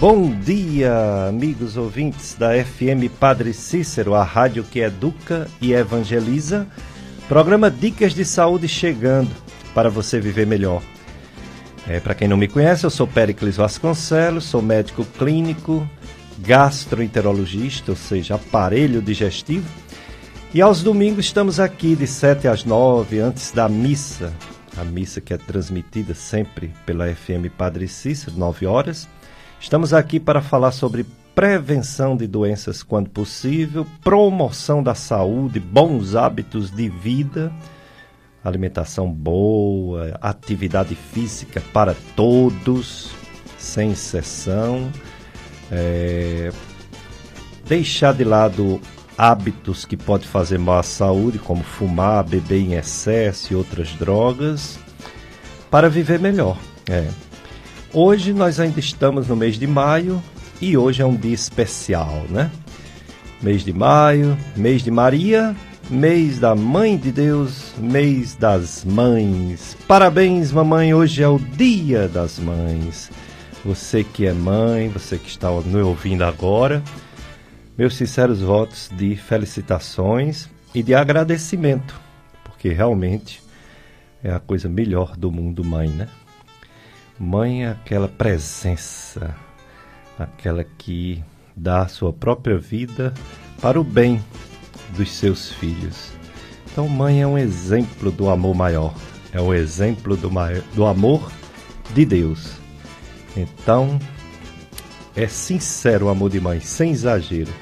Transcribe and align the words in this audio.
Bom 0.00 0.30
dia, 0.30 1.26
amigos 1.28 1.76
ouvintes 1.76 2.34
da 2.34 2.52
FM 2.52 3.12
Padre 3.20 3.52
Cícero, 3.52 4.14
a 4.14 4.24
rádio 4.24 4.64
que 4.64 4.80
educa 4.80 5.46
e 5.60 5.74
evangeliza. 5.74 6.66
Programa 7.28 7.70
Dicas 7.70 8.14
de 8.14 8.24
Saúde 8.24 8.66
chegando 8.66 9.28
para 9.74 9.90
você 9.90 10.18
viver 10.18 10.46
melhor. 10.46 10.80
É, 11.86 12.00
para 12.00 12.14
quem 12.14 12.26
não 12.26 12.38
me 12.38 12.48
conhece, 12.48 12.86
eu 12.86 12.88
sou 12.88 13.06
Pericles 13.06 13.58
Vasconcelos, 13.58 14.44
sou 14.44 14.62
médico 14.62 15.04
clínico, 15.04 15.86
gastroenterologista, 16.38 17.92
ou 17.92 17.96
seja, 17.96 18.36
aparelho 18.36 19.02
digestivo. 19.02 19.68
E 20.54 20.62
aos 20.62 20.82
domingos 20.82 21.26
estamos 21.26 21.60
aqui 21.60 21.94
de 21.94 22.06
7 22.06 22.48
às 22.48 22.64
9, 22.64 23.20
antes 23.20 23.52
da 23.52 23.68
missa, 23.68 24.32
a 24.78 24.82
missa 24.82 25.20
que 25.20 25.34
é 25.34 25.36
transmitida 25.36 26.14
sempre 26.14 26.72
pela 26.86 27.06
FM 27.14 27.52
Padre 27.54 27.86
Cícero, 27.86 28.38
9 28.38 28.64
horas. 28.64 29.06
Estamos 29.60 29.92
aqui 29.92 30.18
para 30.18 30.40
falar 30.40 30.72
sobre 30.72 31.04
prevenção 31.34 32.16
de 32.16 32.26
doenças 32.26 32.82
quando 32.82 33.10
possível, 33.10 33.86
promoção 34.02 34.82
da 34.82 34.94
saúde, 34.94 35.60
bons 35.60 36.16
hábitos 36.16 36.70
de 36.70 36.88
vida, 36.88 37.52
alimentação 38.42 39.12
boa, 39.12 40.18
atividade 40.20 40.94
física 40.94 41.62
para 41.74 41.94
todos, 42.16 43.12
sem 43.58 43.92
exceção, 43.92 44.90
é, 45.70 46.50
deixar 47.66 48.14
de 48.14 48.24
lado 48.24 48.80
hábitos 49.16 49.84
que 49.84 49.96
podem 49.96 50.26
fazer 50.26 50.58
mal 50.58 50.78
à 50.78 50.82
saúde, 50.82 51.38
como 51.38 51.62
fumar, 51.62 52.24
beber 52.24 52.60
em 52.60 52.72
excesso 52.72 53.52
e 53.52 53.56
outras 53.56 53.90
drogas, 53.90 54.80
para 55.70 55.90
viver 55.90 56.18
melhor. 56.18 56.56
É. 56.88 57.29
Hoje 57.92 58.32
nós 58.32 58.60
ainda 58.60 58.78
estamos 58.78 59.26
no 59.26 59.34
mês 59.34 59.58
de 59.58 59.66
maio 59.66 60.22
e 60.60 60.76
hoje 60.76 61.02
é 61.02 61.04
um 61.04 61.16
dia 61.16 61.34
especial, 61.34 62.24
né? 62.30 62.48
Mês 63.42 63.64
de 63.64 63.72
maio, 63.72 64.38
mês 64.56 64.84
de 64.84 64.92
Maria, 64.92 65.56
mês 65.90 66.38
da 66.38 66.54
Mãe 66.54 66.96
de 66.96 67.10
Deus, 67.10 67.72
mês 67.78 68.36
das 68.36 68.84
mães. 68.84 69.76
Parabéns, 69.88 70.52
mamãe, 70.52 70.94
hoje 70.94 71.20
é 71.20 71.28
o 71.28 71.40
Dia 71.40 72.06
das 72.06 72.38
Mães. 72.38 73.10
Você 73.64 74.04
que 74.04 74.24
é 74.24 74.32
mãe, 74.32 74.88
você 74.88 75.18
que 75.18 75.28
está 75.28 75.50
me 75.50 75.80
ouvindo 75.80 76.22
agora, 76.22 76.80
meus 77.76 77.96
sinceros 77.96 78.40
votos 78.40 78.88
de 78.96 79.16
felicitações 79.16 80.48
e 80.72 80.80
de 80.80 80.94
agradecimento, 80.94 82.00
porque 82.44 82.68
realmente 82.68 83.42
é 84.22 84.30
a 84.30 84.38
coisa 84.38 84.68
melhor 84.68 85.16
do 85.16 85.32
mundo, 85.32 85.64
mãe, 85.64 85.88
né? 85.88 86.06
Mãe 87.22 87.66
é 87.66 87.68
aquela 87.72 88.08
presença, 88.08 89.36
aquela 90.18 90.64
que 90.64 91.22
dá 91.54 91.82
a 91.82 91.88
sua 91.88 92.14
própria 92.14 92.56
vida 92.56 93.12
para 93.60 93.78
o 93.78 93.84
bem 93.84 94.24
dos 94.96 95.12
seus 95.12 95.52
filhos. 95.52 96.12
Então, 96.72 96.88
mãe 96.88 97.20
é 97.20 97.26
um 97.26 97.36
exemplo 97.36 98.10
do 98.10 98.30
amor 98.30 98.54
maior, 98.54 98.94
é 99.34 99.40
um 99.40 99.52
exemplo 99.52 100.16
do, 100.16 100.30
maior, 100.30 100.62
do 100.74 100.86
amor 100.86 101.30
de 101.92 102.06
Deus. 102.06 102.52
Então, 103.36 103.98
é 105.14 105.26
sincero 105.26 106.06
o 106.06 106.08
amor 106.08 106.30
de 106.30 106.40
mãe, 106.40 106.58
sem 106.58 106.90
exagero. 106.90 107.52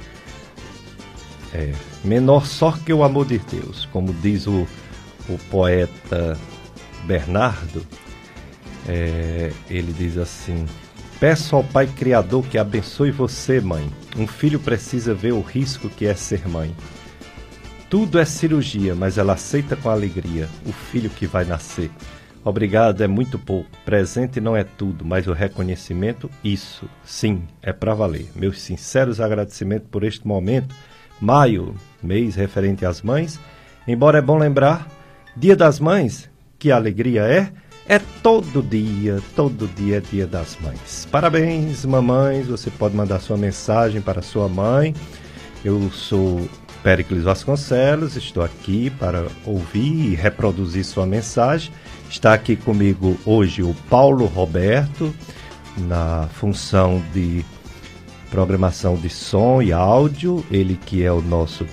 É 1.52 1.72
menor 2.04 2.46
só 2.46 2.70
que 2.70 2.92
o 2.92 3.02
amor 3.02 3.26
de 3.26 3.38
Deus, 3.38 3.86
como 3.86 4.14
diz 4.22 4.46
o, 4.46 4.68
o 5.28 5.36
poeta 5.50 6.38
Bernardo 7.06 7.84
é, 8.88 9.52
ele 9.68 9.92
diz 9.92 10.16
assim: 10.16 10.64
Peço 11.20 11.54
ao 11.54 11.62
Pai 11.62 11.86
Criador 11.86 12.44
que 12.46 12.56
abençoe 12.56 13.10
você, 13.10 13.60
mãe. 13.60 13.88
Um 14.16 14.26
filho 14.26 14.58
precisa 14.58 15.14
ver 15.14 15.32
o 15.32 15.42
risco 15.42 15.88
que 15.88 16.06
é 16.06 16.14
ser 16.14 16.48
mãe. 16.48 16.74
Tudo 17.90 18.18
é 18.18 18.24
cirurgia, 18.24 18.94
mas 18.94 19.18
ela 19.18 19.34
aceita 19.34 19.76
com 19.76 19.90
alegria 19.90 20.48
o 20.66 20.72
filho 20.72 21.10
que 21.10 21.26
vai 21.26 21.44
nascer. 21.44 21.90
Obrigado 22.44 23.02
é 23.02 23.06
muito 23.06 23.38
pouco. 23.38 23.68
Presente 23.84 24.40
não 24.40 24.56
é 24.56 24.64
tudo, 24.64 25.04
mas 25.04 25.26
o 25.26 25.32
reconhecimento, 25.32 26.30
isso, 26.42 26.88
sim, 27.04 27.42
é 27.60 27.72
para 27.72 27.94
valer. 27.94 28.28
Meus 28.34 28.60
sinceros 28.60 29.20
agradecimentos 29.20 29.88
por 29.90 30.04
este 30.04 30.26
momento. 30.26 30.74
Maio, 31.20 31.74
mês 32.02 32.36
referente 32.36 32.86
às 32.86 33.02
mães. 33.02 33.38
Embora 33.86 34.18
é 34.18 34.22
bom 34.22 34.38
lembrar, 34.38 34.86
Dia 35.36 35.56
das 35.56 35.80
Mães, 35.80 36.30
que 36.58 36.70
alegria 36.70 37.22
é 37.22 37.52
é 37.88 37.98
todo 38.22 38.62
dia, 38.62 39.20
todo 39.34 39.66
dia 39.74 39.96
é 39.96 40.00
dia 40.00 40.26
das 40.26 40.58
mães. 40.60 41.08
Parabéns, 41.10 41.86
mamães. 41.86 42.46
Você 42.46 42.70
pode 42.70 42.94
mandar 42.94 43.18
sua 43.18 43.38
mensagem 43.38 44.02
para 44.02 44.20
sua 44.20 44.46
mãe. 44.46 44.94
Eu 45.64 45.90
sou 45.90 46.46
Pericles 46.82 47.24
Vasconcelos, 47.24 48.14
estou 48.14 48.42
aqui 48.42 48.90
para 48.90 49.26
ouvir 49.44 50.12
e 50.12 50.14
reproduzir 50.14 50.84
sua 50.84 51.06
mensagem. 51.06 51.72
Está 52.10 52.34
aqui 52.34 52.56
comigo 52.56 53.18
hoje 53.24 53.62
o 53.62 53.74
Paulo 53.88 54.26
Roberto, 54.26 55.12
na 55.76 56.28
função 56.34 57.02
de 57.12 57.44
programação 58.30 58.96
de 58.96 59.08
som 59.08 59.62
e 59.62 59.72
áudio. 59.72 60.44
Ele 60.50 60.78
que 60.86 61.02
é 61.02 61.10
o 61.10 61.22
nosso 61.22 61.66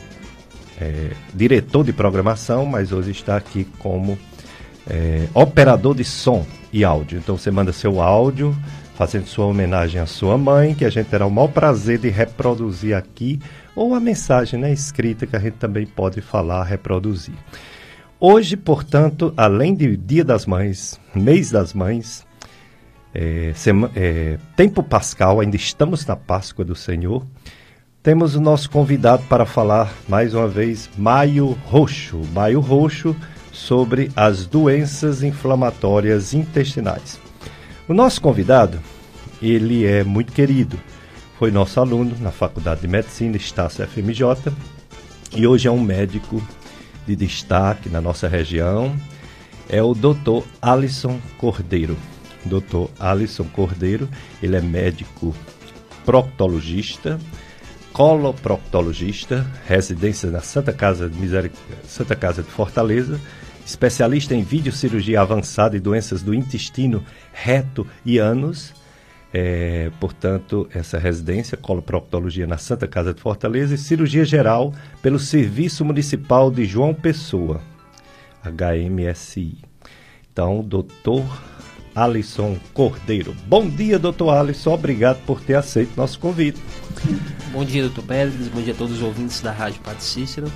é, 0.80 1.12
diretor 1.34 1.84
de 1.84 1.92
programação, 1.92 2.66
mas 2.66 2.94
hoje 2.94 3.12
está 3.12 3.36
aqui 3.36 3.68
como 3.80 4.18
é, 4.88 5.28
operador 5.34 5.96
de 5.96 6.03
som 6.03 6.46
e 6.72 6.84
áudio. 6.84 7.18
Então 7.18 7.38
você 7.38 7.51
manda 7.51 7.73
seu 7.73 8.01
áudio 8.01 8.56
fazendo 8.96 9.28
sua 9.28 9.46
homenagem 9.46 10.00
à 10.00 10.06
sua 10.06 10.38
mãe, 10.38 10.73
que 10.73 10.85
a 10.85 10.90
gente 10.90 11.07
terá 11.07 11.25
o 11.25 11.31
maior 11.31 11.50
prazer 11.50 12.00
de 12.00 12.09
reproduzir 12.09 12.95
aqui, 12.95 13.41
ou 13.75 13.94
a 13.94 14.00
mensagem 14.00 14.57
né, 14.57 14.72
escrita 14.72 15.28
que 15.28 15.35
a 15.35 15.40
gente 15.40 15.56
também 15.56 15.85
pode 15.85 16.22
falar, 16.22 16.63
reproduzir. 16.63 17.35
Hoje, 18.18 18.56
portanto, 18.56 19.34
além 19.35 19.75
de 19.75 19.97
Dia 19.97 20.24
das 20.24 20.45
Mães, 20.45 21.00
Mês 21.13 21.51
das 21.51 21.74
Mães, 21.74 22.25
é, 23.13 23.53
é, 23.95 24.38
Tempo 24.56 24.81
Pascal, 24.81 25.41
ainda 25.41 25.57
estamos 25.57 26.06
na 26.06 26.16
Páscoa 26.16 26.63
do 26.63 26.75
Senhor, 26.75 27.25
temos 28.01 28.35
o 28.35 28.40
nosso 28.40 28.69
convidado 28.69 29.24
para 29.24 29.45
falar 29.45 29.91
mais 30.07 30.34
uma 30.34 30.47
vez 30.47 30.90
Maio 30.97 31.57
Roxo. 31.66 32.22
Maio 32.34 32.62
Roxo 32.62 33.16
sobre 33.56 34.12
as 34.16 34.46
doenças 34.46 35.24
inflamatórias 35.24 36.34
intestinais. 36.34 37.18
O 37.88 37.94
nosso 37.94 38.22
convidado, 38.22 38.82
ele 39.42 39.86
é 39.86 40.04
muito 40.04 40.34
querido. 40.34 40.78
Foi 41.40 41.52
nosso 41.52 41.80
aluno 41.80 42.16
na 42.20 42.32
Faculdade 42.32 42.82
de 42.82 42.88
Medicina 42.88 43.38
Estácio 43.38 43.88
FMJ 43.88 44.54
e 45.34 45.48
hoje 45.48 45.68
é 45.68 45.72
um 45.72 45.80
médico 45.80 46.46
de 47.08 47.16
destaque 47.16 47.88
na 47.88 48.02
nossa 48.02 48.28
região. 48.28 48.94
É 49.70 49.82
o 49.82 49.94
Dr. 49.94 50.46
Alisson 50.62 51.20
Cordeiro. 51.38 51.98
Dr. 52.44 52.92
Alisson 53.00 53.46
Cordeiro, 53.46 54.10
ele 54.44 54.58
é 54.58 54.62
médico 54.62 55.34
proctologista, 56.06 57.20
coloproctologista, 57.94 59.48
residência 59.66 60.30
na 60.30 60.42
Santa 60.42 60.74
Casa 60.74 61.10
de 61.10 61.18
Miseric... 61.18 61.56
Santa 61.88 62.16
Casa 62.16 62.44
de 62.44 62.50
Fortaleza 62.52 63.20
especialista 63.66 64.36
em 64.36 64.44
videocirurgia 64.44 65.22
avançada 65.22 65.76
e 65.76 65.80
doenças 65.80 66.22
do 66.22 66.34
intestino, 66.34 67.03
reto 67.34 67.86
e 68.06 68.18
ânus. 68.18 68.74
É, 69.34 69.92
portanto, 70.00 70.70
essa 70.74 70.98
residência, 70.98 71.58
coloproctologia 71.58 72.48
na 72.48 72.58
Santa 72.58 72.88
Casa 72.88 73.14
de 73.14 73.20
Fortaleza 73.20 73.75
e 73.75 73.78
cirurgia 73.78 74.24
geral 74.24 74.74
pelo 75.02 75.20
Serviço 75.20 75.84
Municipal 75.84 76.50
de 76.50 76.64
João 76.64 76.94
Pessoa, 76.94 77.60
HMSI. 78.45 79.57
Então, 80.31 80.62
doutor 80.62 81.25
Alisson 81.95 82.57
Cordeiro. 82.74 83.36
Bom 83.48 83.68
dia, 83.68 83.98
doutor 83.98 84.30
Alisson. 84.30 84.74
Obrigado 84.74 85.22
por 85.25 85.42
ter 85.42 85.56
aceito 85.56 85.98
nosso 85.98 86.19
convite. 86.19 86.60
Bom 87.51 87.66
dia, 87.66 87.84
doutor 87.84 88.04
Pérez. 88.04 88.34
Bom 88.50 88.62
dia 88.62 88.74
a 88.74 88.78
todos 88.78 88.98
os 88.98 89.01
ouvintes 89.01 89.42
da 89.42 89.51
Rádio 89.51 89.81
Padre 89.81 90.04
Cícero. 90.04 90.51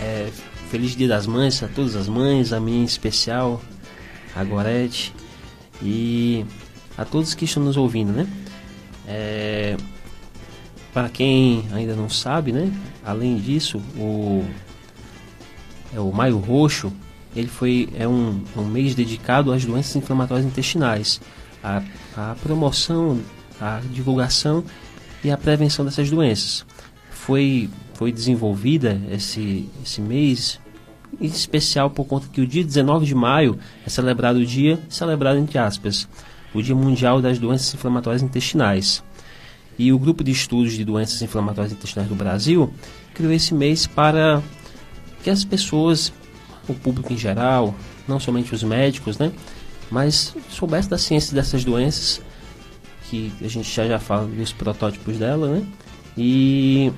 É, 0.00 0.28
Feliz 0.72 0.96
Dia 0.96 1.06
das 1.06 1.26
Mães 1.26 1.62
a 1.62 1.68
todas 1.68 1.94
as 1.94 2.08
mães, 2.08 2.50
a 2.50 2.58
minha 2.58 2.80
em 2.80 2.84
especial, 2.84 3.60
a 4.34 4.42
Gorete 4.42 5.12
e 5.82 6.46
a 6.96 7.04
todos 7.04 7.34
que 7.34 7.44
estão 7.44 7.62
nos 7.62 7.76
ouvindo, 7.76 8.10
né? 8.10 8.26
É, 9.06 9.76
para 10.90 11.10
quem 11.10 11.66
ainda 11.74 11.94
não 11.94 12.08
sabe, 12.08 12.52
né? 12.52 12.72
Além 13.04 13.36
disso, 13.36 13.82
o 13.98 14.42
é 15.94 16.00
o 16.00 16.10
Maio 16.10 16.38
Roxo, 16.38 16.90
ele 17.36 17.48
foi 17.48 17.90
é 17.94 18.08
um, 18.08 18.42
um 18.56 18.64
mês 18.64 18.94
dedicado 18.94 19.52
às 19.52 19.66
doenças 19.66 19.94
inflamatórias 19.94 20.46
intestinais, 20.46 21.20
a, 21.62 21.82
a 22.16 22.34
promoção, 22.42 23.20
a 23.60 23.82
divulgação 23.92 24.64
e 25.22 25.30
a 25.30 25.36
prevenção 25.36 25.84
dessas 25.84 26.08
doenças. 26.08 26.64
Foi 27.10 27.68
foi 27.92 28.10
desenvolvida 28.10 28.98
esse, 29.10 29.68
esse 29.84 30.00
mês 30.00 30.61
especial 31.26 31.90
por 31.90 32.04
conta 32.04 32.26
que 32.32 32.40
o 32.40 32.46
dia 32.46 32.64
19 32.64 33.06
de 33.06 33.14
maio 33.14 33.58
é 33.86 33.90
celebrado 33.90 34.38
o 34.38 34.46
dia, 34.46 34.78
celebrado 34.88 35.38
entre 35.38 35.58
aspas, 35.58 36.08
o 36.54 36.62
Dia 36.62 36.74
Mundial 36.74 37.20
das 37.20 37.38
Doenças 37.38 37.72
Inflamatórias 37.74 38.22
Intestinais. 38.22 39.02
E 39.78 39.92
o 39.92 39.98
Grupo 39.98 40.22
de 40.22 40.30
Estudos 40.30 40.74
de 40.74 40.84
Doenças 40.84 41.22
Inflamatórias 41.22 41.72
Intestinais 41.72 42.08
do 42.08 42.14
Brasil 42.14 42.72
criou 43.14 43.32
esse 43.32 43.54
mês 43.54 43.86
para 43.86 44.42
que 45.22 45.30
as 45.30 45.44
pessoas, 45.44 46.12
o 46.68 46.74
público 46.74 47.12
em 47.12 47.16
geral, 47.16 47.74
não 48.06 48.20
somente 48.20 48.54
os 48.54 48.62
médicos, 48.62 49.18
né, 49.18 49.32
mas 49.90 50.34
soubesse 50.50 50.88
da 50.88 50.98
ciência 50.98 51.34
dessas 51.34 51.64
doenças, 51.64 52.20
que 53.08 53.32
a 53.40 53.48
gente 53.48 53.72
já 53.72 53.86
já 53.86 53.98
fala 53.98 54.26
dos 54.26 54.52
protótipos 54.52 55.18
dela, 55.18 55.48
né, 55.48 55.66
e 56.16 56.92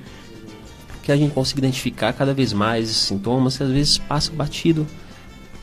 que 1.05 1.11
a 1.11 1.15
gente 1.15 1.33
consiga 1.33 1.59
identificar 1.59 2.11
cada 2.13 2.33
vez 2.33 2.51
mais 2.51 2.89
esses 2.89 3.03
sintomas 3.03 3.55
que 3.55 3.63
às 3.63 3.69
vezes 3.69 3.97
passa 3.99 4.31
batido 4.31 4.87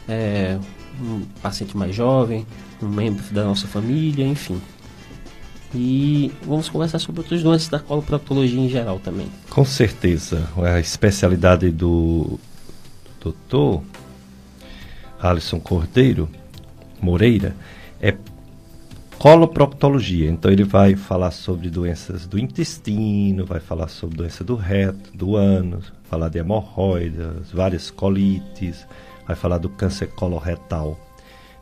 é, 0.09 0.57
um 1.01 1.23
paciente 1.43 1.77
mais 1.77 1.93
jovem, 1.93 2.47
um 2.81 2.89
membro 2.89 3.25
da 3.33 3.43
nossa 3.43 3.67
família, 3.67 4.25
enfim. 4.25 4.63
E 5.75 6.31
vamos 6.47 6.69
conversar 6.69 7.01
sobre 7.01 7.23
outras 7.23 7.43
doenças 7.43 7.69
da 7.69 7.81
coloproctologia 7.81 8.61
em 8.61 8.69
geral 8.69 9.01
também. 9.01 9.27
Com 9.51 9.65
certeza. 9.65 10.49
A 10.57 10.79
especialidade 10.79 11.73
do 11.73 12.39
doutor 13.21 13.83
Alisson 15.21 15.59
Cordeiro 15.59 16.29
Moreira 17.01 17.57
é 18.01 18.15
coloproctologia. 19.23 20.29
Então 20.29 20.51
ele 20.51 20.65
vai 20.65 20.97
falar 20.97 21.31
sobre 21.31 21.71
doenças 21.71 22.27
do 22.27 22.37
intestino, 22.37 23.47
vai 23.47 23.61
falar 23.61 23.87
sobre 23.87 24.17
doença 24.17 24.43
do 24.43 24.57
reto, 24.57 25.17
do 25.17 25.37
ânus, 25.37 25.93
falar 26.11 26.29
de 26.29 26.41
hemorroidas, 26.41 27.53
várias 27.53 27.89
colites, 27.89 28.85
vai 29.25 29.37
falar 29.37 29.59
do 29.59 29.69
câncer 29.69 30.09
coloretal 30.09 30.99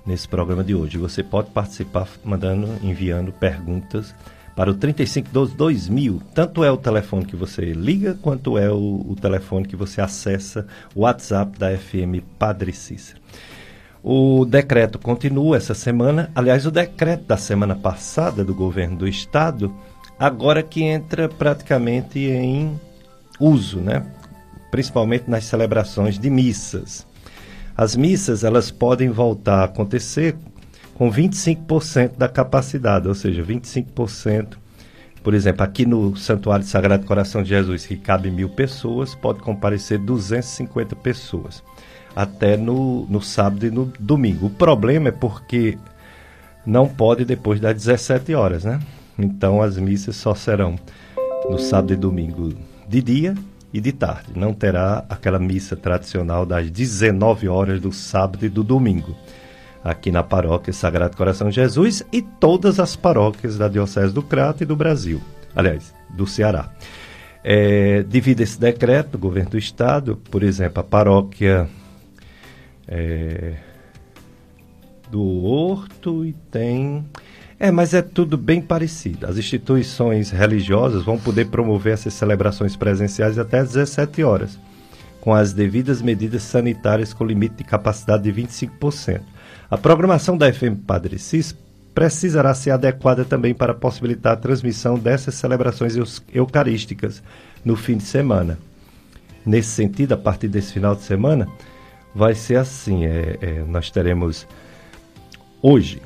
nesse 0.06 0.26
programa 0.26 0.64
de 0.64 0.74
hoje. 0.74 0.96
Você 0.96 1.22
pode 1.22 1.50
participar 1.50 2.08
mandando, 2.24 2.66
enviando 2.82 3.30
perguntas 3.30 4.14
para 4.56 4.70
o 4.70 4.74
3512 4.74 5.54
2000. 5.54 6.22
Tanto 6.34 6.64
é 6.64 6.72
o 6.72 6.78
telefone 6.78 7.26
que 7.26 7.36
você 7.36 7.74
liga, 7.74 8.16
quanto 8.22 8.56
é 8.56 8.70
o, 8.70 9.04
o 9.06 9.14
telefone 9.20 9.68
que 9.68 9.76
você 9.76 10.00
acessa 10.00 10.66
o 10.94 11.00
WhatsApp 11.00 11.58
da 11.58 11.76
FM 11.76 12.24
Padre 12.38 12.72
Cícero. 12.72 13.19
O 14.02 14.44
decreto 14.44 14.98
continua 14.98 15.56
essa 15.56 15.74
semana. 15.74 16.30
Aliás, 16.34 16.64
o 16.64 16.70
decreto 16.70 17.24
da 17.24 17.36
semana 17.36 17.76
passada 17.76 18.44
do 18.44 18.54
governo 18.54 18.96
do 18.96 19.08
estado, 19.08 19.74
agora 20.18 20.62
que 20.62 20.82
entra 20.82 21.28
praticamente 21.28 22.18
em 22.18 22.80
uso, 23.38 23.80
né? 23.80 24.06
principalmente 24.70 25.28
nas 25.28 25.44
celebrações 25.44 26.18
de 26.18 26.30
missas. 26.30 27.06
As 27.76 27.96
missas 27.96 28.44
elas 28.44 28.70
podem 28.70 29.10
voltar 29.10 29.60
a 29.60 29.64
acontecer 29.64 30.36
com 30.94 31.10
25% 31.10 32.16
da 32.16 32.28
capacidade, 32.28 33.08
ou 33.08 33.14
seja, 33.14 33.42
25%. 33.42 34.58
Por 35.22 35.34
exemplo, 35.34 35.62
aqui 35.62 35.84
no 35.84 36.16
Santuário 36.16 36.64
Sagrado 36.64 37.06
Coração 37.06 37.42
de 37.42 37.50
Jesus, 37.50 37.84
que 37.84 37.96
cabe 37.96 38.30
mil 38.30 38.48
pessoas, 38.48 39.14
pode 39.14 39.40
comparecer 39.40 39.98
250 39.98 40.96
pessoas, 40.96 41.62
até 42.14 42.56
no, 42.56 43.06
no 43.06 43.20
sábado 43.20 43.66
e 43.66 43.70
no 43.70 43.92
domingo. 43.98 44.46
O 44.46 44.50
problema 44.50 45.08
é 45.08 45.12
porque 45.12 45.78
não 46.64 46.88
pode 46.88 47.24
depois 47.24 47.60
das 47.60 47.74
17 47.74 48.34
horas, 48.34 48.64
né? 48.64 48.80
Então 49.18 49.62
as 49.62 49.76
missas 49.76 50.16
só 50.16 50.34
serão 50.34 50.76
no 51.48 51.58
sábado 51.58 51.92
e 51.92 51.96
domingo 51.96 52.54
de 52.88 53.02
dia 53.02 53.34
e 53.72 53.80
de 53.80 53.92
tarde. 53.92 54.32
Não 54.34 54.52
terá 54.52 55.04
aquela 55.08 55.38
missa 55.38 55.76
tradicional 55.76 56.44
das 56.44 56.70
19 56.70 57.48
horas 57.48 57.80
do 57.80 57.92
sábado 57.92 58.44
e 58.44 58.48
do 58.48 58.64
domingo, 58.64 59.16
aqui 59.82 60.10
na 60.10 60.22
paróquia 60.22 60.72
Sagrado 60.72 61.16
Coração 61.16 61.48
de 61.48 61.56
Jesus 61.56 62.02
e 62.12 62.22
todas 62.22 62.80
as 62.80 62.96
paróquias 62.96 63.56
da 63.56 63.68
Diocese 63.68 64.12
do 64.12 64.22
Crato 64.22 64.62
e 64.62 64.66
do 64.66 64.76
Brasil, 64.76 65.20
aliás, 65.54 65.94
do 66.10 66.26
Ceará. 66.26 66.70
É, 67.42 68.02
devido 68.02 68.40
a 68.40 68.42
esse 68.42 68.60
decreto 68.60 69.12
do 69.12 69.18
governo 69.18 69.50
do 69.50 69.58
estado, 69.58 70.16
por 70.30 70.42
exemplo, 70.42 70.80
a 70.80 70.84
paróquia 70.84 71.68
é, 72.90 73.54
do 75.10 75.22
Horto 75.44 76.24
e 76.24 76.32
tem 76.50 77.04
é, 77.62 77.70
mas 77.70 77.92
é 77.92 78.00
tudo 78.00 78.38
bem 78.38 78.62
parecido. 78.62 79.26
As 79.26 79.36
instituições 79.36 80.30
religiosas 80.30 81.04
vão 81.04 81.18
poder 81.18 81.48
promover 81.48 81.92
essas 81.92 82.14
celebrações 82.14 82.74
presenciais 82.74 83.38
até 83.38 83.58
às 83.58 83.72
17 83.72 84.24
horas, 84.24 84.58
com 85.20 85.34
as 85.34 85.52
devidas 85.52 86.00
medidas 86.00 86.42
sanitárias 86.42 87.12
com 87.12 87.22
limite 87.22 87.56
de 87.56 87.64
capacidade 87.64 88.22
de 88.22 88.32
25%. 88.32 89.20
A 89.70 89.76
programação 89.76 90.38
da 90.38 90.50
FM 90.50 90.86
Padre 90.86 91.18
Cis 91.18 91.54
precisará 91.94 92.54
ser 92.54 92.70
adequada 92.70 93.26
também 93.26 93.52
para 93.52 93.74
possibilitar 93.74 94.32
a 94.32 94.36
transmissão 94.36 94.98
dessas 94.98 95.34
celebrações 95.34 95.94
eucarísticas 96.32 97.22
no 97.62 97.76
fim 97.76 97.98
de 97.98 98.04
semana. 98.04 98.58
Nesse 99.44 99.68
sentido, 99.68 100.12
a 100.12 100.16
partir 100.16 100.48
desse 100.48 100.72
final 100.72 100.96
de 100.96 101.02
semana, 101.02 101.46
vai 102.14 102.34
ser 102.34 102.56
assim: 102.56 103.04
é, 103.04 103.38
é, 103.40 103.64
nós 103.66 103.90
teremos 103.90 104.46
hoje, 105.62 106.02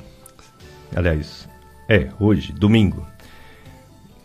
aliás, 0.95 1.47
é, 1.89 2.09
hoje, 2.19 2.51
domingo, 2.53 3.05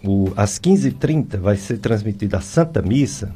o, 0.04 0.32
às 0.36 0.58
15h30 0.58 1.38
vai 1.38 1.56
ser 1.56 1.78
transmitida 1.78 2.38
a 2.38 2.40
Santa 2.40 2.80
Missa, 2.80 3.34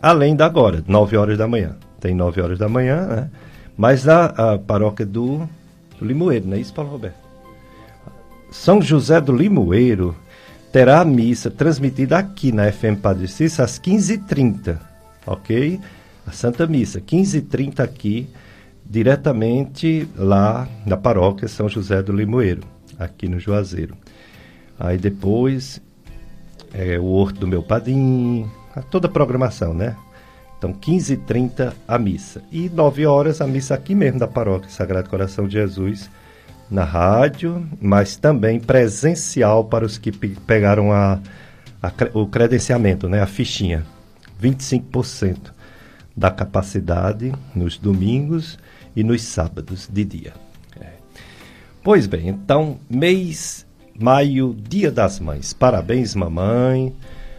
além 0.00 0.36
da 0.36 0.46
agora, 0.46 0.84
9 0.86 1.16
horas 1.16 1.38
da 1.38 1.48
manhã. 1.48 1.76
Tem 2.00 2.14
9 2.14 2.40
horas 2.40 2.58
da 2.58 2.68
manhã, 2.68 3.06
né? 3.06 3.30
Mas 3.76 4.08
a, 4.08 4.26
a 4.26 4.58
paróquia 4.58 5.06
do, 5.06 5.48
do 5.98 6.04
Limoeiro, 6.04 6.46
não 6.46 6.56
é 6.56 6.60
isso, 6.60 6.74
Paulo 6.74 6.90
Roberto? 6.90 7.16
São 8.50 8.80
José 8.80 9.20
do 9.20 9.32
Limoeiro 9.32 10.16
terá 10.72 11.00
a 11.00 11.04
missa 11.04 11.50
transmitida 11.50 12.18
aqui 12.18 12.50
na 12.50 12.70
FM 12.70 13.00
Padre 13.00 13.28
Cícero 13.28 13.64
às 13.64 13.78
15h30, 13.78 14.78
ok? 15.26 15.80
A 16.28 16.30
Santa 16.30 16.66
Missa, 16.66 17.00
15h30 17.00 17.80
aqui, 17.80 18.28
diretamente 18.84 20.06
lá 20.14 20.68
na 20.84 20.94
paróquia 20.94 21.48
São 21.48 21.70
José 21.70 22.02
do 22.02 22.12
Limoeiro 22.12 22.60
aqui 22.98 23.26
no 23.26 23.40
Juazeiro. 23.40 23.96
Aí 24.78 24.98
depois, 24.98 25.80
é, 26.74 26.98
o 26.98 27.06
Horto 27.06 27.40
do 27.40 27.46
Meu 27.46 27.62
Padim, 27.62 28.46
toda 28.90 29.06
a 29.06 29.10
programação, 29.10 29.72
né? 29.72 29.96
Então, 30.58 30.74
15h30 30.74 31.72
a 31.88 31.98
missa. 31.98 32.42
E 32.52 32.68
9 32.68 33.06
horas 33.06 33.40
a 33.40 33.46
missa 33.46 33.74
aqui 33.74 33.94
mesmo 33.94 34.18
da 34.18 34.28
paróquia 34.28 34.68
Sagrado 34.68 35.08
Coração 35.08 35.48
de 35.48 35.54
Jesus, 35.54 36.10
na 36.70 36.84
rádio, 36.84 37.66
mas 37.80 38.16
também 38.16 38.60
presencial 38.60 39.64
para 39.64 39.86
os 39.86 39.96
que 39.96 40.12
pegaram 40.12 40.92
a, 40.92 41.20
a, 41.82 41.90
o 42.12 42.26
credenciamento, 42.26 43.08
né? 43.08 43.22
A 43.22 43.26
fichinha. 43.26 43.82
25% 44.42 45.56
da 46.18 46.30
capacidade 46.30 47.32
nos 47.54 47.78
domingos 47.78 48.58
e 48.96 49.04
nos 49.04 49.22
sábados 49.22 49.88
de 49.90 50.04
dia. 50.04 50.48
Pois 51.82 52.06
bem, 52.06 52.28
então, 52.28 52.78
mês 52.90 53.66
maio, 53.98 54.54
dia 54.68 54.90
das 54.90 55.18
mães. 55.18 55.52
Parabéns, 55.52 56.14
mamãe. 56.14 56.94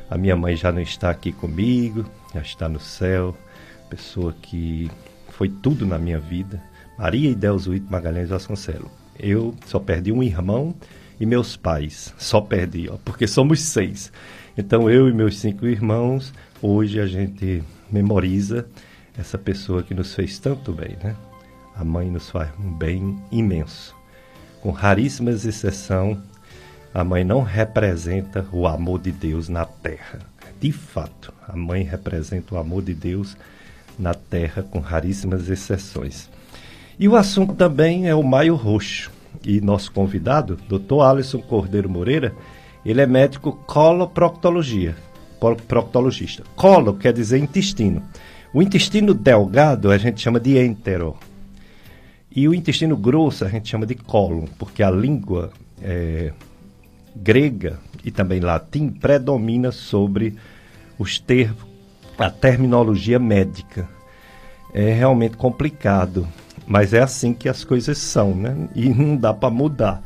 A 0.09 0.17
minha 0.17 0.35
mãe 0.35 0.55
já 0.55 0.71
não 0.71 0.81
está 0.81 1.09
aqui 1.09 1.31
comigo, 1.31 2.05
já 2.33 2.41
está 2.41 2.67
no 2.67 2.79
céu. 2.79 3.35
Pessoa 3.89 4.33
que 4.41 4.89
foi 5.29 5.49
tudo 5.49 5.85
na 5.85 5.99
minha 5.99 6.19
vida. 6.19 6.61
Maria 6.97 7.29
Idelzuíto 7.29 7.91
Magalhães 7.91 8.29
Vasconcelos. 8.29 8.89
Eu 9.19 9.53
só 9.65 9.77
perdi 9.77 10.11
um 10.11 10.23
irmão 10.23 10.73
e 11.19 11.25
meus 11.25 11.55
pais. 11.55 12.13
Só 12.17 12.41
perdi, 12.41 12.89
ó, 12.89 12.97
porque 13.03 13.27
somos 13.27 13.61
seis. 13.61 14.11
Então 14.57 14.89
eu 14.89 15.07
e 15.07 15.13
meus 15.13 15.37
cinco 15.37 15.67
irmãos, 15.67 16.33
hoje 16.61 16.99
a 16.99 17.05
gente 17.05 17.61
memoriza 17.91 18.67
essa 19.17 19.37
pessoa 19.37 19.83
que 19.83 19.93
nos 19.93 20.13
fez 20.13 20.39
tanto 20.39 20.71
bem, 20.71 20.97
né? 21.03 21.15
A 21.75 21.83
mãe 21.83 22.09
nos 22.09 22.29
faz 22.29 22.49
um 22.59 22.71
bem 22.71 23.21
imenso 23.31 23.99
com 24.61 24.71
raríssimas 24.71 25.45
exceções, 25.45 26.17
a 26.93 27.03
mãe 27.03 27.23
não 27.23 27.41
representa 27.41 28.45
o 28.51 28.67
amor 28.67 28.99
de 28.99 29.11
Deus 29.11 29.47
na 29.47 29.65
terra. 29.65 30.19
De 30.59 30.71
fato, 30.71 31.33
a 31.47 31.55
mãe 31.55 31.83
representa 31.83 32.55
o 32.55 32.57
amor 32.57 32.81
de 32.83 32.93
Deus 32.93 33.37
na 33.97 34.13
terra, 34.13 34.63
com 34.63 34.79
raríssimas 34.79 35.49
exceções. 35.49 36.29
E 36.99 37.07
o 37.07 37.15
assunto 37.15 37.53
também 37.53 38.09
é 38.09 38.15
o 38.15 38.23
Maio 38.23 38.55
Roxo. 38.55 39.11
E 39.45 39.61
nosso 39.61 39.91
convidado, 39.91 40.57
Dr. 40.67 41.01
Alisson 41.01 41.39
Cordeiro 41.39 41.89
Moreira, 41.89 42.33
ele 42.83 43.01
é 43.01 43.05
médico 43.05 43.53
coloproctologia, 43.67 44.95
proctologista. 45.39 46.43
Colo 46.55 46.95
quer 46.95 47.13
dizer 47.13 47.37
intestino. 47.37 48.03
O 48.53 48.61
intestino 48.61 49.13
delgado 49.13 49.91
a 49.91 49.97
gente 49.97 50.21
chama 50.21 50.39
de 50.39 50.57
entero. 50.57 51.15
E 52.35 52.47
o 52.47 52.53
intestino 52.53 52.95
grosso 52.95 53.45
a 53.45 53.49
gente 53.49 53.69
chama 53.69 53.85
de 53.85 53.95
cólon, 53.95 54.45
porque 54.57 54.83
a 54.83 54.91
língua 54.91 55.51
é, 55.81 56.31
grega 57.15 57.79
e 58.03 58.11
também 58.11 58.39
latim 58.39 58.89
predomina 58.89 59.71
sobre 59.71 60.35
os 60.97 61.19
termos, 61.19 61.63
a 62.17 62.29
terminologia 62.29 63.19
médica. 63.19 63.87
É 64.73 64.93
realmente 64.93 65.37
complicado, 65.37 66.27
mas 66.67 66.93
é 66.93 67.01
assim 67.01 67.33
que 67.33 67.49
as 67.49 67.63
coisas 67.63 67.97
são, 67.97 68.35
né? 68.35 68.69
E 68.75 68.89
não 68.89 69.15
dá 69.15 69.33
para 69.33 69.49
mudar. 69.49 70.03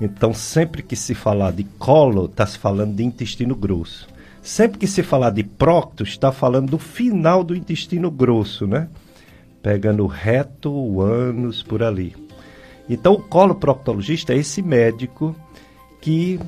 Então, 0.00 0.32
sempre 0.32 0.82
que 0.82 0.96
se 0.96 1.14
falar 1.14 1.52
de 1.52 1.64
colo, 1.64 2.26
está 2.26 2.46
se 2.46 2.58
falando 2.58 2.94
de 2.94 3.04
intestino 3.04 3.54
grosso. 3.54 4.06
Sempre 4.46 4.78
que 4.78 4.86
se 4.86 5.02
falar 5.02 5.30
de 5.30 5.42
procto, 5.42 6.04
está 6.04 6.30
falando 6.30 6.70
do 6.70 6.78
final 6.78 7.42
do 7.42 7.52
intestino 7.52 8.12
grosso, 8.12 8.64
né? 8.64 8.88
Pegando 9.60 10.06
reto, 10.06 10.70
o 10.70 11.00
ânus, 11.00 11.64
por 11.64 11.82
ali. 11.82 12.14
Então, 12.88 13.14
o 13.14 13.20
coloproctologista 13.20 14.32
é 14.32 14.36
esse 14.36 14.62
médico 14.62 15.34
que 16.00 16.38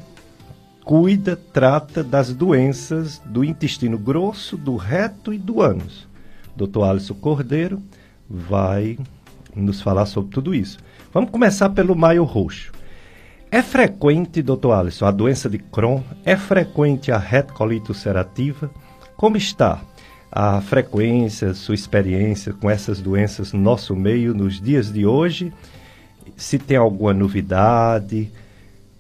cuida, 0.85 1.35
trata 1.35 2.05
das 2.05 2.33
doenças 2.33 3.21
do 3.25 3.43
intestino 3.43 3.99
grosso, 3.99 4.57
do 4.57 4.77
reto 4.77 5.35
e 5.35 5.37
do 5.37 5.61
ânus. 5.61 6.07
Dr. 6.55 6.85
Alisson 6.85 7.15
Cordeiro 7.15 7.83
vai 8.31 8.97
nos 9.57 9.83
falar 9.83 10.07
sobre 10.07 10.31
tudo 10.31 10.55
isso. 10.55 10.79
Vamos 11.13 11.31
começar 11.31 11.71
pelo 11.71 11.97
maio 11.97 12.23
roxo. 12.23 12.71
É 13.51 13.63
frequente, 13.63 14.43
doutor 14.43 14.73
Alisson, 14.73 15.07
a 15.07 15.11
doença 15.11 15.49
de 15.49 15.59
Crohn? 15.59 16.03
É 16.23 16.37
frequente 16.37 17.11
a 17.11 17.17
retocolite 17.17 17.89
ulcerativa? 17.89 18.71
Como 19.17 19.39
está 19.39 19.81
a 20.31 20.61
frequência, 20.61 21.55
sua 21.55 21.75
experiência 21.75 22.53
com 22.53 22.69
essas 22.69 23.01
doenças 23.01 23.55
no 23.55 23.61
nosso 23.61 23.97
meio 23.97 24.35
nos 24.35 24.61
dias 24.61 24.93
de 24.93 25.07
hoje? 25.07 25.51
Se 26.37 26.59
tem 26.59 26.77
alguma 26.77 27.15
novidade? 27.15 28.31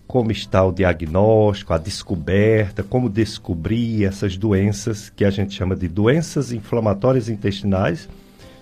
Como 0.07 0.33
está 0.33 0.65
o 0.65 0.73
diagnóstico, 0.73 1.75
a 1.75 1.79
descoberta? 1.79 2.83
Como 2.83 3.11
descobrir 3.11 4.07
essas 4.07 4.39
doenças 4.39 5.11
que 5.11 5.27
a 5.27 5.31
gente 5.31 5.55
chama 5.55 5.77
de 5.77 5.89
doenças 5.89 6.53
inflamatórias 6.53 7.29
intestinais? 7.29 8.09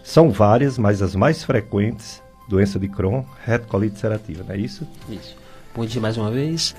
São 0.02 0.30
várias, 0.30 0.78
mas 0.78 1.00
as 1.00 1.14
mais 1.14 1.44
frequentes, 1.44 2.20
doença 2.48 2.76
de 2.76 2.88
Crohn, 2.88 3.22
retocolite 3.44 3.94
ulcerativa, 3.94 4.42
não 4.42 4.52
é 4.52 4.58
isso? 4.58 4.84
Isso. 5.08 5.45
Bom 5.76 5.84
dia 5.84 6.00
mais 6.00 6.16
uma 6.16 6.30
vez. 6.30 6.74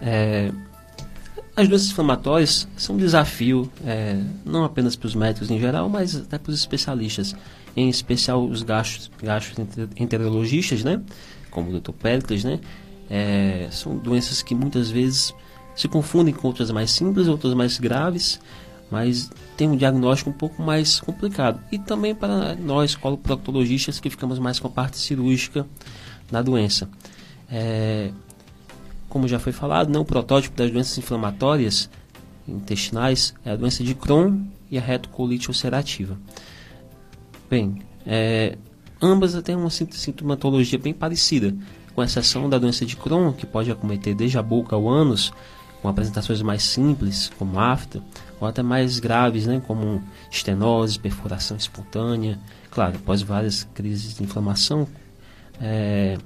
É, 0.00 0.52
as 1.56 1.66
doenças 1.66 1.88
inflamatórias 1.88 2.68
são 2.76 2.94
um 2.94 2.98
desafio, 2.98 3.68
é, 3.84 4.22
não 4.44 4.62
apenas 4.62 4.94
para 4.94 5.08
os 5.08 5.16
médicos 5.16 5.50
em 5.50 5.58
geral, 5.58 5.88
mas 5.88 6.14
até 6.14 6.38
para 6.38 6.52
os 6.52 6.56
especialistas, 6.56 7.34
em 7.76 7.88
especial 7.88 8.46
os 8.46 8.62
gastroenterologistas, 8.62 10.84
né? 10.84 11.02
como 11.50 11.70
o 11.70 11.80
Dr. 11.80 11.90
Pericles, 11.90 12.44
né? 12.44 12.60
É, 13.10 13.66
são 13.72 13.96
doenças 13.96 14.42
que 14.42 14.54
muitas 14.54 14.90
vezes 14.90 15.34
se 15.74 15.88
confundem 15.88 16.32
com 16.32 16.46
outras 16.46 16.70
mais 16.70 16.92
simples, 16.92 17.26
outras 17.26 17.52
mais 17.52 17.80
graves, 17.80 18.38
mas 18.92 19.28
tem 19.56 19.68
um 19.68 19.76
diagnóstico 19.76 20.30
um 20.30 20.34
pouco 20.34 20.62
mais 20.62 21.00
complicado. 21.00 21.60
E 21.72 21.80
também 21.80 22.14
para 22.14 22.54
nós, 22.54 22.94
coloproctologistas, 22.94 23.98
que 23.98 24.08
ficamos 24.08 24.38
mais 24.38 24.60
com 24.60 24.68
a 24.68 24.70
parte 24.70 24.98
cirúrgica 24.98 25.66
da 26.30 26.42
doença. 26.42 26.88
É, 27.50 28.12
como 29.16 29.26
já 29.26 29.38
foi 29.38 29.50
falado, 29.50 29.90
né, 29.90 29.98
o 29.98 30.04
protótipo 30.04 30.54
das 30.54 30.70
doenças 30.70 30.98
inflamatórias 30.98 31.88
intestinais 32.46 33.32
é 33.46 33.52
a 33.52 33.56
doença 33.56 33.82
de 33.82 33.94
Crohn 33.94 34.44
e 34.70 34.76
a 34.76 34.80
retocolite 34.82 35.48
ulcerativa. 35.48 36.18
Bem, 37.48 37.80
é, 38.04 38.58
ambas 39.00 39.32
têm 39.42 39.56
uma 39.56 39.70
sintomatologia 39.70 40.78
bem 40.78 40.92
parecida, 40.92 41.56
com 41.94 42.02
exceção 42.02 42.46
da 42.50 42.58
doença 42.58 42.84
de 42.84 42.94
Crohn, 42.94 43.32
que 43.32 43.46
pode 43.46 43.70
acometer 43.70 44.14
desde 44.14 44.36
a 44.36 44.42
boca 44.42 44.76
ao 44.76 44.86
ânus, 44.86 45.32
com 45.80 45.88
apresentações 45.88 46.42
mais 46.42 46.62
simples, 46.62 47.32
como 47.38 47.58
afta, 47.58 48.02
ou 48.38 48.46
até 48.46 48.62
mais 48.62 48.98
graves, 48.98 49.46
né, 49.46 49.62
como 49.66 50.02
estenose, 50.30 50.98
perfuração 50.98 51.56
espontânea, 51.56 52.38
claro, 52.70 52.96
após 52.96 53.22
várias 53.22 53.66
crises 53.72 54.14
de 54.14 54.24
inflamação, 54.24 54.86
é, 55.58 56.18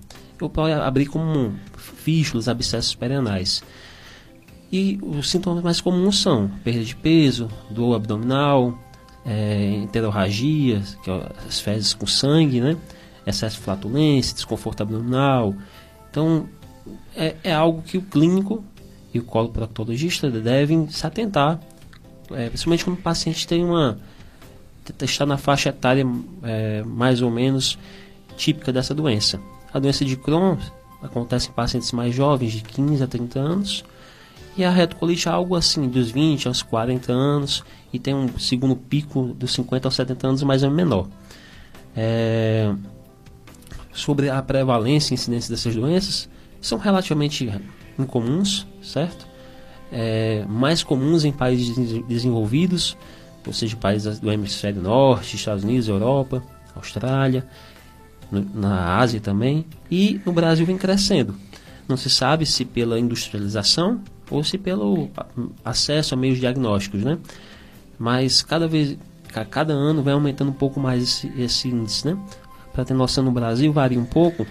ou 0.44 0.50
pode 0.50 0.72
abrir 0.72 1.06
como 1.06 1.54
fístulas, 1.76 2.48
abscessos 2.48 2.94
perianais. 2.94 3.62
E 4.72 4.98
os 5.02 5.28
sintomas 5.28 5.62
mais 5.62 5.80
comuns 5.80 6.20
são 6.20 6.48
perda 6.62 6.84
de 6.84 6.94
peso, 6.94 7.48
dor 7.70 7.96
abdominal, 7.96 8.78
é, 9.26 9.74
enterorragia, 9.74 10.82
que 11.02 11.10
é 11.10 11.26
as 11.46 11.60
fezes 11.60 11.92
com 11.92 12.06
sangue, 12.06 12.60
né? 12.60 12.76
excesso 13.26 13.56
de 13.56 13.62
flatulência, 13.62 14.34
desconforto 14.34 14.82
abdominal. 14.82 15.54
Então, 16.10 16.48
é, 17.16 17.36
é 17.44 17.52
algo 17.52 17.82
que 17.82 17.98
o 17.98 18.02
clínico 18.02 18.64
e 19.12 19.18
o 19.18 19.24
coloproctologista 19.24 20.30
devem 20.30 20.88
se 20.88 21.06
atentar, 21.06 21.60
é, 22.30 22.48
principalmente 22.48 22.84
quando 22.84 22.98
o 22.98 23.02
paciente 23.02 23.46
tem 23.46 23.64
uma 23.64 23.98
está 25.02 25.24
na 25.24 25.36
faixa 25.36 25.68
etária 25.68 26.04
é, 26.42 26.82
mais 26.82 27.22
ou 27.22 27.30
menos 27.30 27.78
típica 28.36 28.72
dessa 28.72 28.94
doença. 28.94 29.40
A 29.72 29.78
doença 29.78 30.04
de 30.04 30.16
Crohn 30.16 30.56
acontece 31.02 31.48
em 31.48 31.52
pacientes 31.52 31.92
mais 31.92 32.14
jovens, 32.14 32.52
de 32.52 32.62
15 32.62 33.02
a 33.02 33.06
30 33.06 33.38
anos, 33.38 33.84
e 34.56 34.64
a 34.64 34.70
retocolite 34.70 35.28
é 35.28 35.30
algo 35.30 35.54
assim, 35.54 35.88
dos 35.88 36.10
20 36.10 36.48
aos 36.48 36.62
40 36.62 37.12
anos, 37.12 37.64
e 37.92 37.98
tem 37.98 38.14
um 38.14 38.38
segundo 38.38 38.76
pico 38.76 39.34
dos 39.34 39.52
50 39.54 39.88
aos 39.88 39.94
70 39.94 40.26
anos, 40.26 40.42
mas 40.42 40.62
é 40.62 40.68
menor. 40.68 41.06
É... 41.96 42.72
Sobre 43.92 44.28
a 44.28 44.42
prevalência 44.42 45.12
e 45.12 45.14
incidência 45.14 45.50
dessas 45.50 45.74
doenças, 45.74 46.28
são 46.60 46.78
relativamente 46.78 47.50
incomuns, 47.98 48.66
certo? 48.82 49.26
É... 49.92 50.44
Mais 50.48 50.82
comuns 50.82 51.24
em 51.24 51.32
países 51.32 51.76
desenvolvidos, 52.06 52.96
ou 53.46 53.52
seja, 53.52 53.76
países 53.76 54.18
do 54.18 54.30
hemisfério 54.30 54.82
norte, 54.82 55.36
Estados 55.36 55.64
Unidos, 55.64 55.88
Europa, 55.88 56.42
Austrália 56.74 57.46
na 58.30 58.98
Ásia 58.98 59.20
também, 59.20 59.66
e 59.90 60.20
no 60.24 60.32
Brasil 60.32 60.64
vem 60.64 60.78
crescendo. 60.78 61.34
Não 61.88 61.96
se 61.96 62.08
sabe 62.08 62.46
se 62.46 62.64
pela 62.64 62.98
industrialização 62.98 64.00
ou 64.30 64.44
se 64.44 64.56
pelo 64.56 65.10
acesso 65.64 66.14
a 66.14 66.16
meios 66.16 66.38
diagnósticos, 66.38 67.02
né? 67.02 67.18
Mas 67.98 68.42
cada 68.42 68.68
vez, 68.68 68.96
cada 69.50 69.72
ano 69.72 70.02
vai 70.02 70.14
aumentando 70.14 70.50
um 70.50 70.54
pouco 70.54 70.78
mais 70.78 71.02
esse, 71.02 71.32
esse 71.36 71.68
índice, 71.68 72.06
né? 72.06 72.16
Para 72.72 72.84
ter 72.84 72.94
noção, 72.94 73.24
no 73.24 73.32
Brasil 73.32 73.72
varia 73.72 73.98
um 73.98 74.04
pouco, 74.04 74.46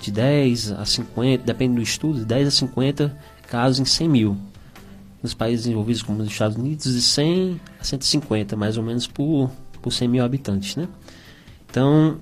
de 0.00 0.12
10 0.12 0.72
a 0.72 0.84
50, 0.84 1.44
depende 1.44 1.74
do 1.74 1.82
estudo, 1.82 2.20
de 2.20 2.24
10 2.24 2.48
a 2.48 2.50
50 2.52 3.18
casos 3.48 3.80
em 3.80 3.84
100 3.84 4.08
mil. 4.08 4.36
Nos 5.20 5.34
países 5.34 5.64
desenvolvidos 5.64 6.02
como 6.02 6.22
os 6.22 6.28
Estados 6.28 6.56
Unidos, 6.56 6.92
de 6.92 7.02
100 7.02 7.60
a 7.80 7.84
150, 7.84 8.56
mais 8.56 8.78
ou 8.78 8.84
menos 8.84 9.08
por, 9.08 9.50
por 9.82 9.92
100 9.92 10.08
mil 10.08 10.24
habitantes, 10.24 10.76
né? 10.76 10.86
Então, 11.68 12.18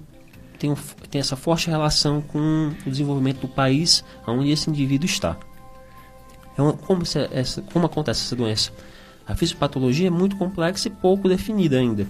tem, 0.59 0.75
tem 1.11 1.21
essa 1.21 1.37
forte 1.37 1.69
relação 1.69 2.21
com 2.21 2.73
o 2.87 2.91
desenvolvimento 2.91 3.41
do 3.41 3.49
país 3.49 4.05
onde 4.27 4.51
esse 4.51 4.69
indivíduo 4.69 5.07
está. 5.07 5.37
Então, 6.53 6.73
como, 6.73 7.03
essa, 7.33 7.63
como 7.73 7.87
acontece 7.87 8.23
essa 8.25 8.35
doença? 8.35 8.73
A 9.27 9.35
fisiopatologia 9.35 10.07
é 10.07 10.11
muito 10.11 10.37
complexa 10.37 10.89
e 10.89 10.91
pouco 10.91 11.29
definida 11.29 11.79
ainda. 11.79 12.07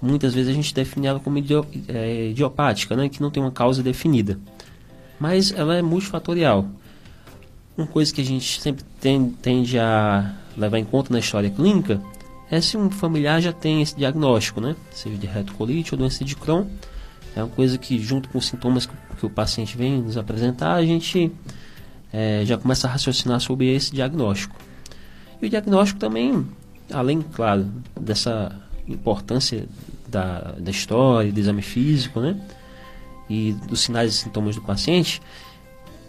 Muitas 0.00 0.34
vezes 0.34 0.50
a 0.50 0.54
gente 0.54 0.74
define 0.74 1.06
ela 1.06 1.18
como 1.18 1.38
é, 1.38 2.28
idiopática, 2.28 2.94
né, 2.94 3.08
que 3.08 3.22
não 3.22 3.30
tem 3.30 3.42
uma 3.42 3.52
causa 3.52 3.82
definida. 3.82 4.38
Mas 5.18 5.52
ela 5.52 5.74
é 5.76 5.82
multifatorial. 5.82 6.68
Uma 7.76 7.86
coisa 7.86 8.12
que 8.12 8.20
a 8.20 8.24
gente 8.24 8.60
sempre 8.60 8.84
tende 9.40 9.78
a 9.78 10.34
levar 10.56 10.78
em 10.78 10.84
conta 10.84 11.12
na 11.12 11.18
história 11.18 11.48
clínica 11.48 12.00
é 12.50 12.60
se 12.60 12.76
um 12.76 12.90
familiar 12.90 13.40
já 13.40 13.52
tem 13.52 13.82
esse 13.82 13.96
diagnóstico, 13.96 14.60
né? 14.60 14.76
seja 14.90 15.16
de 15.16 15.26
retocolite 15.26 15.94
ou 15.94 15.98
doença 15.98 16.24
de 16.24 16.36
Crohn, 16.36 16.66
é 17.36 17.42
uma 17.42 17.50
coisa 17.50 17.76
que, 17.76 17.98
junto 17.98 18.30
com 18.30 18.38
os 18.38 18.46
sintomas 18.46 18.86
que, 18.86 18.94
que 19.18 19.26
o 19.26 19.30
paciente 19.30 19.76
vem 19.76 20.00
nos 20.00 20.16
apresentar, 20.16 20.72
a 20.72 20.84
gente 20.84 21.30
é, 22.10 22.42
já 22.46 22.56
começa 22.56 22.88
a 22.88 22.90
raciocinar 22.90 23.38
sobre 23.40 23.72
esse 23.72 23.92
diagnóstico. 23.92 24.56
E 25.40 25.46
o 25.46 25.50
diagnóstico 25.50 26.00
também, 26.00 26.46
além, 26.90 27.20
claro, 27.20 27.70
dessa 28.00 28.58
importância 28.88 29.68
da, 30.08 30.54
da 30.58 30.70
história, 30.70 31.30
do 31.30 31.38
exame 31.38 31.60
físico, 31.60 32.20
né? 32.20 32.40
E 33.28 33.52
dos 33.68 33.80
sinais 33.80 34.14
e 34.14 34.16
sintomas 34.16 34.54
do 34.54 34.62
paciente, 34.62 35.20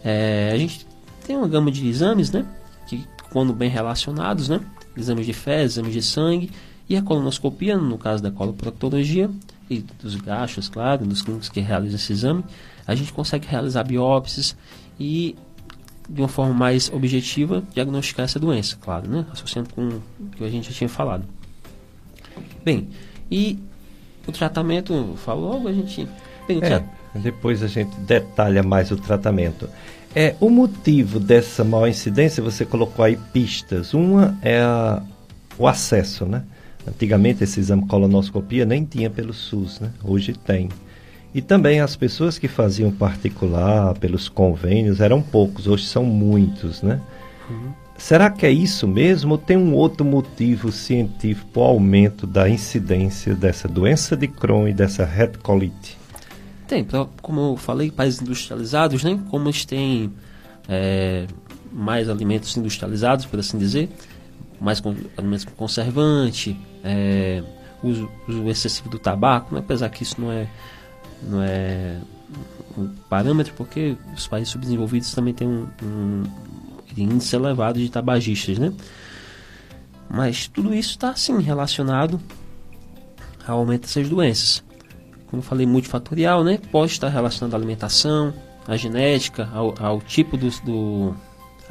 é, 0.05 0.51
a 0.53 0.57
gente 0.57 0.87
tem 1.25 1.35
uma 1.35 1.47
gama 1.47 1.69
de 1.69 1.85
exames, 1.85 2.31
né? 2.31 2.45
Que, 2.87 3.03
quando 3.33 3.51
bem 3.51 3.69
relacionados, 3.69 4.47
né? 4.47 4.61
Exames 4.95 5.25
de 5.25 5.33
fezes, 5.33 5.73
exames 5.73 5.93
de 5.93 6.01
sangue 6.01 6.51
e 6.87 6.95
a 6.95 7.01
colonoscopia, 7.01 7.77
no 7.77 7.97
caso 7.97 8.23
da 8.23 8.31
coloproctologia, 8.31 9.29
e 9.69 9.79
dos 10.01 10.15
gastos, 10.15 10.69
claro, 10.69 11.05
dos 11.05 11.21
clínicos 11.21 11.49
que 11.49 11.59
realizam 11.59 11.95
esse 11.95 12.13
exame, 12.13 12.43
a 12.85 12.95
gente 12.95 13.11
consegue 13.11 13.47
realizar 13.47 13.83
biópsias 13.83 14.55
e, 14.99 15.35
de 16.09 16.21
uma 16.21 16.27
forma 16.27 16.53
mais 16.53 16.89
objetiva, 16.91 17.63
diagnosticar 17.73 18.23
essa 18.25 18.39
doença, 18.39 18.77
claro, 18.79 19.09
né? 19.09 19.25
associando 19.31 19.69
com 19.73 19.87
o 20.19 20.29
que 20.35 20.43
a 20.43 20.49
gente 20.49 20.69
já 20.69 20.75
tinha 20.75 20.89
falado. 20.89 21.25
Bem, 22.63 22.89
e 23.29 23.59
o 24.25 24.31
tratamento, 24.31 25.15
falo 25.17 25.41
logo, 25.41 25.67
a 25.67 25.73
gente. 25.73 26.07
Bem, 26.47 26.59
é, 26.63 26.83
depois 27.15 27.63
a 27.63 27.67
gente 27.67 27.95
detalha 28.01 28.63
mais 28.63 28.91
o 28.91 28.97
tratamento. 28.97 29.69
É, 30.15 30.35
o 30.39 30.49
motivo 30.49 31.19
dessa 31.19 31.63
maior 31.63 31.87
incidência, 31.87 32.41
você 32.41 32.65
colocou 32.65 33.03
aí 33.03 33.17
pistas. 33.31 33.93
Uma 33.93 34.37
é 34.41 34.59
a, 34.59 35.01
o 35.57 35.67
acesso, 35.67 36.25
né? 36.25 36.43
Antigamente 36.87 37.43
esse 37.43 37.59
exame 37.59 37.85
colonoscopia 37.87 38.65
nem 38.65 38.85
tinha 38.85 39.09
pelo 39.09 39.33
SUS, 39.33 39.79
né? 39.79 39.91
Hoje 40.03 40.33
tem. 40.33 40.69
E 41.33 41.41
também 41.41 41.81
as 41.81 41.95
pessoas 41.95 42.39
que 42.39 42.47
faziam 42.47 42.91
particular 42.91 43.93
pelos 43.95 44.29
convênios 44.29 45.01
eram 45.01 45.21
poucos, 45.21 45.67
hoje 45.67 45.85
são 45.85 46.03
muitos, 46.03 46.81
né? 46.81 47.01
Uhum. 47.49 47.71
Será 47.97 48.29
que 48.29 48.45
é 48.45 48.51
isso 48.51 48.87
mesmo 48.87 49.31
ou 49.31 49.37
tem 49.37 49.57
um 49.57 49.73
outro 49.73 50.05
motivo 50.05 50.71
científico 50.71 51.49
para 51.51 51.61
o 51.61 51.65
aumento 51.65 52.27
da 52.27 52.47
incidência 52.47 53.33
dessa 53.33 53.67
doença 53.67 54.15
de 54.15 54.27
Crohn 54.27 54.67
e 54.67 54.73
dessa 54.73 55.03
retocolite? 55.03 55.97
Tem, 56.67 56.85
como 57.21 57.53
eu 57.53 57.57
falei, 57.57 57.89
países 57.89 58.21
industrializados, 58.21 59.03
né? 59.03 59.19
Como 59.31 59.47
eles 59.47 59.65
têm 59.65 60.11
é, 60.69 61.25
mais 61.71 62.09
alimentos 62.09 62.55
industrializados, 62.55 63.25
por 63.25 63.39
assim 63.39 63.57
dizer, 63.57 63.89
mais 64.59 64.81
alimentos 65.17 65.45
com 65.45 65.51
conservante, 65.51 66.55
é, 66.87 67.43
uso, 67.83 68.09
uso, 68.27 68.47
excessivo 68.47 68.89
do 68.89 68.97
tabaco, 68.97 69.53
né? 69.53 69.59
apesar 69.59 69.89
que 69.89 70.03
isso 70.03 70.19
não 70.19 70.31
é, 70.31 70.47
não 71.21 71.41
é 71.41 71.99
um 72.77 72.87
parâmetro, 73.09 73.53
porque 73.55 73.97
os 74.15 74.27
países 74.27 74.49
subdesenvolvidos 74.49 75.13
também 75.13 75.33
têm 75.33 75.47
um, 75.47 75.67
um 75.83 76.23
índice 76.95 77.35
elevado 77.35 77.79
de 77.79 77.89
tabagistas, 77.89 78.57
né? 78.57 78.73
Mas 80.09 80.47
tudo 80.47 80.73
isso 80.73 80.91
está 80.91 81.15
sim 81.15 81.39
relacionado 81.41 82.19
ao 83.45 83.59
aumento 83.59 83.81
dessas 83.81 84.07
doenças. 84.07 84.63
Como 85.27 85.41
falei, 85.41 85.65
multifatorial, 85.65 86.43
né? 86.43 86.59
Pode 86.71 86.93
estar 86.93 87.09
relacionado 87.09 87.53
à 87.53 87.57
alimentação, 87.57 88.33
à 88.65 88.77
genética, 88.77 89.49
ao, 89.53 89.75
ao 89.79 90.01
tipo 90.01 90.37
do, 90.37 90.49
do, 90.61 91.15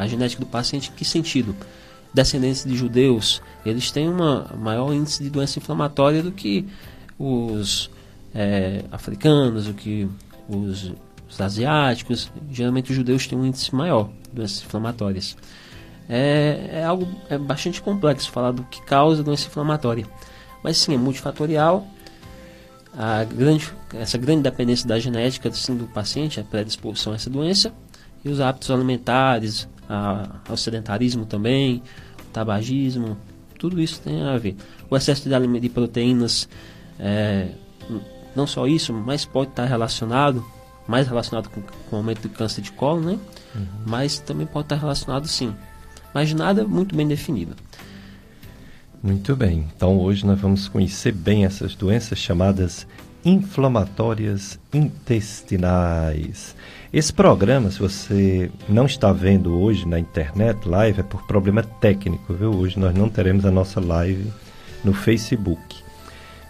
genética 0.06 0.44
do 0.44 0.46
paciente. 0.46 0.90
Em 0.90 0.92
que 0.92 1.04
sentido? 1.04 1.56
Descendentes 2.16 2.64
de 2.64 2.74
judeus, 2.74 3.42
eles 3.62 3.90
têm 3.90 4.08
uma 4.08 4.50
maior 4.56 4.90
índice 4.94 5.22
de 5.22 5.28
doença 5.28 5.58
inflamatória 5.58 6.22
do 6.22 6.32
que 6.32 6.66
os 7.18 7.90
é, 8.34 8.82
africanos, 8.90 9.66
do 9.66 9.74
que 9.74 10.08
os, 10.48 10.94
os 11.28 11.38
asiáticos. 11.38 12.32
Geralmente 12.50 12.90
os 12.90 12.96
judeus 12.96 13.26
têm 13.26 13.38
um 13.38 13.44
índice 13.44 13.74
maior 13.74 14.08
de 14.30 14.30
doenças 14.30 14.62
inflamatórias. 14.62 15.36
É, 16.08 16.70
é, 16.72 16.84
algo 16.84 17.06
é 17.28 17.36
bastante 17.36 17.82
complexo 17.82 18.30
falar 18.30 18.52
do 18.52 18.62
que 18.62 18.80
causa 18.80 19.22
doença 19.22 19.48
inflamatória. 19.48 20.06
Mas 20.64 20.78
sim, 20.78 20.94
é 20.94 20.96
multifatorial. 20.96 21.86
A 22.96 23.24
grande, 23.24 23.70
essa 23.92 24.16
grande 24.16 24.40
dependência 24.40 24.88
da 24.88 24.98
genética 24.98 25.50
do 25.50 25.86
paciente, 25.88 26.40
a 26.40 26.44
predisposição 26.44 27.12
a 27.12 27.16
essa 27.16 27.28
doença, 27.28 27.74
e 28.24 28.30
os 28.30 28.40
hábitos 28.40 28.70
alimentares, 28.70 29.68
a, 29.86 30.40
ao 30.48 30.56
sedentarismo 30.56 31.26
também, 31.26 31.82
tabagismo, 32.36 33.16
tudo 33.58 33.80
isso 33.80 34.00
tem 34.02 34.22
a 34.22 34.36
ver. 34.36 34.54
O 34.90 34.96
excesso 34.96 35.26
de, 35.26 35.60
de 35.60 35.68
proteínas, 35.70 36.46
é, 36.98 37.48
não 38.34 38.46
só 38.46 38.66
isso, 38.66 38.92
mas 38.92 39.24
pode 39.24 39.50
estar 39.50 39.64
relacionado, 39.64 40.44
mais 40.86 41.08
relacionado 41.08 41.48
com, 41.48 41.62
com 41.62 41.96
o 41.96 41.98
aumento 41.98 42.20
do 42.22 42.28
câncer 42.28 42.60
de 42.60 42.72
colo, 42.72 43.00
né? 43.00 43.18
Uhum. 43.54 43.66
Mas 43.86 44.18
também 44.18 44.46
pode 44.46 44.66
estar 44.66 44.76
relacionado 44.76 45.26
sim. 45.26 45.54
Mas 46.12 46.32
nada 46.34 46.66
muito 46.66 46.94
bem 46.94 47.08
definido. 47.08 47.56
Muito 49.02 49.34
bem. 49.34 49.66
Então 49.74 49.98
hoje 49.98 50.26
nós 50.26 50.38
vamos 50.38 50.68
conhecer 50.68 51.12
bem 51.12 51.46
essas 51.46 51.74
doenças 51.74 52.18
chamadas 52.18 52.86
inflamatórias 53.24 54.58
intestinais. 54.72 56.54
Esse 56.92 57.12
programa, 57.12 57.70
se 57.70 57.80
você 57.80 58.50
não 58.68 58.86
está 58.86 59.12
vendo 59.12 59.58
hoje 59.58 59.86
na 59.86 59.98
internet 59.98 60.68
live, 60.68 61.00
é 61.00 61.02
por 61.02 61.26
problema 61.26 61.62
técnico, 61.62 62.32
viu? 62.32 62.54
Hoje 62.54 62.78
nós 62.78 62.94
não 62.94 63.08
teremos 63.08 63.44
a 63.44 63.50
nossa 63.50 63.80
live 63.80 64.30
no 64.84 64.92
Facebook. 64.92 65.76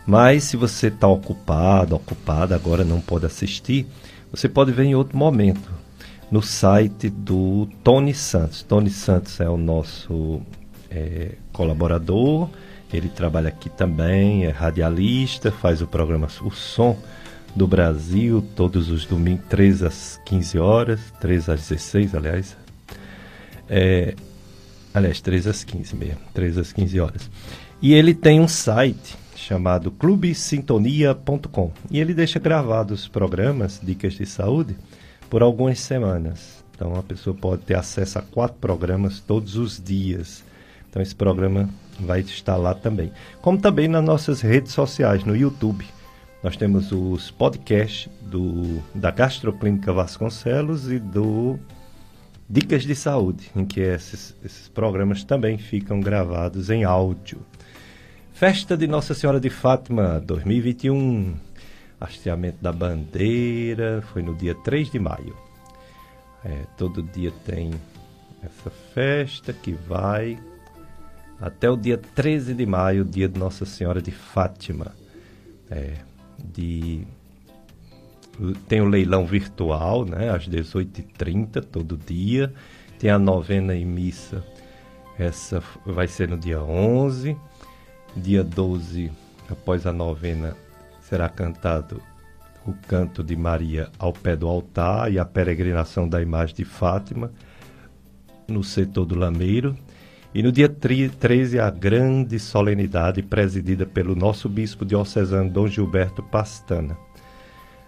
Mas 0.07 0.45
se 0.45 0.57
você 0.57 0.88
está 0.88 1.09
ocupado, 1.09 1.97
ocupada, 1.97 2.55
agora 2.55 2.85
não 2.85 3.00
pode 3.00 3.25
assistir, 3.25 3.87
você 4.31 4.49
pode 4.49 4.72
ver 4.72 4.85
em 4.85 4.94
outro 4.94 5.16
momento 5.16 5.70
no 6.31 6.42
site 6.42 7.09
do 7.09 7.66
Tony 7.83 8.12
Santos. 8.12 8.62
Tony 8.62 8.90
Santos 8.90 9.40
é 9.40 9.49
o 9.49 9.57
nosso 9.57 10.42
é, 10.90 11.33
colaborador, 11.53 12.49
ele 12.92 13.09
trabalha 13.09 13.49
aqui 13.49 13.70
também, 13.70 14.44
é 14.44 14.51
radialista, 14.51 15.51
faz 15.51 15.81
o 15.81 15.87
programa 15.87 16.29
O 16.42 16.51
Som 16.51 16.96
do 17.57 17.66
Brasil, 17.66 18.45
todos 18.55 18.90
os 18.90 19.07
domingos, 19.07 19.47
13 19.49 19.87
às 19.87 20.21
15 20.27 20.59
horas, 20.59 21.01
13 21.21 21.53
às 21.53 21.61
16, 21.69 22.14
aliás. 22.14 22.57
É, 23.69 24.14
aliás, 24.92 25.23
13 25.23 25.49
às 25.49 25.64
15 25.64 25.97
mesmo, 25.97 26.21
13 26.35 26.61
às 26.61 26.73
15 26.73 27.01
horas. 27.01 27.31
E 27.81 27.95
ele 27.95 28.14
tem 28.14 28.40
um 28.40 28.47
site 28.47 29.16
chamado 29.35 29.90
clubesintonia.com 29.90 31.73
e 31.90 31.99
ele 31.99 32.12
deixa 32.12 32.38
gravados 32.38 33.03
os 33.03 33.09
programas, 33.09 33.81
dicas 33.83 34.14
de 34.14 34.27
saúde, 34.27 34.77
por 35.31 35.42
algumas 35.42 35.81
semanas. 35.81 36.64
Então 36.75 36.95
a 36.95 37.03
pessoa 37.03 37.35
pode 37.35 37.62
ter 37.62 37.77
acesso 37.77 38.19
a 38.19 38.23
quatro 38.23 38.59
programas 38.59 39.19
todos 39.19 39.57
os 39.57 39.83
dias. 39.83 40.45
Então 40.90 41.01
esse 41.01 41.14
programa 41.14 41.71
vai 41.99 42.21
estar 42.21 42.57
lá 42.57 42.75
também. 42.75 43.11
Como 43.40 43.59
também 43.59 43.88
nas 43.88 44.05
nossas 44.05 44.42
redes 44.42 44.73
sociais, 44.73 45.25
no 45.25 45.35
YouTube. 45.35 45.87
Nós 46.42 46.57
temos 46.57 46.92
os 46.92 47.31
podcasts 47.31 48.09
do, 48.22 48.83
da 48.94 49.11
Gastroclínica 49.11 49.92
Vasconcelos 49.92 50.90
e 50.90 50.99
do 50.99 51.59
Dicas 52.49 52.85
de 52.85 52.94
Saúde, 52.94 53.51
em 53.57 53.64
que 53.64 53.81
esses, 53.81 54.37
esses 54.44 54.68
programas 54.68 55.25
também 55.25 55.59
ficam 55.59 56.01
gravados 56.01 56.70
em 56.70 56.85
áudio. 56.85 57.40
Festa 58.33 58.77
de 58.77 58.87
Nossa 58.87 59.14
Senhora 59.14 59.40
de 59.40 59.51
Fátima 59.51 60.20
2021. 60.20 61.35
Hasteamento 61.99 62.59
da 62.62 62.70
bandeira 62.70 64.05
foi 64.12 64.22
no 64.22 64.35
dia 64.35 64.55
3 64.55 64.90
de 64.90 64.99
maio. 64.99 65.35
É, 66.44 66.64
todo 66.77 67.03
dia 67.03 67.33
tem 67.44 67.72
essa 68.42 68.70
festa 68.70 69.53
que 69.53 69.72
vai 69.72 70.38
até 71.40 71.68
o 71.68 71.77
dia 71.77 71.99
13 71.99 72.55
de 72.55 72.66
maio, 72.66 73.05
dia 73.05 73.29
de 73.29 73.38
Nossa 73.38 73.64
Senhora 73.64 74.01
de 74.01 74.12
Fátima. 74.12 74.94
É, 75.70 75.94
de 76.52 77.06
tem 78.68 78.80
o 78.80 78.85
leilão 78.88 79.24
virtual, 79.26 80.04
né, 80.04 80.30
às 80.30 80.46
18h30 80.46 81.62
todo 81.64 81.96
dia. 81.96 82.52
Tem 82.98 83.11
a 83.11 83.18
novena 83.18 83.74
e 83.74 83.85
missa. 83.85 84.44
Essa 85.18 85.62
vai 85.85 86.06
ser 86.06 86.28
no 86.28 86.37
dia 86.37 86.62
11. 86.62 87.37
Dia 88.14 88.44
12, 88.44 89.11
após 89.50 89.87
a 89.87 89.92
novena, 89.92 90.56
será 91.00 91.28
cantado 91.28 92.02
o 92.66 92.72
canto 92.72 93.22
de 93.22 93.37
Maria 93.37 93.90
ao 93.98 94.12
pé 94.12 94.35
do 94.35 94.48
altar 94.48 95.12
e 95.12 95.18
a 95.18 95.24
peregrinação 95.24 96.09
da 96.09 96.20
imagem 96.20 96.56
de 96.56 96.64
Fátima 96.64 97.30
no 98.48 98.64
setor 98.64 99.04
do 99.04 99.14
Lameiro. 99.14 99.76
E 100.37 100.42
no 100.42 100.53
dia 100.53 100.68
13, 100.68 101.59
a 101.59 101.70
grande 101.70 102.38
solenidade 102.38 103.22
presidida 103.22 103.87
pelo 103.87 104.14
nosso 104.14 104.51
bispo 104.51 104.85
diocesano, 104.85 105.49
Dom 105.49 105.66
Gilberto 105.66 106.22
Pastana. 106.22 106.94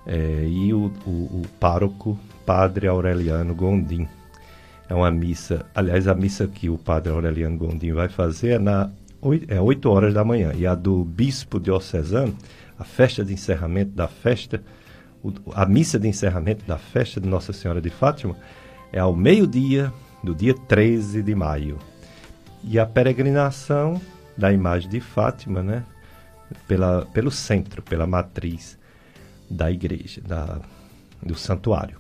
É, 0.07 0.47
e 0.49 0.73
o, 0.73 0.91
o, 1.05 1.11
o 1.11 1.43
pároco, 1.61 2.19
Padre 2.47 2.87
Aureliano 2.89 3.55
Gondim. 3.55 4.09
É 4.89 4.95
uma 4.95 5.11
missa, 5.11 5.67
aliás, 5.75 6.09
a 6.09 6.15
missa 6.15 6.49
que 6.49 6.71
o 6.71 6.79
Padre 6.79 7.13
Aureliano 7.13 7.59
Gondim 7.59 7.93
vai 7.93 8.09
fazer 8.09 8.53
é, 8.53 8.59
na, 8.59 8.91
é 9.47 9.61
8 9.61 9.91
horas 9.91 10.15
da 10.15 10.25
manhã. 10.25 10.55
E 10.57 10.67
a 10.67 10.75
do 10.75 11.05
bispo 11.05 11.61
diocesano, 11.61 12.35
a 12.79 12.85
festa 12.85 13.23
de 13.23 13.35
encerramento 13.35 13.91
da 13.91 14.09
festa, 14.09 14.63
a 15.53 15.67
missa 15.67 15.99
de 15.99 16.09
encerramento 16.09 16.65
da 16.65 16.79
festa 16.79 17.21
de 17.21 17.29
Nossa 17.29 17.53
Senhora 17.53 17.83
de 17.83 17.91
Fátima, 17.91 18.35
é 18.91 18.99
ao 18.99 19.15
meio-dia 19.15 19.93
do 20.25 20.35
dia 20.35 20.55
13 20.55 21.23
de 21.23 21.35
maio 21.35 21.79
e 22.65 22.79
a 22.79 22.87
peregrinação 22.87 24.01
da 24.37 24.53
imagem 24.53 24.89
de 24.89 25.01
Fátima, 25.01 25.63
né? 25.63 25.85
Pela, 26.67 27.05
pelo 27.07 27.31
centro, 27.31 27.83
pela 27.83 28.07
matriz 28.07 28.79
da 29.51 29.71
igreja, 29.71 30.21
da, 30.21 30.61
do 31.23 31.35
santuário. 31.35 31.99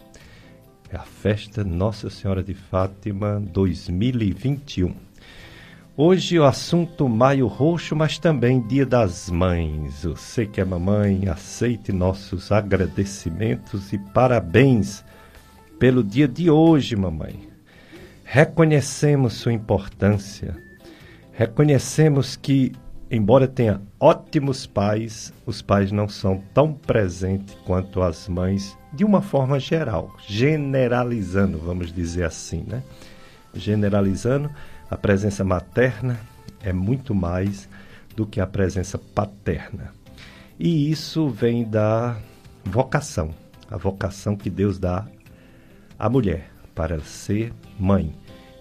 É 0.91 0.97
a 0.97 1.03
festa 1.03 1.63
Nossa 1.63 2.09
Senhora 2.09 2.43
de 2.43 2.55
Fátima 2.55 3.43
2021. 3.53 4.95
Hoje 6.01 6.39
o 6.39 6.45
assunto 6.45 7.09
Maio 7.09 7.49
Roxo, 7.49 7.97
mas 7.97 8.19
também 8.19 8.61
Dia 8.61 8.87
das 8.87 9.29
Mães. 9.29 10.05
Você 10.05 10.47
que 10.47 10.61
é 10.61 10.65
mamãe, 10.65 11.29
aceite 11.29 11.93
nossos 11.93 12.53
agradecimentos 12.53 13.93
e 13.93 13.99
parabéns 13.99 15.05
pelo 15.79 16.05
dia 16.05 16.29
de 16.29 16.49
hoje, 16.49 16.95
mamãe. 16.95 17.48
Reconhecemos 18.31 19.33
sua 19.33 19.55
importância. 19.55 20.55
Reconhecemos 21.33 22.37
que, 22.37 22.73
embora 23.11 23.49
tenha 23.49 23.81
ótimos 23.99 24.67
pais, 24.67 25.33
os 25.47 25.63
pais 25.63 25.91
não 25.91 26.07
são 26.07 26.43
tão 26.53 26.75
presentes 26.75 27.55
quanto 27.65 28.03
as 28.03 28.29
mães, 28.29 28.77
de 28.93 29.03
uma 29.03 29.23
forma 29.23 29.59
geral, 29.59 30.15
generalizando, 30.29 31.57
vamos 31.57 31.91
dizer 31.91 32.25
assim, 32.25 32.67
né? 32.69 32.83
Generalizando, 33.55 34.51
a 34.91 34.97
presença 34.97 35.43
materna 35.43 36.21
é 36.63 36.71
muito 36.71 37.15
mais 37.15 37.67
do 38.15 38.27
que 38.27 38.43
a 38.43 38.47
presença 38.47 38.99
paterna. 38.99 39.95
E 40.59 40.91
isso 40.91 41.31
vem 41.31 41.65
da 41.65 42.19
vocação, 42.63 43.35
a 43.71 43.79
vocação 43.79 44.37
que 44.37 44.51
Deus 44.51 44.79
dá 44.79 45.07
à 45.99 46.11
mulher 46.11 46.51
para 46.75 47.01
ser 47.01 47.55
mãe. 47.79 48.15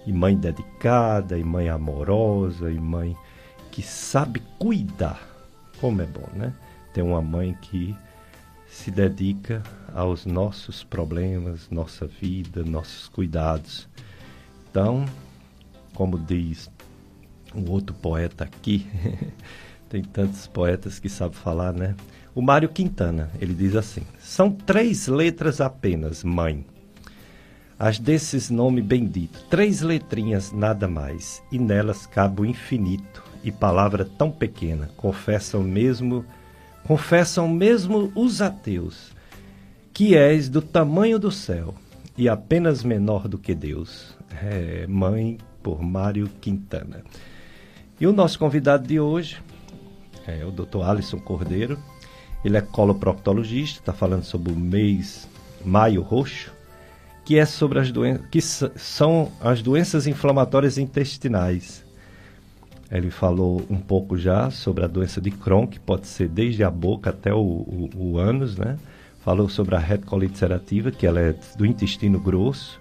E 0.06 0.14
mãe 0.14 0.38
dedicada, 0.38 1.38
e 1.38 1.44
mãe 1.44 1.68
amorosa, 1.70 2.72
e 2.72 2.80
mãe 2.80 3.16
que 3.72 3.82
sabe 3.82 4.42
cuidar. 4.58 5.22
Como 5.80 6.02
é 6.02 6.06
bom, 6.06 6.28
né? 6.34 6.54
Ter 6.94 7.02
uma 7.02 7.22
mãe 7.22 7.56
que 7.62 7.96
se 8.68 8.92
dedica 8.92 9.62
aos 9.94 10.26
nossos 10.26 10.84
problemas, 10.84 11.70
nossa 11.70 12.08
vida, 12.08 12.64
nossos 12.64 13.08
cuidados. 13.10 13.88
Então, 14.70 15.06
como 15.94 16.18
diz 16.18 16.70
um 17.56 17.70
outro 17.72 17.96
poeta 17.96 18.44
aqui, 18.44 18.88
tem 19.90 20.04
tantos 20.04 20.48
poetas 20.48 21.00
que 21.00 21.10
sabem 21.10 21.38
falar, 21.38 21.74
né? 21.74 21.96
O 22.36 22.42
Mário 22.42 22.70
Quintana, 22.70 23.32
ele 23.42 23.54
diz 23.54 23.76
assim: 23.76 24.04
são 24.20 24.52
três 24.52 25.08
letras 25.08 25.60
apenas, 25.60 26.24
mãe. 26.24 26.66
As 27.80 28.00
desses 28.00 28.50
nome 28.50 28.82
bendito, 28.82 29.44
três 29.50 29.82
letrinhas 29.82 30.52
nada 30.52 30.88
mais, 30.88 31.44
e 31.52 31.60
nelas 31.60 32.08
cabe 32.08 32.42
o 32.42 32.46
infinito, 32.46 33.24
e 33.44 33.52
palavra 33.52 34.04
tão 34.04 34.32
pequena, 34.32 34.90
confessam 34.98 35.62
mesmo, 35.62 36.26
confessam 36.84 37.48
mesmo 37.48 38.12
os 38.16 38.42
ateus, 38.42 39.12
que 39.94 40.16
és 40.16 40.50
do 40.50 40.62
tamanho 40.62 41.20
do 41.20 41.32
céu 41.32 41.76
e 42.18 42.28
apenas 42.28 42.84
menor 42.84 43.28
do 43.28 43.38
que 43.38 43.54
Deus. 43.54 44.18
É, 44.42 44.88
mãe 44.88 45.38
por 45.62 45.82
Mário 45.82 46.28
Quintana. 46.42 47.04
E 48.00 48.08
o 48.08 48.14
nosso 48.14 48.40
convidado 48.40 48.88
de 48.88 49.00
hoje 49.00 49.42
é 50.26 50.44
o 50.44 50.52
Dr. 50.52 50.82
Alisson 50.84 51.20
Cordeiro. 51.20 51.78
Ele 52.44 52.58
é 52.58 52.62
coloproctologista, 52.62 53.80
está 53.80 53.94
falando 53.94 54.24
sobre 54.24 54.52
o 54.52 54.56
mês 54.56 55.28
Maio 55.64 56.02
Roxo, 56.02 56.52
que 57.28 57.38
é 57.38 57.46
sobre 57.46 57.78
as 57.78 57.92
doenças 57.92 58.26
que 58.32 58.40
são 58.40 59.30
as 59.42 59.62
doenças 59.62 60.08
inflamatórias 60.08 60.78
intestinais. 60.78 61.84
Ele 62.90 63.12
falou 63.12 63.66
um 63.70 63.82
pouco 63.82 64.18
já 64.18 64.50
sobre 64.50 64.86
a 64.86 64.88
doença 64.88 65.20
de 65.20 65.30
Crohn, 65.30 65.68
que 65.68 65.78
pode 65.78 66.08
ser 66.08 66.30
desde 66.30 66.64
a 66.64 66.72
boca 66.72 67.10
até 67.10 67.34
o, 67.34 67.38
o, 67.38 67.90
o 67.98 68.18
ânus, 68.18 68.56
né? 68.56 68.78
Falou 69.26 69.50
sobre 69.50 69.76
a 69.76 69.78
retocolite 69.78 70.36
ulcerativa, 70.36 70.90
que 70.90 71.06
ela 71.06 71.20
é 71.20 71.36
do 71.58 71.66
intestino 71.66 72.18
grosso, 72.18 72.80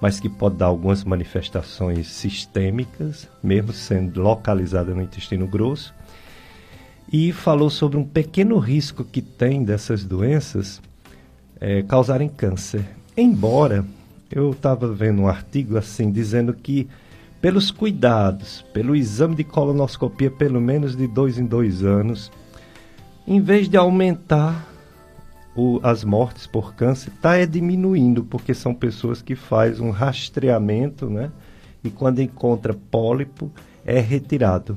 mas 0.00 0.18
que 0.18 0.28
pode 0.28 0.56
dar 0.56 0.66
algumas 0.66 1.04
manifestações 1.04 2.08
sistêmicas, 2.08 3.28
mesmo 3.40 3.72
sendo 3.72 4.20
localizada 4.20 4.92
no 4.92 5.02
intestino 5.02 5.46
grosso. 5.46 5.94
E 7.12 7.30
falou 7.30 7.70
sobre 7.70 7.96
um 7.96 8.04
pequeno 8.04 8.58
risco 8.58 9.04
que 9.04 9.22
tem 9.22 9.62
dessas 9.62 10.02
doenças 10.02 10.82
é, 11.60 11.80
causarem 11.84 12.28
câncer. 12.28 12.84
Embora 13.16 13.84
eu 14.30 14.50
estava 14.50 14.92
vendo 14.92 15.22
um 15.22 15.28
artigo 15.28 15.78
assim 15.78 16.10
dizendo 16.10 16.52
que 16.52 16.88
pelos 17.40 17.70
cuidados, 17.70 18.64
pelo 18.72 18.96
exame 18.96 19.36
de 19.36 19.44
colonoscopia 19.44 20.30
pelo 20.30 20.60
menos 20.60 20.96
de 20.96 21.06
dois 21.06 21.38
em 21.38 21.46
dois 21.46 21.84
anos, 21.84 22.32
em 23.26 23.40
vez 23.40 23.68
de 23.68 23.76
aumentar 23.76 24.66
o, 25.54 25.78
as 25.82 26.02
mortes 26.02 26.46
por 26.46 26.74
câncer 26.74 27.10
está 27.10 27.36
é 27.36 27.46
diminuindo, 27.46 28.24
porque 28.24 28.52
são 28.52 28.74
pessoas 28.74 29.22
que 29.22 29.36
fazem 29.36 29.86
um 29.86 29.90
rastreamento, 29.90 31.08
né? 31.08 31.30
E 31.84 31.90
quando 31.90 32.20
encontra 32.20 32.74
pólipo, 32.74 33.50
é 33.84 34.00
retirado. 34.00 34.76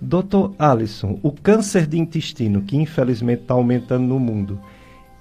Doutor 0.00 0.54
Alisson, 0.58 1.18
o 1.22 1.32
câncer 1.32 1.86
de 1.86 1.98
intestino, 1.98 2.62
que 2.62 2.76
infelizmente 2.76 3.42
está 3.42 3.54
aumentando 3.54 4.06
no 4.06 4.18
mundo, 4.18 4.58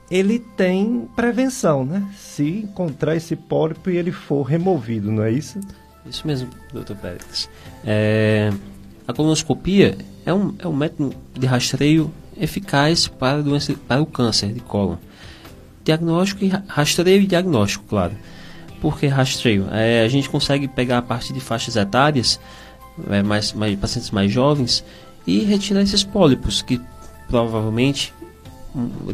ele 0.09 0.39
tem 0.39 1.07
prevenção, 1.15 1.85
né? 1.85 2.07
Se 2.17 2.61
encontrar 2.63 3.15
esse 3.15 3.35
pólipo 3.35 3.89
e 3.89 3.97
ele 3.97 4.11
for 4.11 4.43
removido, 4.43 5.11
não 5.11 5.23
é 5.23 5.31
isso? 5.31 5.59
Isso 6.05 6.25
mesmo, 6.25 6.49
doutor 6.71 6.95
Pérez. 6.95 7.49
É, 7.85 8.51
a 9.07 9.13
colonoscopia 9.13 9.97
é 10.25 10.33
um, 10.33 10.55
é 10.59 10.67
um 10.67 10.75
método 10.75 11.15
de 11.37 11.45
rastreio 11.45 12.11
eficaz 12.39 13.07
para, 13.07 13.41
doença, 13.41 13.73
para 13.87 14.01
o 14.01 14.05
câncer 14.05 14.53
de 14.53 14.59
cólon. 14.59 14.95
Diagnóstico 15.83 16.43
e 16.43 16.51
rastreio 16.67 17.21
e 17.21 17.27
diagnóstico, 17.27 17.85
claro. 17.87 18.13
Por 18.81 18.99
que 18.99 19.07
rastreio? 19.07 19.67
É, 19.71 20.03
a 20.03 20.07
gente 20.07 20.29
consegue 20.29 20.67
pegar 20.67 20.99
a 20.99 21.01
partir 21.01 21.33
de 21.33 21.39
faixas 21.39 21.75
etárias, 21.75 22.39
é, 23.09 23.23
mais, 23.23 23.53
mais, 23.53 23.77
pacientes 23.77 24.11
mais 24.11 24.31
jovens, 24.31 24.83
e 25.25 25.39
retirar 25.43 25.81
esses 25.81 26.03
pólipos, 26.03 26.61
que 26.61 26.79
provavelmente, 27.27 28.13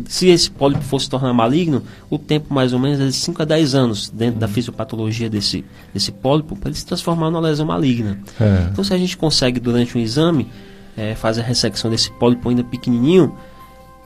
se 0.07 0.27
esse 0.27 0.49
pólipo 0.49 0.83
fosse 0.83 1.09
tornar 1.09 1.33
maligno, 1.33 1.83
o 2.09 2.17
tempo 2.17 2.53
mais 2.53 2.73
ou 2.73 2.79
menos 2.79 2.99
é 2.99 3.05
de 3.05 3.13
5 3.13 3.41
a 3.41 3.45
10 3.45 3.75
anos 3.75 4.09
dentro 4.09 4.39
da 4.39 4.47
fisiopatologia 4.47 5.29
desse, 5.29 5.63
desse 5.93 6.11
pólipo 6.11 6.55
para 6.55 6.69
ele 6.69 6.77
se 6.77 6.85
transformar 6.85 7.29
numa 7.29 7.41
lesão 7.41 7.65
maligna. 7.65 8.19
É. 8.39 8.67
Então, 8.71 8.83
se 8.83 8.93
a 8.93 8.97
gente 8.97 9.15
consegue, 9.15 9.59
durante 9.59 9.97
um 9.97 10.01
exame, 10.01 10.49
é, 10.97 11.15
faz 11.15 11.39
a 11.39 11.41
ressecção 11.41 11.89
desse 11.89 12.11
pólipo 12.11 12.49
ainda 12.49 12.63
pequenininho, 12.63 13.35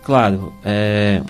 claro, 0.04 0.54
é, 0.64 1.22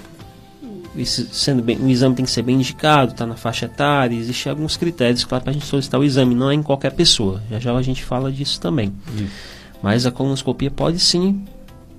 sendo 1.05 1.61
bem, 1.61 1.77
o 1.77 1.87
exame 1.87 2.15
tem 2.15 2.25
que 2.25 2.31
ser 2.31 2.41
bem 2.41 2.55
indicado, 2.55 3.11
está 3.11 3.25
na 3.25 3.35
faixa 3.35 3.65
etária, 3.65 4.15
existem 4.15 4.49
alguns 4.49 4.75
critérios, 4.77 5.23
claro, 5.23 5.43
para 5.43 5.51
a 5.51 5.53
gente 5.53 5.65
solicitar 5.65 5.99
o 5.99 6.03
exame, 6.03 6.35
não 6.35 6.49
é 6.49 6.53
em 6.53 6.63
qualquer 6.63 6.91
pessoa. 6.91 7.41
Já 7.49 7.59
já 7.59 7.75
a 7.75 7.81
gente 7.81 8.03
fala 8.03 8.31
disso 8.31 8.59
também. 8.59 8.93
Isso. 9.15 9.31
Mas 9.81 10.05
a 10.05 10.11
colonoscopia 10.11 10.71
pode 10.71 10.99
sim 10.99 11.45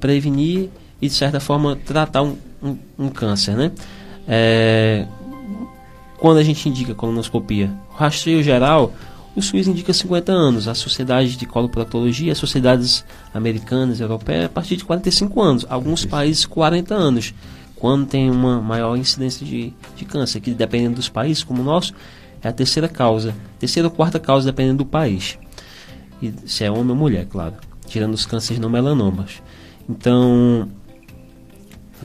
prevenir 0.01 0.69
e, 1.01 1.09
de 1.09 1.15
certa 1.15 1.41
forma, 1.41 1.77
tratar 1.77 2.23
um, 2.23 2.37
um, 2.63 2.77
um 2.99 3.09
câncer, 3.09 3.57
né? 3.57 3.73
É, 4.27 5.07
quando 6.19 6.39
a 6.39 6.43
gente 6.43 6.69
indica 6.69 6.95
colonoscopia, 6.95 7.71
rastreio 7.95 8.43
geral, 8.43 8.93
o 9.37 9.41
SUS 9.41 9.69
indica 9.69 9.93
50 9.93 10.33
anos, 10.33 10.67
a 10.67 10.75
Sociedade 10.75 11.37
de 11.37 11.47
Coloproctologia, 11.47 12.33
as 12.33 12.39
sociedades 12.39 13.05
americanas 13.33 14.01
europeias, 14.01 14.47
a 14.47 14.49
partir 14.49 14.77
de 14.77 14.85
45 14.85 15.41
anos, 15.41 15.67
alguns 15.69 16.05
países 16.05 16.45
40 16.45 16.93
anos, 16.93 17.33
quando 17.77 18.05
tem 18.05 18.29
uma 18.29 18.61
maior 18.61 18.97
incidência 18.97 19.47
de, 19.47 19.73
de 19.95 20.05
câncer, 20.05 20.41
que 20.41 20.51
dependendo 20.51 20.97
dos 20.97 21.09
países, 21.09 21.45
como 21.45 21.63
o 21.63 21.65
nosso, 21.65 21.95
é 22.43 22.49
a 22.49 22.53
terceira 22.53 22.89
causa, 22.89 23.33
terceira 23.61 23.89
ou 23.89 23.95
quarta 23.95 24.19
causa, 24.19 24.47
dependendo 24.47 24.79
do 24.79 24.87
país. 24.87 25.39
E 26.21 26.35
se 26.47 26.65
é 26.65 26.71
homem 26.71 26.91
ou 26.91 26.97
mulher, 26.97 27.27
claro, 27.27 27.55
tirando 27.87 28.15
os 28.15 28.27
cânceres 28.27 28.61
não 28.61 28.69
melanomas. 28.69 29.41
Então, 29.89 30.69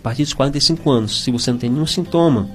partir 0.04 0.24
dos 0.24 0.34
45 0.34 0.92
anos, 0.92 1.24
se 1.24 1.32
você 1.32 1.50
não 1.50 1.58
tem 1.58 1.70
nenhum 1.70 1.86
sintoma, 1.86 2.50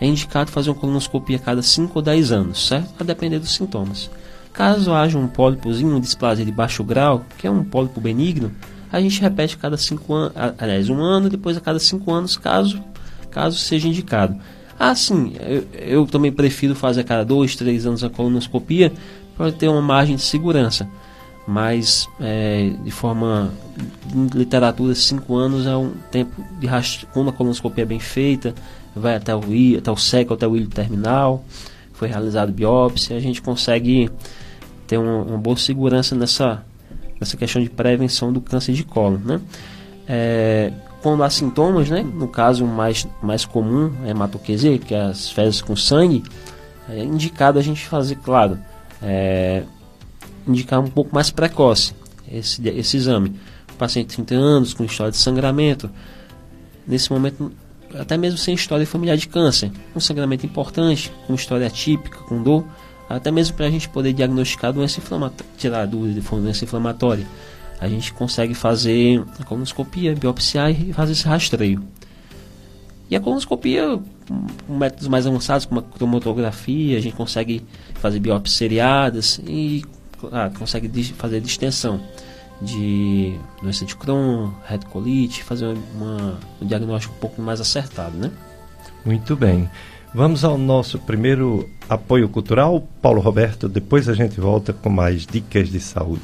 é 0.00 0.06
indicado 0.06 0.50
fazer 0.50 0.70
uma 0.70 0.76
colonoscopia 0.76 1.36
a 1.36 1.40
cada 1.40 1.60
5 1.60 1.92
ou 1.94 2.02
10 2.02 2.32
anos, 2.32 2.68
certo? 2.68 2.88
A 3.00 3.04
depender 3.04 3.38
dos 3.38 3.52
sintomas. 3.52 4.08
Caso 4.52 4.92
haja 4.92 5.18
um 5.18 5.26
pólipozinho, 5.26 5.96
um 5.96 6.00
displasia 6.00 6.44
de 6.44 6.52
baixo 6.52 6.84
grau, 6.84 7.24
que 7.36 7.46
é 7.46 7.50
um 7.50 7.64
pólipo 7.64 8.00
benigno, 8.00 8.52
a 8.92 9.00
gente 9.00 9.20
repete 9.20 9.56
a 9.56 9.58
cada 9.58 9.76
5 9.76 10.12
anos, 10.12 10.32
aliás, 10.58 10.88
um 10.88 11.00
ano, 11.00 11.28
depois 11.28 11.56
a 11.56 11.60
cada 11.60 11.78
5 11.78 12.12
anos, 12.12 12.36
caso, 12.36 12.80
caso 13.30 13.58
seja 13.58 13.88
indicado. 13.88 14.36
Ah, 14.78 14.94
sim, 14.94 15.34
eu, 15.40 15.66
eu 15.72 16.06
também 16.06 16.30
prefiro 16.30 16.74
fazer 16.74 17.00
a 17.00 17.04
cada 17.04 17.24
2, 17.24 17.56
3 17.56 17.86
anos 17.86 18.04
a 18.04 18.10
colonoscopia 18.10 18.92
para 19.36 19.50
ter 19.50 19.68
uma 19.68 19.82
margem 19.82 20.16
de 20.16 20.22
segurança. 20.22 20.88
Mas, 21.46 22.08
é, 22.20 22.70
de 22.84 22.90
forma, 22.90 23.52
em 24.14 24.26
literatura, 24.26 24.94
5 24.94 25.34
anos 25.36 25.66
é 25.66 25.76
um 25.76 25.92
tempo 26.10 26.42
de 26.60 26.66
rastro, 26.66 27.08
quando 27.12 27.30
a 27.30 27.32
colonoscopia 27.32 27.82
é 27.82 27.86
bem 27.86 27.98
feita, 27.98 28.54
vai 28.94 29.16
até 29.16 29.34
o, 29.34 29.52
I, 29.52 29.76
até 29.76 29.90
o 29.90 29.96
SEC, 29.96 30.30
até 30.30 30.46
o 30.46 30.56
ilho 30.56 30.68
terminal, 30.68 31.44
foi 31.92 32.08
realizado 32.08 32.52
biópsia, 32.52 33.16
a 33.16 33.20
gente 33.20 33.42
consegue 33.42 34.10
ter 34.86 34.98
uma, 34.98 35.22
uma, 35.22 35.38
boa 35.38 35.56
segurança 35.56 36.14
nessa, 36.14 36.64
nessa 37.18 37.36
questão 37.36 37.62
de 37.62 37.70
prevenção 37.70 38.32
do 38.32 38.40
câncer 38.40 38.72
de 38.72 38.84
colo, 38.84 39.20
né? 39.24 39.40
É, 40.06 40.72
quando 41.02 41.24
há 41.24 41.30
sintomas, 41.30 41.90
né, 41.90 42.02
no 42.02 42.28
caso 42.28 42.64
mais, 42.64 43.06
mais 43.20 43.44
comum, 43.44 43.92
é 44.04 44.10
hematoquesia, 44.10 44.78
que 44.78 44.94
é 44.94 45.00
as 45.00 45.30
fezes 45.30 45.60
com 45.60 45.74
sangue, 45.74 46.22
é 46.88 47.02
indicado 47.02 47.58
a 47.58 47.62
gente 47.62 47.84
fazer, 47.86 48.16
claro, 48.16 48.58
é, 49.02 49.64
indicar 50.46 50.80
um 50.80 50.90
pouco 50.90 51.14
mais 51.14 51.30
precoce 51.30 51.94
esse, 52.30 52.66
esse 52.68 52.96
exame. 52.96 53.34
O 53.72 53.76
paciente 53.76 54.08
de 54.08 54.16
30 54.16 54.34
anos, 54.34 54.74
com 54.74 54.84
história 54.84 55.10
de 55.10 55.18
sangramento, 55.18 55.90
nesse 56.86 57.10
momento 57.10 57.52
até 57.98 58.16
mesmo 58.16 58.38
sem 58.38 58.54
história 58.54 58.86
familiar 58.86 59.16
de 59.16 59.28
câncer, 59.28 59.70
um 59.94 60.00
sangramento 60.00 60.46
importante, 60.46 61.12
com 61.26 61.34
história 61.34 61.66
atípica, 61.66 62.18
com 62.18 62.42
dor, 62.42 62.64
até 63.08 63.30
mesmo 63.30 63.56
para 63.56 63.66
a 63.66 63.70
gente 63.70 63.88
poder 63.88 64.12
diagnosticar 64.12 64.72
doença 64.72 64.98
inflamatória, 64.98 65.52
tirar 65.58 65.82
a 65.82 65.86
dúvida 65.86 66.20
de 66.20 66.26
doença 66.26 66.64
inflamatória. 66.64 67.26
A 67.78 67.88
gente 67.88 68.12
consegue 68.12 68.54
fazer 68.54 69.22
a 69.38 69.44
colonoscopia, 69.44 70.14
biopsiar 70.14 70.70
e 70.70 70.92
fazer 70.92 71.12
esse 71.12 71.26
rastreio. 71.26 71.82
E 73.10 73.16
a 73.16 73.20
colonoscopia, 73.20 74.00
métodos 74.68 75.08
mais 75.08 75.26
avançados, 75.26 75.66
como 75.66 75.80
a 75.80 75.82
cromatografia, 75.82 76.96
a 76.96 77.00
gente 77.00 77.14
consegue 77.14 77.62
fazer 77.94 78.20
biópsias 78.20 78.56
seriadas 78.56 79.40
e 79.46 79.84
ah, 80.30 80.50
consegue 80.56 81.02
fazer 81.14 81.40
distensão. 81.40 82.00
de 82.60 83.36
doença 83.60 83.84
de 83.84 83.96
Crohn, 83.96 84.50
retocolite, 84.64 85.42
fazer 85.42 85.76
uma, 85.96 86.38
um 86.60 86.66
diagnóstico 86.66 87.12
um 87.14 87.18
pouco 87.18 87.42
mais 87.42 87.60
acertado, 87.60 88.16
né? 88.16 88.30
Muito 89.04 89.34
bem. 89.34 89.68
Vamos 90.14 90.44
ao 90.44 90.56
nosso 90.56 90.98
primeiro 90.98 91.68
apoio 91.88 92.28
cultural, 92.28 92.86
Paulo 93.00 93.20
Roberto. 93.20 93.68
Depois 93.68 94.08
a 94.08 94.14
gente 94.14 94.38
volta 94.38 94.72
com 94.72 94.90
mais 94.90 95.26
dicas 95.26 95.68
de 95.70 95.80
saúde. 95.80 96.22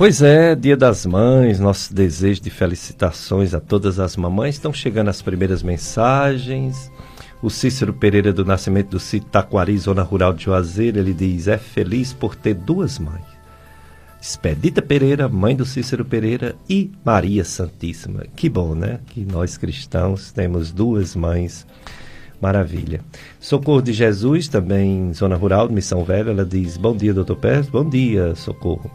Pois 0.00 0.22
é, 0.22 0.54
Dia 0.54 0.78
das 0.78 1.04
Mães, 1.04 1.60
nosso 1.60 1.92
desejo 1.92 2.40
de 2.40 2.48
felicitações 2.48 3.52
a 3.52 3.60
todas 3.60 4.00
as 4.00 4.16
mamães. 4.16 4.54
Estão 4.54 4.72
chegando 4.72 5.10
as 5.10 5.20
primeiras 5.20 5.62
mensagens. 5.62 6.90
O 7.42 7.50
Cícero 7.50 7.92
Pereira 7.92 8.32
do 8.32 8.42
Nascimento 8.42 8.88
do 8.88 8.98
Sítio 8.98 9.28
Taquari, 9.28 9.76
Zona 9.76 10.02
Rural 10.02 10.32
de 10.32 10.44
Juazeiro, 10.44 10.98
ele 10.98 11.12
diz: 11.12 11.48
é 11.48 11.58
feliz 11.58 12.14
por 12.14 12.34
ter 12.34 12.54
duas 12.54 12.98
mães. 12.98 13.26
Expedita 14.18 14.80
Pereira, 14.80 15.28
mãe 15.28 15.54
do 15.54 15.66
Cícero 15.66 16.02
Pereira, 16.02 16.56
e 16.66 16.90
Maria 17.04 17.44
Santíssima. 17.44 18.24
Que 18.34 18.48
bom, 18.48 18.74
né? 18.74 19.00
Que 19.08 19.22
nós 19.22 19.58
cristãos 19.58 20.32
temos 20.32 20.72
duas 20.72 21.14
mães. 21.14 21.66
Maravilha. 22.40 23.02
Socorro 23.38 23.82
de 23.82 23.92
Jesus, 23.92 24.48
também 24.48 25.12
Zona 25.12 25.36
Rural, 25.36 25.68
Missão 25.68 26.04
Velha, 26.04 26.30
ela 26.30 26.46
diz: 26.46 26.78
Bom 26.78 26.96
dia, 26.96 27.12
doutor 27.12 27.36
Pérez. 27.36 27.68
Bom 27.68 27.86
dia, 27.86 28.34
Socorro. 28.34 28.90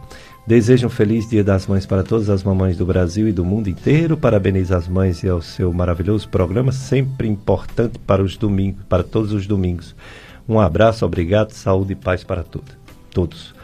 Desejo 0.46 0.86
um 0.86 0.90
feliz 0.90 1.28
Dia 1.28 1.42
das 1.42 1.66
Mães 1.66 1.84
para 1.84 2.04
todas 2.04 2.30
as 2.30 2.44
mamães 2.44 2.76
do 2.76 2.86
Brasil 2.86 3.26
e 3.28 3.32
do 3.32 3.44
mundo 3.44 3.68
inteiro. 3.68 4.16
Parabenizo 4.16 4.76
as 4.76 4.86
mães 4.86 5.24
e 5.24 5.28
ao 5.28 5.42
seu 5.42 5.72
maravilhoso 5.72 6.28
programa, 6.28 6.70
sempre 6.70 7.26
importante 7.26 7.98
para 7.98 8.22
os 8.22 8.36
domingos, 8.36 8.84
para 8.88 9.02
todos 9.02 9.32
os 9.32 9.44
domingos. 9.44 9.92
Um 10.48 10.60
abraço, 10.60 11.04
obrigado, 11.04 11.50
saúde 11.50 11.94
e 11.94 11.96
paz 11.96 12.22
para 12.22 12.44
tudo, 12.44 12.70
todos. 13.10 13.56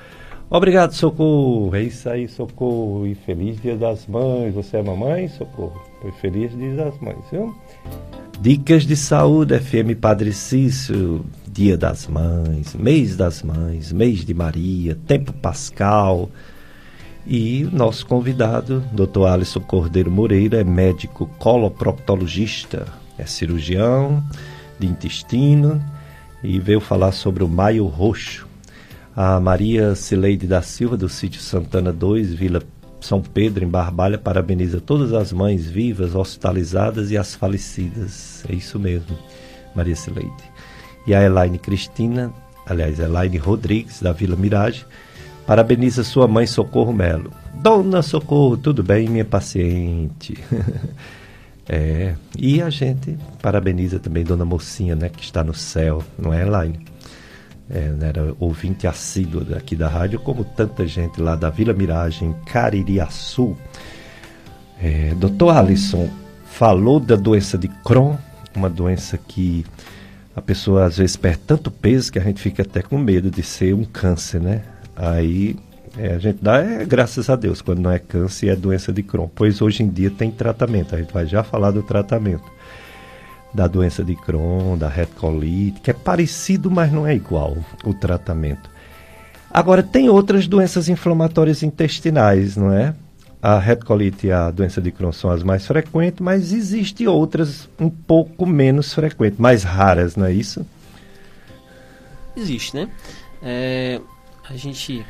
Obrigado, 0.50 0.92
Socorro. 0.92 1.72
É 1.72 1.82
isso 1.82 2.10
aí, 2.10 2.26
Socorro. 2.26 3.06
E 3.06 3.14
feliz 3.14 3.62
Dia 3.62 3.76
das 3.76 4.08
Mães. 4.08 4.52
Você 4.52 4.78
é 4.78 4.82
mamãe, 4.82 5.28
Socorro? 5.28 5.80
Foi 6.02 6.10
feliz 6.20 6.50
Dia 6.58 6.74
das 6.74 7.00
Mães, 7.00 7.24
viu? 7.30 7.54
Dicas 8.40 8.84
de 8.84 8.96
saúde, 8.96 9.56
FM 9.56 9.96
Padre 10.00 10.32
Cício, 10.32 11.24
Dia 11.46 11.78
das 11.78 12.08
Mães, 12.08 12.74
Mês 12.74 13.16
das 13.16 13.40
Mães, 13.40 13.92
Mês 13.92 14.24
de 14.24 14.34
Maria, 14.34 14.98
Tempo 15.06 15.32
Pascal. 15.32 16.28
E 17.26 17.68
nosso 17.72 18.04
convidado, 18.04 18.80
Dr. 18.92 19.26
Alisson 19.28 19.60
Cordeiro 19.60 20.10
Moreira, 20.10 20.60
é 20.60 20.64
médico 20.64 21.26
coloproctologista, 21.38 22.86
é 23.16 23.24
cirurgião 23.24 24.22
de 24.78 24.86
intestino 24.88 25.82
e 26.42 26.58
veio 26.58 26.80
falar 26.80 27.12
sobre 27.12 27.44
o 27.44 27.48
Maio 27.48 27.86
Roxo. 27.86 28.48
A 29.14 29.38
Maria 29.38 29.94
Cileide 29.94 30.46
da 30.46 30.62
Silva, 30.62 30.96
do 30.96 31.08
sítio 31.08 31.40
Santana 31.40 31.92
2, 31.92 32.34
Vila 32.34 32.62
São 33.00 33.22
Pedro, 33.22 33.62
em 33.64 33.68
Barbalha, 33.68 34.18
parabeniza 34.18 34.80
todas 34.80 35.12
as 35.12 35.32
mães 35.32 35.66
vivas, 35.70 36.16
hospitalizadas 36.16 37.10
e 37.12 37.16
as 37.16 37.34
falecidas. 37.34 38.44
É 38.48 38.54
isso 38.54 38.80
mesmo, 38.80 39.16
Maria 39.76 39.94
Cileide. 39.94 40.32
E 41.06 41.14
a 41.14 41.22
Elaine 41.22 41.58
Cristina, 41.58 42.32
aliás, 42.66 42.98
Elaine 42.98 43.36
Rodrigues, 43.36 44.00
da 44.00 44.12
Vila 44.12 44.34
Mirage, 44.34 44.84
Parabeniza 45.52 46.02
sua 46.02 46.26
mãe 46.26 46.46
Socorro 46.46 46.94
Melo. 46.94 47.30
Dona 47.56 48.00
Socorro, 48.00 48.56
tudo 48.56 48.82
bem, 48.82 49.06
minha 49.06 49.22
paciente? 49.22 50.34
é, 51.68 52.14
e 52.38 52.62
a 52.62 52.70
gente 52.70 53.18
parabeniza 53.42 53.98
também 53.98 54.24
Dona 54.24 54.46
Mocinha, 54.46 54.96
né, 54.96 55.10
que 55.10 55.22
está 55.22 55.44
no 55.44 55.52
céu, 55.52 56.02
não 56.18 56.32
é, 56.32 56.40
Elaine? 56.40 56.80
É, 57.68 57.80
né, 57.90 58.08
era 58.08 58.34
ouvinte 58.40 58.86
assíduo 58.86 59.46
aqui 59.54 59.76
da 59.76 59.88
rádio, 59.88 60.18
como 60.20 60.42
tanta 60.42 60.86
gente 60.86 61.20
lá 61.20 61.36
da 61.36 61.50
Vila 61.50 61.74
Miragem, 61.74 62.34
Caririaçu. 62.46 63.54
É, 64.82 65.14
Doutor 65.16 65.54
Alisson 65.54 66.08
falou 66.46 66.98
da 66.98 67.14
doença 67.14 67.58
de 67.58 67.68
Crohn, 67.68 68.16
uma 68.56 68.70
doença 68.70 69.18
que 69.18 69.66
a 70.34 70.40
pessoa 70.40 70.86
às 70.86 70.96
vezes 70.96 71.14
perde 71.14 71.40
tanto 71.46 71.70
peso 71.70 72.10
que 72.10 72.18
a 72.18 72.22
gente 72.22 72.40
fica 72.40 72.62
até 72.62 72.80
com 72.80 72.96
medo 72.96 73.30
de 73.30 73.42
ser 73.42 73.74
um 73.74 73.84
câncer, 73.84 74.40
né? 74.40 74.62
Aí 74.96 75.56
é, 75.96 76.14
a 76.14 76.18
gente 76.18 76.38
dá 76.42 76.58
é, 76.58 76.84
graças 76.84 77.28
a 77.28 77.36
Deus 77.36 77.60
quando 77.60 77.80
não 77.80 77.90
é 77.90 77.98
câncer 77.98 78.46
e 78.46 78.48
é 78.50 78.56
doença 78.56 78.92
de 78.92 79.02
Crohn, 79.02 79.28
pois 79.34 79.60
hoje 79.60 79.82
em 79.82 79.88
dia 79.88 80.10
tem 80.10 80.30
tratamento. 80.30 80.94
A 80.94 80.98
gente 80.98 81.12
vai 81.12 81.26
já 81.26 81.42
falar 81.42 81.70
do 81.70 81.82
tratamento 81.82 82.44
da 83.52 83.66
doença 83.66 84.02
de 84.02 84.16
Crohn, 84.16 84.78
da 84.78 84.88
retocolite, 84.88 85.80
que 85.80 85.90
é 85.90 85.94
parecido, 85.94 86.70
mas 86.70 86.90
não 86.90 87.06
é 87.06 87.14
igual 87.14 87.56
o 87.84 87.92
tratamento. 87.92 88.70
Agora 89.50 89.82
tem 89.82 90.08
outras 90.08 90.46
doenças 90.46 90.88
inflamatórias 90.88 91.62
intestinais, 91.62 92.56
não 92.56 92.72
é? 92.72 92.94
A 93.42 93.58
retocolite 93.58 94.28
e 94.28 94.32
a 94.32 94.50
doença 94.50 94.80
de 94.80 94.90
Crohn 94.90 95.12
são 95.12 95.28
as 95.28 95.42
mais 95.42 95.66
frequentes, 95.66 96.20
mas 96.20 96.52
existem 96.52 97.06
outras 97.06 97.68
um 97.78 97.90
pouco 97.90 98.46
menos 98.46 98.94
frequentes, 98.94 99.38
mais 99.38 99.62
raras, 99.62 100.16
não 100.16 100.24
é 100.24 100.32
isso? 100.32 100.64
Existe, 102.34 102.74
né? 102.74 102.88
É, 103.42 104.00
a 104.48 104.56
gente, 104.56 105.04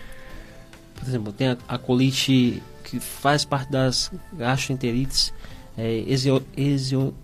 por 0.95 1.09
exemplo, 1.09 1.33
tem 1.33 1.49
a, 1.49 1.59
a 1.69 1.79
colite 1.79 2.63
que 2.85 3.01
faz 3.01 3.45
parte 3.45 3.71
das 3.71 4.11
gastroenterites 4.33 5.33
é, 5.77 6.05
exio, 6.07 6.43
exio, 6.57 7.15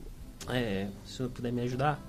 é, 0.48 0.86
se 1.04 1.12
o 1.12 1.16
senhor 1.16 1.28
puder 1.30 1.52
me 1.52 1.62
ajudar. 1.62 2.00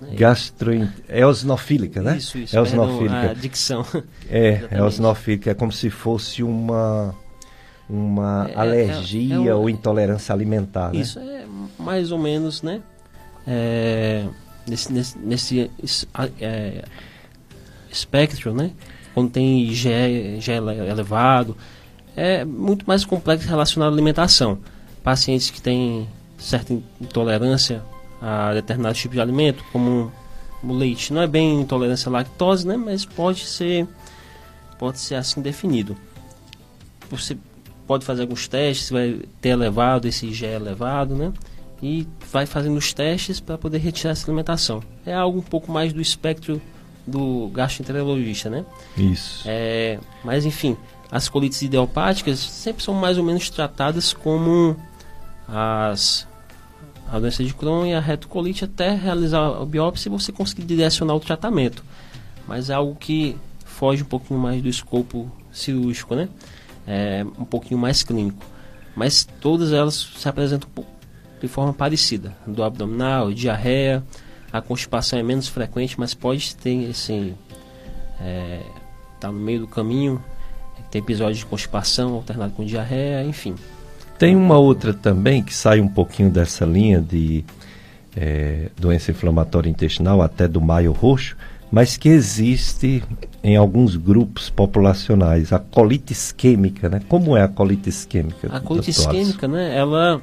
Né? 0.00 0.14
Gastroent... 0.14 0.90
Eosinofílica, 1.08 2.02
né? 2.02 2.18
Isso, 2.18 2.38
isso. 2.38 2.54
Eosinofílica. 2.54 3.14
Perdão, 3.14 3.30
a 3.30 3.34
dicção. 3.34 3.86
É, 4.28 4.68
eosinofílica 4.78 5.50
é 5.50 5.54
como 5.54 5.72
se 5.72 5.90
fosse 5.90 6.42
uma 6.42 7.14
uma 7.88 8.46
é, 8.48 8.52
é 8.52 8.56
alergia 8.58 9.34
é, 9.36 9.48
é 9.48 9.54
ou 9.54 9.68
intolerância 9.68 10.32
alimentar, 10.32 10.92
né? 10.92 11.00
Isso 11.00 11.18
é 11.18 11.46
mais 11.78 12.12
ou 12.12 12.18
menos, 12.18 12.62
né? 12.62 12.82
É, 13.46 14.26
nesse, 14.66 14.92
nesse, 14.92 15.18
nesse 15.18 15.70
é, 16.38 16.84
espectro, 17.90 18.54
né? 18.54 18.72
Quando 19.14 19.30
tem 19.30 19.62
IgE, 19.62 20.36
IgE 20.38 20.52
elevado, 20.52 21.56
é 22.16 22.44
muito 22.44 22.84
mais 22.86 23.04
complexo 23.04 23.48
relacionado 23.48 23.90
à 23.90 23.92
alimentação. 23.92 24.58
Pacientes 25.02 25.50
que 25.50 25.60
têm 25.60 26.08
certa 26.36 26.72
intolerância 27.00 27.82
a 28.20 28.52
determinado 28.54 28.94
tipo 28.94 29.14
de 29.14 29.20
alimento, 29.20 29.64
como 29.72 30.12
o 30.62 30.72
leite, 30.72 31.12
não 31.12 31.22
é 31.22 31.26
bem 31.26 31.60
intolerância 31.60 32.08
à 32.08 32.12
lactose, 32.12 32.66
né? 32.66 32.76
Mas 32.76 33.04
pode 33.04 33.44
ser, 33.44 33.86
pode 34.78 34.98
ser 34.98 35.14
assim 35.14 35.40
definido. 35.40 35.96
Você 37.10 37.36
pode 37.86 38.04
fazer 38.04 38.22
alguns 38.22 38.48
testes, 38.48 38.90
vai 38.90 39.20
ter 39.40 39.50
elevado 39.50 40.06
esse 40.06 40.26
IgE 40.26 40.44
elevado, 40.44 41.14
né? 41.14 41.32
E 41.80 42.06
vai 42.30 42.44
fazendo 42.44 42.76
os 42.76 42.92
testes 42.92 43.40
para 43.40 43.56
poder 43.56 43.78
retirar 43.78 44.10
essa 44.10 44.26
alimentação. 44.26 44.82
É 45.06 45.14
algo 45.14 45.38
um 45.38 45.42
pouco 45.42 45.70
mais 45.70 45.92
do 45.92 46.00
espectro 46.00 46.60
do 47.08 47.48
gastroenterologista, 47.48 48.50
né? 48.50 48.64
Isso. 48.96 49.42
É, 49.46 49.98
mas 50.22 50.44
enfim, 50.44 50.76
as 51.10 51.28
colites 51.28 51.62
idiopáticas 51.62 52.38
sempre 52.38 52.82
são 52.82 52.94
mais 52.94 53.18
ou 53.18 53.24
menos 53.24 53.48
tratadas 53.50 54.12
como 54.12 54.76
as 55.48 56.26
a 57.10 57.18
doença 57.18 57.42
de 57.42 57.54
Crohn 57.54 57.86
e 57.86 57.94
a 57.94 58.00
retocolite 58.00 58.64
até 58.64 58.94
realizar 58.94 59.46
a 59.46 59.64
biópsia 59.64 60.08
e 60.08 60.12
você 60.12 60.30
conseguir 60.30 60.64
direcionar 60.64 61.14
o 61.14 61.20
tratamento. 61.20 61.82
Mas 62.46 62.68
é 62.68 62.74
algo 62.74 62.94
que 62.94 63.34
foge 63.64 64.02
um 64.02 64.06
pouquinho 64.06 64.38
mais 64.38 64.62
do 64.62 64.68
escopo 64.68 65.30
cirúrgico, 65.50 66.14
né? 66.14 66.28
É 66.86 67.24
um 67.38 67.44
pouquinho 67.44 67.80
mais 67.80 68.02
clínico. 68.02 68.44
Mas 68.94 69.26
todas 69.40 69.72
elas 69.72 69.94
se 69.94 70.28
apresentam 70.28 70.68
de 71.40 71.48
forma 71.48 71.72
parecida. 71.72 72.36
Do 72.46 72.62
abdominal, 72.62 73.32
diarreia, 73.32 74.04
a 74.52 74.60
constipação 74.60 75.18
é 75.18 75.22
menos 75.22 75.48
frequente, 75.48 75.98
mas 75.98 76.14
pode 76.14 76.56
ter 76.56 76.90
esse. 76.90 77.34
É, 78.20 78.60
tá 79.20 79.30
no 79.30 79.38
meio 79.38 79.60
do 79.60 79.66
caminho, 79.66 80.22
tem 80.90 81.00
episódio 81.00 81.36
de 81.36 81.46
constipação 81.46 82.14
alternado 82.14 82.52
com 82.52 82.64
diarreia, 82.64 83.24
enfim. 83.24 83.54
Tem 84.18 84.34
uma 84.34 84.58
outra 84.58 84.92
também 84.92 85.42
que 85.42 85.54
sai 85.54 85.80
um 85.80 85.88
pouquinho 85.88 86.30
dessa 86.30 86.64
linha 86.64 87.00
de 87.00 87.44
é, 88.16 88.70
doença 88.76 89.10
inflamatória 89.10 89.70
intestinal, 89.70 90.20
até 90.22 90.48
do 90.48 90.60
maio 90.60 90.92
roxo, 90.92 91.36
mas 91.70 91.96
que 91.96 92.08
existe 92.08 93.02
em 93.44 93.56
alguns 93.56 93.94
grupos 93.94 94.50
populacionais, 94.50 95.52
a 95.52 95.58
colite 95.58 96.12
isquêmica, 96.12 96.88
né? 96.88 97.00
Como 97.08 97.36
é 97.36 97.42
a 97.42 97.48
colite 97.48 97.88
isquêmica? 97.88 98.48
A 98.50 98.60
colite 98.60 98.90
isquêmica, 98.90 99.46
né? 99.46 99.76
Ela 99.76 100.20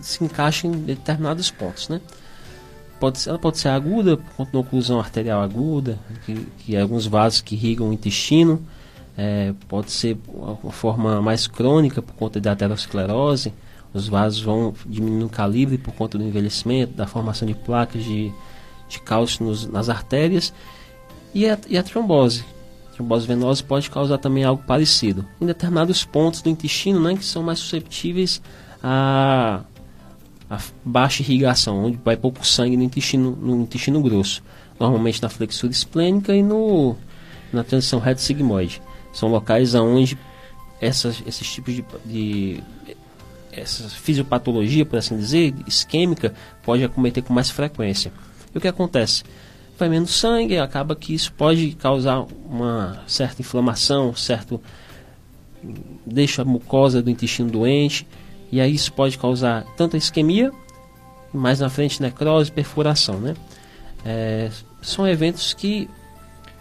se 0.00 0.24
encaixa 0.24 0.66
em 0.66 0.72
determinados 0.72 1.50
pontos, 1.50 1.88
né? 1.88 2.00
Pode 2.98 3.28
ela 3.28 3.38
pode 3.38 3.58
ser 3.58 3.68
aguda, 3.68 4.18
com 4.36 4.58
oclusão 4.58 4.98
arterial 4.98 5.42
aguda, 5.42 5.98
que, 6.24 6.34
que 6.58 6.76
alguns 6.76 7.06
vasos 7.06 7.40
que 7.40 7.54
irrigam 7.54 7.88
o 7.88 7.92
intestino. 7.92 8.62
é, 9.16 9.54
pode 9.68 9.90
ser 9.90 10.18
uma 10.28 10.72
forma 10.72 11.22
mais 11.22 11.46
crônica 11.46 12.02
por 12.02 12.14
conta 12.14 12.38
da 12.40 12.52
aterosclerose, 12.52 13.52
os 13.94 14.08
vasos 14.08 14.40
vão 14.40 14.74
diminuindo 14.84 15.26
o 15.26 15.30
calibre 15.30 15.78
por 15.78 15.94
conta 15.94 16.18
do 16.18 16.24
envelhecimento, 16.24 16.92
da 16.92 17.06
formação 17.06 17.48
de 17.48 17.54
placas 17.54 18.04
de, 18.04 18.30
de 18.88 19.00
cálcio 19.00 19.44
nos, 19.44 19.66
nas 19.66 19.88
artérias, 19.88 20.52
e 21.34 21.48
a, 21.48 21.58
e 21.66 21.78
a 21.78 21.82
trombose. 21.82 22.44
A 22.90 22.96
trombose 22.96 23.26
venosa 23.26 23.62
pode 23.62 23.88
causar 23.90 24.18
também 24.18 24.44
algo 24.44 24.62
parecido. 24.66 25.24
Em 25.40 25.46
determinados 25.46 26.04
pontos 26.04 26.42
do 26.42 26.50
intestino, 26.50 27.00
né, 27.00 27.16
que 27.16 27.24
são 27.24 27.42
mais 27.42 27.58
susceptíveis 27.58 28.42
a, 28.82 29.62
a 30.48 30.58
baixa 30.84 31.22
irrigação, 31.22 31.84
onde 31.84 31.98
vai 32.04 32.16
pouco 32.16 32.46
sangue 32.46 32.76
no 32.76 32.82
intestino, 32.82 33.36
no 33.36 33.62
intestino 33.62 34.00
grosso. 34.00 34.42
Normalmente 34.78 35.22
na 35.22 35.28
flexura 35.28 35.72
esplênica 35.72 36.34
e 36.34 36.42
no, 36.42 36.96
na 37.52 37.64
transição 37.64 37.98
reto-sigmoide. 37.98 38.80
São 39.12 39.28
locais 39.28 39.74
onde 39.74 40.18
essas, 40.80 41.22
esses 41.26 41.50
tipos 41.50 41.74
de, 41.74 41.84
de 42.04 42.62
essa 43.50 43.88
fisiopatologia, 43.88 44.84
por 44.84 44.98
assim 44.98 45.16
dizer, 45.16 45.54
isquêmica, 45.66 46.34
pode 46.62 46.84
acometer 46.84 47.22
com 47.22 47.32
mais 47.32 47.50
frequência. 47.50 48.12
E 48.54 48.58
o 48.58 48.60
que 48.60 48.68
acontece? 48.68 49.24
Vai 49.78 49.88
menos 49.88 50.10
sangue, 50.10 50.58
acaba 50.58 50.94
que 50.94 51.14
isso 51.14 51.32
pode 51.32 51.72
causar 51.72 52.26
uma 52.48 53.02
certa 53.06 53.42
inflamação, 53.42 54.14
certo 54.14 54.60
deixa 56.04 56.42
a 56.42 56.44
mucosa 56.44 57.02
do 57.02 57.10
intestino 57.10 57.50
doente, 57.50 58.06
e 58.50 58.60
aí 58.60 58.74
isso 58.74 58.92
pode 58.92 59.18
causar 59.18 59.64
tanto 59.76 59.96
a 59.96 59.98
isquemia, 59.98 60.52
mais 61.32 61.60
na 61.60 61.68
frente 61.68 62.00
necrose, 62.00 62.50
perfuração, 62.50 63.18
né? 63.18 63.34
É, 64.04 64.50
são 64.80 65.06
eventos 65.06 65.52
que 65.52 65.88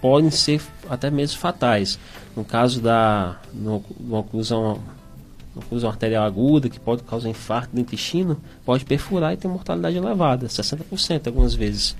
podem 0.01 0.31
ser 0.31 0.61
até 0.89 1.09
mesmo 1.09 1.37
fatais. 1.39 1.99
No 2.35 2.43
caso 2.43 2.81
da 2.81 3.37
no, 3.53 3.83
no 3.99 4.17
oclusão, 4.17 4.79
oclusão 5.55 5.89
arterial 5.89 6.25
aguda, 6.25 6.69
que 6.69 6.79
pode 6.79 7.03
causar 7.03 7.29
infarto 7.29 7.73
do 7.73 7.79
intestino, 7.79 8.39
pode 8.65 8.83
perfurar 8.83 9.33
e 9.33 9.37
ter 9.37 9.47
mortalidade 9.47 9.95
elevada, 9.95 10.47
60% 10.47 11.27
algumas 11.27 11.53
vezes. 11.53 11.95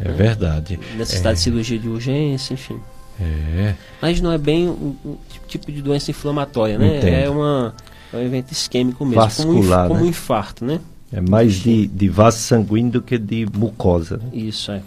É 0.00 0.10
verdade. 0.12 0.78
Necessidade 0.96 1.34
é. 1.34 1.34
de 1.34 1.40
cirurgia 1.40 1.78
de 1.78 1.88
urgência, 1.88 2.54
enfim. 2.54 2.80
É. 3.20 3.74
Mas 4.00 4.20
não 4.20 4.30
é 4.30 4.38
bem 4.38 4.68
um, 4.68 4.94
um 5.04 5.16
tipo 5.48 5.72
de 5.72 5.82
doença 5.82 6.10
inflamatória, 6.10 6.78
né? 6.78 6.98
Entendo. 6.98 7.14
É, 7.14 7.28
uma, 7.28 7.74
é 8.12 8.16
um 8.16 8.20
evento 8.20 8.52
isquêmico 8.52 9.04
mesmo, 9.04 9.22
Vascular, 9.22 9.88
como, 9.88 10.00
um, 10.00 10.02
né? 10.02 10.06
um 10.06 10.10
infarto, 10.10 10.64
né? 10.64 10.80
É 11.12 11.20
mais 11.20 11.54
de, 11.54 11.86
de 11.86 12.08
vaso 12.08 12.38
sanguíneo 12.38 12.92
do 12.92 13.02
que 13.02 13.16
de 13.16 13.46
mucosa. 13.54 14.18
Né? 14.18 14.30
Isso 14.34 14.70
é. 14.72 14.82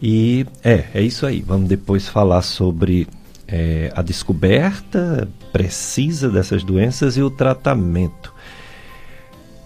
E 0.00 0.46
é, 0.64 0.84
é 0.94 1.02
isso 1.02 1.26
aí. 1.26 1.42
Vamos 1.46 1.68
depois 1.68 2.08
falar 2.08 2.40
sobre 2.42 3.06
é, 3.46 3.92
a 3.94 4.00
descoberta 4.00 5.28
precisa 5.52 6.30
dessas 6.30 6.62
doenças 6.64 7.16
e 7.16 7.22
o 7.22 7.28
tratamento. 7.30 8.32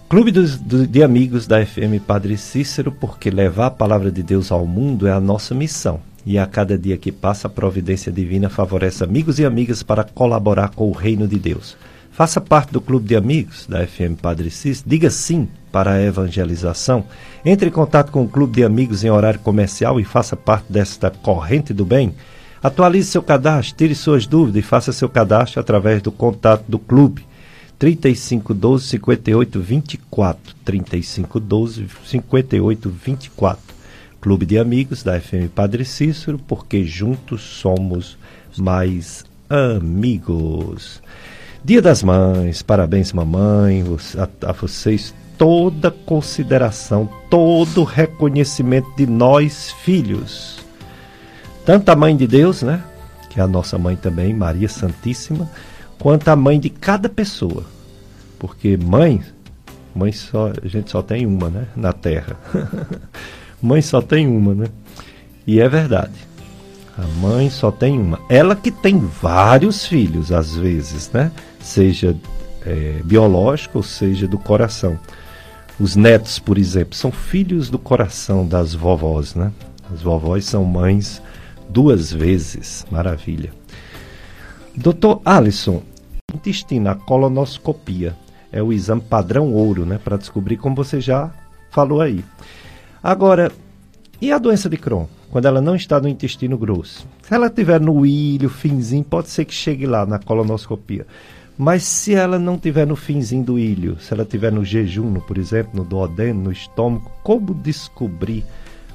Clube 0.09 0.31
dos, 0.31 0.57
do- 0.57 0.85
de 0.85 1.01
Amigos 1.03 1.47
da 1.47 1.65
FM 1.65 1.99
Padre 2.05 2.37
Cícero, 2.37 2.91
porque 2.91 3.29
levar 3.29 3.67
a 3.67 3.71
palavra 3.71 4.11
de 4.11 4.21
Deus 4.21 4.51
ao 4.51 4.65
mundo 4.65 5.07
é 5.07 5.11
a 5.11 5.19
nossa 5.19 5.55
missão. 5.55 5.99
E 6.25 6.37
a 6.37 6.45
cada 6.45 6.77
dia 6.77 6.97
que 6.97 7.11
passa, 7.11 7.47
a 7.47 7.49
providência 7.49 8.11
divina 8.11 8.49
favorece 8.49 9.03
amigos 9.03 9.39
e 9.39 9.45
amigas 9.45 9.83
para 9.83 10.03
colaborar 10.03 10.69
com 10.69 10.89
o 10.89 10.91
reino 10.91 11.27
de 11.27 11.37
Deus. 11.37 11.77
Faça 12.15 12.39
parte 12.39 12.71
do 12.71 12.79
Clube 12.79 13.09
de 13.09 13.15
Amigos 13.17 13.67
da 13.67 13.85
FM 13.85 14.15
Padre 14.21 14.49
Cícero, 14.49 14.87
diga 14.87 15.09
sim 15.09 15.49
para 15.69 15.91
a 15.91 16.01
evangelização. 16.01 17.03
Entre 17.43 17.67
em 17.67 17.71
contato 17.71 18.09
com 18.09 18.23
o 18.23 18.29
Clube 18.29 18.53
de 18.53 18.63
Amigos 18.63 19.03
em 19.03 19.09
horário 19.09 19.41
comercial 19.41 19.99
e 19.99 20.05
faça 20.05 20.33
parte 20.33 20.71
desta 20.71 21.11
corrente 21.11 21.73
do 21.73 21.83
bem. 21.83 22.15
Atualize 22.63 23.11
seu 23.11 23.21
cadastro, 23.21 23.75
tire 23.75 23.93
suas 23.93 24.25
dúvidas 24.25 24.63
e 24.63 24.65
faça 24.65 24.93
seu 24.93 25.09
cadastro 25.09 25.59
através 25.59 26.01
do 26.01 26.09
contato 26.09 26.63
do 26.69 26.79
clube. 26.79 27.27
3512 27.77 28.87
5824 28.87 30.55
3512 30.63 31.85
5824 32.05 33.75
Clube 34.21 34.45
de 34.45 34.57
Amigos 34.57 35.03
da 35.03 35.19
FM 35.19 35.49
Padre 35.53 35.83
Cícero, 35.83 36.39
porque 36.39 36.85
juntos 36.85 37.41
somos 37.41 38.17
mais 38.57 39.25
amigos. 39.49 41.01
Dia 41.65 41.81
das 41.81 42.03
Mães, 42.03 42.61
parabéns 42.61 43.11
mamãe, 43.11 43.83
a, 44.19 44.49
a 44.49 44.51
vocês 44.51 45.15
toda 45.35 45.89
consideração, 45.89 47.09
todo 47.27 47.83
reconhecimento 47.83 48.87
de 48.95 49.07
nós 49.07 49.71
filhos. 49.83 50.59
Tanto 51.65 51.89
a 51.89 51.95
mãe 51.95 52.15
de 52.15 52.27
Deus, 52.27 52.61
né, 52.61 52.83
que 53.31 53.39
é 53.39 53.43
a 53.43 53.47
nossa 53.47 53.79
mãe 53.79 53.95
também, 53.95 54.31
Maria 54.31 54.69
Santíssima, 54.69 55.49
quanto 55.97 56.27
a 56.27 56.35
mãe 56.35 56.59
de 56.59 56.69
cada 56.69 57.09
pessoa. 57.09 57.63
Porque 58.37 58.77
mãe, 58.77 59.23
mãe 59.95 60.11
só, 60.11 60.51
a 60.63 60.67
gente 60.67 60.91
só 60.91 61.01
tem 61.01 61.25
uma, 61.25 61.49
né, 61.49 61.65
na 61.75 61.91
terra. 61.91 62.37
mãe 63.59 63.81
só 63.81 64.03
tem 64.03 64.27
uma, 64.27 64.53
né? 64.53 64.67
E 65.47 65.59
é 65.59 65.67
verdade. 65.67 66.13
A 66.95 67.07
mãe 67.19 67.49
só 67.49 67.71
tem 67.71 67.99
uma. 67.99 68.19
Ela 68.29 68.55
que 68.55 68.69
tem 68.69 68.99
vários 68.99 69.87
filhos, 69.87 70.31
às 70.31 70.55
vezes, 70.55 71.09
né? 71.11 71.31
Seja 71.65 72.15
é, 72.63 73.01
biológico 73.03 73.79
ou 73.79 73.83
seja 73.83 74.27
do 74.27 74.37
coração. 74.37 74.99
Os 75.79 75.95
netos, 75.95 76.37
por 76.37 76.57
exemplo, 76.57 76.95
são 76.95 77.11
filhos 77.11 77.69
do 77.69 77.79
coração 77.79 78.47
das 78.47 78.73
vovós, 78.73 79.33
né? 79.33 79.51
As 79.91 80.01
vovós 80.01 80.45
são 80.45 80.63
mães 80.63 81.21
duas 81.67 82.13
vezes. 82.13 82.85
Maravilha. 82.89 83.51
Doutor 84.75 85.21
Alisson, 85.25 85.81
intestino, 86.33 86.89
a 86.89 86.95
colonoscopia 86.95 88.15
é 88.51 88.61
o 88.61 88.71
exame 88.71 89.01
padrão 89.01 89.51
ouro, 89.51 89.85
né? 89.85 89.99
Para 90.01 90.17
descobrir 90.17 90.57
como 90.57 90.75
você 90.75 91.01
já 91.01 91.31
falou 91.71 91.99
aí. 91.99 92.23
Agora, 93.03 93.51
e 94.21 94.31
a 94.31 94.37
doença 94.37 94.69
de 94.69 94.77
Crohn? 94.77 95.07
Quando 95.29 95.45
ela 95.45 95.59
não 95.59 95.75
está 95.75 95.99
no 95.99 96.07
intestino 96.07 96.57
grosso? 96.57 97.05
Se 97.21 97.33
ela 97.33 97.47
estiver 97.47 97.81
no 97.81 98.05
ilho, 98.05 98.49
finzinho, 98.49 99.03
pode 99.03 99.29
ser 99.29 99.43
que 99.43 99.53
chegue 99.53 99.85
lá 99.85 100.05
na 100.05 100.19
colonoscopia. 100.19 101.05
Mas 101.57 101.83
se 101.83 102.13
ela 102.13 102.37
não 102.37 102.55
estiver 102.55 102.85
no 102.85 102.95
finzinho 102.95 103.43
do 103.43 103.57
ilho, 103.57 103.97
se 103.99 104.13
ela 104.13 104.23
estiver 104.23 104.51
no 104.51 104.65
jejum, 104.65 105.09
no, 105.09 105.21
por 105.21 105.37
exemplo, 105.37 105.71
no 105.73 105.85
duodeno, 105.85 106.43
no 106.43 106.51
estômago, 106.51 107.09
como 107.23 107.53
descobrir 107.53 108.43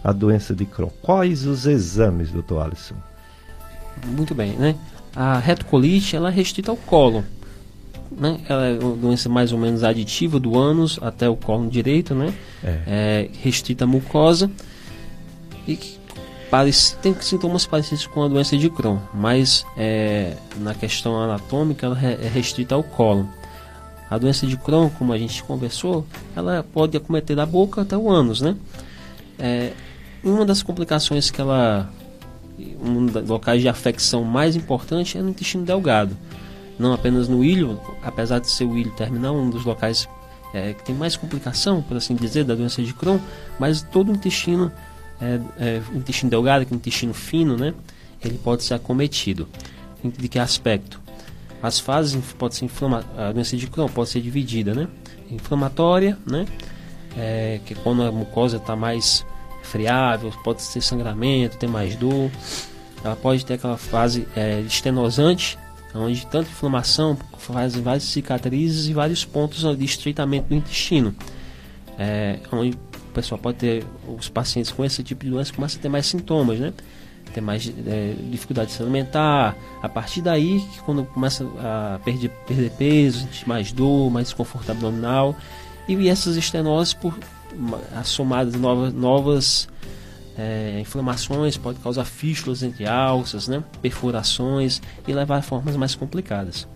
a 0.05 0.13
doença 0.13 0.55
de 0.55 0.67
Crohn? 0.67 0.91
Quais 1.01 1.47
os 1.47 1.67
exames, 1.67 2.31
doutor 2.31 2.63
Alisson? 2.63 2.97
Muito 4.07 4.35
bem, 4.35 4.53
né? 4.53 4.77
A 5.15 5.39
retocolite, 5.39 6.17
ela 6.17 6.29
é 6.29 6.33
restrita 6.33 6.71
ao 6.71 6.77
cólon. 6.77 7.23
Né? 8.11 8.41
Ela 8.49 8.67
é 8.67 8.79
uma 8.79 8.97
doença 8.97 9.29
mais 9.29 9.53
ou 9.53 9.59
menos 9.59 9.83
aditiva 9.83 10.39
do 10.39 10.59
ânus 10.59 10.99
até 11.01 11.29
o 11.29 11.37
cólon 11.37 11.69
direito, 11.69 12.15
né? 12.15 12.33
É. 12.63 12.83
É 12.87 13.31
restrita 13.43 13.85
à 13.85 13.87
mucosa 13.87 14.51
e 15.67 15.79
que 16.51 16.57
parece, 16.57 16.97
tem 16.97 17.15
sintomas 17.21 17.65
parecidos 17.65 18.07
com 18.07 18.25
a 18.25 18.29
doença 18.29 18.59
de 18.59 18.69
Crohn, 18.69 18.99
mas 19.15 19.65
é, 19.77 20.37
na 20.57 20.75
questão 20.75 21.17
anatômica 21.17 21.87
ela 21.87 21.99
é 22.03 22.29
restrita 22.29 22.75
ao 22.75 22.83
cólon. 22.83 23.27
A 24.11 24.19
doença 24.19 24.47
de 24.47 24.57
Crohn, 24.57 24.91
como 24.91 25.13
a 25.13 25.19
gente 25.19 25.43
conversou, 25.45 26.05
ela 26.35 26.65
pode 26.75 26.97
acometer 26.97 27.37
da 27.37 27.47
boca 27.47 27.83
até 27.83 27.97
o 27.97 28.11
ânus, 28.11 28.41
né? 28.41 28.57
É, 29.39 29.73
uma 30.25 30.45
das 30.45 30.63
complicações 30.63 31.31
que 31.31 31.41
ela 31.41 31.89
um 32.83 33.07
dos 33.07 33.27
locais 33.27 33.63
de 33.63 33.69
afecção 33.69 34.23
mais 34.25 34.57
importante 34.57 35.17
é 35.17 35.23
no 35.23 35.31
intestino 35.31 35.65
delgado. 35.65 36.17
Não 36.79 36.93
apenas 36.93 37.29
no 37.29 37.45
ilho, 37.45 37.81
apesar 38.03 38.41
de 38.41 38.51
ser 38.51 38.65
o 38.65 38.77
ilho 38.77 38.91
terminal, 38.91 39.35
um 39.35 39.49
dos 39.49 39.65
locais 39.65 40.09
é, 40.53 40.75
que 40.75 40.85
tem 40.85 40.95
mais 40.95 41.17
complicação, 41.17 41.81
por 41.81 41.97
assim 41.97 42.15
dizer, 42.15 42.45
da 42.45 42.55
doença 42.55 42.83
de 42.83 42.93
Crohn, 42.93 43.19
mas 43.59 43.83
todo 43.83 44.11
o 44.11 44.15
intestino, 44.15 44.71
é, 45.21 45.41
é, 45.59 45.83
intestino 45.95 46.31
delgado, 46.31 46.65
que 46.65 46.73
é 46.73 46.77
intestino 46.77 47.15
fino, 47.15 47.57
né, 47.57 47.75
ele 48.23 48.39
pode 48.39 48.63
ser 48.63 48.75
acometido. 48.75 49.49
De 50.03 50.29
que 50.29 50.39
aspecto? 50.39 51.01
As 51.63 51.79
fases 51.79 52.19
pode 52.39 52.55
ser 52.55 52.65
inflama 52.65 53.05
a 53.17 53.33
doença 53.33 53.57
de 53.57 53.67
Crohn 53.67 53.89
pode 53.89 54.09
ser 54.09 54.21
dividida, 54.21 54.75
né? 54.75 54.89
Inflamatória, 55.31 56.17
né? 56.27 56.47
É, 57.17 57.61
que 57.67 57.75
é 57.75 57.77
quando 57.83 58.03
a 58.03 58.11
mucosa 58.11 58.57
está 58.57 58.75
mais 58.75 59.27
friável, 59.63 60.33
pode 60.43 60.67
ter 60.67 60.81
sangramento, 60.81 61.59
ter 61.59 61.69
mais 61.69 61.97
dor. 61.97 62.31
Ela 63.05 63.17
pode 63.17 63.45
ter 63.45 63.55
aquela 63.55 63.77
fase 63.77 64.27
é, 64.35 64.61
estenosante, 64.61 65.59
onde 65.95 66.27
tanta 66.27 66.49
inflamação 66.49 67.19
faz 67.39 67.75
várias 67.77 68.05
cicatrizes 68.05 68.89
e 68.89 68.95
vários 68.95 69.25
pontos 69.25 69.77
de 69.77 69.85
estreitamento 69.85 70.49
do 70.49 70.55
intestino. 70.55 71.15
É, 71.99 72.39
onde 72.51 72.77
o 73.11 73.13
pessoal 73.13 73.39
pode 73.39 73.59
ter, 73.59 73.85
os 74.19 74.29
pacientes 74.29 74.71
com 74.71 74.85
esse 74.85 75.03
tipo 75.03 75.25
de 75.25 75.31
doença 75.31 75.53
começam 75.53 75.79
a 75.79 75.83
ter 75.83 75.89
mais 75.89 76.07
sintomas, 76.07 76.59
né? 76.59 76.73
Ter 77.35 77.41
mais 77.41 77.73
é, 77.87 78.15
dificuldade 78.31 78.71
de 78.71 78.77
se 78.77 78.83
alimentar. 78.83 79.57
A 79.83 79.89
partir 79.89 80.23
daí, 80.23 80.65
quando 80.85 81.05
começa 81.05 81.45
a 81.59 82.01
perder, 82.05 82.31
perder 82.47 82.71
peso, 82.71 83.29
mais 83.47 83.73
dor, 83.73 84.11
mais 84.11 84.29
desconforto 84.29 84.71
abdominal. 84.71 85.37
E 85.89 86.09
essas 86.09 86.37
estenoses, 86.37 86.95
por 86.95 87.19
somadas 88.05 88.55
novas, 88.55 88.93
novas 88.93 89.69
é, 90.39 90.79
inflamações, 90.81 91.57
pode 91.57 91.79
causar 91.81 92.05
fístulas 92.05 92.63
entre 92.63 92.87
alças, 92.87 93.49
né? 93.49 93.63
perfurações 93.83 94.81
e 95.07 95.13
levar 95.13 95.39
a 95.39 95.43
formas 95.43 95.77
mais 95.77 95.95
complicadas. 95.95 96.67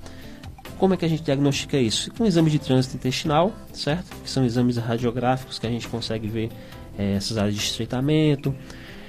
Como 0.79 0.95
é 0.95 0.97
que 0.97 1.05
a 1.05 1.09
gente 1.09 1.23
diagnostica 1.23 1.79
isso? 1.79 2.11
Com 2.13 2.27
exame 2.27 2.51
de 2.51 2.59
trânsito 2.59 2.97
intestinal, 2.97 3.53
certo? 3.73 4.15
Que 4.23 4.29
são 4.29 4.45
exames 4.45 4.77
radiográficos 4.77 5.59
que 5.59 5.67
a 5.67 5.71
gente 5.71 5.89
consegue 5.89 6.29
ver 6.29 6.51
é, 6.99 7.15
essas 7.15 7.39
áreas 7.39 7.55
de 7.55 7.61
estreitamento, 7.61 8.55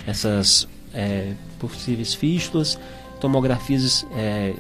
essas 0.06 0.68
é, 0.94 1.34
possíveis 1.60 2.14
fístulas, 2.14 2.80
tomografias 3.20 4.06
é, 4.16 4.54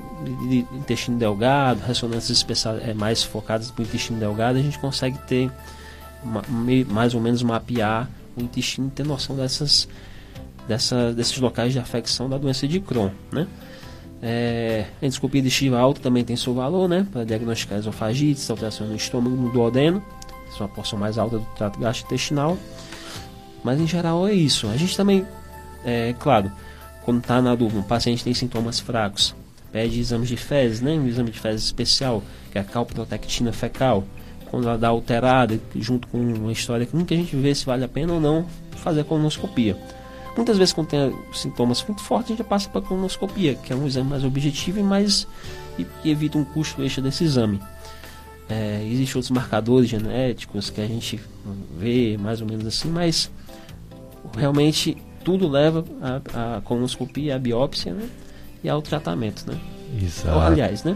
de, 0.49 0.65
intestino 0.73 1.17
delgado, 1.17 1.81
ressonâncias 1.81 2.37
especiais, 2.37 2.87
é, 2.87 2.93
mais 2.93 3.23
focadas 3.23 3.71
para 3.71 3.83
o 3.83 3.85
intestino 3.85 4.19
delgado, 4.19 4.57
a 4.57 4.61
gente 4.61 4.79
consegue 4.79 5.17
ter 5.19 5.51
mais 6.87 7.13
ou 7.13 7.21
menos 7.21 7.43
mapear 7.43 8.09
o 8.35 8.41
intestino 8.41 8.87
e 8.87 8.89
ter 8.89 9.05
noção 9.05 9.35
dessas, 9.35 9.87
dessa, 10.67 11.13
desses 11.13 11.37
locais 11.37 11.71
de 11.71 11.79
afecção 11.79 12.27
da 12.27 12.37
doença 12.37 12.67
de 12.67 12.79
Crohn, 12.79 13.11
né? 13.31 13.47
É, 14.21 14.85
a 15.01 15.05
endoscopia 15.05 15.41
digestiva 15.41 15.77
alta 15.79 16.01
também 16.01 16.23
tem 16.23 16.35
seu 16.35 16.53
valor, 16.53 16.87
né? 16.87 17.05
Para 17.11 17.23
diagnosticar 17.23 17.77
esofagites, 17.77 18.49
alterações 18.49 18.89
no 18.89 18.95
estômago, 18.95 19.35
no 19.35 19.51
duodeno, 19.51 20.03
isso 20.49 20.63
é 20.63 20.65
uma 20.65 20.73
porção 20.73 20.97
mais 20.97 21.17
alta 21.17 21.37
do 21.37 21.45
trato 21.55 21.79
gastrointestinal. 21.79 22.57
Mas 23.63 23.79
em 23.79 23.87
geral 23.87 24.27
é 24.27 24.33
isso. 24.33 24.67
A 24.67 24.77
gente 24.77 24.95
também, 24.95 25.25
é 25.83 26.13
claro, 26.19 26.51
quando 27.03 27.19
está 27.19 27.41
na 27.41 27.53
dúvida, 27.55 27.79
um 27.79 27.83
paciente 27.83 28.23
tem 28.23 28.33
sintomas 28.33 28.79
fracos, 28.79 29.35
pede 29.71 29.99
exames 29.99 30.29
de 30.29 30.37
fezes, 30.37 30.81
né? 30.81 30.93
Um 30.93 31.07
exame 31.07 31.31
de 31.31 31.39
fezes 31.39 31.65
especial, 31.65 32.23
que 32.51 32.57
é 32.57 32.61
a 32.61 32.63
calprotectina 32.63 33.51
fecal. 33.51 34.03
Quando 34.49 34.67
ela 34.67 34.77
dá 34.77 34.87
alterada, 34.87 35.59
junto 35.75 36.07
com 36.07 36.17
uma 36.17 36.51
história 36.51 36.85
que 36.85 37.13
a 37.13 37.17
gente 37.17 37.35
vê 37.35 37.53
se 37.53 37.65
vale 37.65 37.83
a 37.83 37.87
pena 37.87 38.13
ou 38.13 38.21
não 38.21 38.45
fazer 38.77 39.01
a 39.01 39.03
colonoscopia. 39.03 39.75
Muitas 40.35 40.57
vezes 40.57 40.73
quando 40.73 40.87
tem 40.87 41.15
sintomas 41.33 41.83
muito 41.83 42.01
fortes, 42.01 42.31
a 42.31 42.35
gente 42.35 42.45
passa 42.45 42.69
para 42.69 42.79
a 42.79 42.83
colonoscopia, 42.83 43.55
que 43.55 43.71
é 43.71 43.75
um 43.75 43.87
exame 43.87 44.09
mais 44.09 44.23
objetivo 44.23 44.79
e 44.79 44.83
mais 44.83 45.27
e, 45.79 45.85
e 46.03 46.11
evita 46.11 46.37
um 46.37 46.43
custo 46.43 46.83
extra 46.83 47.01
desse 47.01 47.23
exame. 47.23 47.61
É, 48.49 48.81
Existem 48.85 49.15
outros 49.15 49.31
marcadores 49.31 49.89
genéticos 49.89 50.69
que 50.69 50.81
a 50.81 50.87
gente 50.87 51.19
vê 51.77 52.17
mais 52.17 52.41
ou 52.41 52.47
menos 52.47 52.65
assim, 52.65 52.89
mas 52.89 53.31
realmente 54.35 54.97
tudo 55.23 55.47
leva 55.47 55.83
à 56.33 56.61
colonoscopia, 56.61 57.35
à 57.35 57.39
biópsia 57.39 57.93
né? 57.93 58.07
e 58.63 58.69
ao 58.69 58.81
tratamento. 58.81 59.45
Né? 59.49 59.57
Exato. 60.01 60.39
Aliás, 60.39 60.83
né? 60.83 60.95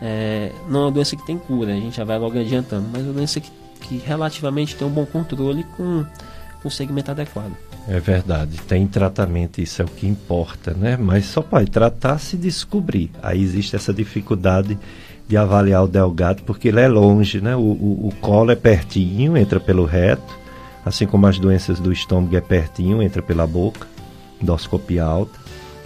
É, 0.00 0.52
não 0.68 0.80
é 0.80 0.84
uma 0.84 0.92
doença 0.92 1.16
que 1.16 1.26
tem 1.26 1.36
cura, 1.36 1.72
a 1.72 1.76
gente 1.76 1.96
já 1.96 2.04
vai 2.04 2.18
logo 2.18 2.38
adiantando, 2.38 2.88
mas 2.90 3.02
é 3.02 3.04
uma 3.06 3.14
doença 3.14 3.40
que, 3.40 3.50
que 3.80 3.96
relativamente 3.98 4.76
tem 4.76 4.86
um 4.86 4.90
bom 4.90 5.04
controle 5.04 5.64
com, 5.76 6.06
com 6.62 6.68
um 6.68 6.70
segmento 6.70 7.10
adequado. 7.10 7.52
É 7.88 7.98
verdade, 7.98 8.58
tem 8.68 8.86
tratamento, 8.86 9.62
isso 9.62 9.80
é 9.80 9.84
o 9.84 9.88
que 9.88 10.06
importa, 10.06 10.74
né? 10.74 10.98
Mas 11.00 11.24
só 11.24 11.40
pode 11.40 11.70
tratar 11.70 12.18
se 12.18 12.36
descobrir. 12.36 13.10
Aí 13.22 13.42
existe 13.42 13.74
essa 13.74 13.94
dificuldade 13.94 14.78
de 15.26 15.36
avaliar 15.38 15.84
o 15.84 15.88
delgado, 15.88 16.42
porque 16.42 16.68
ele 16.68 16.80
é 16.80 16.86
longe, 16.86 17.40
né? 17.40 17.56
O, 17.56 17.60
o, 17.60 18.08
o 18.08 18.14
colo 18.20 18.50
é 18.50 18.54
pertinho, 18.54 19.38
entra 19.38 19.58
pelo 19.58 19.86
reto, 19.86 20.38
assim 20.84 21.06
como 21.06 21.26
as 21.26 21.38
doenças 21.38 21.80
do 21.80 21.90
estômago 21.90 22.36
é 22.36 22.42
pertinho, 22.42 23.02
entra 23.02 23.22
pela 23.22 23.46
boca, 23.46 23.86
endoscopia 24.40 25.04
alta, 25.04 25.38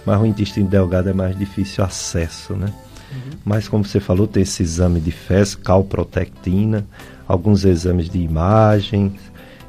mas 0.05 0.19
o 0.19 0.25
intestino 0.25 0.67
delgado 0.67 1.09
é 1.09 1.13
mais 1.13 1.37
difícil 1.37 1.85
acesso, 1.85 2.53
né? 2.53 2.67
Uhum. 3.13 3.37
Mas 3.45 3.69
como 3.69 3.85
você 3.85 4.01
falou, 4.01 4.27
tem 4.27 4.43
esse 4.43 4.61
exame 4.61 4.99
de 4.99 5.11
fezes, 5.11 5.55
calprotectina, 5.55 6.85
alguns 7.25 7.63
exames 7.63 8.09
de 8.09 8.19
imagem, 8.19 9.15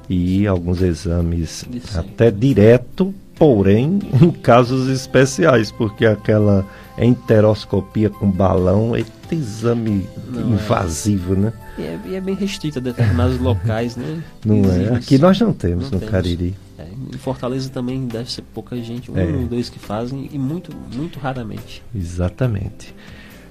e 0.09 0.47
alguns 0.47 0.83
exames 0.83 1.65
Isso. 1.73 1.99
até 1.99 2.31
direto, 2.31 3.15
porém 3.37 4.01
em 4.21 4.31
casos 4.31 4.89
especiais, 4.89 5.71
porque 5.71 6.07
aquela 6.07 6.67
enteroscopia 6.99 8.09
com 8.11 8.31
balão 8.31 8.95
é 8.95 9.05
exame 9.31 10.07
Não 10.29 10.41
é. 10.41 10.55
invasivo, 10.55 11.35
é. 11.35 11.37
né? 11.37 11.53
E 11.77 11.83
é, 11.83 12.01
e 12.07 12.15
é, 12.15 12.21
bem 12.21 12.37
restrito 12.37 12.79
a 12.79 12.83
determinados 12.83 13.39
locais, 13.41 13.97
né? 13.97 14.23
Não 14.45 14.65
é? 14.71 14.95
Aqui 14.95 15.19
nós 15.19 15.41
não 15.41 15.53
temos 15.53 15.91
não 15.91 15.99
no 15.99 15.99
temos. 15.99 16.11
Cariri. 16.11 16.55
É, 16.79 16.87
em 17.13 17.19
Fortaleza 17.19 17.69
também 17.69 18.07
deve 18.07 18.31
ser 18.31 18.43
pouca 18.55 18.77
gente, 18.77 19.11
um 19.11 19.19
é. 19.19 19.25
ou 19.25 19.47
dois 19.47 19.69
que 19.69 19.79
fazem, 19.79 20.31
e 20.33 20.39
muito, 20.39 20.71
muito 20.95 21.19
raramente. 21.19 21.83
Exatamente 21.93 22.95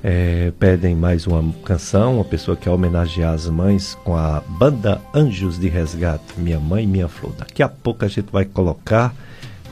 é, 0.04 0.52
pedem 0.60 0.94
mais 0.94 1.26
uma 1.26 1.42
canção, 1.64 2.16
uma 2.16 2.26
pessoa 2.26 2.58
que 2.58 2.64
quer 2.64 2.72
homenagear 2.72 3.34
as 3.34 3.48
mães 3.48 3.98
com 4.04 4.18
a 4.18 4.42
banda 4.46 5.00
Anjos 5.14 5.58
de 5.58 5.70
Resgate, 5.70 6.38
Minha 6.38 6.60
Mãe 6.60 6.86
Minha 6.86 7.08
Flor. 7.08 7.32
Daqui 7.38 7.64
a 7.64 7.70
pouco 7.70 8.04
a 8.04 8.10
gente 8.10 8.30
vai 8.30 8.44
colocar 8.44 9.16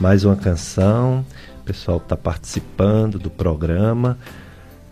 mais 0.00 0.24
uma 0.24 0.34
canção, 0.34 1.22
o 1.60 1.64
pessoal 1.64 1.98
está 1.98 2.16
participando 2.16 3.18
do 3.18 3.28
programa. 3.28 4.16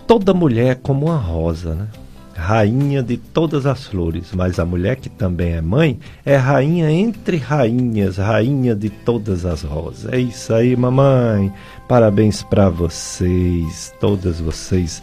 Toda 0.06 0.34
mulher 0.34 0.72
é 0.72 0.74
como 0.74 1.06
uma 1.06 1.16
rosa, 1.16 1.74
né? 1.74 1.88
Rainha 2.34 3.02
de 3.02 3.18
todas 3.18 3.66
as 3.66 3.86
flores, 3.86 4.32
mas 4.34 4.58
a 4.58 4.64
mulher 4.64 4.96
que 4.96 5.10
também 5.10 5.52
é 5.52 5.60
mãe 5.60 5.98
é 6.24 6.36
rainha 6.36 6.90
entre 6.90 7.36
rainhas, 7.36 8.16
rainha 8.16 8.74
de 8.74 8.88
todas 8.88 9.44
as 9.44 9.62
rosas. 9.62 10.10
É 10.10 10.18
isso 10.18 10.54
aí, 10.54 10.74
mamãe. 10.74 11.52
Parabéns 11.86 12.42
para 12.42 12.70
vocês, 12.70 13.92
todas 14.00 14.40
vocês 14.40 15.02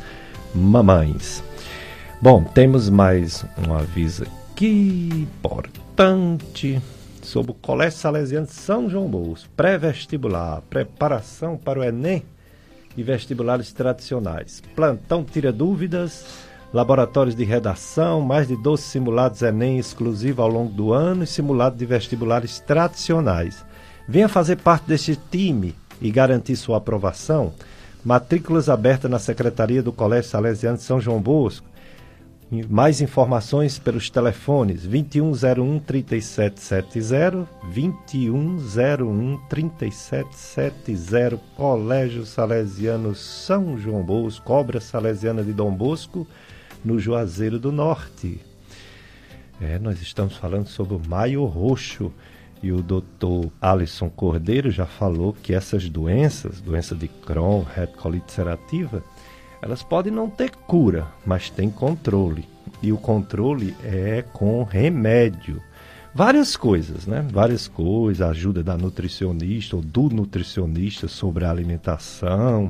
mamães. 0.53 1.43
Bom, 2.21 2.43
temos 2.43 2.89
mais 2.89 3.45
um 3.67 3.73
aviso 3.73 4.23
aqui 4.23 5.09
importante 5.13 6.81
sobre 7.21 7.51
o 7.51 7.55
Colégio 7.55 7.99
Salesiano 7.99 8.47
de 8.47 8.53
São 8.53 8.89
João 8.89 9.07
Bosco, 9.07 9.49
pré-vestibular, 9.55 10.61
preparação 10.69 11.57
para 11.57 11.79
o 11.79 11.83
Enem 11.83 12.23
e 12.95 13.03
vestibulares 13.03 13.71
tradicionais. 13.71 14.63
Plantão 14.75 15.23
tira 15.23 15.51
dúvidas, 15.51 16.25
laboratórios 16.73 17.35
de 17.35 17.43
redação, 17.43 18.21
mais 18.21 18.47
de 18.47 18.55
12 18.55 18.81
simulados 18.81 19.41
Enem 19.41 19.77
exclusivo 19.77 20.41
ao 20.41 20.49
longo 20.49 20.73
do 20.73 20.93
ano 20.93 21.23
e 21.23 21.27
simulado 21.27 21.77
de 21.77 21.85
vestibulares 21.85 22.59
tradicionais. 22.59 23.63
Venha 24.07 24.27
fazer 24.27 24.55
parte 24.55 24.87
deste 24.87 25.19
time 25.29 25.75
e 26.01 26.09
garantir 26.09 26.55
sua 26.55 26.77
aprovação. 26.77 27.53
Matrículas 28.07 28.69
abertas 28.69 29.11
na 29.11 29.19
Secretaria 29.19 29.83
do 29.83 29.91
Colégio 29.91 30.31
Salesiano 30.31 30.77
de 30.77 30.83
São 30.83 30.97
João 30.97 31.21
Bosco. 31.21 31.67
Mais 32.69 33.01
informações 33.01 33.77
pelos 33.77 34.09
telefones 34.09 34.83
2101 34.83 35.79
3770, 35.79 37.45
2101 37.63 39.37
3770, 39.49 41.37
Colégio 41.57 42.25
Salesiano 42.25 43.13
São 43.13 43.77
João 43.77 44.01
Bosco, 44.01 44.53
Obra 44.53 44.79
Salesiana 44.79 45.43
de 45.43 45.51
Dom 45.51 45.73
Bosco, 45.73 46.25
no 46.85 46.97
Juazeiro 46.97 47.59
do 47.59 47.73
Norte. 47.73 48.39
É, 49.59 49.77
nós 49.79 50.01
estamos 50.01 50.37
falando 50.37 50.67
sobre 50.67 50.95
o 50.95 51.01
Maio 51.05 51.43
Roxo. 51.43 52.13
E 52.61 52.71
o 52.71 52.81
doutor 52.81 53.51
Alisson 53.61 54.09
Cordeiro 54.09 54.71
já 54.71 54.85
falou 54.85 55.33
que 55.33 55.53
essas 55.53 55.89
doenças, 55.89 56.59
doença 56.59 56.95
de 56.95 57.07
Crohn, 57.07 57.63
retocolite 57.63 58.25
ulcerativa, 58.25 59.03
elas 59.61 59.83
podem 59.83 60.11
não 60.11 60.29
ter 60.29 60.51
cura, 60.51 61.07
mas 61.25 61.49
tem 61.49 61.69
controle. 61.69 62.47
E 62.81 62.91
o 62.91 62.97
controle 62.97 63.75
é 63.83 64.21
com 64.21 64.63
remédio. 64.63 65.61
Várias 66.13 66.55
coisas, 66.55 67.05
né? 67.05 67.25
Várias 67.31 67.67
coisas, 67.67 68.27
ajuda 68.27 68.63
da 68.63 68.75
nutricionista 68.75 69.75
ou 69.75 69.81
do 69.81 70.09
nutricionista 70.09 71.07
sobre 71.07 71.45
a 71.45 71.51
alimentação, 71.51 72.67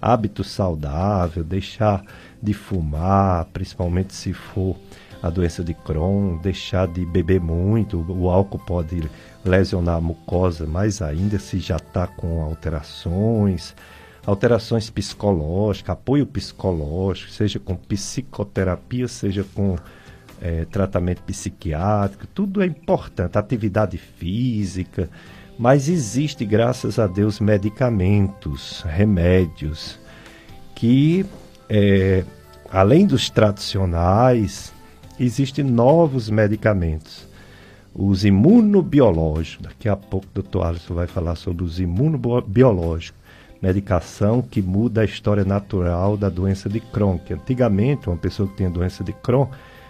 hábito 0.00 0.42
saudável, 0.42 1.44
deixar 1.44 2.02
de 2.42 2.54
fumar, 2.54 3.44
principalmente 3.52 4.14
se 4.14 4.32
for 4.32 4.76
a 5.22 5.30
doença 5.30 5.64
de 5.64 5.74
Crohn, 5.74 6.38
deixar 6.38 6.86
de 6.86 7.04
beber 7.04 7.40
muito, 7.40 8.04
o 8.08 8.28
álcool 8.28 8.58
pode 8.58 9.08
lesionar 9.44 9.96
a 9.96 10.00
mucosa 10.00 10.66
mais 10.66 11.00
ainda 11.00 11.38
se 11.38 11.58
já 11.58 11.76
está 11.76 12.06
com 12.06 12.42
alterações, 12.42 13.74
alterações 14.26 14.90
psicológicas, 14.90 15.90
apoio 15.90 16.26
psicológico, 16.26 17.30
seja 17.30 17.58
com 17.58 17.76
psicoterapia, 17.76 19.08
seja 19.08 19.44
com 19.54 19.76
é, 20.40 20.64
tratamento 20.66 21.22
psiquiátrico, 21.22 22.26
tudo 22.26 22.62
é 22.62 22.66
importante, 22.66 23.38
atividade 23.38 23.96
física, 23.96 25.08
mas 25.58 25.88
existe, 25.88 26.44
graças 26.44 26.98
a 26.98 27.06
Deus, 27.06 27.40
medicamentos, 27.40 28.82
remédios 28.86 29.98
que, 30.74 31.24
é, 31.70 32.22
além 32.70 33.06
dos 33.06 33.30
tradicionais, 33.30 34.72
existem 35.18 35.64
novos 35.64 36.28
medicamentos. 36.28 37.26
Os 37.94 38.24
imunobiológicos, 38.24 39.66
daqui 39.66 39.88
a 39.88 39.96
pouco 39.96 40.26
o 40.26 40.34
doutor 40.34 40.66
Alisson 40.66 40.94
vai 40.94 41.06
falar 41.06 41.34
sobre 41.34 41.64
os 41.64 41.80
imunobiológicos, 41.80 43.18
medicação 43.60 44.42
que 44.42 44.60
muda 44.60 45.00
a 45.00 45.04
história 45.04 45.44
natural 45.44 46.16
da 46.16 46.28
doença 46.28 46.68
de 46.68 46.78
Crohn, 46.78 47.18
que 47.18 47.32
antigamente 47.32 48.08
uma 48.08 48.16
pessoa 48.18 48.48
que 48.48 48.56
tinha 48.56 48.68
doença 48.68 49.02
de 49.02 49.14
Crohn 49.14 49.48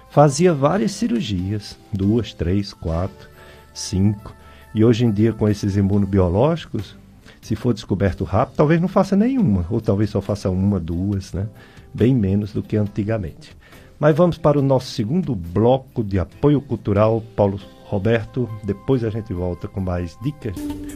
fazia 0.08 0.54
várias 0.54 0.92
cirurgias, 0.92 1.76
duas, 1.92 2.32
três, 2.32 2.72
quatro, 2.72 3.28
cinco, 3.74 4.34
E 4.74 4.84
hoje 4.84 5.06
em 5.06 5.10
dia, 5.10 5.32
com 5.32 5.48
esses 5.48 5.74
imunobiológicos, 5.74 6.94
se 7.40 7.56
for 7.56 7.72
descoberto 7.72 8.24
rápido, 8.24 8.56
talvez 8.56 8.80
não 8.80 8.88
faça 8.88 9.16
nenhuma, 9.16 9.64
ou 9.70 9.80
talvez 9.80 10.10
só 10.10 10.20
faça 10.20 10.50
uma, 10.50 10.78
duas, 10.78 11.32
né? 11.32 11.46
Bem 11.94 12.14
menos 12.14 12.52
do 12.52 12.62
que 12.62 12.76
antigamente. 12.76 13.56
Mas 13.98 14.14
vamos 14.14 14.36
para 14.36 14.58
o 14.58 14.62
nosso 14.62 14.90
segundo 14.92 15.34
bloco 15.34 16.04
de 16.04 16.18
apoio 16.18 16.60
cultural, 16.60 17.22
Paulo 17.34 17.58
Roberto. 17.84 18.48
Depois 18.62 19.02
a 19.02 19.10
gente 19.10 19.32
volta 19.32 19.66
com 19.66 19.80
mais 19.80 20.18
dicas. 20.22 20.54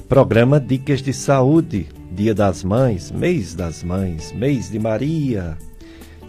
Programa 0.08 0.60
Dicas 0.60 1.00
de 1.00 1.12
Saúde, 1.12 1.88
Dia 2.12 2.34
das 2.34 2.62
Mães, 2.62 3.10
Mês 3.10 3.54
das 3.54 3.82
Mães, 3.82 4.32
Mês 4.32 4.70
de 4.70 4.78
Maria, 4.78 5.56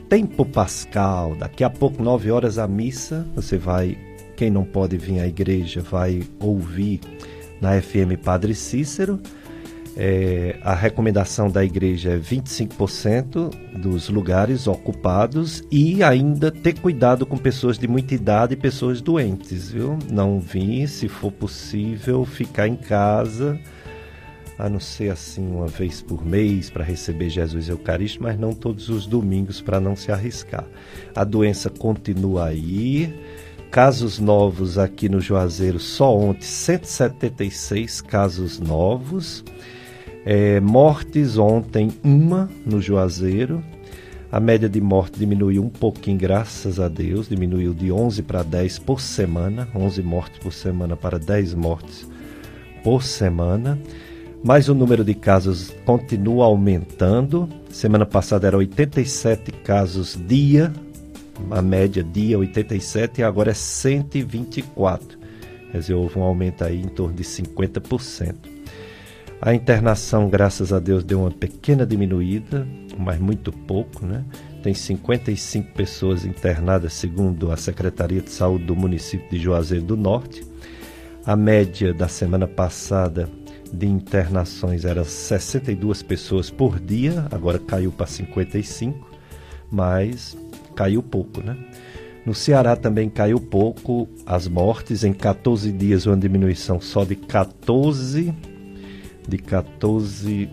Tempo 0.08 0.46
Pascal. 0.46 1.36
Daqui 1.36 1.64
a 1.64 1.70
pouco, 1.70 2.02
nove 2.02 2.32
horas, 2.32 2.58
a 2.58 2.68
missa. 2.68 3.28
Você 3.36 3.58
vai, 3.58 3.98
quem 4.38 4.50
não 4.50 4.64
pode 4.64 4.98
vir 4.98 5.20
à 5.20 5.28
igreja, 5.28 5.82
vai 5.82 6.24
ouvir 6.40 7.02
na 7.60 7.82
FM 7.82 8.18
Padre 8.24 8.56
Cícero 8.56 9.20
é, 9.96 10.58
a 10.64 10.74
recomendação 10.74 11.50
da 11.50 11.64
igreja 11.64 12.12
é 12.12 12.18
25% 12.18 13.54
dos 13.78 14.10
lugares 14.10 14.68
ocupados 14.68 15.64
e 15.70 16.02
ainda 16.02 16.50
ter 16.50 16.80
cuidado 16.80 17.26
com 17.26 17.38
pessoas 17.38 17.78
de 17.78 17.88
muita 17.88 18.14
idade 18.14 18.54
e 18.54 18.58
pessoas 18.58 19.02
doentes, 19.02 19.72
viu? 19.72 20.00
Não 20.10 20.40
vir, 20.40 20.88
se 20.88 21.08
for 21.08 21.32
possível, 21.32 22.26
ficar 22.26 22.68
em 22.68 22.76
casa, 22.76 23.60
a 24.58 24.70
não 24.70 24.80
ser 24.80 25.12
assim 25.12 25.46
uma 25.46 25.68
vez 25.68 26.02
por 26.02 26.26
mês 26.26 26.70
para 26.70 26.84
receber 26.84 27.30
Jesus 27.30 27.68
Eucarístico, 27.68 28.24
mas 28.24 28.40
não 28.40 28.54
todos 28.54 28.90
os 28.90 29.06
domingos 29.06 29.60
para 29.60 29.80
não 29.80 29.96
se 29.96 30.12
arriscar. 30.12 30.66
A 31.14 31.24
doença 31.24 31.70
continua 31.70 32.48
aí. 32.48 33.14
Casos 33.70 34.20
novos 34.20 34.78
aqui 34.78 35.08
no 35.08 35.22
Juazeiro, 35.22 35.80
só 35.80 36.14
ontem 36.14 36.42
176 36.42 38.02
casos 38.02 38.60
novos. 38.60 39.44
É, 40.26 40.60
mortes 40.60 41.38
ontem, 41.38 41.90
uma 42.04 42.50
no 42.66 42.82
Juazeiro. 42.82 43.64
A 44.32 44.40
média 44.40 44.70
de 44.70 44.80
morte 44.80 45.20
diminuiu 45.20 45.64
um 45.64 45.70
pouquinho, 45.70 46.18
graças 46.18 46.80
a 46.80 46.88
Deus. 46.88 47.28
Diminuiu 47.28 47.74
de 47.74 47.92
11 47.92 48.24
para 48.24 48.44
10 48.44 48.80
por 48.80 49.02
semana. 49.02 49.68
11 49.76 50.02
mortes 50.04 50.40
por 50.40 50.54
semana 50.54 50.96
para 50.96 51.20
10 51.20 51.54
mortes 51.54 52.08
por 52.84 53.04
semana. 53.04 53.78
Mas 54.44 54.70
o 54.70 54.74
número 54.74 55.04
de 55.04 55.14
casos 55.14 55.74
continua 55.86 56.46
aumentando. 56.46 57.50
Semana 57.70 58.06
passada 58.06 58.48
era 58.48 58.58
87 58.58 59.52
casos 59.52 60.18
dia. 60.28 60.72
A 61.50 61.62
média 61.62 62.04
dia 62.04 62.38
87 62.40 63.20
e 63.20 63.24
agora 63.24 63.52
é 63.52 63.54
124. 63.54 65.20
Quer 65.72 65.78
dizer, 65.78 65.94
houve 65.94 66.20
um 66.20 66.24
aumento 66.24 66.64
aí 66.64 66.80
em 66.80 66.88
torno 66.88 67.16
de 67.16 67.24
50%. 67.24 68.51
A 69.42 69.56
internação, 69.56 70.30
graças 70.30 70.72
a 70.72 70.78
Deus, 70.78 71.04
deu 71.04 71.22
uma 71.22 71.32
pequena 71.32 71.84
diminuída, 71.84 72.68
mas 72.96 73.20
muito 73.20 73.52
pouco, 73.52 74.06
né? 74.06 74.24
Tem 74.62 74.72
55 74.72 75.74
pessoas 75.74 76.26
internadas, 76.26 76.94
segundo 76.94 77.52
a 77.52 77.58
Secretaria 77.58 78.22
de 78.22 78.30
Saúde 78.30 78.66
do 78.66 78.76
município 78.76 79.28
de 79.32 79.40
Juazeiro 79.40 79.84
do 79.84 79.98
Norte. 79.98 80.46
A 81.26 81.36
média 81.36 81.92
da 81.92 82.08
semana 82.08 82.48
passada 82.48 83.28
de 83.74 83.88
internações 83.88 84.86
era 84.86 85.04
62 85.04 86.04
pessoas 86.04 86.52
por 86.52 86.80
dia, 86.80 87.26
agora 87.32 87.58
caiu 87.58 87.92
para 87.92 88.06
55, 88.06 89.10
mas 89.72 90.38
caiu 90.76 91.02
pouco, 91.02 91.42
né? 91.42 91.58
No 92.28 92.36
Ceará 92.36 92.76
também 92.76 93.10
caiu 93.10 93.40
pouco 93.40 94.08
as 94.24 94.48
mortes, 94.48 95.04
em 95.04 95.14
14 95.14 95.72
dias 95.72 96.06
uma 96.06 96.16
diminuição 96.16 96.80
só 96.80 97.04
de 97.04 97.16
14 97.16 98.51
de 99.28 99.38
14 99.38 100.50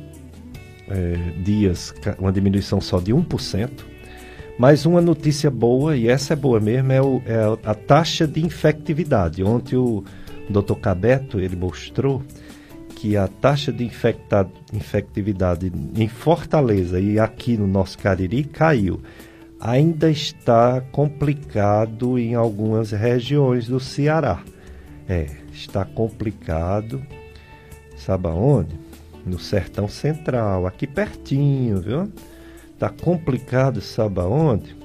é, 0.89 1.17
dias, 1.43 1.95
uma 2.19 2.33
diminuição 2.33 2.81
só 2.81 3.01
de 3.01 3.13
1%. 3.13 3.71
Mas 4.59 4.85
uma 4.85 5.01
notícia 5.01 5.51
boa, 5.51 5.97
e 5.97 6.09
essa 6.09 6.33
é 6.33 6.37
boa 6.37 6.59
mesmo, 6.59 6.93
é, 6.93 7.01
o, 7.01 7.23
é 7.25 7.59
a 7.65 7.75
taxa 7.75 8.27
de 8.27 8.45
infectividade. 8.45 9.43
Ontem 9.45 9.77
o 9.77 10.03
Dr. 10.51 10.75
Cabeto 10.81 11.39
ele 11.39 11.55
mostrou 11.55 12.23
que 12.97 13.17
a 13.17 13.29
taxa 13.29 13.73
de 13.73 13.89
infectividade 14.73 15.73
em 15.95 16.09
Fortaleza 16.09 16.99
e 16.99 17.21
aqui 17.21 17.57
no 17.57 17.69
nosso 17.69 17.97
Cariri 17.99 18.43
caiu. 18.43 19.01
Ainda 19.61 20.11
está 20.11 20.81
complicado 20.93 22.19
em 22.19 22.35
algumas 22.35 22.91
regiões 22.91 23.69
do 23.69 23.79
Ceará. 23.79 24.43
É, 25.09 25.27
está 25.53 25.85
complicado 25.85 27.01
Sabe 27.99 28.29
aonde? 28.29 28.79
No 29.27 29.39
Sertão 29.39 29.89
Central, 29.89 30.67
aqui 30.67 30.87
pertinho, 30.87 31.81
viu? 31.81 32.13
Tá 32.79 32.89
complicado, 32.89 33.81
sabe 33.81 34.21
aonde? 34.21 34.77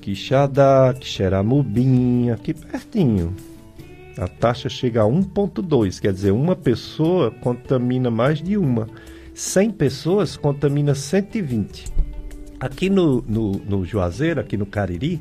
Quixadá, 0.00 0.94
Quixeramobim, 0.98 2.30
aqui 2.30 2.54
pertinho. 2.54 3.34
A 4.16 4.26
taxa 4.28 4.68
chega 4.68 5.02
a 5.02 5.04
1,2, 5.04 6.00
quer 6.00 6.12
dizer, 6.12 6.30
uma 6.30 6.56
pessoa 6.56 7.30
contamina 7.30 8.10
mais 8.10 8.40
de 8.40 8.56
uma. 8.56 8.86
100 9.34 9.70
pessoas 9.72 10.36
contamina 10.36 10.94
120. 10.94 11.92
Aqui 12.58 12.90
no, 12.90 13.22
no, 13.22 13.52
no 13.52 13.84
Juazeiro, 13.84 14.40
aqui 14.40 14.56
no 14.56 14.66
Cariri, 14.66 15.20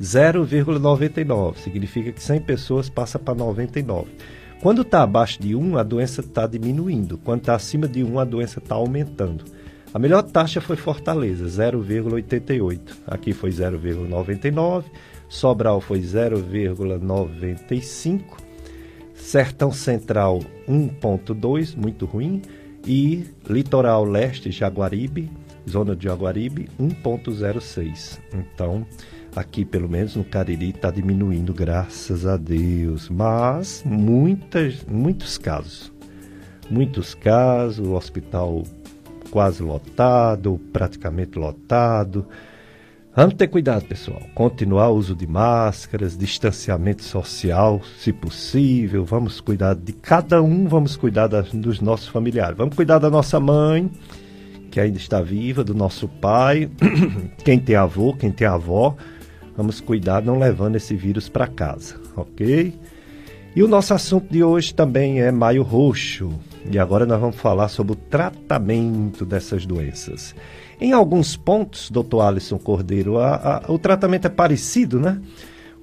0,99. 0.00 1.56
Significa 1.58 2.12
que 2.12 2.22
100 2.22 2.40
pessoas 2.42 2.88
passa 2.88 3.18
para 3.18 3.34
99. 3.34 4.10
Quando 4.60 4.82
está 4.82 5.02
abaixo 5.02 5.40
de 5.40 5.54
1, 5.54 5.78
a 5.78 5.84
doença 5.84 6.20
está 6.20 6.44
diminuindo. 6.46 7.16
Quando 7.18 7.40
está 7.40 7.54
acima 7.54 7.86
de 7.86 8.02
1, 8.02 8.18
a 8.18 8.24
doença 8.24 8.58
está 8.58 8.74
aumentando. 8.74 9.44
A 9.94 10.00
melhor 10.00 10.22
taxa 10.22 10.60
foi 10.60 10.76
Fortaleza, 10.76 11.46
0,88. 11.46 12.80
Aqui 13.06 13.32
foi 13.32 13.50
0,99. 13.50 14.84
Sobral 15.28 15.80
foi 15.80 16.00
0,95. 16.00 18.20
Sertão 19.14 19.70
Central 19.70 20.40
1,2, 20.68 21.76
muito 21.76 22.04
ruim. 22.04 22.42
E 22.84 23.26
Litoral 23.48 24.04
Leste, 24.04 24.50
Jaguaribe, 24.50 25.30
zona 25.68 25.94
de 25.94 26.02
Jaguaribe, 26.04 26.68
1,06. 26.80 28.18
Então, 28.34 28.84
Aqui, 29.38 29.64
pelo 29.64 29.88
menos 29.88 30.16
no 30.16 30.24
Cariri, 30.24 30.70
está 30.70 30.90
diminuindo, 30.90 31.54
graças 31.54 32.26
a 32.26 32.36
Deus. 32.36 33.08
Mas 33.08 33.84
muitas, 33.86 34.84
muitos 34.84 35.38
casos. 35.38 35.92
Muitos 36.68 37.14
casos, 37.14 37.86
o 37.86 37.92
hospital 37.92 38.64
quase 39.30 39.62
lotado, 39.62 40.60
praticamente 40.72 41.38
lotado. 41.38 42.26
Vamos 43.14 43.34
ter 43.34 43.46
cuidado, 43.46 43.84
pessoal. 43.84 44.20
Continuar 44.34 44.88
o 44.88 44.96
uso 44.96 45.14
de 45.14 45.28
máscaras, 45.28 46.18
distanciamento 46.18 47.04
social, 47.04 47.80
se 47.96 48.12
possível. 48.12 49.04
Vamos 49.04 49.40
cuidar 49.40 49.76
de 49.76 49.92
cada 49.92 50.42
um, 50.42 50.66
vamos 50.66 50.96
cuidar 50.96 51.28
das, 51.28 51.52
dos 51.52 51.80
nossos 51.80 52.08
familiares. 52.08 52.58
Vamos 52.58 52.74
cuidar 52.74 52.98
da 52.98 53.08
nossa 53.08 53.38
mãe, 53.38 53.88
que 54.68 54.80
ainda 54.80 54.98
está 54.98 55.22
viva, 55.22 55.62
do 55.62 55.76
nosso 55.76 56.08
pai, 56.08 56.68
quem 57.44 57.60
tem 57.60 57.76
avô, 57.76 58.14
quem 58.14 58.32
tem 58.32 58.48
avó. 58.48 58.96
Vamos 59.58 59.80
cuidar 59.80 60.22
não 60.22 60.38
levando 60.38 60.76
esse 60.76 60.94
vírus 60.94 61.28
para 61.28 61.48
casa, 61.48 61.96
ok? 62.14 62.72
E 63.56 63.60
o 63.60 63.66
nosso 63.66 63.92
assunto 63.92 64.32
de 64.32 64.40
hoje 64.40 64.72
também 64.72 65.20
é 65.20 65.32
Maio 65.32 65.64
Roxo. 65.64 66.30
E 66.70 66.78
agora 66.78 67.04
nós 67.04 67.20
vamos 67.20 67.34
falar 67.34 67.66
sobre 67.66 67.94
o 67.94 67.96
tratamento 67.96 69.26
dessas 69.26 69.66
doenças. 69.66 70.32
Em 70.80 70.92
alguns 70.92 71.36
pontos, 71.36 71.90
doutor 71.90 72.20
Alisson 72.20 72.56
Cordeiro, 72.56 73.18
a, 73.18 73.64
a, 73.66 73.72
o 73.72 73.80
tratamento 73.80 74.26
é 74.26 74.30
parecido, 74.30 75.00
né? 75.00 75.20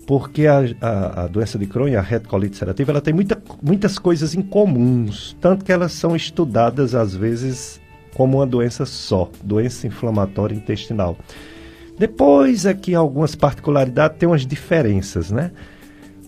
Porque 0.07 0.47
a, 0.47 0.63
a, 0.79 1.27
doença 1.27 1.59
de 1.59 1.65
Crohn, 1.65 1.97
a 1.97 2.01
retocolite 2.01 2.53
ulcerativa, 2.53 2.93
ela 2.93 3.01
tem 3.01 3.13
muita, 3.13 3.43
muitas 3.61 3.99
coisas 3.99 4.33
em 4.33 4.41
comuns, 4.41 5.35
tanto 5.41 5.65
que 5.65 5.71
elas 5.73 5.91
são 5.91 6.15
estudadas 6.15 6.95
às 6.95 7.13
vezes 7.13 7.81
como 8.15 8.37
uma 8.37 8.47
doença 8.47 8.85
só, 8.85 9.29
doença 9.43 9.85
inflamatória 9.85 10.55
intestinal. 10.55 11.17
Depois 11.97 12.65
é 12.65 12.73
que 12.73 12.93
algumas 12.93 13.35
particularidades 13.35 14.17
têm 14.17 14.27
umas 14.27 14.45
diferenças, 14.45 15.31
né? 15.31 15.51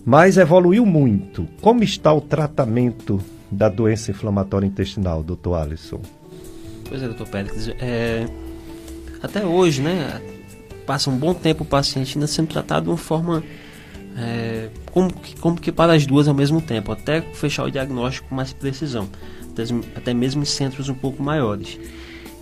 Mas 0.04 0.38
evoluiu 0.38 0.86
muito. 0.86 1.46
Como 1.60 1.84
está 1.84 2.12
o 2.12 2.20
tratamento 2.20 3.20
da 3.50 3.68
doença 3.68 4.10
inflamatória 4.10 4.66
intestinal, 4.66 5.22
doutor 5.22 5.54
Alisson? 5.54 6.00
Pois 6.88 7.02
é, 7.02 7.06
doutor 7.06 7.28
Pérez. 7.28 7.68
É, 7.78 8.26
até 9.22 9.44
hoje, 9.44 9.82
né? 9.82 10.20
Passa 10.86 11.10
um 11.10 11.16
bom 11.16 11.34
tempo 11.34 11.64
o 11.64 11.66
paciente 11.66 12.16
ainda 12.16 12.26
sendo 12.26 12.48
tratado 12.48 12.84
de 12.84 12.90
uma 12.90 12.96
forma 12.96 13.42
é, 14.16 14.68
como, 14.90 15.12
que, 15.12 15.36
como 15.36 15.60
que 15.60 15.70
para 15.70 15.92
as 15.92 16.06
duas 16.06 16.26
ao 16.26 16.34
mesmo 16.34 16.60
tempo, 16.60 16.90
até 16.90 17.20
fechar 17.20 17.64
o 17.64 17.70
diagnóstico 17.70 18.28
com 18.28 18.34
mais 18.34 18.52
precisão, 18.52 19.08
até, 19.50 19.62
até 19.94 20.14
mesmo 20.14 20.42
em 20.42 20.46
centros 20.46 20.88
um 20.88 20.94
pouco 20.94 21.22
maiores. 21.22 21.78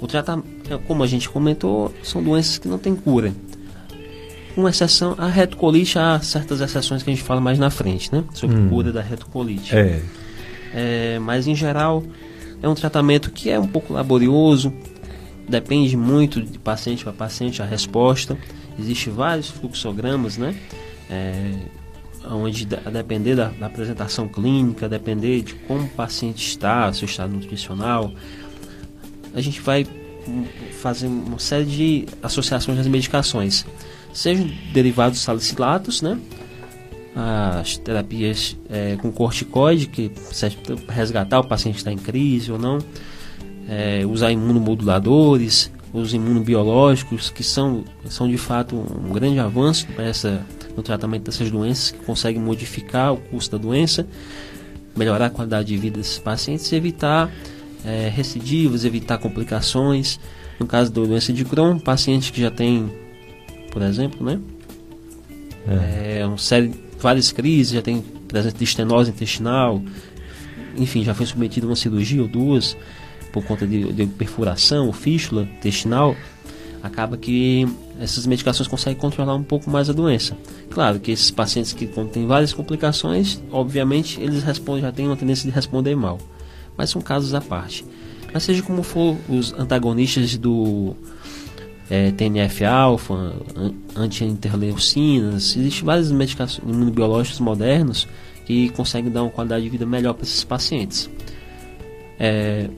O 0.01 0.07
tratamento, 0.07 0.47
é, 0.71 0.79
como 0.79 1.03
a 1.03 1.07
gente 1.07 1.29
comentou, 1.29 1.95
são 2.03 2.23
doenças 2.23 2.59
que 2.59 2.69
não 2.69 2.79
têm 2.79 2.95
cura. 2.95 3.33
Uma 4.57 4.71
exceção, 4.71 5.15
a 5.19 5.29
retocolite, 5.29 5.99
há 5.99 6.19
certas 6.21 6.61
exceções 6.61 7.03
que 7.03 7.11
a 7.11 7.15
gente 7.15 7.25
fala 7.25 7.41
mais 7.41 7.59
na 7.59 7.71
frente, 7.71 8.13
né? 8.13 8.25
Sobre 8.33 8.57
hum. 8.57 8.69
cura 8.69 8.93
da 8.93 9.03
retocolite. 9.03 9.75
É. 9.75 10.03
É, 10.73 11.19
mas 11.19 11.47
em 11.47 11.55
geral 11.55 12.03
é 12.63 12.69
um 12.69 12.75
tratamento 12.75 13.31
que 13.31 13.51
é 13.51 13.59
um 13.59 13.67
pouco 13.67 13.93
laborioso, 13.93 14.73
depende 15.49 15.97
muito 15.97 16.43
de 16.43 16.59
paciente 16.59 17.05
para 17.05 17.13
paciente 17.13 17.63
a 17.63 17.65
resposta. 17.65 18.37
Existem 18.79 19.13
vários 19.13 19.49
fluxogramas, 19.49 20.37
né? 20.37 20.55
É, 21.09 21.53
onde 22.31 22.67
a 22.85 22.91
depender 22.91 23.37
da, 23.37 23.49
da, 23.49 23.67
apresentação 23.67 24.27
clínica, 24.27 24.89
depender 24.89 25.43
de 25.43 25.55
como 25.55 25.85
o 25.85 25.89
paciente 25.89 26.47
está, 26.47 26.93
seu 26.93 27.07
estado 27.07 27.33
nutricional, 27.33 28.13
a 29.35 29.41
gente 29.41 29.61
vai 29.61 29.87
fazer 30.81 31.07
uma 31.07 31.39
série 31.39 31.65
de 31.65 32.07
associações 32.23 32.77
das 32.79 32.87
medicações, 32.87 33.65
sejam 34.13 34.51
derivados 34.73 35.21
salicilatos, 35.21 36.03
né? 36.03 36.19
As 37.15 37.79
terapias 37.79 38.57
é, 38.69 38.97
com 38.97 39.11
corticoide, 39.11 39.87
que 39.87 40.11
serve 40.33 40.57
para 40.85 40.95
resgatar 40.95 41.41
o 41.41 41.45
paciente 41.45 41.75
que 41.75 41.81
está 41.81 41.93
em 41.93 41.97
crise 41.97 42.53
ou 42.53 42.59
não, 42.59 42.79
é, 43.69 44.05
usar 44.05 44.31
imunomoduladores, 44.31 45.71
os 45.93 46.13
imunobiológicos, 46.13 47.31
que 47.31 47.43
são, 47.43 47.85
são 48.09 48.29
de 48.29 48.37
fato 48.37 48.77
um 48.77 49.13
grande 49.13 49.39
avanço 49.39 49.87
essa, 49.97 50.45
no 50.77 50.83
tratamento 50.83 51.25
dessas 51.25 51.51
doenças, 51.51 51.91
que 51.91 51.99
conseguem 52.05 52.41
modificar 52.41 53.15
o 53.15 53.17
curso 53.17 53.51
da 53.51 53.59
doença, 53.59 54.07
melhorar 54.95 55.27
a 55.27 55.31
qualidade 55.31 55.69
de 55.69 55.77
vida 55.79 55.99
desses 55.99 56.19
pacientes 56.19 56.71
e 56.71 56.77
evitar 56.77 57.31
é, 57.87 58.09
recidivas, 58.09 58.85
evitar 58.85 59.19
complicações. 59.19 60.19
No 60.59 60.67
caso 60.67 60.91
da 60.91 61.03
doença 61.03 61.33
de 61.33 61.45
Crohn, 61.45 61.79
paciente 61.79 62.33
que 62.33 62.41
já 62.41 62.51
tem, 62.51 62.91
por 63.71 63.83
exemplo, 63.83 64.25
né? 64.25 64.41
É. 65.69 66.19
é 66.21 66.27
um 66.27 66.37
série, 66.37 66.73
várias 66.99 67.31
crises, 67.31 67.75
já 67.75 67.83
tem 67.83 68.03
presença 68.27 68.57
de 68.57 68.65
estenose 68.65 69.11
intestinal, 69.11 69.83
enfim, 70.77 71.05
já 71.05 71.15
foi 71.15 71.27
submetido 71.27 71.67
a 71.67 71.71
uma 71.71 71.77
cirurgia 71.77 72.23
ou 72.23 72.29
duas 72.29 72.77
por 73.33 73.45
conta 73.45 73.67
de, 73.67 73.93
de 73.93 74.07
perfuração, 74.07 74.93
fístula 74.93 75.43
intestinal, 75.43 76.17
acaba 76.83 77.17
que 77.17 77.67
essas 78.01 78.27
medicações 78.27 78.69
conseguem 78.69 78.99
controlar 78.99 79.35
um 79.35 79.43
pouco 79.43 79.69
mais 79.69 79.91
a 79.91 79.93
doença. 79.93 80.37
Claro 80.71 81.01
que 81.01 81.11
esses 81.11 81.31
pacientes 81.31 81.73
que 81.73 81.87
têm 82.13 82.27
várias 82.27 82.53
complicações, 82.53 83.43
obviamente 83.51 84.21
eles 84.21 84.43
respondem, 84.43 84.83
já 84.83 84.93
têm 84.93 85.07
uma 85.07 85.17
tendência 85.17 85.49
de 85.49 85.55
responder 85.55 85.95
mal 85.97 86.19
mas 86.77 86.91
são 86.91 87.01
casos 87.01 87.35
à 87.35 87.41
parte. 87.41 87.85
Mas 88.33 88.43
seja 88.43 88.63
como 88.63 88.83
for, 88.83 89.17
os 89.29 89.53
antagonistas 89.55 90.37
do 90.37 90.95
é, 91.89 92.11
TNF-alfa, 92.13 93.35
anti-interleucinas, 93.95 95.57
existem 95.57 95.85
vários 95.85 96.11
medicações 96.11 96.69
imunobiológicos 96.69 97.41
modernos 97.41 98.07
que 98.45 98.69
conseguem 98.71 99.11
dar 99.11 99.23
uma 99.23 99.31
qualidade 99.31 99.65
de 99.65 99.71
vida 99.71 99.87
melhor 99.87 100.15
para 100.15 100.25
esses 100.25 100.45
pacientes. 100.45 101.09
É, 102.19 102.69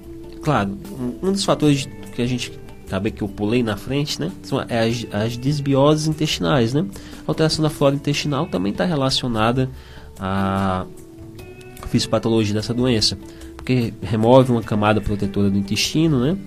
claro, 0.42 0.76
um, 1.22 1.32
dos 1.32 1.44
fatores 1.44 1.88
que 2.14 2.22
a 2.22 2.26
gente 2.26 2.52
acabei 2.86 3.12
que 3.12 3.22
eu 3.22 3.28
pulei 3.28 3.62
na 3.62 3.76
frente, 3.76 4.18
né? 4.20 4.32
São 4.42 4.58
as, 4.58 5.06
as 5.12 5.36
desbioses 5.36 6.06
intestinais, 6.06 6.72
né? 6.72 6.86
A 7.26 7.30
alteração 7.30 7.62
da 7.62 7.70
flora 7.70 7.94
intestinal 7.94 8.46
também 8.46 8.72
está 8.72 8.84
relacionada 8.84 9.70
à 10.18 10.86
fisiopatologia 11.88 12.54
dessa 12.54 12.74
doença 12.74 13.18
porque 13.68 13.92
remove 14.00 14.50
uma 14.50 14.62
camada 14.62 14.98
protetora 14.98 15.50
do 15.50 15.58
intestino, 15.58 16.18
né? 16.18 16.38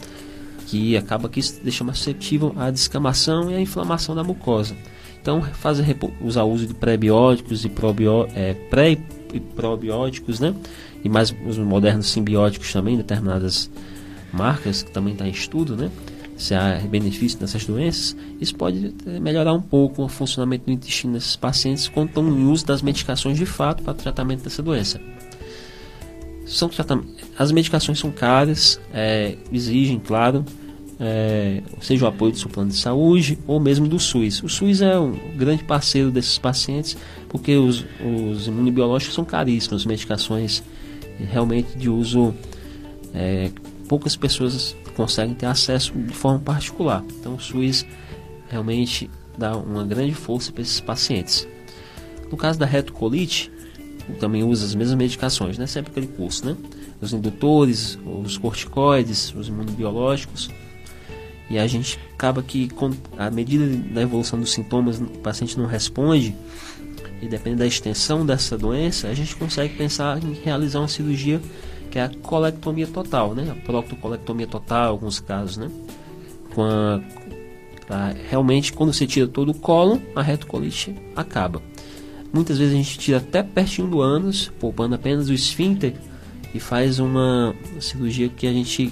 Que 0.66 0.98
acaba 0.98 1.30
que 1.30 1.40
deixa 1.64 1.84
mais 1.84 2.00
suscetível 2.00 2.52
à 2.58 2.72
descamação 2.72 3.52
e 3.52 3.54
à 3.54 3.62
inflamação 3.62 4.16
da 4.16 4.24
mucosa. 4.24 4.76
Então, 5.22 5.40
fazer 5.44 5.96
usar 6.20 6.46
uso 6.46 6.66
de 6.66 6.74
prebióticos 6.74 7.64
e 7.64 7.72
é, 8.34 8.56
pré 8.72 8.98
e 9.32 9.40
probióticos, 9.40 10.40
né? 10.40 10.56
E 11.04 11.10
mais 11.10 11.32
os 11.46 11.60
modernos 11.60 12.08
simbióticos 12.08 12.74
também, 12.74 12.98
determinadas 12.98 13.70
marcas 14.34 14.82
que 14.82 14.90
também 14.90 15.14
está 15.14 15.28
em 15.28 15.32
estudo, 15.32 15.78
né? 15.78 15.92
Se 16.36 16.56
há 16.56 16.82
benefício 16.90 17.38
nessas 17.40 17.64
doenças, 17.68 18.18
isso 18.40 18.56
pode 18.56 18.96
melhorar 19.22 19.54
um 19.54 19.62
pouco 19.62 20.04
o 20.04 20.08
funcionamento 20.08 20.66
do 20.66 20.72
intestino 20.72 21.14
desses 21.14 21.36
pacientes 21.36 21.88
quando 21.88 22.08
estão 22.08 22.28
em 22.28 22.46
uso 22.48 22.66
das 22.66 22.82
medicações 22.82 23.38
de 23.38 23.46
fato 23.46 23.84
para 23.84 23.94
tratamento 23.94 24.44
dessa 24.44 24.64
doença 24.64 25.00
são 26.52 26.70
as 27.38 27.52
medicações 27.52 28.00
são 28.00 28.12
caras, 28.12 28.80
é, 28.94 29.38
exigem, 29.52 30.00
claro, 30.00 30.46
é, 31.00 31.64
seja 31.80 32.06
o 32.06 32.08
apoio 32.08 32.32
do 32.32 32.38
seu 32.38 32.50
plano 32.50 32.70
de 32.70 32.78
saúde 32.78 33.40
ou 33.48 33.60
mesmo 33.60 33.88
do 33.88 34.00
SUS. 34.00 34.44
O 34.44 34.50
SUS 34.50 34.82
é 34.82 35.00
um 35.00 35.14
grande 35.36 35.64
parceiro 35.64 36.12
desses 36.12 36.38
pacientes 36.38 36.96
porque 37.28 37.56
os, 37.56 37.86
os 38.04 38.48
imunobiológicos 38.48 39.16
são 39.16 39.26
caríssimos, 39.26 39.86
medicações 39.86 40.64
realmente 41.32 41.78
de 41.78 41.90
uso 41.90 42.34
é, 43.14 43.52
poucas 43.88 44.16
pessoas 44.16 44.76
conseguem 44.96 45.34
ter 45.34 45.46
acesso 45.46 45.94
de 45.94 46.14
forma 46.14 46.40
particular. 46.40 47.04
Então 47.20 47.36
o 47.36 47.40
SUS 47.40 47.86
realmente 48.50 49.10
dá 49.38 49.56
uma 49.56 49.84
grande 49.84 50.14
força 50.14 50.52
para 50.52 50.62
esses 50.62 50.80
pacientes. 50.80 51.48
No 52.30 52.38
caso 52.38 52.60
da 52.60 52.66
retocolite, 52.66 53.52
também 54.20 54.44
usa 54.44 54.66
as 54.66 54.76
mesmas 54.76 54.98
medicações, 54.98 55.58
né? 55.58 55.68
Sempre 55.68 55.92
aquele 55.92 56.08
curso, 56.08 56.46
né? 56.46 56.56
Os 57.02 57.14
indutores, 57.14 57.98
os 58.06 58.38
corticoides, 58.38 59.34
os 59.36 59.48
imunobiológicos. 59.48 60.50
E 61.50 61.58
a 61.58 61.68
gente 61.68 62.00
acaba 62.14 62.42
que, 62.42 62.70
a 63.18 63.30
medida 63.30 63.68
da 63.94 64.02
evolução 64.02 64.40
dos 64.40 64.52
sintomas, 64.52 65.00
o 65.00 65.06
paciente 65.20 65.58
não 65.58 65.66
responde, 65.66 66.36
e 67.22 67.28
depende 67.28 67.58
da 67.58 67.68
extensão 67.68 68.26
dessa 68.26 68.58
doença, 68.58 69.08
a 69.08 69.14
gente 69.14 69.36
consegue 69.36 69.76
pensar 69.76 70.22
em 70.24 70.34
realizar 70.34 70.80
uma 70.80 70.88
cirurgia 70.88 71.40
que 71.92 72.00
é 72.00 72.04
a 72.04 72.10
colectomia 72.10 72.88
total, 72.88 73.36
né? 73.36 73.52
A 73.52 73.66
proctocolectomia 73.66 74.48
total, 74.48 74.86
em 74.86 74.90
alguns 74.90 75.20
casos, 75.20 75.58
né? 75.58 75.70
Com 76.56 76.64
a, 76.64 77.02
a, 77.90 78.14
realmente, 78.30 78.72
quando 78.72 78.94
você 78.94 79.06
tira 79.06 79.28
todo 79.28 79.50
o 79.50 79.54
colo, 79.54 80.02
a 80.16 80.22
retocolite 80.22 80.96
acaba. 81.16 81.62
Muitas 82.34 82.58
vezes 82.58 82.74
a 82.74 82.78
gente 82.78 82.98
tira 82.98 83.18
até 83.18 83.44
pertinho 83.44 83.88
do 83.88 84.02
ânus, 84.02 84.52
poupando 84.60 84.96
apenas 84.96 85.30
o 85.30 85.34
esfíncter 85.34 85.94
e 86.54 86.60
faz 86.60 87.00
uma 87.00 87.54
cirurgia 87.80 88.30
que 88.30 88.48
a 88.48 88.54
gente 88.54 88.92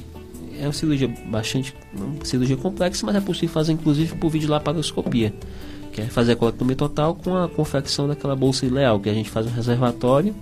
é 0.60 0.66
uma 0.66 0.74
cirurgia 0.74 1.08
bastante 1.28 1.74
uma 1.94 2.26
cirurgia 2.26 2.58
complexa, 2.58 3.06
mas 3.06 3.16
é 3.16 3.22
possível 3.22 3.50
fazer 3.50 3.72
inclusive 3.72 4.16
por 4.16 4.30
videolaparoscopia, 4.30 5.34
que 5.94 6.02
é 6.02 6.06
fazer 6.06 6.34
a 6.34 6.36
colectomia 6.36 6.76
total 6.76 7.16
com 7.16 7.38
a 7.38 7.48
confecção 7.48 8.08
daquela 8.08 8.36
bolsa 8.36 8.66
ileal, 8.66 9.00
que 9.00 9.10
a 9.10 9.14
gente 9.14 9.30
faz 9.30 9.48
um 9.48 9.52
reservatório 9.52 10.36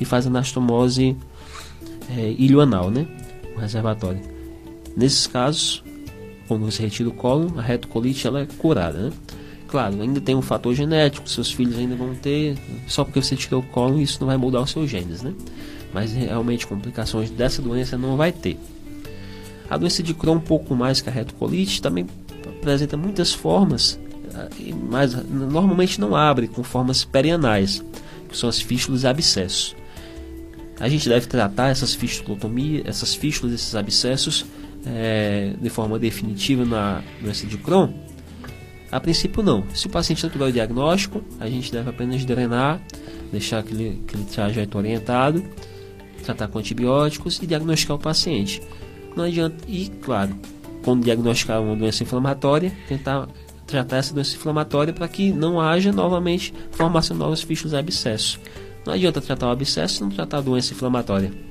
e 0.00 0.04
faz 0.06 0.26
anastomose 0.26 1.16
é, 2.16 2.34
ilioanal, 2.38 2.90
né? 2.90 3.06
O 3.54 3.60
reservatório. 3.60 4.20
Nesses 4.96 5.26
casos, 5.26 5.84
quando 6.46 6.64
você 6.64 6.82
retira 6.82 7.08
o 7.08 7.12
colo, 7.12 7.52
a 7.58 7.62
retocolite 7.62 8.26
ela 8.26 8.40
é 8.40 8.46
curada, 8.46 8.98
né? 8.98 9.12
Claro, 9.68 10.00
ainda 10.00 10.18
tem 10.18 10.34
um 10.34 10.40
fator 10.40 10.74
genético, 10.74 11.28
seus 11.28 11.52
filhos 11.52 11.76
ainda 11.76 11.94
vão 11.94 12.14
ter, 12.14 12.56
só 12.86 13.04
porque 13.04 13.20
você 13.20 13.36
tirou 13.36 13.60
o 13.60 13.66
colo, 13.66 14.00
isso 14.00 14.18
não 14.18 14.26
vai 14.26 14.38
mudar 14.38 14.62
os 14.62 14.70
seus 14.70 14.88
genes, 14.88 15.20
né? 15.20 15.34
Mas 15.92 16.12
realmente 16.12 16.66
complicações 16.66 17.30
dessa 17.30 17.60
doença 17.60 17.98
não 17.98 18.16
vai 18.16 18.32
ter. 18.32 18.58
A 19.68 19.76
doença 19.76 20.02
de 20.02 20.14
Crohn, 20.14 20.36
um 20.36 20.40
pouco 20.40 20.74
mais 20.74 21.02
que 21.02 21.10
a 21.10 21.12
retocolite, 21.12 21.82
também 21.82 22.06
apresenta 22.58 22.96
muitas 22.96 23.34
formas, 23.34 24.00
eh, 24.34 24.72
mas 24.90 25.14
normalmente 25.28 26.00
não 26.00 26.16
abre 26.16 26.48
com 26.48 26.62
formas 26.62 27.04
perianais, 27.04 27.84
que 28.26 28.36
são 28.36 28.48
as 28.48 28.58
fístulas 28.58 29.02
e 29.02 29.06
abscessos. 29.06 29.76
A 30.80 30.88
gente 30.88 31.06
deve 31.10 31.26
tratar 31.26 31.68
essas 31.68 31.94
fistulotomias, 31.94 32.86
essas 32.86 33.14
fístulas, 33.14 33.54
esses 33.54 33.74
abscessos, 33.74 34.46
é, 34.86 35.52
de 35.60 35.68
forma 35.68 35.98
definitiva 35.98 36.64
na 36.64 37.02
doença 37.20 37.46
de 37.46 37.58
Crohn 37.58 38.07
a 38.90 39.00
princípio, 39.00 39.42
não. 39.42 39.64
Se 39.74 39.86
o 39.86 39.90
paciente 39.90 40.22
não 40.22 40.30
tiver 40.30 40.46
o 40.46 40.52
diagnóstico, 40.52 41.22
a 41.38 41.48
gente 41.48 41.70
deve 41.70 41.90
apenas 41.90 42.24
drenar, 42.24 42.80
deixar 43.30 43.58
aquele, 43.58 44.02
aquele 44.06 44.24
trajeto 44.24 44.78
orientado, 44.78 45.44
tratar 46.24 46.48
com 46.48 46.58
antibióticos 46.58 47.40
e 47.42 47.46
diagnosticar 47.46 47.96
o 47.96 48.00
paciente. 48.00 48.62
Não 49.14 49.24
adianta, 49.24 49.56
e 49.66 49.88
claro, 50.02 50.34
quando 50.84 51.04
diagnosticar 51.04 51.60
uma 51.62 51.76
doença 51.76 52.02
inflamatória, 52.02 52.72
tentar 52.88 53.28
tratar 53.66 53.98
essa 53.98 54.14
doença 54.14 54.34
inflamatória 54.36 54.92
para 54.92 55.06
que 55.06 55.32
não 55.32 55.60
haja 55.60 55.92
novamente 55.92 56.54
formação 56.70 57.16
de 57.16 57.22
novos 57.22 57.42
fichos 57.42 57.74
abscessos. 57.74 58.40
Não 58.86 58.94
adianta 58.94 59.20
tratar 59.20 59.48
o 59.48 59.50
abscesso 59.50 60.00
e 60.00 60.04
não 60.04 60.10
tratar 60.10 60.38
a 60.38 60.40
doença 60.40 60.72
inflamatória. 60.72 61.47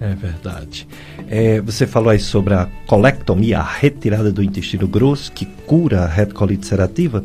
É 0.00 0.14
verdade. 0.14 0.86
É, 1.28 1.60
você 1.60 1.86
falou 1.86 2.10
aí 2.10 2.20
sobre 2.20 2.54
a 2.54 2.68
colectomia, 2.86 3.58
a 3.58 3.64
retirada 3.64 4.30
do 4.30 4.42
intestino 4.42 4.86
grosso, 4.86 5.32
que 5.32 5.44
cura 5.44 6.02
a 6.02 6.06
retocolite 6.06 6.62
ulcerativa. 6.62 7.24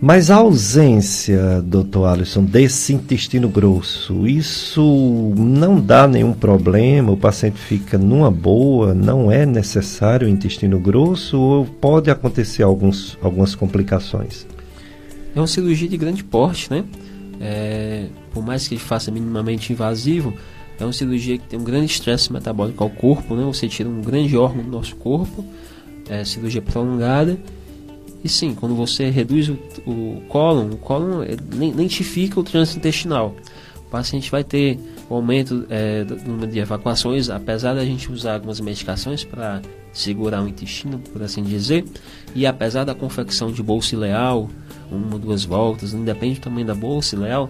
Mas 0.00 0.30
a 0.30 0.36
ausência, 0.36 1.62
doutor 1.62 2.06
Alisson, 2.06 2.44
desse 2.44 2.92
intestino 2.92 3.48
grosso, 3.48 4.26
isso 4.26 5.32
não 5.36 5.80
dá 5.80 6.06
nenhum 6.06 6.34
problema? 6.34 7.12
O 7.12 7.16
paciente 7.16 7.58
fica 7.58 7.96
numa 7.96 8.30
boa? 8.30 8.92
Não 8.92 9.32
é 9.32 9.46
necessário 9.46 10.26
o 10.26 10.30
intestino 10.30 10.78
grosso? 10.78 11.38
Ou 11.38 11.64
pode 11.64 12.10
acontecer 12.10 12.62
alguns, 12.62 13.16
algumas 13.22 13.54
complicações? 13.54 14.46
É 15.34 15.40
uma 15.40 15.46
cirurgia 15.46 15.88
de 15.88 15.96
grande 15.96 16.22
porte, 16.22 16.70
né? 16.70 16.84
É, 17.40 18.06
por 18.32 18.44
mais 18.44 18.68
que 18.68 18.74
ele 18.74 18.82
faça 18.82 19.10
minimamente 19.10 19.72
invasivo, 19.72 20.34
É 20.78 20.84
uma 20.84 20.92
cirurgia 20.92 21.38
que 21.38 21.46
tem 21.48 21.58
um 21.58 21.64
grande 21.64 21.86
estresse 21.86 22.32
metabólico 22.32 22.82
ao 22.82 22.90
corpo, 22.90 23.34
né? 23.34 23.44
Você 23.44 23.68
tira 23.68 23.88
um 23.88 24.02
grande 24.02 24.36
órgão 24.36 24.62
do 24.62 24.70
nosso 24.70 24.94
corpo, 24.96 25.44
é 26.08 26.24
cirurgia 26.24 26.60
prolongada. 26.60 27.38
E 28.22 28.28
sim, 28.28 28.54
quando 28.54 28.74
você 28.74 29.08
reduz 29.08 29.48
o, 29.48 29.58
o 29.86 30.22
cólon, 30.28 30.70
o 30.70 30.76
cólon 30.76 31.24
lentifica 31.52 32.40
o 32.40 32.42
trânsito 32.42 32.78
intestinal. 32.78 33.34
O 33.86 33.90
paciente 33.90 34.30
vai 34.30 34.42
ter 34.42 34.78
o 35.08 35.14
aumento 35.14 35.64
é, 35.70 36.04
do 36.04 36.16
número 36.16 36.50
de 36.50 36.58
evacuações, 36.58 37.30
apesar 37.30 37.74
da 37.74 37.84
gente 37.84 38.10
usar 38.10 38.34
algumas 38.34 38.60
medicações 38.60 39.22
para 39.22 39.62
segurar 39.92 40.42
o 40.42 40.48
intestino, 40.48 40.98
por 40.98 41.22
assim 41.22 41.42
dizer, 41.42 41.84
e 42.34 42.46
apesar 42.46 42.84
da 42.84 42.94
confecção 42.94 43.50
de 43.50 43.62
bolsa 43.62 43.94
ileal, 43.94 44.50
uma 44.90 45.14
ou 45.14 45.18
duas 45.18 45.44
voltas, 45.44 45.94
independe 45.94 46.38
do 46.38 46.42
tamanho 46.42 46.66
da 46.66 46.74
bolsa 46.74 47.16
ileal, 47.16 47.48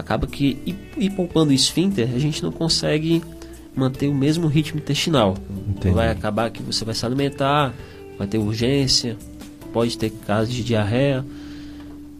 acaba 0.00 0.26
que 0.26 0.76
ir, 0.96 1.10
poupando 1.10 1.50
o 1.50 1.54
esfíncter, 1.54 2.08
a 2.14 2.18
gente 2.18 2.42
não 2.42 2.50
consegue 2.50 3.22
manter 3.74 4.08
o 4.08 4.14
mesmo 4.14 4.48
ritmo 4.48 4.80
intestinal. 4.80 5.36
Entendi. 5.68 5.94
Vai 5.94 6.10
acabar 6.10 6.50
que 6.50 6.62
você 6.62 6.84
vai 6.84 6.94
se 6.94 7.04
alimentar, 7.06 7.74
vai 8.18 8.26
ter 8.26 8.38
urgência, 8.38 9.16
pode 9.72 9.96
ter 9.96 10.10
casos 10.26 10.52
de 10.52 10.64
diarreia. 10.64 11.24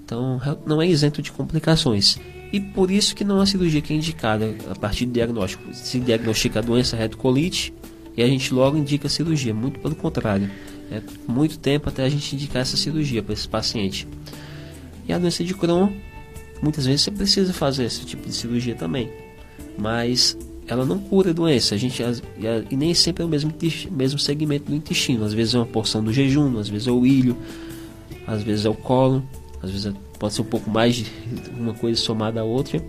Então, 0.05 0.41
não 0.67 0.81
é 0.81 0.87
isento 0.87 1.21
de 1.23 1.33
complicações. 1.33 2.19
E 2.53 2.61
por 2.61 2.91
isso 2.91 3.15
que 3.15 3.25
não 3.25 3.41
é 3.41 3.47
cirurgia 3.47 3.81
que 3.81 3.93
é 3.93 3.97
indicada 3.97 4.55
a 4.69 4.75
partir 4.75 5.07
do 5.07 5.13
diagnóstico. 5.13 5.63
Se 5.73 6.01
diagnostica 6.01 6.59
a 6.59 6.63
doença 6.63 6.97
retocolite 6.97 7.73
e 8.17 8.23
a 8.23 8.27
gente 8.27 8.53
logo 8.53 8.77
indica 8.77 9.07
a 9.07 9.11
cirurgia. 9.11 9.55
Muito 9.55 9.79
pelo 9.79 9.95
contrário. 9.95 10.51
É 10.91 11.01
muito 11.29 11.59
tempo 11.59 11.89
até 11.89 12.05
a 12.05 12.09
gente 12.09 12.35
indicar 12.35 12.63
essa 12.63 12.77
cirurgia 12.77 13.23
para 13.23 13.33
esse 13.33 13.49
paciente. 13.49 14.09
E 15.07 15.13
a 15.13 15.19
doença 15.19 15.45
de 15.45 15.55
Crohn 15.55 15.93
Muitas 16.63 16.87
vezes 16.87 17.03
você 17.03 17.11
precisa 17.11 17.53
fazer 17.53 17.85
esse 17.85 18.05
tipo 18.05 18.27
de 18.29 18.35
cirurgia 18.35 18.75
também, 18.75 19.11
mas 19.79 20.37
ela 20.67 20.85
não 20.85 20.99
cura 20.99 21.31
a 21.31 21.33
doença. 21.33 21.75
A 21.75 21.79
gente 21.79 22.03
e 22.71 22.77
nem 22.77 22.93
sempre 22.95 23.23
é 23.23 23.27
o 23.27 23.29
mesmo 23.29 23.53
mesmo 23.91 24.19
segmento 24.19 24.71
do 24.71 24.75
intestino. 24.75 25.25
Às 25.25 25.33
vezes 25.33 25.55
é 25.55 25.59
uma 25.59 25.67
porção 25.67 26.03
do 26.03 26.13
jejum, 26.13 26.59
às 26.59 26.69
vezes 26.69 26.87
é 26.87 26.91
o 26.91 27.07
ilho, 27.07 27.37
às 28.27 28.43
vezes 28.43 28.67
é 28.67 28.69
o 28.69 28.75
colo, 28.75 29.23
às 29.63 29.71
vezes 29.71 29.87
é, 29.87 29.93
pode 30.19 30.35
ser 30.35 30.43
um 30.43 30.47
pouco 30.47 30.71
mais 30.71 30.97
de 30.97 31.07
uma 31.59 31.75
coisa 31.75 32.01
somada 32.01 32.41
à 32.41 32.45
outra. 32.45 32.83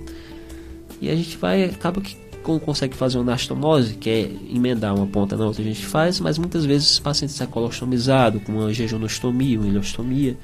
E 1.01 1.09
a 1.09 1.15
gente 1.15 1.37
vai 1.37 1.63
acaba 1.63 2.01
que 2.01 2.15
consegue 2.43 2.95
fazer 2.95 3.17
uma 3.17 3.31
anastomose, 3.31 3.93
que 3.95 4.09
é 4.09 4.31
emendar 4.53 4.95
uma 4.95 5.05
ponta 5.05 5.37
na 5.37 5.45
outra, 5.45 5.61
a 5.61 5.65
gente 5.65 5.85
faz, 5.85 6.19
mas 6.19 6.39
muitas 6.39 6.65
vezes 6.65 6.97
o 6.97 7.01
paciente 7.03 7.29
está 7.29 7.45
colostomizado, 7.45 8.39
com 8.39 8.51
uma 8.51 8.73
jejunostomia, 8.73 9.59
uma 9.59 9.67
ilostomia. 9.67 10.35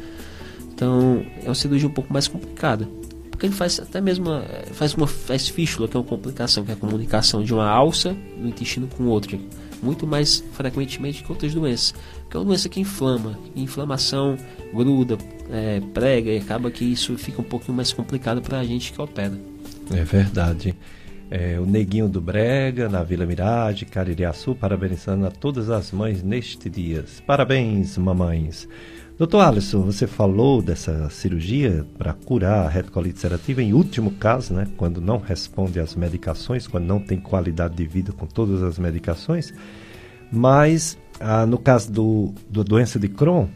Então, 0.71 1.25
é 1.43 1.47
uma 1.47 1.55
cirurgia 1.55 1.88
um 1.88 1.91
pouco 1.91 2.13
mais 2.13 2.28
complicada 2.28 2.88
porque 3.38 3.45
ele 3.45 3.53
faz 3.53 3.79
até 3.79 4.01
mesmo 4.01 4.25
faz 4.73 4.95
uma 4.95 5.05
faz 5.05 5.47
fístula, 5.47 5.88
que 5.88 5.95
é 5.95 5.99
uma 5.99 6.05
complicação, 6.05 6.65
que 6.65 6.71
é 6.71 6.73
a 6.73 6.77
comunicação 6.77 7.43
de 7.43 7.53
uma 7.53 7.69
alça 7.69 8.17
do 8.35 8.47
intestino 8.47 8.88
com 8.88 9.03
outra, 9.05 9.38
muito 9.81 10.07
mais 10.07 10.43
frequentemente 10.53 11.23
que 11.23 11.31
outras 11.31 11.53
doenças, 11.53 11.93
que 12.27 12.35
é 12.35 12.39
uma 12.39 12.47
doença 12.47 12.67
que 12.67 12.79
inflama, 12.79 13.38
inflamação 13.55 14.35
gruda, 14.73 15.19
é, 15.51 15.79
prega 15.93 16.31
e 16.31 16.39
acaba 16.39 16.71
que 16.71 16.83
isso 16.83 17.15
fica 17.15 17.39
um 17.39 17.43
pouquinho 17.43 17.77
mais 17.77 17.93
complicado 17.93 18.41
para 18.41 18.57
a 18.57 18.63
gente 18.63 18.91
que 18.91 18.99
opera. 18.99 19.39
É 19.91 20.03
verdade. 20.03 20.75
É, 21.29 21.59
o 21.59 21.65
Neguinho 21.65 22.09
do 22.09 22.19
Brega, 22.19 22.89
na 22.89 23.03
Vila 23.03 23.25
Mirade, 23.27 23.85
Caririaçu, 23.85 24.55
parabenizando 24.55 25.27
a 25.27 25.29
todas 25.29 25.69
as 25.69 25.91
mães 25.91 26.23
neste 26.23 26.71
dia. 26.71 27.05
Parabéns, 27.27 27.99
mamães. 27.99 28.67
Doutor 29.18 29.39
Alisson, 29.39 29.82
você 29.82 30.05
falou 30.05 30.61
dessa 30.61 31.09
cirurgia 31.09 31.84
para 31.97 32.13
curar 32.13 32.68
a 32.68 32.70
retocolite 32.70 33.15
ulcerativa 33.15 33.63
em 33.63 33.74
último 33.74 34.11
caso, 34.11 34.53
né, 34.53 34.68
quando 34.78 35.01
não 35.01 35.18
responde 35.18 35.80
às 35.80 35.95
medicações, 35.95 36.68
quando 36.68 36.86
não 36.86 36.99
tem 36.99 37.20
qualidade 37.20 37.74
de 37.74 37.88
vida 37.88 38.11
com 38.11 38.28
todas 38.28 38.61
as 38.61 38.78
medicações. 38.78 39.51
Mas 40.32 40.99
ah, 41.20 41.47
no 41.47 41.57
caso 41.57 41.91
do, 41.91 42.32
do 42.47 42.63
doença 42.63 42.99
de 42.99 43.07
Crohn, 43.07 43.47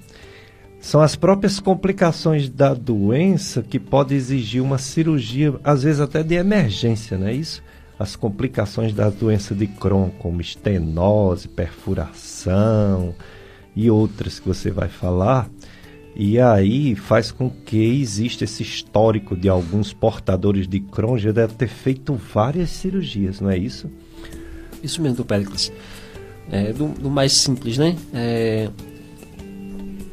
são 0.80 1.00
as 1.00 1.16
próprias 1.16 1.60
complicações 1.60 2.50
da 2.50 2.74
doença 2.74 3.62
que 3.62 3.80
pode 3.80 4.16
exigir 4.16 4.64
uma 4.64 4.80
cirurgia, 4.80 5.54
às 5.64 5.84
vezes 5.84 6.02
até 6.02 6.24
de 6.24 6.34
emergência, 6.34 7.20
não 7.20 7.28
é 7.28 7.34
isso? 7.34 7.62
As 8.00 8.16
complicações 8.16 8.96
da 8.96 9.12
doença 9.12 9.54
de 9.54 9.68
Crohn, 9.68 10.10
como 10.18 10.42
estenose, 10.42 11.48
perfuração, 11.48 13.14
e 13.76 13.90
outras 13.90 14.40
que 14.40 14.48
você 14.48 14.70
vai 14.70 14.90
falar. 14.90 15.50
E 16.16 16.40
aí 16.40 16.96
faz 16.96 17.32
com 17.32 17.50
que 17.50 17.78
exista 17.78 18.44
esse 18.44 18.64
histórico 18.64 19.36
de 19.36 19.48
alguns 19.48 19.94
portadores 19.94 20.68
de 20.68 20.80
Crohn 20.80 21.18
já 21.18 21.32
deve 21.32 21.54
ter 21.54 21.68
feito 21.68 22.14
várias 22.14 22.70
cirurgias, 22.70 23.40
não 23.40 23.50
é 23.50 23.58
isso? 23.58 23.90
Isso 24.84 25.02
mesmo, 25.02 25.24
Péricles. 25.24 25.72
É, 26.52 26.74
do, 26.74 26.88
do, 26.88 27.10
mais 27.10 27.32
simples, 27.32 27.78
né? 27.78 27.96
É, 28.14 28.70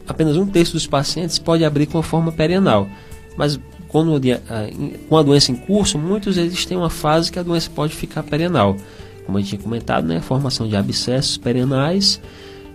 apenas 0.07 0.37
um 0.37 0.47
terço 0.47 0.75
dos 0.75 0.87
pacientes 0.87 1.39
pode 1.39 1.65
abrir 1.65 1.87
com 1.87 1.99
a 1.99 2.03
forma 2.03 2.31
perianal, 2.31 2.89
mas 3.37 3.59
quando, 3.89 4.21
com 5.09 5.17
a 5.17 5.23
doença 5.23 5.51
em 5.51 5.57
curso, 5.57 5.99
muitos 5.99 6.37
eles 6.37 6.65
têm 6.65 6.77
uma 6.77 6.91
fase 6.91 7.33
que 7.33 7.39
a 7.39 7.43
doença 7.43 7.71
pode 7.75 7.95
ficar 7.95 8.23
perianal. 8.23 8.77
Como 9.25 9.37
a 9.37 9.41
gente 9.41 9.51
tinha 9.51 9.63
comentado, 9.63 10.07
né? 10.07 10.19
A 10.19 10.23
formação 10.23 10.69
de 10.69 10.77
abscessos 10.77 11.37
perianais 11.37 12.21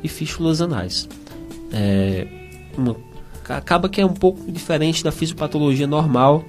e 0.04 0.08
fístulas 0.08 0.62
anais. 0.62 1.08
É, 1.72 2.28
uma, 2.78 2.96
acaba 3.50 3.90
que 3.90 4.02
é 4.02 4.06
um 4.06 4.14
pouco 4.14 4.52
diferente 4.52 5.04
da 5.04 5.12
fisiopatologia 5.12 5.88
normal 5.88 6.44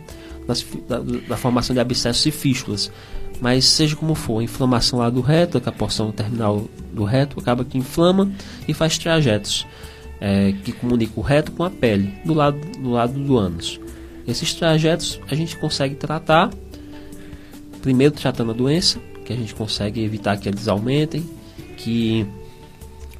das, 0.46 0.64
da, 0.88 1.00
da, 1.00 1.36
formação 1.36 1.74
de 1.74 1.80
abscessos 1.80 2.24
e 2.26 2.30
fístulas. 2.30 2.90
Mas 3.40 3.64
seja 3.64 3.96
como 3.96 4.14
for, 4.14 4.40
a 4.40 4.44
inflamação 4.44 5.00
lá 5.00 5.10
do 5.10 5.20
reto, 5.20 5.58
é 5.58 5.68
a 5.68 5.72
porção 5.72 6.12
terminal 6.12 6.68
do 6.92 7.04
reto, 7.04 7.40
acaba 7.40 7.64
que 7.64 7.76
inflama 7.76 8.30
e 8.68 8.72
faz 8.72 8.96
trajetos 8.96 9.66
é, 10.20 10.52
que 10.64 10.72
comunicam 10.72 11.14
o 11.16 11.20
reto 11.20 11.52
com 11.52 11.64
a 11.64 11.70
pele 11.70 12.14
do 12.24 12.32
lado 12.32 12.58
do, 12.78 12.90
lado 12.90 13.12
do 13.12 13.36
ânus. 13.36 13.80
Esses 14.26 14.54
trajetos 14.54 15.20
a 15.28 15.34
gente 15.34 15.56
consegue 15.56 15.96
tratar, 15.96 16.50
primeiro 17.82 18.14
tratando 18.14 18.52
a 18.52 18.54
doença, 18.54 18.98
que 19.24 19.32
a 19.32 19.36
gente 19.36 19.54
consegue 19.54 20.02
evitar 20.02 20.36
que 20.38 20.48
eles 20.48 20.68
aumentem, 20.68 21.28
que 21.76 22.26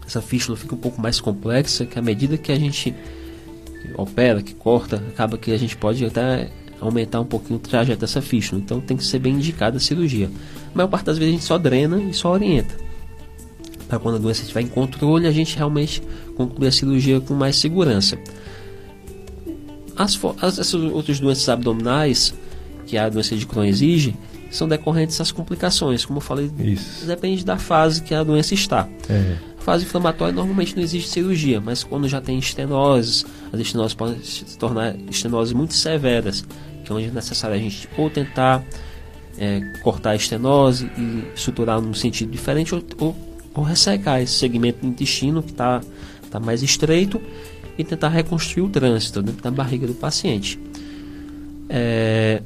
essa 0.07 0.21
fístula 0.21 0.57
fica 0.57 0.75
um 0.75 0.79
pouco 0.79 1.01
mais 1.01 1.21
complexa, 1.21 1.87
que 1.87 1.99
à 1.99 2.03
medida 2.03 2.37
que 2.37 2.53
a 2.53 2.59
gente 2.59 2.95
opera, 3.97 4.43
que 4.43 4.55
corta, 4.55 4.97
acaba 4.97 5.39
que 5.39 5.53
a 5.53 5.57
gente 5.57 5.77
pode 5.77 6.05
até 6.05 6.51
aumentar 6.81 7.21
um 7.21 7.25
pouquinho 7.25 7.59
o 7.59 7.63
trajeto 7.63 8.01
dessa 8.01 8.21
fístula. 8.21 8.61
Então 8.61 8.81
tem 8.81 8.97
que 8.97 9.05
ser 9.05 9.19
bem 9.19 9.35
indicada 9.35 9.77
a 9.77 9.81
cirurgia. 9.81 10.31
A 10.73 10.77
maior 10.77 10.89
parte 10.89 11.07
das 11.07 11.19
vezes 11.19 11.33
a 11.33 11.37
gente 11.37 11.45
só 11.45 11.59
drena 11.59 12.01
e 12.01 12.13
só 12.13 12.33
orienta. 12.33 12.75
Para 13.89 13.99
quando 13.99 14.17
a 14.17 14.19
doença 14.19 14.43
estiver 14.43 14.63
em 14.63 14.67
controle, 14.67 15.27
a 15.27 15.33
gente 15.33 15.57
realmente 15.57 16.03
concluir 16.37 16.69
a 16.69 16.73
cirurgia 16.73 17.21
com 17.21 17.35
mais 17.35 17.57
segurança. 17.57 18.19
As, 19.97 20.19
as 20.41 20.59
essas 20.59 20.75
outras 20.75 21.21
doenças 21.21 21.49
abdominais 21.49 22.35
que 22.87 22.99
a 22.99 23.09
doença 23.09 23.37
de 23.37 23.47
Crohn 23.47 23.65
exige, 23.65 24.15
são 24.51 24.69
decorrentes 24.69 25.19
das 25.19 25.33
complicações. 25.33 26.05
Como 26.05 26.19
eu 26.19 26.21
falei, 26.21 26.51
Isso. 26.59 27.07
depende 27.07 27.45
da 27.45 27.57
fase 27.57 28.03
que 28.03 28.15
a 28.15 28.23
doença 28.23 28.55
está. 28.55 28.89
É. 29.09 29.37
Fase 29.65 29.87
inflamatória 29.87 30.35
normalmente 30.35 30.77
não 30.77 30.83
existe 30.83 31.09
cirurgia, 31.09 31.59
mas 31.59 31.83
quando 31.83 32.07
já 32.07 32.21
tem 32.21 32.39
estenoses, 32.39 33.25
as 33.51 33.59
estenoses 33.59 33.95
podem 33.95 34.23
se 34.23 34.59
tornar 34.59 34.95
estenoses 35.11 35.55
muito 35.55 35.73
severas, 35.73 36.45
que 36.85 36.93
é 36.93 36.95
onde 36.95 37.07
é 37.07 37.11
necessário 37.11 37.57
a 37.57 37.59
gente 37.59 37.89
ou 37.97 38.11
tentar 38.11 38.63
é, 39.39 39.61
cortar 39.83 40.11
a 40.11 40.17
estenose 40.17 40.85
e 40.99 41.25
suturar 41.35 41.81
num 41.81 41.95
sentido 41.95 42.31
diferente, 42.31 42.75
ou, 42.75 42.85
ou, 42.99 43.17
ou 43.55 43.65
ressecar 43.65 44.21
esse 44.21 44.35
segmento 44.35 44.81
do 44.81 44.87
intestino 44.87 45.43
que 45.43 45.53
está 45.53 45.81
tá 46.31 46.39
mais 46.39 46.63
estreito 46.63 47.19
e 47.79 47.83
tentar 47.83 48.11
reconstruir 48.11 48.65
o 48.65 48.69
trânsito 48.69 49.23
dentro 49.23 49.43
da 49.43 49.51
barriga 49.51 49.87
do 49.87 49.95
paciente. 49.95 50.61
É, 51.71 52.43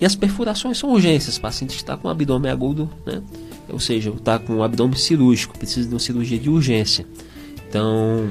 e 0.00 0.04
as 0.04 0.16
perfurações 0.16 0.78
são 0.78 0.90
urgências. 0.90 1.36
O 1.36 1.40
paciente 1.40 1.76
está 1.76 1.96
com 1.96 2.08
abdômen 2.08 2.50
agudo, 2.50 2.90
né? 3.06 3.22
Ou 3.72 3.80
seja, 3.80 4.10
está 4.10 4.38
com 4.38 4.54
um 4.54 4.62
abdômen 4.62 4.96
cirúrgico, 4.96 5.58
precisa 5.58 5.88
de 5.88 5.94
uma 5.94 6.00
cirurgia 6.00 6.38
de 6.38 6.48
urgência. 6.48 7.06
Então, 7.68 8.30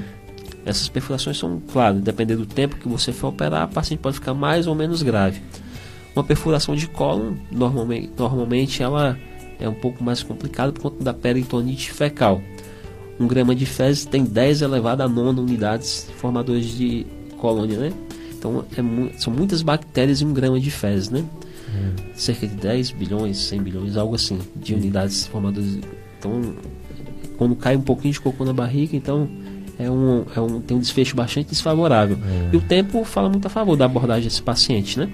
essas 0.65 0.89
perfurações 0.89 1.37
são, 1.37 1.61
claro, 1.71 1.99
dependendo 1.99 2.45
do 2.45 2.53
tempo 2.53 2.75
que 2.75 2.87
você 2.87 3.11
for 3.11 3.29
operar, 3.29 3.67
o 3.67 3.73
paciente 3.73 3.99
pode 3.99 4.15
ficar 4.15 4.33
mais 4.33 4.67
ou 4.67 4.75
menos 4.75 5.01
grave. 5.01 5.41
Uma 6.15 6.23
perfuração 6.23 6.75
de 6.75 6.87
cólon, 6.87 7.33
normalmente, 7.51 8.11
normalmente 8.17 8.83
ela 8.83 9.17
é 9.59 9.67
um 9.67 9.73
pouco 9.73 10.03
mais 10.03 10.23
complicada 10.23 10.71
por 10.71 10.81
conta 10.81 11.03
da 11.03 11.13
peritonite 11.13 11.91
fecal. 11.91 12.41
Um 13.19 13.27
grama 13.27 13.53
de 13.53 13.65
fezes 13.65 14.05
tem 14.05 14.23
10 14.23 14.61
elevado 14.61 15.01
a 15.01 15.07
9 15.07 15.41
unidades 15.41 16.09
formadoras 16.17 16.65
de 16.65 17.05
colônia, 17.37 17.77
né? 17.77 17.93
Então 18.31 18.63
é, 18.71 19.19
são 19.19 19.33
muitas 19.33 19.61
bactérias 19.61 20.21
em 20.21 20.25
um 20.25 20.33
grama 20.33 20.59
de 20.59 20.71
fezes, 20.71 21.09
né? 21.09 21.25
Cerca 22.13 22.47
de 22.47 22.55
10 22.55 22.91
bilhões, 22.91 23.37
100 23.37 23.61
bilhões, 23.61 23.97
algo 23.97 24.15
assim, 24.15 24.39
de 24.55 24.73
unidades 24.73 25.27
formadoras. 25.27 25.79
Então, 26.17 26.55
quando 27.37 27.55
cai 27.55 27.75
um 27.75 27.81
pouquinho 27.81 28.13
de 28.13 28.19
cocô 28.19 28.43
na 28.43 28.53
barriga, 28.53 28.95
então 28.95 29.29
é 29.77 29.89
um, 29.89 30.25
é 30.35 30.41
um, 30.41 30.59
tem 30.59 30.75
um 30.75 30.79
desfecho 30.79 31.15
bastante 31.15 31.49
desfavorável. 31.49 32.17
É. 32.17 32.49
E 32.53 32.57
o 32.57 32.61
tempo 32.61 33.03
fala 33.05 33.29
muito 33.29 33.45
a 33.45 33.49
favor 33.49 33.77
da 33.77 33.85
abordagem 33.85 34.25
desse 34.25 34.41
paciente, 34.41 34.99
né? 34.99 35.09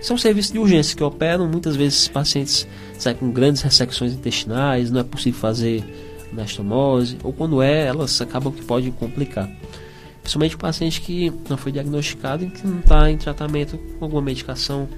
Isso 0.00 0.12
é 0.12 0.14
um 0.14 0.18
serviço 0.18 0.52
de 0.52 0.58
urgência 0.58 0.96
que 0.96 1.02
operam. 1.02 1.48
Muitas 1.48 1.74
vezes 1.74 2.06
pacientes 2.06 2.68
saem 2.98 3.16
com 3.16 3.30
grandes 3.30 3.62
ressecções 3.62 4.12
intestinais, 4.12 4.90
não 4.90 5.00
é 5.00 5.02
possível 5.02 5.40
fazer 5.40 5.82
anastomose, 6.30 7.16
ou 7.24 7.32
quando 7.32 7.62
é, 7.62 7.86
elas 7.86 8.20
acabam 8.20 8.52
que 8.52 8.62
pode 8.62 8.90
complicar. 8.92 9.50
Principalmente 10.20 10.54
o 10.54 10.58
paciente 10.58 11.00
que 11.00 11.32
não 11.48 11.56
foi 11.56 11.72
diagnosticado 11.72 12.44
e 12.44 12.50
que 12.50 12.66
não 12.66 12.80
está 12.80 13.10
em 13.10 13.16
tratamento 13.16 13.78
com 13.98 14.04
alguma 14.04 14.22
medicação 14.22 14.88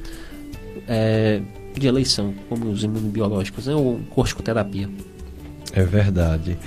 é, 0.88 1.40
de 1.74 1.86
eleição, 1.86 2.34
como 2.48 2.70
os 2.70 2.82
imunobiológicos, 2.82 3.66
né, 3.66 3.74
ou 3.74 4.00
corticoterapia. 4.10 4.88
É 5.72 5.82
verdade. 5.82 6.58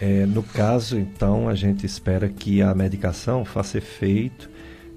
É, 0.00 0.26
no 0.26 0.42
caso, 0.42 0.98
então, 0.98 1.48
a 1.48 1.54
gente 1.54 1.84
espera 1.84 2.28
que 2.28 2.62
a 2.62 2.74
medicação 2.74 3.44
faça 3.44 3.78
efeito 3.78 4.48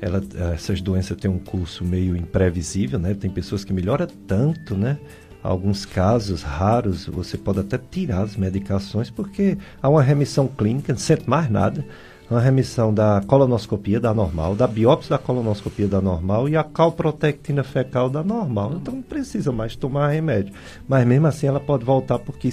ela, 0.02 0.20
essas 0.56 0.82
doenças 0.82 1.16
têm 1.16 1.30
um 1.30 1.38
curso 1.38 1.86
meio 1.86 2.18
imprevisível, 2.18 2.98
né? 2.98 3.14
Tem 3.14 3.30
pessoas 3.30 3.64
que 3.64 3.72
melhoram 3.72 4.08
tanto, 4.28 4.76
né? 4.76 4.98
Alguns 5.44 5.86
casos 5.86 6.42
raros, 6.42 7.06
você 7.06 7.38
pode 7.38 7.60
até 7.60 7.78
tirar 7.78 8.24
as 8.24 8.36
medicações 8.36 9.12
porque 9.12 9.58
há 9.82 9.88
uma 9.88 10.02
remissão 10.02 10.48
clínica, 10.48 10.92
não 10.92 11.00
sente 11.00 11.30
mais 11.30 11.50
nada. 11.50 11.86
Uma 12.32 12.40
remissão 12.40 12.94
da 12.94 13.22
colonoscopia 13.28 14.00
da 14.00 14.14
normal, 14.14 14.56
da 14.56 14.66
biópsia 14.66 15.10
da 15.10 15.18
colonoscopia 15.18 15.86
da 15.86 16.00
normal 16.00 16.48
e 16.48 16.56
a 16.56 16.64
calprotectina 16.64 17.62
fecal 17.62 18.10
da 18.10 18.24
normal. 18.24 18.76
Então 18.82 18.96
não 18.96 19.02
precisa 19.02 19.52
mais 19.52 19.76
tomar 19.76 20.08
remédio. 20.08 20.54
Mas 20.88 21.06
mesmo 21.06 21.28
assim 21.28 21.48
ela 21.48 21.60
pode 21.60 21.84
voltar 21.84 22.18
porque 22.20 22.50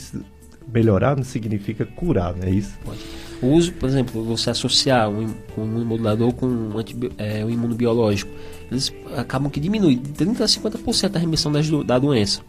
melhorar 0.74 1.16
não 1.16 1.22
significa 1.22 1.86
curar, 1.86 2.34
não 2.34 2.48
é 2.48 2.50
isso? 2.50 2.76
Pode. 2.84 2.98
O 3.40 3.52
uso, 3.52 3.72
por 3.74 3.88
exemplo, 3.88 4.24
você 4.24 4.50
associar 4.50 5.08
um, 5.08 5.32
um 5.56 5.64
imunomodulador 5.64 6.32
com 6.32 6.46
um, 6.46 6.70
é, 7.16 7.44
um 7.44 7.50
imunobiológico, 7.50 8.32
eles 8.68 8.92
acabam 9.16 9.48
que 9.48 9.60
diminui 9.60 9.94
de 9.94 10.12
30% 10.12 10.40
a 10.40 10.44
50% 10.44 11.14
a 11.14 11.18
remissão 11.20 11.52
das, 11.52 11.70
da 11.86 12.00
doença. 12.00 12.40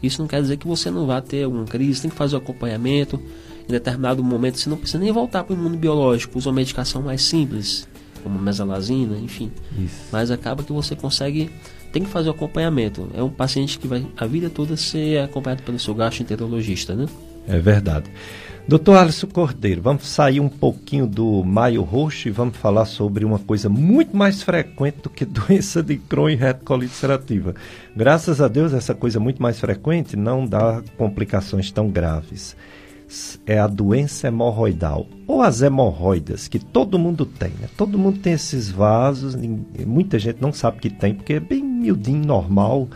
Isso 0.00 0.20
não 0.20 0.28
quer 0.28 0.40
dizer 0.40 0.56
que 0.56 0.68
você 0.68 0.88
não 0.88 1.04
vá 1.04 1.20
ter 1.20 1.42
alguma 1.42 1.64
crise, 1.64 2.02
tem 2.02 2.10
que 2.10 2.16
fazer 2.16 2.36
o 2.36 2.38
acompanhamento. 2.38 3.20
Em 3.68 3.72
determinado 3.72 4.22
momento 4.22 4.58
você 4.58 4.68
não 4.68 4.76
precisa 4.76 5.02
nem 5.02 5.12
voltar 5.12 5.44
para 5.44 5.54
o 5.54 5.58
imunobiológico, 5.58 6.38
usa 6.38 6.48
uma 6.48 6.56
medicação 6.56 7.02
mais 7.02 7.22
simples, 7.22 7.88
como 8.22 8.38
mesalazina, 8.38 9.16
enfim. 9.18 9.50
Isso. 9.78 10.06
Mas 10.12 10.30
acaba 10.30 10.62
que 10.62 10.72
você 10.72 10.94
consegue 10.94 11.50
tem 11.92 12.02
que 12.02 12.10
fazer 12.10 12.28
o 12.28 12.32
acompanhamento. 12.32 13.08
É 13.14 13.22
um 13.22 13.30
paciente 13.30 13.78
que 13.78 13.88
vai 13.88 14.06
a 14.16 14.26
vida 14.26 14.50
toda 14.50 14.76
ser 14.76 15.18
acompanhado 15.20 15.62
pelo 15.62 15.78
seu 15.78 15.94
gastroenterologista, 15.94 16.94
né? 16.94 17.06
É 17.48 17.58
verdade. 17.58 18.10
Doutor 18.68 18.96
Alisson 18.96 19.28
Cordeiro, 19.28 19.80
vamos 19.80 20.08
sair 20.08 20.40
um 20.40 20.48
pouquinho 20.48 21.06
do 21.06 21.44
maio 21.44 21.82
roxo 21.82 22.26
e 22.26 22.32
vamos 22.32 22.56
falar 22.56 22.84
sobre 22.84 23.24
uma 23.24 23.38
coisa 23.38 23.68
muito 23.68 24.16
mais 24.16 24.42
frequente 24.42 24.96
do 25.04 25.08
que 25.08 25.24
doença 25.24 25.82
de 25.82 25.96
Crohn 25.96 26.30
e 26.30 26.34
retocolite 26.34 26.92
ulcerativa. 26.92 27.54
Graças 27.96 28.40
a 28.40 28.48
Deus, 28.48 28.72
essa 28.72 28.92
coisa 28.92 29.20
muito 29.20 29.40
mais 29.40 29.60
frequente 29.60 30.16
não 30.16 30.44
dá 30.44 30.82
complicações 30.98 31.70
tão 31.70 31.88
graves. 31.88 32.56
É 33.46 33.58
a 33.58 33.66
doença 33.66 34.28
hemorroidal, 34.28 35.06
ou 35.26 35.40
as 35.40 35.62
hemorroidas, 35.62 36.48
que 36.48 36.58
todo 36.58 36.98
mundo 36.98 37.24
tem. 37.24 37.50
Né? 37.50 37.68
Todo 37.76 37.98
mundo 37.98 38.18
tem 38.18 38.32
esses 38.32 38.70
vasos, 38.70 39.36
muita 39.86 40.18
gente 40.18 40.40
não 40.40 40.52
sabe 40.52 40.78
que 40.80 40.90
tem, 40.90 41.14
porque 41.14 41.34
é 41.34 41.40
bem 41.40 41.62
miudinho, 41.62 42.26
normal. 42.26 42.88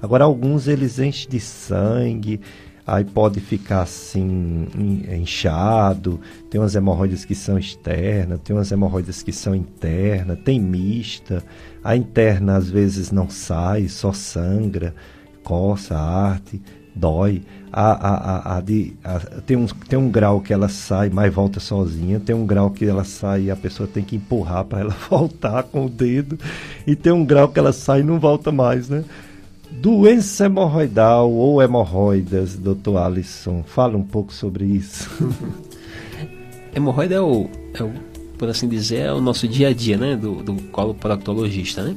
Agora, 0.00 0.24
alguns 0.24 0.68
eles 0.68 0.98
enchem 0.98 1.28
de 1.28 1.40
sangue, 1.40 2.40
aí 2.86 3.04
pode 3.04 3.40
ficar 3.40 3.82
assim 3.82 4.68
inchado, 5.10 6.20
tem 6.48 6.60
umas 6.60 6.76
hemorroidas 6.76 7.24
que 7.24 7.34
são 7.34 7.58
externas, 7.58 8.38
tem 8.44 8.54
umas 8.54 8.70
hemorroidas 8.70 9.22
que 9.22 9.32
são 9.32 9.54
internas, 9.54 10.38
tem 10.44 10.60
mista, 10.60 11.42
a 11.82 11.96
interna 11.96 12.56
às 12.56 12.70
vezes 12.70 13.10
não 13.10 13.28
sai, 13.28 13.88
só 13.88 14.12
sangra, 14.12 14.94
coça, 15.42 15.96
arte, 15.96 16.62
dói. 16.96 17.42
A, 17.72 17.92
a, 17.92 18.56
a, 18.56 18.60
de, 18.60 18.94
tem, 19.44 19.56
um, 19.56 19.66
tem 19.66 19.98
um 19.98 20.10
grau 20.10 20.40
que 20.40 20.52
ela 20.52 20.68
sai, 20.68 21.10
mas 21.10 21.32
volta 21.32 21.60
sozinha. 21.60 22.18
Tem 22.18 22.34
um 22.34 22.46
grau 22.46 22.70
que 22.70 22.86
ela 22.86 23.04
sai 23.04 23.44
e 23.44 23.50
a 23.50 23.56
pessoa 23.56 23.86
tem 23.86 24.02
que 24.02 24.16
empurrar 24.16 24.64
para 24.64 24.80
ela 24.80 24.96
voltar 25.10 25.62
com 25.64 25.84
o 25.84 25.90
dedo. 25.90 26.38
E 26.86 26.96
tem 26.96 27.12
um 27.12 27.24
grau 27.24 27.48
que 27.48 27.58
ela 27.58 27.72
sai 27.72 28.00
e 28.00 28.04
não 28.04 28.18
volta 28.18 28.50
mais, 28.50 28.88
né? 28.88 29.04
Doença 29.70 30.46
hemorroidal 30.46 31.30
ou 31.30 31.62
hemorroidas, 31.62 32.56
doutor 32.56 32.96
Alisson, 32.96 33.62
fala 33.62 33.96
um 33.96 34.02
pouco 34.02 34.32
sobre 34.32 34.64
isso. 34.64 35.10
Hemorroida 36.74 37.14
é 37.14 37.20
o, 37.20 37.48
é 37.74 37.82
o, 37.82 37.90
por 38.38 38.48
assim 38.48 38.68
dizer, 38.68 38.98
é 39.00 39.12
o 39.12 39.20
nosso 39.20 39.48
dia 39.48 39.68
a 39.68 39.72
dia, 39.72 39.96
né, 39.96 40.14
do, 40.14 40.42
do 40.42 40.54
coloproctologista, 40.64 41.82
né? 41.82 41.96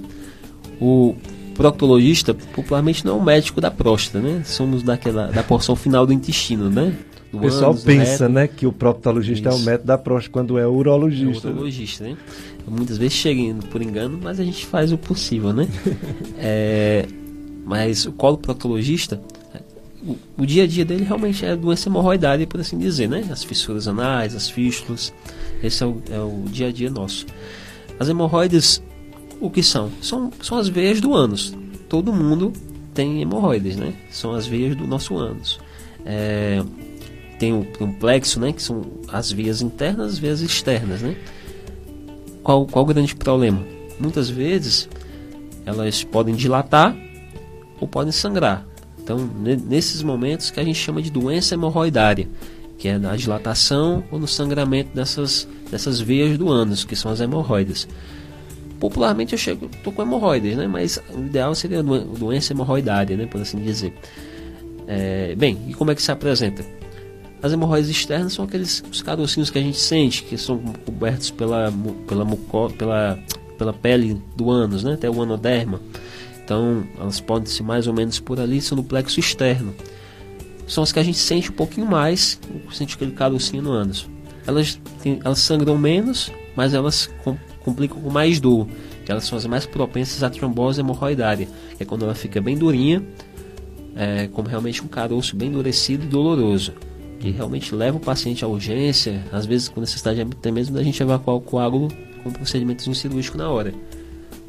O 0.79 1.15
proctologista, 1.59 2.33
popularmente, 2.33 3.05
não 3.05 3.15
é 3.15 3.17
o 3.17 3.21
médico 3.21 3.59
da 3.59 3.69
próstata, 3.69 4.25
né? 4.25 4.43
Somos 4.45 4.81
daquela, 4.81 5.27
da 5.27 5.43
porção 5.43 5.75
final 5.75 6.05
do 6.05 6.13
intestino, 6.13 6.69
né? 6.69 6.95
Do 7.33 7.37
o 7.37 7.41
pessoal 7.41 7.71
ânus, 7.71 7.83
pensa, 7.83 8.29
né, 8.29 8.47
que 8.47 8.65
o 8.65 8.71
proctologista 8.71 9.49
Isso. 9.49 9.57
é 9.57 9.61
o 9.61 9.65
médico 9.65 9.85
da 9.85 9.97
próstata 9.97 10.31
quando 10.31 10.57
é 10.57 10.65
urologista. 10.65 11.49
É 11.49 11.51
urologista, 11.51 12.05
né? 12.05 12.17
Muitas 12.65 12.97
vezes 12.97 13.13
chega 13.13 13.53
por 13.69 13.81
engano, 13.81 14.17
mas 14.23 14.39
a 14.39 14.45
gente 14.45 14.65
faz 14.65 14.93
o 14.93 14.97
possível, 14.97 15.51
né? 15.51 15.67
é, 16.39 17.05
mas 17.65 18.05
o 18.05 18.13
coloproctologista, 18.13 19.19
o, 20.01 20.15
o, 20.37 20.45
dia 20.45 20.63
a 20.63 20.67
dia 20.67 20.85
dele 20.85 21.03
realmente 21.03 21.45
é 21.45 21.57
doença 21.57 21.89
hemorroidária, 21.89 22.47
por 22.47 22.61
assim 22.61 22.77
dizer, 22.77 23.09
né? 23.09 23.25
As 23.29 23.43
fissuras 23.43 23.85
anais, 23.85 24.33
as 24.33 24.49
fístulas, 24.49 25.13
esse 25.61 25.83
é 25.83 25.85
o, 25.85 26.01
é 26.09 26.19
o 26.19 26.45
dia 26.49 26.69
a 26.69 26.71
dia 26.71 26.89
nosso. 26.89 27.25
As 27.99 28.07
hemorroidas, 28.07 28.81
o 29.39 29.49
que 29.49 29.63
são? 29.63 29.91
São, 30.01 30.31
são 30.41 30.57
as 30.57 30.67
veias 30.67 30.99
do 30.99 31.13
ânus. 31.13 31.55
Todo 31.87 32.13
mundo 32.13 32.53
tem 32.93 33.21
hemorroidas, 33.21 33.75
né? 33.75 33.93
São 34.11 34.33
as 34.33 34.45
veias 34.45 34.75
do 34.75 34.85
nosso 34.85 35.17
ânus. 35.17 35.59
É, 36.05 36.63
tem 37.39 37.53
o, 37.53 37.63
tem 37.65 37.87
o 37.87 37.93
plexo, 37.93 38.39
né? 38.39 38.51
Que 38.51 38.61
são 38.61 38.81
as 39.07 39.31
veias 39.31 39.61
internas, 39.61 40.13
as 40.13 40.19
veias 40.19 40.41
externas, 40.41 41.01
né? 41.01 41.15
Qual, 42.43 42.65
qual 42.65 42.83
o 42.83 42.87
grande 42.87 43.15
problema? 43.15 43.65
Muitas 43.99 44.29
vezes 44.29 44.89
elas 45.65 46.03
podem 46.03 46.35
dilatar 46.35 46.95
ou 47.79 47.87
podem 47.87 48.11
sangrar. 48.11 48.65
Então, 49.01 49.17
nesses 49.67 50.03
momentos 50.03 50.51
que 50.51 50.59
a 50.59 50.63
gente 50.63 50.77
chama 50.77 51.01
de 51.01 51.09
doença 51.09 51.55
hemorroidária, 51.55 52.27
que 52.77 52.87
é 52.87 52.97
na 52.97 53.15
dilatação 53.15 54.03
ou 54.11 54.19
no 54.19 54.27
sangramento 54.27 54.95
dessas, 54.95 55.47
dessas 55.69 55.99
veias 55.99 56.37
do 56.37 56.49
ânus, 56.49 56.83
que 56.83 56.95
são 56.95 57.11
as 57.11 57.19
hemorroidas. 57.19 57.87
Popularmente 58.79 59.33
eu 59.33 59.37
chego, 59.37 59.69
tô 59.83 59.91
com 59.91 60.01
hemorroidas, 60.01 60.55
né? 60.55 60.67
Mas 60.67 61.01
o 61.13 61.19
ideal 61.19 61.53
seria 61.53 61.83
doença 61.83 62.53
hemorroidária, 62.53 63.17
né? 63.17 63.25
Por 63.25 63.41
assim 63.41 63.57
dizer. 63.57 63.93
É, 64.87 65.35
bem, 65.35 65.57
e 65.67 65.73
como 65.73 65.91
é 65.91 65.95
que 65.95 66.01
se 66.01 66.11
apresenta? 66.11 66.65
As 67.41 67.53
hemorroidas 67.53 67.89
externas 67.89 68.33
são 68.33 68.45
aqueles 68.45 68.83
os 68.91 69.01
carocinhos 69.01 69.49
que 69.49 69.57
a 69.57 69.61
gente 69.61 69.77
sente, 69.77 70.23
que 70.23 70.37
são 70.37 70.57
cobertos 70.85 71.29
pela, 71.29 71.71
pela, 72.07 72.25
muco, 72.25 72.71
pela, 72.77 73.19
pela 73.57 73.73
pele 73.73 74.21
do 74.35 74.49
ânus, 74.49 74.83
né? 74.83 74.93
Até 74.93 75.09
o 75.09 75.21
anoderma. 75.21 75.79
Então, 76.43 76.83
elas 76.99 77.19
podem 77.19 77.45
ser 77.45 77.63
mais 77.63 77.85
ou 77.85 77.93
menos 77.93 78.19
por 78.19 78.39
ali, 78.39 78.59
são 78.61 78.75
no 78.75 78.83
plexo 78.83 79.19
externo. 79.19 79.75
São 80.67 80.83
as 80.83 80.91
que 80.91 80.99
a 80.99 81.03
gente 81.03 81.17
sente 81.17 81.51
um 81.51 81.53
pouquinho 81.53 81.85
mais, 81.85 82.39
sente 82.71 82.95
aquele 82.95 83.11
carocinho 83.11 83.61
no 83.61 83.71
ânus. 83.71 84.07
Elas, 84.47 84.79
elas 85.23 85.39
sangram 85.39 85.77
menos, 85.77 86.31
mas 86.55 86.73
elas 86.73 87.09
complicam 87.63 87.99
com 88.01 88.09
mais 88.09 88.39
dor, 88.39 88.67
que 89.05 89.11
elas 89.11 89.25
são 89.25 89.37
as 89.37 89.45
mais 89.45 89.65
propensas 89.65 90.23
à 90.23 90.29
trombose 90.29 90.81
hemorroidária, 90.81 91.47
que 91.77 91.83
é 91.83 91.85
quando 91.85 92.05
ela 92.05 92.15
fica 92.15 92.41
bem 92.41 92.57
durinha, 92.57 93.03
é, 93.95 94.27
como 94.27 94.47
realmente 94.47 94.83
um 94.83 94.87
caroço 94.87 95.35
bem 95.35 95.49
endurecido 95.49 96.05
e 96.05 96.07
doloroso, 96.07 96.73
que 97.19 97.29
realmente 97.31 97.75
leva 97.75 97.97
o 97.97 97.99
paciente 97.99 98.45
à 98.45 98.47
urgência, 98.47 99.23
às 99.31 99.45
vezes 99.45 99.67
com 99.67 99.81
necessidade 99.81 100.21
até 100.21 100.51
mesmo 100.51 100.75
da 100.75 100.83
gente 100.83 101.01
evacuar 101.01 101.35
o 101.35 101.41
coágulo 101.41 101.89
com 102.23 102.31
procedimento 102.31 102.93
cirúrgico 102.93 103.37
na 103.37 103.49
hora. 103.49 103.73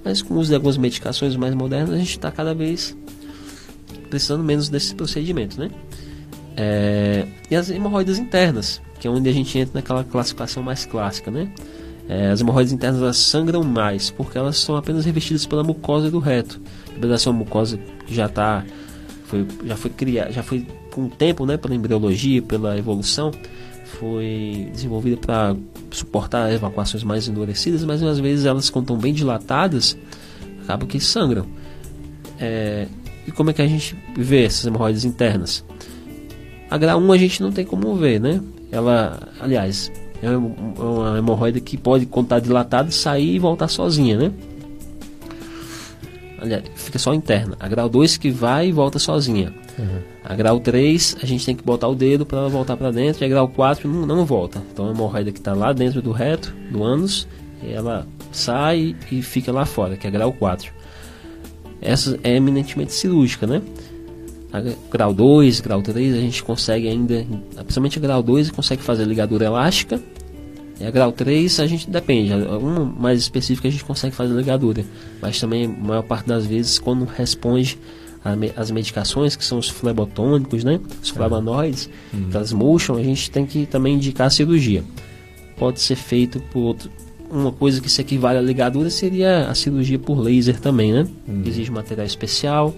Mas 0.04 0.22
com 0.22 0.34
o 0.34 0.38
uso 0.38 0.48
de 0.48 0.54
algumas 0.54 0.76
medicações 0.76 1.36
mais 1.36 1.54
modernas, 1.54 1.90
a 1.90 1.98
gente 1.98 2.10
está 2.10 2.30
cada 2.30 2.54
vez 2.54 2.96
precisando 4.08 4.42
menos 4.42 4.68
desses 4.68 4.92
procedimentos, 4.92 5.56
né? 5.56 5.70
É, 6.56 7.26
e 7.50 7.56
as 7.56 7.70
hemorroidas 7.70 8.18
internas, 8.18 8.80
que 8.98 9.06
é 9.06 9.10
onde 9.10 9.28
a 9.28 9.32
gente 9.32 9.56
entra 9.58 9.74
naquela 9.74 10.04
classificação 10.04 10.62
mais 10.62 10.84
clássica, 10.84 11.30
né? 11.30 11.52
É, 12.10 12.32
as 12.32 12.40
hemorroidas 12.40 12.72
internas 12.72 13.00
elas 13.00 13.16
sangram 13.18 13.62
mais 13.62 14.10
porque 14.10 14.36
elas 14.36 14.56
são 14.56 14.74
apenas 14.74 15.04
revestidas 15.04 15.46
pela 15.46 15.62
mucosa 15.62 16.10
do 16.10 16.18
reto. 16.18 16.60
Apesar 16.96 17.14
de 17.14 17.22
ser 17.22 17.28
uma 17.28 17.38
mucosa 17.38 17.78
que 18.04 18.12
já 18.12 18.28
tá, 18.28 18.64
foi, 19.26 19.46
já 19.64 19.76
foi 19.76 19.92
criada, 19.92 20.32
já 20.32 20.42
foi 20.42 20.66
com 20.90 21.04
o 21.04 21.08
tempo, 21.08 21.46
né, 21.46 21.56
pela 21.56 21.72
embriologia, 21.72 22.42
pela 22.42 22.76
evolução, 22.76 23.30
foi 23.84 24.68
desenvolvida 24.72 25.18
para 25.18 25.54
suportar 25.92 26.52
evacuações 26.52 27.04
mais 27.04 27.28
endurecidas, 27.28 27.84
mas 27.84 28.02
às 28.02 28.18
vezes 28.18 28.44
elas, 28.44 28.68
quando 28.70 28.86
estão 28.86 28.98
bem 28.98 29.14
dilatadas, 29.14 29.96
acabam 30.64 30.88
que 30.88 30.98
sangram. 30.98 31.46
É, 32.40 32.88
e 33.24 33.30
como 33.30 33.50
é 33.50 33.52
que 33.52 33.62
a 33.62 33.68
gente 33.68 33.96
vê 34.16 34.46
essas 34.46 34.66
hemorroidas 34.66 35.04
internas? 35.04 35.64
A 36.68 36.76
grau 36.76 36.98
1 36.98 37.12
a 37.12 37.18
gente 37.18 37.40
não 37.40 37.52
tem 37.52 37.64
como 37.64 37.94
ver, 37.94 38.18
né? 38.20 38.40
Ela, 38.72 39.28
aliás, 39.40 39.92
é 40.22 40.30
uma 40.30 41.18
hemorroida 41.18 41.60
que 41.60 41.76
pode, 41.76 42.06
quando 42.06 42.26
está 42.26 42.38
dilatada, 42.38 42.90
sair 42.90 43.36
e 43.36 43.38
voltar 43.38 43.68
sozinha, 43.68 44.16
né? 44.16 44.32
aliás, 46.40 46.64
fica 46.74 46.98
só 46.98 47.12
interna. 47.14 47.56
A 47.60 47.68
grau 47.68 47.88
2 47.88 48.16
que 48.16 48.30
vai 48.30 48.68
e 48.68 48.72
volta 48.72 48.98
sozinha. 48.98 49.52
Uhum. 49.78 50.00
A 50.24 50.34
grau 50.34 50.58
3, 50.58 51.18
a 51.22 51.26
gente 51.26 51.44
tem 51.44 51.54
que 51.54 51.62
botar 51.62 51.88
o 51.88 51.94
dedo 51.94 52.24
para 52.24 52.38
ela 52.38 52.48
voltar 52.48 52.76
para 52.76 52.90
dentro. 52.90 53.22
E 53.22 53.26
a 53.26 53.28
grau 53.28 53.48
4 53.48 53.88
não, 53.88 54.06
não 54.06 54.24
volta. 54.24 54.62
Então 54.72 54.88
a 54.88 54.90
hemorroida 54.90 55.30
que 55.30 55.38
está 55.38 55.52
lá 55.52 55.72
dentro 55.72 56.00
do 56.00 56.12
reto, 56.12 56.52
do 56.70 56.82
ânus, 56.82 57.28
ela 57.62 58.06
sai 58.32 58.96
e 59.10 59.22
fica 59.22 59.52
lá 59.52 59.66
fora, 59.66 59.96
que 59.96 60.06
é 60.06 60.10
a 60.10 60.12
grau 60.12 60.32
4. 60.32 60.72
Essa 61.80 62.18
é 62.22 62.36
eminentemente 62.36 62.92
cirúrgica, 62.92 63.46
né? 63.46 63.62
Grau 64.90 65.14
2, 65.14 65.60
grau 65.60 65.80
3, 65.80 66.14
a 66.14 66.20
gente 66.20 66.42
consegue 66.42 66.88
ainda, 66.88 67.24
principalmente 67.54 67.98
a 67.98 68.02
grau 68.02 68.22
2, 68.22 68.50
consegue 68.50 68.82
fazer 68.82 69.04
ligadura 69.04 69.44
elástica. 69.46 70.00
E 70.80 70.84
a 70.84 70.90
grau 70.90 71.12
3, 71.12 71.60
a 71.60 71.66
gente 71.66 71.88
depende, 71.88 72.32
uma 72.32 72.84
mais 72.84 73.20
específica 73.20 73.68
a 73.68 73.70
gente 73.70 73.84
consegue 73.84 74.14
fazer 74.14 74.34
ligadura. 74.34 74.84
Mas 75.20 75.38
também, 75.38 75.66
a 75.66 75.68
maior 75.68 76.02
parte 76.02 76.26
das 76.26 76.46
vezes, 76.46 76.78
quando 76.78 77.04
responde 77.04 77.78
as 78.56 78.70
medicações, 78.70 79.36
que 79.36 79.44
são 79.44 79.58
os 79.58 79.68
flebotônicos, 79.68 80.64
né? 80.64 80.80
Os 81.02 81.10
flavonoides, 81.10 81.88
uhum. 82.12 82.58
murcham, 82.58 82.96
a 82.96 83.02
gente 83.02 83.30
tem 83.30 83.46
que 83.46 83.66
também 83.66 83.94
indicar 83.94 84.26
a 84.26 84.30
cirurgia. 84.30 84.82
Pode 85.56 85.80
ser 85.80 85.96
feito 85.96 86.40
por 86.50 86.60
outro, 86.60 86.90
uma 87.30 87.52
coisa 87.52 87.80
que 87.80 87.88
se 87.88 88.00
equivale 88.00 88.38
à 88.38 88.42
ligadura 88.42 88.90
seria 88.90 89.48
a 89.48 89.54
cirurgia 89.54 89.98
por 89.98 90.18
laser 90.18 90.58
também, 90.58 90.92
né? 90.92 91.06
Uhum. 91.28 91.42
Exige 91.46 91.70
material 91.70 92.06
especial, 92.06 92.74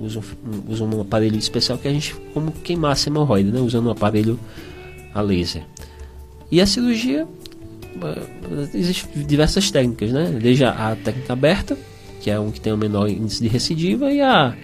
usa 0.00 0.84
um, 0.84 1.00
aparelho 1.00 1.36
especial 1.36 1.78
que 1.78 1.88
a 1.88 1.92
gente 1.92 2.14
como 2.32 2.50
queimasse 2.52 3.08
a 3.08 3.10
hemorroida, 3.10 3.50
né? 3.50 3.60
Usando 3.60 3.86
um 3.86 3.90
aparelho 3.90 4.38
a 5.14 5.20
laser. 5.20 5.62
E 6.50 6.60
a 6.60 6.66
cirurgia 6.66 7.26
eh, 8.02 8.68
existem 8.74 9.24
diversas 9.24 9.70
técnicas, 9.70 10.12
né? 10.12 10.38
Desde 10.40 10.64
a, 10.64 10.96
técnica 11.02 11.32
aberta, 11.32 11.76
que 12.20 12.30
é 12.30 12.38
um 12.38 12.50
que 12.50 12.60
tem 12.60 12.72
o 12.72 12.76
menor 12.76 13.08
índice 13.08 13.42
de 13.42 13.48
recidiva, 13.48 14.10
e 14.10 14.20
a, 14.20 14.56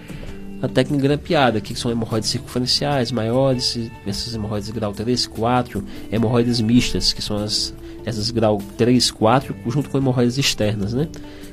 a 0.61 0.67
técnica 0.67 1.03
grampeada, 1.03 1.61
que 1.61 1.73
são 1.75 1.91
hemorroides 1.91 2.29
circunferenciais 2.29 3.11
maiores, 3.11 3.79
essas 4.05 4.35
hemorroides 4.35 4.69
grau 4.69 4.93
3, 4.93 5.27
4, 5.27 5.83
hemorroides 6.11 6.59
mistas, 6.61 7.13
que 7.13 7.21
são 7.21 7.37
as 7.37 7.73
essas 8.05 8.31
grau 8.31 8.59
3, 8.77 9.11
4, 9.11 9.55
junto 9.67 9.89
com 9.89 9.97
hemorroidas 9.97 10.37
externas, 10.37 10.93
né? 10.93 11.07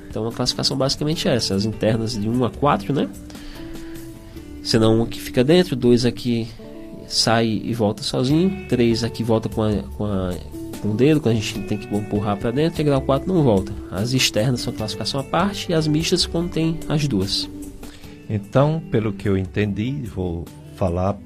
Então 0.08 0.26
a 0.26 0.32
classificação 0.32 0.76
basicamente 0.76 1.28
é 1.28 1.34
essa, 1.34 1.54
as 1.54 1.64
internas 1.64 2.12
de 2.12 2.28
1 2.28 2.44
a 2.44 2.50
4, 2.50 2.92
né? 2.92 3.08
Senão 4.68 4.98
um 4.98 5.02
aqui 5.02 5.18
fica 5.18 5.42
dentro, 5.42 5.74
dois 5.74 6.04
aqui 6.04 6.46
sai 7.06 7.46
e 7.46 7.72
volta 7.72 8.02
sozinho, 8.02 8.66
três 8.68 9.02
aqui 9.02 9.24
volta 9.24 9.48
com, 9.48 9.62
a, 9.62 9.82
com, 9.96 10.04
a, 10.04 10.34
com 10.82 10.90
o 10.90 10.94
dedo, 10.94 11.22
quando 11.22 11.36
a 11.36 11.40
gente 11.40 11.60
tem 11.60 11.78
que 11.78 11.86
empurrar 11.96 12.36
para 12.36 12.50
dentro, 12.50 12.82
e 12.82 12.84
grau 12.84 13.00
4 13.00 13.32
não 13.32 13.42
volta. 13.42 13.72
As 13.90 14.12
externas 14.12 14.60
são 14.60 14.70
classificação 14.70 15.20
à 15.20 15.24
parte 15.24 15.72
e 15.72 15.74
as 15.74 15.88
mistas 15.88 16.28
tem 16.52 16.78
as 16.86 17.08
duas. 17.08 17.48
Então, 18.28 18.82
pelo 18.90 19.10
que 19.10 19.26
eu 19.26 19.38
entendi, 19.38 20.02
vou 20.02 20.44
falar 20.76 21.16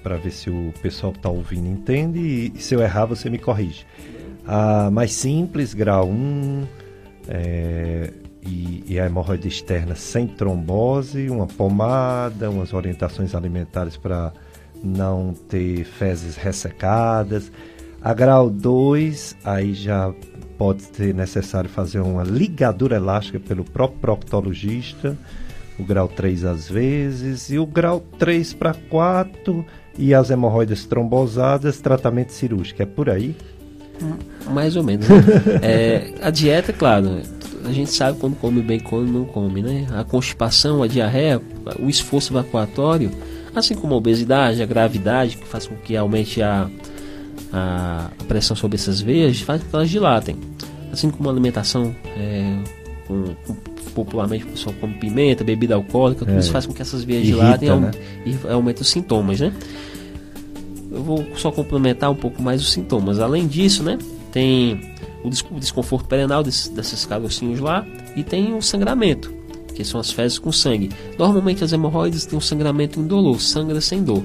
para 0.00 0.16
ver 0.16 0.30
se 0.30 0.48
o 0.48 0.72
pessoal 0.80 1.10
que 1.10 1.18
está 1.18 1.30
ouvindo 1.30 1.66
entende 1.66 2.52
e 2.54 2.60
se 2.60 2.76
eu 2.76 2.80
errar 2.80 3.06
você 3.06 3.28
me 3.28 3.38
corrige. 3.38 3.84
A 4.46 4.88
mais 4.88 5.10
simples, 5.10 5.74
grau 5.74 6.08
1, 6.08 6.64
é, 7.26 8.12
e, 8.46 8.84
e, 8.86 9.00
a 9.00 9.06
hemorroida 9.06 9.48
externa 9.48 9.94
sem 9.94 10.26
trombose, 10.26 11.30
uma 11.30 11.46
pomada, 11.46 12.50
umas 12.50 12.72
orientações 12.72 13.34
alimentares 13.34 13.96
para 13.96 14.32
não 14.82 15.32
ter 15.48 15.84
fezes 15.84 16.36
ressecadas. 16.36 17.50
A 18.02 18.12
grau 18.12 18.50
2, 18.50 19.36
aí 19.44 19.72
já 19.72 20.12
pode 20.58 20.82
ser 20.82 21.14
necessário 21.14 21.70
fazer 21.70 22.00
uma 22.00 22.22
ligadura 22.22 22.96
elástica 22.96 23.40
pelo 23.40 23.64
próprio 23.64 24.00
proctologista. 24.00 25.16
O 25.78 25.84
grau 25.84 26.06
3 26.06 26.44
às 26.44 26.68
vezes. 26.68 27.50
E 27.50 27.58
o 27.58 27.66
grau 27.66 28.00
3 28.18 28.52
para 28.54 28.74
4 28.74 29.64
e 29.98 30.14
as 30.14 30.30
hemorroidas 30.30 30.84
trombosadas, 30.84 31.80
tratamento 31.80 32.32
cirúrgico. 32.32 32.82
É 32.82 32.86
por 32.86 33.08
aí? 33.08 33.34
Mais 34.50 34.76
ou 34.76 34.82
menos. 34.82 35.08
Né? 35.08 35.16
é, 35.62 36.14
a 36.20 36.30
dieta, 36.30 36.72
claro, 36.72 37.22
a 37.64 37.72
gente 37.72 37.90
sabe 37.90 38.18
quando 38.18 38.36
come 38.36 38.62
bem, 38.62 38.80
quando 38.80 39.10
não 39.10 39.24
come, 39.24 39.62
né? 39.62 39.86
A 39.92 40.04
constipação, 40.04 40.82
a 40.82 40.86
diarreia, 40.86 41.40
o 41.78 41.88
esforço 41.88 42.32
evacuatório, 42.32 43.10
assim 43.54 43.74
como 43.74 43.94
a 43.94 43.96
obesidade, 43.96 44.62
a 44.62 44.66
gravidade, 44.66 45.36
que 45.36 45.46
faz 45.46 45.66
com 45.66 45.74
que 45.76 45.96
aumente 45.96 46.42
a, 46.42 46.68
a 47.52 48.10
pressão 48.28 48.56
sobre 48.56 48.76
essas 48.76 49.00
veias, 49.00 49.40
faz 49.40 49.62
com 49.62 49.70
que 49.70 49.76
elas 49.76 49.90
dilatem. 49.90 50.36
Assim 50.92 51.10
como 51.10 51.28
a 51.28 51.32
alimentação, 51.32 51.94
é, 52.16 52.58
com, 53.08 53.34
com, 53.46 53.54
popularmente 53.94 54.44
o 54.44 54.48
pessoal 54.48 54.74
come 54.80 54.94
pimenta, 54.94 55.42
bebida 55.42 55.74
alcoólica, 55.74 56.24
tudo 56.24 56.36
é, 56.36 56.40
isso 56.40 56.50
faz 56.52 56.66
com 56.66 56.72
que 56.72 56.82
essas 56.82 57.02
veias 57.02 57.26
irrita, 57.26 57.58
dilatem 57.58 57.80
né? 57.80 57.90
e 58.26 58.36
aumente 58.48 58.82
os 58.82 58.88
sintomas, 58.88 59.40
né? 59.40 59.52
eu 60.94 61.02
vou 61.02 61.26
só 61.36 61.50
complementar 61.50 62.10
um 62.10 62.14
pouco 62.14 62.40
mais 62.40 62.62
os 62.62 62.72
sintomas. 62.72 63.18
Além 63.18 63.46
disso, 63.46 63.82
né, 63.82 63.98
tem 64.32 64.80
o 65.24 65.58
desconforto 65.58 66.06
perenal 66.06 66.42
desses, 66.42 66.68
desses 66.68 67.06
carocinhos 67.06 67.60
lá 67.60 67.86
e 68.14 68.22
tem 68.22 68.54
o 68.54 68.62
sangramento, 68.62 69.32
que 69.74 69.84
são 69.84 69.98
as 69.98 70.12
fezes 70.12 70.38
com 70.38 70.52
sangue. 70.52 70.90
Normalmente 71.18 71.64
as 71.64 71.72
hemorroides 71.72 72.26
têm 72.26 72.38
um 72.38 72.42
sangramento 72.42 73.00
indolor, 73.00 73.40
sangra 73.40 73.80
sem 73.80 74.02
dor. 74.02 74.22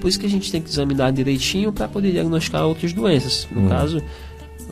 Por 0.00 0.08
isso 0.08 0.18
que 0.18 0.26
a 0.26 0.28
gente 0.28 0.50
tem 0.50 0.60
que 0.60 0.68
examinar 0.68 1.12
direitinho 1.12 1.72
para 1.72 1.86
poder 1.86 2.10
diagnosticar 2.10 2.66
outras 2.66 2.92
doenças. 2.92 3.46
No 3.52 3.62
hum. 3.66 3.68
caso, 3.68 4.02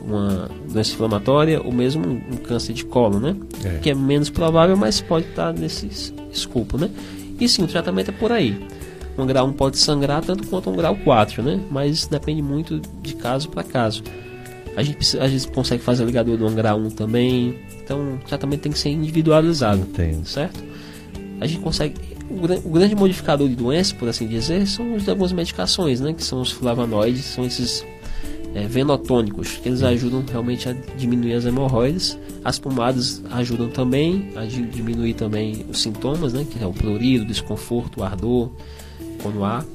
uma 0.03 0.49
doença 0.69 0.91
inflamatória 0.91 1.61
ou 1.61 1.71
mesmo 1.71 2.05
um 2.05 2.35
câncer 2.37 2.73
de 2.73 2.83
colo, 2.83 3.19
né? 3.19 3.35
É. 3.63 3.77
Que 3.77 3.91
é 3.91 3.95
menos 3.95 4.29
provável, 4.29 4.75
mas 4.75 4.99
pode 4.99 5.27
estar 5.27 5.53
nesse 5.53 6.13
escopo, 6.31 6.77
né? 6.77 6.89
E 7.39 7.47
sim, 7.47 7.63
o 7.63 7.67
tratamento 7.67 8.09
é 8.09 8.13
por 8.13 8.31
aí 8.31 8.59
um 9.17 9.25
grau 9.25 9.47
1 9.47 9.53
pode 9.53 9.77
sangrar 9.77 10.23
tanto 10.23 10.47
quanto 10.47 10.69
um 10.69 10.75
grau 10.75 10.95
4, 10.95 11.43
né? 11.43 11.59
Mas 11.69 12.07
depende 12.07 12.41
muito 12.41 12.81
de 13.01 13.15
caso 13.15 13.49
para 13.49 13.63
caso. 13.63 14.03
A 14.75 14.83
gente, 14.83 14.95
precisa, 14.95 15.47
consegue 15.49 15.83
fazer 15.83 16.03
a 16.03 16.05
ligadura 16.05 16.37
do 16.37 16.49
grau 16.51 16.79
1 16.79 16.91
também. 16.91 17.59
Então, 17.83 18.15
o 18.15 18.17
tratamento 18.19 18.61
tem 18.61 18.71
que 18.71 18.79
ser 18.79 18.89
individualizado. 18.89 19.81
Entendo. 19.81 20.25
Certo? 20.25 20.63
A 21.39 21.47
gente 21.47 21.61
consegue. 21.61 21.95
O, 22.29 22.69
o, 22.69 22.71
grande 22.71 22.95
modificador 22.95 23.49
de 23.49 23.55
doença, 23.55 23.93
por 23.95 24.07
assim 24.07 24.27
dizer, 24.27 24.65
são 24.67 24.95
as 24.95 25.07
algumas 25.09 25.33
medicações, 25.33 25.99
né? 25.99 26.13
Que 26.13 26.23
são 26.23 26.41
os 26.41 26.51
flavonoides, 26.51 27.25
são 27.25 27.45
esses 27.45 27.85
é, 28.55 28.65
venotônicos, 28.65 29.57
que 29.57 29.67
eles 29.67 29.83
ajudam 29.83 30.23
realmente 30.29 30.69
a 30.69 30.73
diminuir 30.97 31.33
as 31.33 31.45
hemorroides. 31.45 32.17
As 32.43 32.57
pomadas 32.57 33.21
ajudam 33.31 33.69
também 33.69 34.29
a 34.35 34.45
diminuir 34.45 35.13
também 35.15 35.65
os 35.69 35.81
sintomas, 35.81 36.31
né? 36.31 36.45
Que 36.49 36.63
é 36.63 36.65
o 36.67 36.71
prurido, 36.71 37.25
o 37.25 37.27
desconforto, 37.27 37.99
o 37.99 38.03
ardor 38.03 38.49
quando 39.21 39.43
há. 39.43 39.65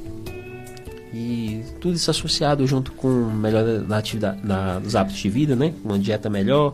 E 1.12 1.62
tudo 1.80 1.94
isso 1.94 2.10
associado 2.10 2.66
junto 2.66 2.92
com 2.92 3.08
melhora 3.08 3.80
na 3.80 3.98
atividade, 3.98 4.40
na, 4.44 4.80
nos 4.80 4.96
hábitos 4.96 5.20
de 5.20 5.28
vida, 5.28 5.54
né? 5.54 5.72
Uma 5.84 5.98
dieta 5.98 6.28
melhor, 6.28 6.72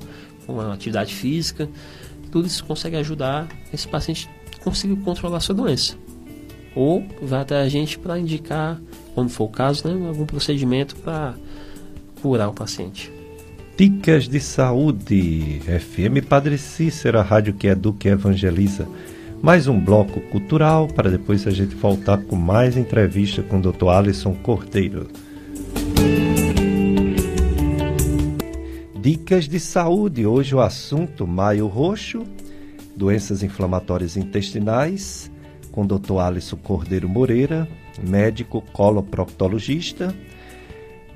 uma 0.49 0.73
atividade 0.73 1.15
física. 1.15 1.69
Tudo 2.31 2.47
isso 2.47 2.65
consegue 2.65 2.97
ajudar 2.97 3.47
esse 3.73 3.87
paciente 3.87 4.29
conseguir 4.63 4.97
controlar 4.97 5.41
sua 5.41 5.55
doença. 5.55 5.97
Ou 6.75 7.05
vai 7.21 7.43
até 7.43 7.61
a 7.61 7.69
gente 7.69 7.99
para 7.99 8.19
indicar, 8.19 8.81
quando 9.15 9.29
for 9.29 9.45
o 9.45 9.49
caso, 9.49 9.87
né, 9.87 10.09
algum 10.09 10.25
procedimento 10.25 10.97
para 10.97 11.35
curar 12.23 12.49
o 12.49 12.55
paciente. 12.55 13.13
Dicas 13.77 14.29
de 14.29 14.39
Saúde, 14.39 15.61
FM 15.61 16.27
Padre 16.27 16.57
Cícero, 16.57 17.19
a 17.19 17.23
rádio 17.23 17.55
que 17.55 17.67
educa 17.67 18.09
e 18.09 18.13
evangeliza 18.13 18.87
mais 19.43 19.67
um 19.67 19.79
bloco 19.79 20.21
cultural 20.21 20.87
para 20.87 21.11
depois 21.11 21.49
a 21.49 21.51
gente 21.51 21.75
voltar 21.75 22.17
com 22.17 22.37
mais 22.37 22.77
entrevista 22.77 23.43
com 23.43 23.59
o 23.59 23.61
Dr. 23.61 23.89
Alisson 23.89 24.35
Cordeiro. 24.35 25.09
Dicas 29.01 29.49
de 29.49 29.59
saúde. 29.59 30.25
Hoje 30.25 30.55
o 30.55 30.61
assunto 30.61 31.27
Maio 31.27 31.67
Roxo, 31.67 32.23
doenças 32.95 33.43
inflamatórias 33.43 34.17
intestinais, 34.17 35.29
com 35.73 35.83
o 35.83 35.87
Dr. 35.87 36.19
Alisson 36.21 36.57
Cordeiro 36.59 37.09
Moreira, 37.09 37.69
médico 38.01 38.63
coloproctologista, 38.73 40.15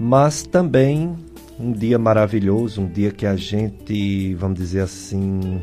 mas 0.01 0.43
também 0.43 1.17
um 1.61 1.71
dia 1.71 1.97
maravilhoso, 1.97 2.81
um 2.81 2.89
dia 2.89 3.13
que 3.13 3.25
a 3.25 3.37
gente, 3.37 4.35
vamos 4.35 4.59
dizer 4.59 4.81
assim, 4.81 5.63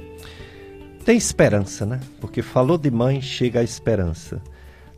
tem 1.03 1.17
esperança, 1.17 1.85
né? 1.85 1.99
Porque 2.19 2.41
falou 2.41 2.77
de 2.77 2.89
mãe, 2.89 3.21
chega 3.21 3.59
a 3.59 3.63
esperança. 3.63 4.41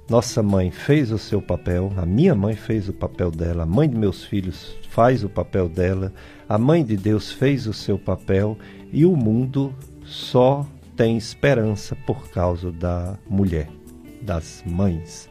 Nossa 0.08 0.44
mãe 0.44 0.70
fez 0.70 1.12
o 1.12 1.18
seu 1.18 1.42
papel, 1.42 1.92
a 1.98 2.06
minha 2.06 2.36
mãe 2.36 2.56
fez 2.56 2.88
o 2.88 2.94
papel 2.94 3.32
dela, 3.32 3.64
a 3.64 3.66
mãe 3.66 3.90
de 3.90 3.98
meus 3.98 4.24
filhos 4.24 4.78
faz 4.90 5.24
o 5.24 5.30
papel 5.30 5.68
dela, 5.68 6.14
a 6.48 6.60
mãe 6.60 6.86
de 6.86 6.96
Deus 6.96 7.32
fez 7.32 7.66
o 7.66 7.74
seu 7.74 7.98
papel 7.98 8.56
e 8.94 9.04
o 9.04 9.16
mundo 9.16 9.74
só 10.04 10.64
tem 10.96 11.18
esperança 11.18 11.96
por 12.06 12.30
causa 12.30 12.72
da 12.72 13.18
mulher, 13.28 13.68
das 14.22 14.64
mães, 14.64 15.28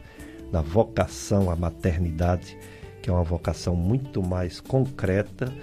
da 0.51 0.61
vocação 0.61 1.49
à 1.49 1.55
maternidade, 1.55 2.57
que 3.01 3.09
é 3.09 3.13
uma 3.13 3.23
vocação 3.23 3.77
muito 3.77 4.21
mais 4.21 4.59
concreta 4.59 5.53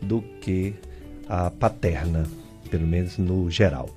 do 0.00 0.22
que 0.40 0.74
a 1.28 1.50
paterna, 1.50 2.24
pelo 2.70 2.86
menos 2.86 3.18
no 3.18 3.50
geral. 3.50 3.90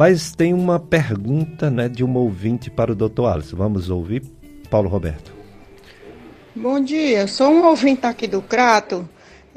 Mas 0.00 0.32
tem 0.34 0.54
uma 0.54 0.80
pergunta 0.80 1.70
né, 1.70 1.86
de 1.86 2.02
um 2.02 2.16
ouvinte 2.16 2.70
para 2.70 2.90
o 2.90 2.94
doutor 2.94 3.26
Alisson. 3.26 3.54
Vamos 3.54 3.90
ouvir, 3.90 4.22
Paulo 4.70 4.88
Roberto. 4.88 5.30
Bom 6.56 6.80
dia, 6.80 7.26
sou 7.26 7.50
um 7.50 7.66
ouvinte 7.66 8.06
aqui 8.06 8.26
do 8.26 8.40
Crato. 8.40 9.06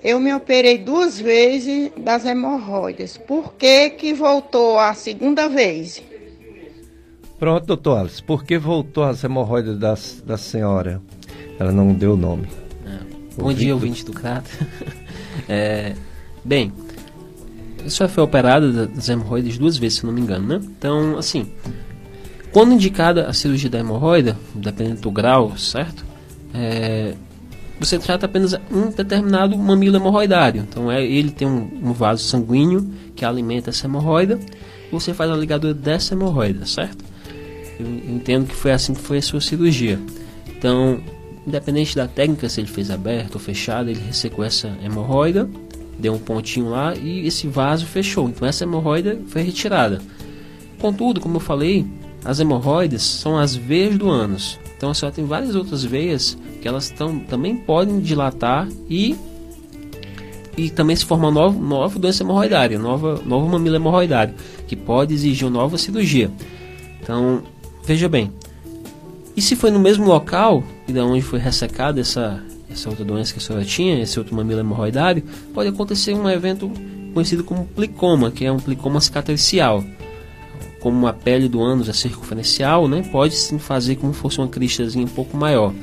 Eu 0.04 0.20
me 0.20 0.34
operei 0.34 0.78
duas 0.78 1.18
vezes 1.18 1.94
das 1.98 2.26
hemorroidas. 2.26 3.18
Por 3.18 3.54
que, 3.54 3.92
que 3.92 4.14
voltou 4.14 4.78
a 4.78 4.94
segunda 4.94 5.48
vez? 5.48 6.04
Pronto, 7.40 7.66
doutor 7.66 8.00
Alisson. 8.00 8.26
Por 8.26 8.44
que 8.44 8.58
voltou 8.58 9.06
as 9.06 9.24
hemorroidas 9.24 9.80
das, 9.80 10.22
da 10.26 10.36
senhora? 10.36 11.02
Ela 11.58 11.72
não 11.72 11.94
deu 11.94 12.16
o 12.16 12.18
nome. 12.18 12.50
É. 12.86 12.98
Bom 13.38 13.44
ouvinte 13.44 13.60
dia, 13.62 13.74
ouvinte 13.74 14.04
do 14.04 14.12
Crato. 14.12 14.50
é, 15.48 15.94
bem, 16.44 16.74
só 17.88 18.08
foi 18.08 18.24
operada 18.24 18.88
das 18.88 19.10
hemorroidas 19.10 19.58
duas 19.58 19.78
vezes, 19.78 20.00
se 20.00 20.06
não 20.06 20.14
me 20.14 20.22
engano, 20.22 20.48
né? 20.48 20.62
Então, 20.78 21.18
assim, 21.18 21.48
quando 22.52 22.74
indicada 22.74 23.28
a 23.28 23.34
cirurgia 23.34 23.70
da 23.70 23.80
hemorroida, 23.80 24.38
dependendo 24.54 25.02
do 25.02 25.12
grau, 25.12 25.58
certo? 25.58 26.06
É, 26.54 27.16
você 27.80 27.98
trata 27.98 28.26
apenas 28.26 28.54
um 28.72 28.92
determinado 28.92 29.58
mamilo 29.58 29.98
hemorroidário. 29.98 30.62
Então, 30.62 30.92
é, 30.92 31.04
ele 31.04 31.32
tem 31.32 31.48
um, 31.48 31.70
um 31.82 31.94
vaso 31.94 32.24
sanguíneo 32.24 32.88
que 33.16 33.26
alimenta 33.26 33.72
essa 33.72 33.88
hemorroida. 33.88 34.40
Você 34.92 35.14
faz 35.14 35.32
a 35.32 35.36
ligadura 35.36 35.74
dessa 35.74 36.14
hemorroida, 36.14 36.66
certo? 36.66 37.04
Eu, 37.80 37.86
eu 37.86 38.16
entendo 38.16 38.48
que 38.48 38.56
foi 38.56 38.72
assim 38.72 38.94
que 38.94 39.02
foi 39.02 39.18
a 39.18 39.22
sua 39.22 39.42
cirurgia. 39.42 40.00
Então, 40.48 41.02
independente 41.46 41.96
da 41.96 42.08
técnica, 42.08 42.48
se 42.48 42.62
ele 42.62 42.68
fez 42.68 42.92
aberto 42.92 43.36
ou 43.36 43.42
fechado, 43.42 43.90
ele 43.90 44.00
ressecou 44.00 44.46
essa 44.46 44.72
hemorroida 44.84 45.50
deu 46.04 46.14
um 46.14 46.20
pontinho 46.20 46.70
lá 46.70 46.94
e 46.94 47.26
esse 47.26 47.48
vaso 47.48 47.86
fechou. 47.86 48.28
Então 48.28 48.46
essa 48.46 48.66
hemorroida 48.66 49.18
foi 49.28 49.42
retirada. 49.42 50.02
Contudo, 50.78 51.22
como 51.22 51.38
eu 51.38 51.40
falei, 51.40 51.88
as 52.26 52.42
hemorroidas 52.42 53.02
são 53.02 53.38
as 53.38 53.56
veias 53.56 53.98
do 53.98 54.10
ânus. 54.10 54.60
Então 54.76 54.90
a 54.90 54.94
senhora 54.94 55.16
tem 55.16 55.26
várias 55.26 55.56
outras 55.56 55.82
veias 55.82 56.38
que 56.62 56.68
elas 56.68 56.90
tão, 56.90 57.20
também 57.20 57.56
podem 57.56 58.02
dilatar 58.02 58.68
e 58.90 59.16
e 60.56 60.70
também 60.70 60.96
se 60.96 61.06
forma 61.06 61.32
nova, 61.32 61.58
nova 61.58 61.98
doença 61.98 62.22
hemorroidária, 62.22 62.78
nova, 62.78 63.20
novo 63.26 63.48
mamilo 63.48 63.76
hemorroidário, 63.76 64.36
que 64.68 64.76
pode 64.76 65.12
exigir 65.12 65.48
uma 65.48 65.62
nova 65.62 65.80
cirurgia. 65.80 66.30
Então, 67.02 67.42
veja 67.84 68.08
bem. 68.08 68.32
E 69.36 69.42
se 69.42 69.56
foi 69.56 69.72
no 69.72 69.80
mesmo 69.80 70.06
local 70.06 70.64
e 70.88 70.94
da 70.94 71.04
onde 71.04 71.24
foi 71.24 71.40
ressecada 71.40 72.00
essa, 72.00 72.44
essa 72.74 72.90
outra 72.90 73.06
doença 73.06 73.32
que 73.34 73.40
a 73.40 73.42
senhora 73.42 73.64
tinha, 73.64 74.02
esse 74.02 74.18
outro 74.20 74.36
mamilo 74.36 74.60
hemorroidário, 74.60 75.24
pode 75.54 75.70
acontecer 75.70 76.14
um 76.14 76.30
evento 76.30 76.72
conhecido 77.14 77.44
como 77.44 77.66
plicoma, 77.66 78.32
que 78.32 78.46
é 78.46 78.52
um 78.52 78.60
plicoma 78.60 79.00
cicatricial. 79.00 79.84
Como 80.80 81.08
a 81.08 81.14
pele 81.14 81.48
do 81.48 81.62
ânus 81.62 81.88
é 81.88 81.94
circunferencial, 81.94 82.88
né, 82.88 83.04
pode 83.12 83.36
sim 83.36 83.58
fazer 83.58 83.96
como 83.96 84.14
se 84.14 84.20
fosse 84.20 84.40
uma 84.40 84.48
cristazinha 84.48 85.06
um 85.06 85.10
pouco 85.10 85.38
maior. 85.38 85.74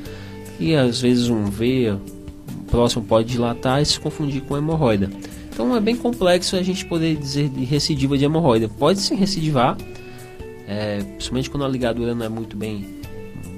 E 0.58 0.74
às 0.74 1.00
vezes 1.00 1.28
um 1.28 1.44
V 1.44 1.96
próximo 2.70 3.04
pode 3.04 3.28
dilatar 3.28 3.80
e 3.80 3.86
se 3.86 3.98
confundir 3.98 4.42
com 4.42 4.56
hemorroida. 4.56 5.10
Então 5.52 5.74
é 5.74 5.80
bem 5.80 5.96
complexo 5.96 6.56
a 6.56 6.62
gente 6.62 6.84
poder 6.84 7.16
dizer 7.16 7.48
de 7.48 7.64
recidiva 7.64 8.16
de 8.16 8.24
hemorroida. 8.24 8.68
Pode 8.68 9.00
sim 9.00 9.14
recidivar, 9.14 9.76
é, 10.68 10.98
principalmente 10.98 11.50
quando 11.50 11.64
a 11.64 11.68
ligadura 11.68 12.14
não 12.14 12.24
é 12.24 12.28
muito 12.28 12.56
bem, 12.56 12.86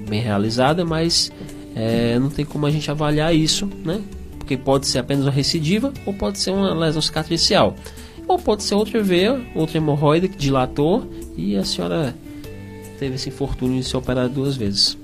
bem 0.07 0.21
realizada, 0.21 0.83
mas 0.85 1.31
é, 1.75 2.17
não 2.19 2.29
tem 2.29 2.45
como 2.45 2.65
a 2.65 2.71
gente 2.71 2.89
avaliar 2.89 3.35
isso, 3.35 3.69
né? 3.83 4.01
Porque 4.37 4.57
pode 4.57 4.87
ser 4.87 4.99
apenas 4.99 5.25
uma 5.25 5.31
recidiva 5.31 5.93
ou 6.05 6.13
pode 6.13 6.39
ser 6.39 6.51
uma 6.51 6.73
lesão 6.73 7.01
cicatricial. 7.01 7.75
Ou 8.27 8.37
pode 8.37 8.63
ser 8.63 8.75
outra 8.75 9.01
veia, 9.01 9.41
outra 9.55 9.77
hemorroida 9.77 10.27
que 10.27 10.37
dilatou 10.37 11.09
e 11.35 11.55
a 11.55 11.63
senhora 11.63 12.15
teve 12.99 13.15
esse 13.15 13.29
infortúnio 13.29 13.81
de 13.81 13.87
ser 13.87 13.97
operada 13.97 14.29
duas 14.29 14.55
vezes. 14.55 14.97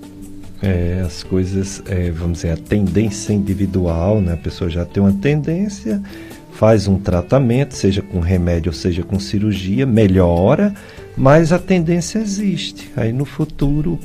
É, 0.61 1.01
as 1.05 1.23
coisas, 1.23 1.81
é, 1.85 2.11
vamos 2.11 2.39
dizer, 2.39 2.51
a 2.51 2.57
tendência 2.57 3.33
individual, 3.33 4.21
né? 4.21 4.33
A 4.33 4.37
pessoa 4.37 4.69
já 4.69 4.85
tem 4.85 5.01
uma 5.01 5.13
tendência, 5.13 6.01
faz 6.51 6.87
um 6.87 6.99
tratamento, 6.99 7.75
seja 7.75 8.01
com 8.01 8.19
remédio 8.19 8.69
ou 8.69 8.73
seja 8.73 9.01
com 9.01 9.19
cirurgia, 9.19 9.85
melhora, 9.85 10.73
mas 11.15 11.53
a 11.53 11.59
tendência 11.59 12.19
existe. 12.19 12.91
Aí 12.95 13.13
no 13.13 13.23
futuro 13.23 13.97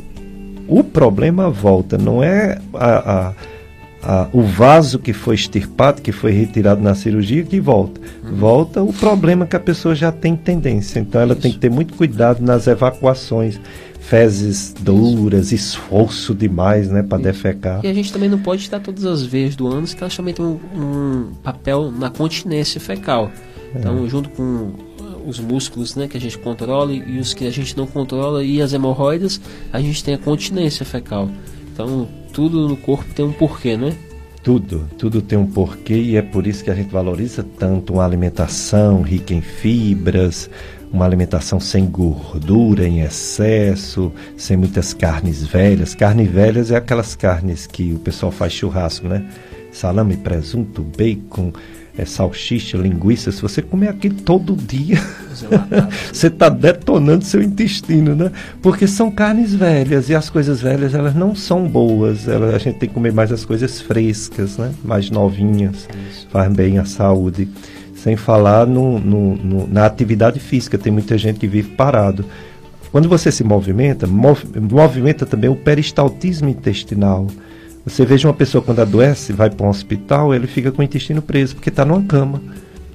o 0.69 0.83
problema 0.83 1.51
volta, 1.51 1.99
não 1.99 2.23
é 2.23 2.59
a, 2.75 3.29
a, 3.29 3.33
a, 4.03 4.29
o 4.33 4.43
vaso 4.43 4.99
que 4.99 5.13
foi 5.13 5.35
extirpado, 5.35 6.03
que 6.03 6.13
foi 6.13 6.33
retirado 6.33 6.81
na 6.81 6.95
cirurgia, 6.95 7.43
que 7.43 7.61
volta. 7.61 8.01
Uhum. 8.23 8.37
Volta 8.37 8.83
o 8.83 8.93
problema 8.93 9.47
que 9.47 9.57
a 9.57 9.61
pessoa 9.61 9.95
já 9.95 10.13
tem 10.13 10.37
tendência. 10.37 11.01
Então 11.01 11.21
ela 11.21 11.33
Isso. 11.33 11.43
tem 11.43 11.53
que 11.53 11.59
ter 11.59 11.71
muito 11.71 11.95
cuidado 11.95 12.43
nas 12.43 12.67
evacuações. 12.67 13.61
Fezes 14.01 14.75
duras, 14.79 15.51
Isso. 15.51 15.79
esforço 15.79 16.35
demais, 16.35 16.91
né, 16.91 17.03
para 17.03 17.23
defecar. 17.23 17.81
E 17.83 17.89
a 17.89 17.95
gente 17.95 18.13
também 18.13 18.29
não 18.29 18.39
pode 18.39 18.61
estar 18.61 18.79
todas 18.79 19.07
as 19.07 19.23
veias 19.23 19.57
do 19.57 19.67
ânus, 19.67 19.95
que 19.95 20.03
elas 20.03 20.15
também 20.15 20.35
têm 20.35 20.45
um, 20.45 20.59
um 20.77 21.33
papel 21.43 21.91
na 21.91 22.11
continência 22.11 22.79
fecal. 22.79 23.31
Então, 23.75 24.05
é. 24.05 24.09
junto 24.09 24.29
com 24.29 24.73
os 25.27 25.39
músculos 25.39 25.97
né, 25.97 26.07
que 26.09 26.17
a 26.17 26.21
gente 26.21 26.39
controla 26.39 26.93
e 26.93 27.19
os 27.19 27.35
que 27.35 27.47
a 27.47 27.51
gente 27.51 27.77
não 27.77 27.87
controla 27.87 28.45
e 28.45 28.61
as 28.61 28.73
hemorroidas, 28.73 29.41
a 29.73 29.81
gente 29.81 30.03
tem 30.03 30.15
a 30.15 30.19
continência 30.19 30.85
fecal. 30.85 31.29
Então, 31.73 32.09
tudo 32.33 32.69
no 32.69 32.77
corpo 32.77 33.13
tem 33.15 33.25
um 33.25 33.33
porquê, 33.33 33.77
né? 33.77 33.97
Tudo, 34.43 34.89
tudo 34.99 35.23
tem 35.23 35.39
um 35.39 35.47
porquê 35.47 35.95
e 35.95 36.17
é 36.17 36.23
por 36.23 36.47
isso 36.47 36.63
que 36.63 36.71
a 36.71 36.75
gente 36.75 36.91
valoriza 36.91 37.43
tanto 37.59 37.95
uma 37.95 38.05
alimentação 38.05 39.01
rica 39.01 39.33
em 39.33 39.41
fibras, 39.41 40.51
uma 40.93 41.05
alimentação 41.05 41.59
sem 41.59 41.87
gordura 41.87 42.87
em 42.87 43.01
excesso, 43.01 44.13
sem 44.37 44.57
muitas 44.57 44.93
carnes 44.93 45.43
velhas. 45.43 45.95
Carnes 45.95 46.31
velhas 46.31 46.71
é 46.71 46.77
aquelas 46.77 47.17
carnes 47.17 47.67
que 47.67 47.93
o 47.93 47.99
pessoal 47.99 48.31
faz 48.31 48.53
churrasco, 48.53 49.09
né? 49.09 49.27
Salame, 49.73 50.17
presunto, 50.17 50.83
bacon, 50.83 51.53
é, 51.97 52.05
salsicha, 52.05 52.77
linguiça, 52.77 53.31
se 53.31 53.41
você 53.41 53.63
comer 53.63 53.89
aquilo 53.89 54.17
todo 54.17 54.57
dia, 54.57 55.01
você 56.13 56.27
está 56.27 56.49
detonando 56.51 57.25
seu 57.25 57.41
intestino, 57.41 58.17
né? 58.17 58.33
Porque 58.61 58.87
são 58.89 59.11
carnes 59.11 59.55
velhas 59.55 60.09
e 60.09 60.15
as 60.15 60.29
coisas 60.29 60.61
velhas 60.61 60.95
elas 60.95 61.15
não 61.15 61.37
são 61.37 61.69
boas. 61.69 62.27
Elas, 62.27 62.55
a 62.55 62.59
gente 62.59 62.79
tem 62.79 62.89
que 62.89 62.95
comer 62.95 63.13
mais 63.13 63.31
as 63.31 63.45
coisas 63.45 63.81
frescas, 63.81 64.59
né? 64.59 64.73
Mais 64.85 65.09
novinhas, 65.09 65.89
Isso. 66.11 66.27
faz 66.31 66.53
bem 66.53 66.79
à 66.79 66.85
saúde. 66.85 67.49
Sem 67.95 68.17
falar 68.17 68.67
no, 68.67 68.99
no, 68.99 69.37
no, 69.37 69.67
na 69.67 69.87
atividade 69.87 70.41
física, 70.41 70.77
tem 70.77 70.93
muita 70.93 71.17
gente 71.17 71.39
que 71.39 71.47
vive 71.47 71.71
parado. 71.71 72.25
Quando 72.91 73.09
você 73.09 73.33
se 73.33 73.43
movimenta, 73.43 74.07
mov, 74.07 74.45
movimenta 74.61 75.25
também 75.25 75.49
o 75.49 75.57
peristaltismo 75.57 76.49
intestinal. 76.49 77.29
Você 77.87 78.07
veja 78.07 78.27
uma 78.27 78.35
pessoa 78.35 78.63
quando 78.63 78.81
adoece, 78.81 79.33
vai 79.33 79.51
para 79.51 79.67
um 79.67 79.69
hospital, 79.69 80.35
ele 80.35 80.47
fica 80.47 80.73
com 80.73 80.81
o 80.81 80.85
intestino 80.85 81.21
preso, 81.21 81.55
porque 81.55 81.69
está 81.69 81.85
numa 81.85 82.03
cama. 82.03 82.41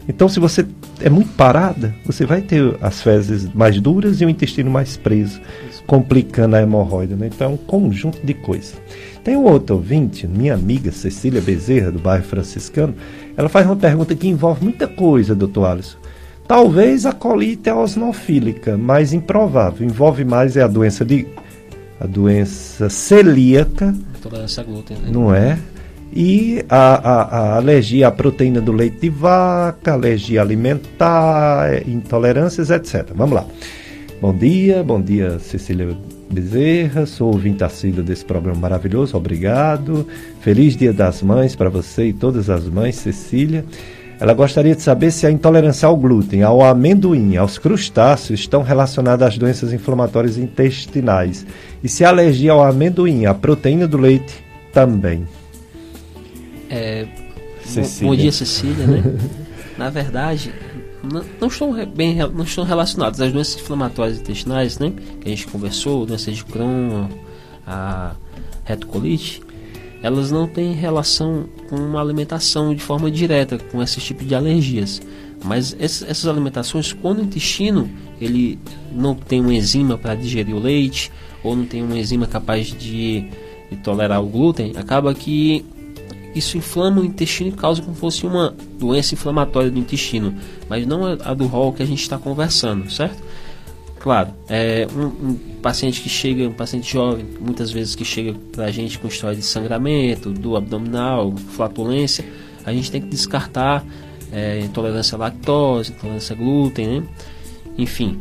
Então, 0.07 0.27
se 0.27 0.39
você 0.39 0.65
é 0.99 1.09
muito 1.09 1.29
parada, 1.33 1.93
você 2.03 2.25
vai 2.25 2.41
ter 2.41 2.75
as 2.81 2.99
fezes 2.99 3.47
mais 3.53 3.79
duras 3.79 4.19
e 4.19 4.25
o 4.25 4.29
intestino 4.29 4.71
mais 4.71 4.97
preso, 4.97 5.39
Isso. 5.69 5.83
complicando 5.85 6.55
a 6.55 6.61
hemorroida. 6.61 7.15
Né? 7.15 7.27
Então, 7.27 7.51
é 7.51 7.53
um 7.53 7.57
conjunto 7.57 8.25
de 8.25 8.33
coisas. 8.33 8.75
Tem 9.23 9.37
um 9.37 9.43
outro 9.43 9.75
ouvinte, 9.75 10.25
minha 10.25 10.55
amiga 10.55 10.91
Cecília 10.91 11.39
Bezerra, 11.39 11.91
do 11.91 11.99
bairro 11.99 12.23
franciscano, 12.23 12.95
ela 13.37 13.47
faz 13.47 13.67
uma 13.67 13.75
pergunta 13.75 14.15
que 14.15 14.27
envolve 14.27 14.63
muita 14.63 14.87
coisa, 14.87 15.35
doutor 15.35 15.65
Alisson. 15.65 15.99
Talvez 16.47 17.05
a 17.05 17.11
colite 17.11 17.69
osnofílica, 17.69 18.75
mas 18.75 19.13
improvável. 19.13 19.85
Envolve 19.85 20.25
mais 20.25 20.57
é 20.57 20.63
a 20.63 20.67
doença 20.67 21.05
de 21.05 21.27
a 21.99 22.07
doença 22.07 22.89
celíaca 22.89 23.93
Intolerância 24.17 24.61
a 24.61 24.65
glúten, 24.65 24.97
né? 24.97 25.09
Não 25.11 25.33
é? 25.33 25.57
E 26.11 26.65
a, 26.67 26.95
a, 26.95 27.21
a, 27.21 27.55
alergia 27.57 28.07
à 28.07 28.11
proteína 28.11 28.59
do 28.59 28.71
leite 28.71 28.99
de 28.99 29.09
vaca, 29.09 29.93
alergia 29.93 30.41
alimentar, 30.41 31.87
intolerâncias, 31.87 32.69
etc. 32.71 33.11
Vamos 33.13 33.35
lá. 33.35 33.45
Bom 34.19 34.33
dia, 34.35 34.83
bom 34.83 35.01
dia 35.01 35.39
Cecília 35.39 35.95
Bezerra, 36.29 37.05
sou 37.05 37.31
ouvinte 37.31 37.63
assíduo 37.63 38.03
desse 38.03 38.25
programa 38.25 38.59
maravilhoso, 38.59 39.15
obrigado. 39.15 40.05
Feliz 40.41 40.75
Dia 40.75 40.91
das 40.91 41.21
Mães 41.21 41.55
para 41.55 41.69
você 41.69 42.07
e 42.07 42.13
todas 42.13 42.49
as 42.49 42.65
mães, 42.65 42.95
Cecília. 42.95 43.63
Ela 44.19 44.33
gostaria 44.33 44.75
de 44.75 44.81
saber 44.81 45.11
se 45.11 45.25
a 45.25 45.31
intolerância 45.31 45.87
ao 45.87 45.95
glúten, 45.95 46.43
ao 46.43 46.61
amendoim, 46.61 47.37
aos 47.37 47.57
crustáceos 47.57 48.41
estão 48.41 48.61
relacionadas 48.61 49.29
às 49.29 49.37
doenças 49.37 49.71
inflamatórias 49.71 50.37
intestinais 50.37 51.45
e 51.81 51.87
se 51.87 52.03
a 52.03 52.09
alergia 52.09 52.51
ao 52.51 52.61
amendoim, 52.61 53.25
à 53.25 53.33
proteína 53.33 53.87
do 53.87 53.97
leite, 53.97 54.43
também. 54.73 55.25
É, 56.69 57.07
bom 58.01 58.15
dia, 58.15 58.31
Cecília. 58.31 58.85
Né? 58.85 59.03
Na 59.77 59.89
verdade, 59.89 60.53
não, 61.01 61.23
não, 61.39 61.47
estão 61.47 61.73
bem 61.85 62.17
não 62.17 62.43
estão 62.43 62.65
relacionadas 62.65 63.21
às 63.21 63.31
doenças 63.31 63.55
inflamatórias 63.61 64.19
intestinais, 64.19 64.77
né? 64.77 64.91
Que 65.21 65.29
a 65.29 65.31
gente 65.31 65.47
conversou, 65.47 66.05
doença 66.05 66.29
de 66.29 66.43
Crohn, 66.43 67.07
a 67.65 68.11
retocolite 68.65 69.41
elas 70.01 70.31
não 70.31 70.47
têm 70.47 70.73
relação 70.73 71.45
com 71.69 71.75
uma 71.75 72.01
alimentação 72.01 72.73
de 72.73 72.81
forma 72.81 73.11
direta 73.11 73.57
com 73.57 73.81
esse 73.81 73.99
tipo 73.99 74.23
de 74.23 74.33
alergias. 74.33 75.01
Mas 75.43 75.75
essas 75.79 76.27
alimentações, 76.27 76.91
quando 76.91 77.19
o 77.19 77.23
intestino 77.23 77.89
ele 78.19 78.59
não 78.91 79.15
tem 79.15 79.39
uma 79.39 79.53
enzima 79.53 79.97
para 79.97 80.15
digerir 80.15 80.55
o 80.55 80.59
leite 80.59 81.11
ou 81.43 81.55
não 81.55 81.65
tem 81.65 81.81
uma 81.81 81.97
enzima 81.97 82.27
capaz 82.27 82.67
de, 82.67 83.25
de 83.69 83.77
tolerar 83.83 84.21
o 84.21 84.27
glúten, 84.27 84.73
acaba 84.75 85.13
que 85.13 85.65
isso 86.35 86.57
inflama 86.57 87.01
o 87.01 87.05
intestino 87.05 87.49
e 87.49 87.53
causa 87.53 87.81
como 87.81 87.95
se 87.95 88.01
fosse 88.01 88.25
uma 88.25 88.53
doença 88.77 89.13
inflamatória 89.13 89.71
do 89.71 89.79
intestino, 89.79 90.35
mas 90.69 90.85
não 90.85 91.05
a 91.05 91.33
do 91.33 91.47
rol 91.47 91.73
que 91.73 91.81
a 91.81 91.85
gente 91.85 92.01
está 92.01 92.17
conversando, 92.17 92.89
certo? 92.91 93.17
Claro, 93.99 94.33
é 94.47 94.87
um, 94.95 95.29
um, 95.29 95.35
paciente 95.61 96.01
que 96.01 96.07
chega, 96.07 96.47
um 96.47 96.53
paciente 96.53 96.91
jovem, 96.91 97.25
muitas 97.39 97.69
vezes 97.69 97.95
que 97.95 98.05
chega 98.05 98.33
para 98.53 98.65
a 98.65 98.71
gente 98.71 98.97
com 98.97 99.09
história 99.09 99.35
de 99.35 99.43
sangramento, 99.43 100.31
do 100.31 100.55
abdominal, 100.55 101.35
flatulência, 101.55 102.25
a 102.65 102.71
gente 102.71 102.89
tem 102.89 103.01
que 103.01 103.09
descartar 103.09 103.85
é, 104.31 104.61
intolerância 104.61 105.15
à 105.15 105.19
lactose, 105.19 105.91
intolerância 105.91 106.33
a 106.33 106.37
glúten, 106.37 106.87
né? 106.87 107.03
enfim. 107.77 108.17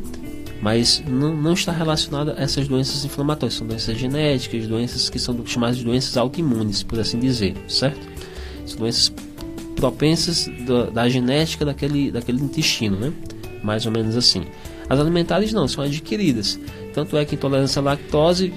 Mas 0.60 1.00
não, 1.06 1.36
não 1.36 1.52
está 1.52 1.70
relacionado 1.70 2.32
a 2.32 2.42
essas 2.42 2.66
doenças 2.66 3.04
inflamatórias, 3.04 3.54
são 3.54 3.64
doenças 3.64 3.96
genéticas, 3.96 4.66
doenças 4.66 5.08
que 5.08 5.18
são 5.18 5.46
chamadas 5.46 5.76
de 5.76 5.84
doenças 5.84 6.16
autoimunes, 6.16 6.82
por 6.82 6.98
assim 6.98 7.20
dizer, 7.20 7.54
certo? 7.68 8.00
São 8.66 8.80
doenças 8.80 9.12
propensas 9.76 10.50
da, 10.66 10.86
da 10.86 11.08
genética 11.08 11.64
daquele, 11.64 12.10
daquele 12.10 12.42
intestino, 12.42 12.98
né? 12.98 13.12
Mais 13.62 13.86
ou 13.86 13.92
menos 13.92 14.16
assim. 14.16 14.44
As 14.88 14.98
alimentares 14.98 15.52
não, 15.52 15.68
são 15.68 15.84
adquiridas. 15.84 16.58
Tanto 16.94 17.16
é 17.16 17.24
que 17.24 17.34
intolerância 17.34 17.80
à 17.80 17.82
lactose 17.82 18.52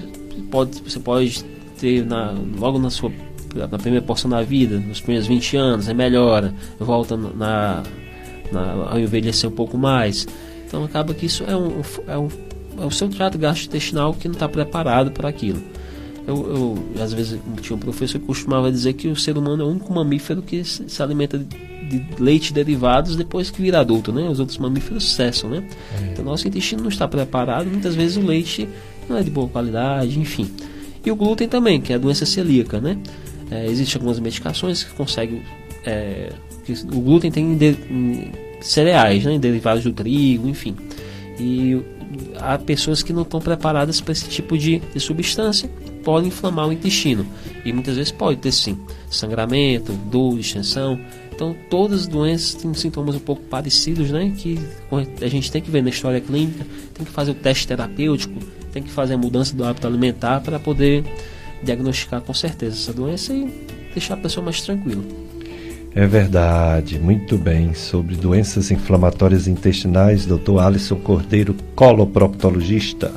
pode, 0.50 0.80
você 0.82 0.98
pode 0.98 1.44
ter 1.78 2.04
na, 2.04 2.34
logo 2.58 2.78
na 2.78 2.90
sua 2.90 3.12
na 3.54 3.78
primeira 3.78 4.04
porção 4.04 4.30
da 4.30 4.40
vida, 4.40 4.78
nos 4.78 5.02
primeiros 5.02 5.28
20 5.28 5.56
anos, 5.58 5.86
é 5.86 5.92
melhora, 5.92 6.54
volta 6.78 7.18
na, 7.18 7.82
na, 8.50 8.72
ao 8.90 8.98
envelhecer 8.98 9.50
um 9.50 9.52
pouco 9.52 9.76
mais. 9.76 10.26
Então 10.66 10.82
acaba 10.84 11.12
que 11.12 11.26
isso 11.26 11.44
é 11.44 11.54
um, 11.54 11.82
é 12.08 12.16
um 12.16 12.28
é 12.80 12.84
o 12.84 12.90
seu 12.90 13.08
trato 13.08 13.38
gastrointestinal 13.38 14.14
que 14.14 14.28
não 14.28 14.34
está 14.34 14.48
preparado 14.48 15.10
para 15.10 15.28
aquilo. 15.28 15.62
Eu, 16.26 16.36
eu, 16.96 17.02
às 17.02 17.12
vezes 17.12 17.40
tinha 17.60 17.76
um 17.76 17.80
professor 17.80 18.18
que 18.18 18.26
costumava 18.26 18.70
dizer 18.70 18.92
que 18.92 19.08
o 19.08 19.16
ser 19.16 19.36
humano 19.36 19.62
é 19.62 19.66
o 19.66 19.68
único 19.68 19.92
mamífero 19.92 20.40
que 20.40 20.64
se, 20.64 20.88
se 20.88 21.02
alimenta 21.02 21.44
de, 21.98 22.22
leite 22.22 22.52
derivados 22.52 23.16
depois 23.16 23.50
que 23.50 23.60
vira 23.60 23.80
adulto, 23.80 24.12
né? 24.12 24.28
Os 24.28 24.40
outros 24.40 24.58
mamíferos 24.58 25.12
cessam, 25.12 25.50
né? 25.50 25.62
É. 26.00 26.12
Então 26.12 26.24
nosso 26.24 26.46
intestino 26.46 26.82
não 26.82 26.88
está 26.88 27.06
preparado, 27.06 27.66
muitas 27.66 27.94
vezes 27.94 28.16
o 28.16 28.20
leite 28.20 28.68
não 29.08 29.16
é 29.16 29.22
de 29.22 29.30
boa 29.30 29.48
qualidade, 29.48 30.18
enfim. 30.18 30.50
E 31.04 31.10
o 31.10 31.16
glúten 31.16 31.48
também, 31.48 31.80
que 31.80 31.92
é 31.92 31.96
a 31.96 31.98
doença 31.98 32.24
celíaca, 32.24 32.80
né? 32.80 32.96
É, 33.50 33.66
Existem 33.66 33.98
algumas 33.98 34.18
medicações 34.18 34.82
que 34.82 34.94
conseguem. 34.94 35.42
É, 35.84 36.32
que 36.64 36.72
o 36.72 37.00
glúten 37.00 37.30
tem 37.30 37.56
de, 37.56 37.76
cereais, 38.60 39.24
né, 39.24 39.38
derivados 39.38 39.82
do 39.82 39.92
trigo, 39.92 40.48
enfim. 40.48 40.76
E 41.38 41.80
há 42.38 42.56
pessoas 42.58 43.02
que 43.02 43.12
não 43.12 43.22
estão 43.22 43.40
preparadas 43.40 44.00
para 44.00 44.12
esse 44.12 44.28
tipo 44.28 44.56
de, 44.56 44.78
de 44.78 45.00
substância, 45.00 45.68
podem 46.04 46.28
inflamar 46.28 46.68
o 46.68 46.72
intestino. 46.72 47.26
E 47.64 47.72
muitas 47.72 47.96
vezes 47.96 48.12
pode 48.12 48.38
ter 48.38 48.52
sim 48.52 48.78
sangramento, 49.10 49.92
dor, 50.10 50.36
distensão. 50.36 50.98
Então, 51.34 51.56
todas 51.70 52.02
as 52.02 52.06
doenças 52.06 52.54
têm 52.54 52.72
sintomas 52.74 53.14
um 53.14 53.20
pouco 53.20 53.42
parecidos, 53.42 54.10
né? 54.10 54.32
Que 54.36 54.58
a 55.20 55.28
gente 55.28 55.50
tem 55.50 55.62
que 55.62 55.70
ver 55.70 55.82
na 55.82 55.90
história 55.90 56.20
clínica, 56.20 56.66
tem 56.94 57.06
que 57.06 57.12
fazer 57.12 57.30
o 57.30 57.34
teste 57.34 57.66
terapêutico, 57.66 58.38
tem 58.72 58.82
que 58.82 58.90
fazer 58.90 59.14
a 59.14 59.18
mudança 59.18 59.56
do 59.56 59.64
hábito 59.64 59.86
alimentar 59.86 60.40
para 60.40 60.58
poder 60.58 61.04
diagnosticar 61.62 62.20
com 62.20 62.34
certeza 62.34 62.76
essa 62.76 62.92
doença 62.92 63.32
e 63.32 63.48
deixar 63.92 64.14
a 64.14 64.18
pessoa 64.18 64.44
mais 64.44 64.60
tranquila. 64.60 65.02
É 65.94 66.06
verdade, 66.06 66.98
muito 66.98 67.36
bem. 67.36 67.74
Sobre 67.74 68.16
doenças 68.16 68.70
inflamatórias 68.70 69.46
intestinais, 69.46 70.24
Dr. 70.24 70.58
Alisson 70.58 70.96
Cordeiro, 70.96 71.54
coloproctologista. 71.74 73.12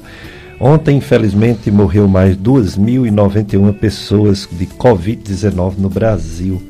Ontem, 0.59 0.97
infelizmente, 0.97 1.69
morreu 1.69 2.07
mais 2.07 2.35
2.091 2.37 3.73
pessoas 3.73 4.47
de 4.51 4.65
Covid-19 4.65 5.77
no 5.77 5.89
Brasil. 5.89 6.61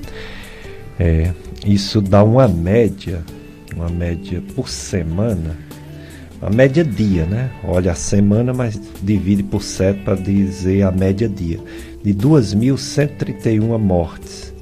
É, 0.99 1.31
isso 1.65 2.01
dá 2.01 2.23
uma 2.23 2.47
média, 2.47 3.23
uma 3.75 3.89
média 3.89 4.41
por 4.55 4.69
semana, 4.69 5.57
a 6.41 6.49
média 6.49 6.83
dia, 6.83 7.25
né? 7.25 7.49
Olha 7.63 7.91
a 7.91 7.95
semana, 7.95 8.53
mas 8.53 8.79
divide 9.01 9.43
por 9.43 9.63
7 9.63 10.01
para 10.01 10.15
dizer 10.15 10.83
a 10.83 10.91
média 10.91 11.27
dia, 11.27 11.59
de 12.03 12.13
2.131 12.13 13.77
mortes. 13.79 14.53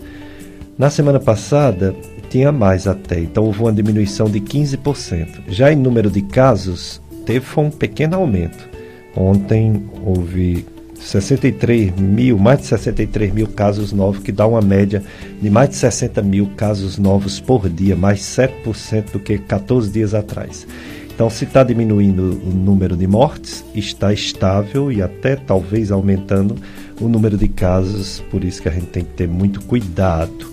Na 0.77 0.89
semana 0.89 1.19
passada 1.19 1.93
tinha 2.29 2.51
mais 2.51 2.87
até, 2.87 3.19
então 3.19 3.43
houve 3.43 3.59
uma 3.59 3.73
diminuição 3.73 4.29
de 4.29 4.39
15%. 4.39 5.43
Já 5.49 5.71
em 5.71 5.75
número 5.75 6.09
de 6.09 6.21
casos, 6.21 7.01
teve 7.25 7.45
um 7.57 7.69
pequeno 7.69 8.15
aumento. 8.15 8.69
Ontem 9.15 9.85
houve 10.03 10.65
63 11.03 11.91
mil, 11.99 12.37
mais 12.37 12.59
de 12.59 12.65
63 12.67 13.33
mil 13.33 13.47
casos 13.47 13.91
novos, 13.91 14.21
que 14.21 14.31
dá 14.31 14.47
uma 14.47 14.61
média 14.61 15.03
de 15.41 15.49
mais 15.49 15.69
de 15.69 15.75
60 15.75 16.21
mil 16.21 16.47
casos 16.55 16.97
novos 16.97 17.39
por 17.39 17.69
dia, 17.69 17.95
mais 17.95 18.21
7% 18.21 19.11
do 19.11 19.19
que 19.19 19.37
14 19.37 19.91
dias 19.91 20.13
atrás. 20.13 20.65
Então, 21.13 21.29
se 21.29 21.43
está 21.45 21.63
diminuindo 21.63 22.41
o 22.43 22.49
número 22.49 22.97
de 22.97 23.05
mortes, 23.05 23.63
está 23.75 24.11
estável 24.11 24.91
e 24.91 25.01
até 25.01 25.35
talvez 25.35 25.91
aumentando 25.91 26.55
o 26.99 27.07
número 27.07 27.37
de 27.37 27.47
casos, 27.47 28.23
por 28.31 28.43
isso 28.43 28.61
que 28.61 28.69
a 28.69 28.71
gente 28.71 28.87
tem 28.87 29.03
que 29.03 29.13
ter 29.13 29.27
muito 29.27 29.61
cuidado. 29.61 30.51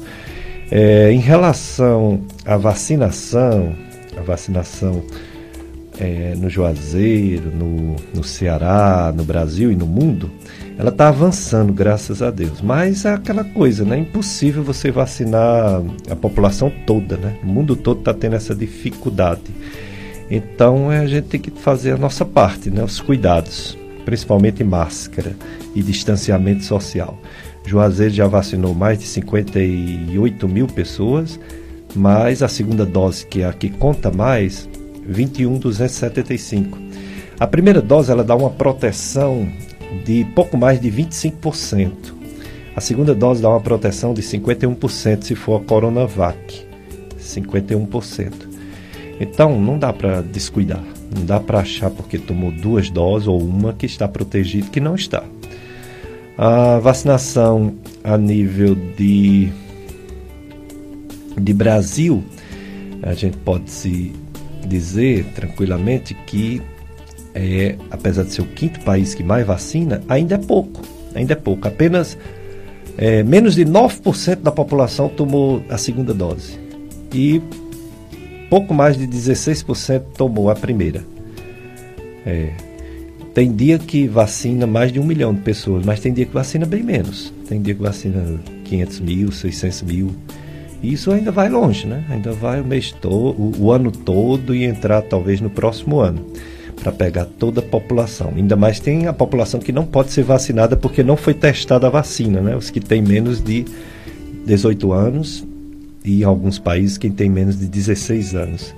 É, 0.71 1.11
em 1.11 1.19
relação 1.19 2.21
à 2.45 2.57
vacinação, 2.57 3.75
a 4.17 4.21
vacinação 4.21 5.03
é, 6.01 6.35
no 6.35 6.49
Juazeiro, 6.49 7.55
no, 7.55 7.95
no 8.15 8.25
Ceará, 8.25 9.13
no 9.15 9.23
Brasil 9.23 9.71
e 9.71 9.77
no 9.77 9.87
mundo, 9.87 10.31
ela 10.79 10.89
está 10.89 11.09
avançando, 11.09 11.75
graças 11.75 12.23
a 12.23 12.31
Deus. 12.31 12.63
Mas 12.63 13.05
é 13.05 13.13
aquela 13.13 13.45
coisa, 13.45 13.85
né? 13.85 13.99
Impossível 13.99 14.63
você 14.63 14.91
vacinar 14.91 15.83
a 16.11 16.17
população 16.17 16.73
toda, 16.87 17.19
né? 17.19 17.37
O 17.43 17.47
mundo 17.47 17.77
todo 17.77 17.99
está 17.99 18.15
tendo 18.15 18.35
essa 18.35 18.55
dificuldade. 18.55 19.43
Então 20.31 20.91
é, 20.91 21.01
a 21.01 21.07
gente 21.07 21.27
tem 21.27 21.41
que 21.41 21.51
fazer 21.51 21.93
a 21.93 21.99
nossa 21.99 22.25
parte, 22.25 22.71
né? 22.71 22.83
os 22.83 23.01
cuidados, 23.01 23.77
principalmente 24.05 24.65
máscara 24.65 25.37
e 25.75 25.83
distanciamento 25.83 26.65
social. 26.65 27.19
Juazeiro 27.67 28.15
já 28.15 28.27
vacinou 28.27 28.75
mais 28.75 28.99
de 28.99 29.07
58 29.07 30.49
mil 30.49 30.67
pessoas, 30.67 31.39
mas 31.95 32.43
a 32.43 32.49
segunda 32.49 32.87
dose, 32.87 33.27
que 33.27 33.43
é 33.43 33.47
a 33.47 33.53
que 33.53 33.69
conta 33.69 34.11
mais, 34.11 34.69
21.275. 35.09 36.79
A 37.39 37.47
primeira 37.47 37.81
dose 37.81 38.11
ela 38.11 38.25
dá 38.25 38.35
uma 38.35 38.51
proteção 38.51 39.49
de 40.05 40.25
pouco 40.35 40.57
mais 40.57 40.81
de 40.81 40.91
25%. 40.91 41.93
A 42.75 42.81
segunda 42.81 43.15
dose 43.15 43.43
dá 43.43 43.51
uma 43.51 43.61
proteção 43.61 44.15
de 44.15 44.23
51% 44.23 45.25
se 45.25 45.35
for 45.35 45.61
a 45.61 45.65
Coronavac. 45.65 46.67
51%. 47.19 48.33
Então, 49.21 49.61
não 49.61 49.79
dá 49.79 49.93
para 49.93 50.23
descuidar. 50.23 50.83
Não 51.15 51.25
dá 51.25 51.41
para 51.41 51.61
achar 51.61 51.91
porque 51.91 52.19
tomou 52.19 52.51
duas 52.51 52.91
doses 52.91 53.29
ou 53.29 53.41
uma 53.41 53.73
que 53.73 53.87
está 53.87 54.07
protegido, 54.07 54.71
que 54.71 54.81
não 54.81 54.95
está. 54.95 55.25
A 56.39 56.79
vacinação 56.79 57.75
a 58.03 58.17
nível 58.17 58.75
de, 58.75 59.53
de 61.39 61.53
Brasil, 61.53 62.25
a 63.03 63.13
gente 63.13 63.37
pode 63.39 63.71
se 63.71 64.13
dizer 64.66 65.24
tranquilamente 65.35 66.15
que, 66.27 66.61
é, 67.35 67.77
apesar 67.91 68.24
de 68.24 68.32
ser 68.32 68.43
o 68.43 68.47
quinto 68.47 68.81
país 68.81 69.15
que 69.15 69.23
mais 69.23 69.47
vacina, 69.47 70.03
ainda 70.09 70.35
é 70.35 70.39
pouco. 70.39 70.82
Ainda 71.15 71.32
é 71.32 71.37
pouco. 71.37 71.66
Apenas 71.66 72.16
é, 72.97 73.23
menos 73.23 73.55
de 73.55 73.65
9% 73.65 74.37
da 74.37 74.51
população 74.51 75.09
tomou 75.09 75.62
a 75.69 75.78
segunda 75.78 76.12
dose. 76.12 76.59
E 77.12 77.41
pouco 78.49 78.74
mais 78.74 78.97
de 78.97 79.07
16% 79.07 80.03
tomou 80.16 80.51
a 80.51 80.55
primeira. 80.55 81.03
É, 82.27 82.53
tem 83.32 83.53
dia 83.53 83.78
que 83.78 84.09
vacina 84.09 84.66
mais 84.66 84.93
de 84.93 84.99
um 84.99 85.05
milhão 85.05 85.32
de 85.32 85.41
pessoas, 85.41 85.85
mas 85.87 86.01
tem 86.01 86.12
dia 86.12 86.27
que 86.27 86.35
vacina 86.35 86.66
bem 86.66 86.82
menos. 86.82 87.32
Tem 87.49 87.62
dia 87.62 87.74
que 87.74 87.82
vacina 87.82 88.41
500 88.65 89.01
mil, 89.01 89.32
600 89.32 89.82
mil. 89.82 90.11
Isso 90.82 91.11
ainda 91.11 91.31
vai 91.31 91.48
longe, 91.48 91.86
né? 91.86 92.05
Ainda 92.09 92.32
vai 92.32 92.61
o 92.61 92.65
mês 92.65 92.90
todo, 92.90 93.40
o, 93.40 93.55
o 93.59 93.73
ano 93.73 93.90
todo 93.90 94.55
e 94.55 94.65
entrar 94.65 95.02
talvez 95.02 95.40
no 95.40 95.51
próximo 95.51 96.01
ano 96.01 96.24
para 96.81 96.90
pegar 96.90 97.27
toda 97.27 97.61
a 97.61 97.62
população. 97.62 98.32
Ainda 98.35 98.57
mais 98.57 98.81
tem 98.81 99.07
a 99.07 99.12
população 99.12 99.61
que 99.61 99.73
não 99.73 99.85
pode 99.85 100.11
ser 100.11 100.23
vacinada 100.23 100.77
porque 100.77 101.02
não 101.02 101.16
foi 101.16 101.35
testada 101.35 101.86
a 101.86 101.90
vacina, 101.90 102.40
né? 102.40 102.57
Os 102.57 102.70
que 102.70 102.81
têm 102.81 103.02
menos 103.02 103.43
de 103.43 103.66
18 104.47 104.93
anos 104.93 105.47
e 106.05 106.23
em 106.23 106.24
alguns 106.24 106.59
países 106.59 106.97
quem 106.97 107.11
tem 107.11 107.28
menos 107.28 107.59
de 107.59 107.66
16 107.66 108.35
anos. 108.35 108.74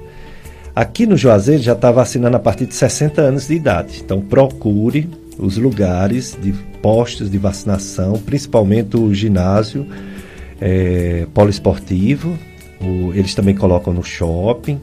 Aqui 0.75 1.07
no 1.07 1.17
Juazeiro 1.17 1.63
já 1.63 1.75
está 1.75 1.93
vacinando 1.93 2.37
a 2.37 2.41
partir 2.41 2.67
de 2.67 2.75
60 2.75 3.21
anos 3.21 3.47
de 3.47 3.55
idade. 3.55 4.03
Então 4.05 4.21
procure 4.21 5.09
os 5.39 5.57
lugares 5.57 6.37
de 6.41 6.53
postos 6.83 7.31
de 7.31 7.39
vacinação, 7.39 8.15
principalmente 8.15 8.97
o 8.97 9.15
ginásio 9.15 9.87
é, 10.63 11.27
poliesportivo, 11.35 12.39
o, 12.81 13.13
eles 13.15 13.35
também 13.35 13.55
colocam 13.55 13.93
no 13.93 14.05
shopping. 14.05 14.81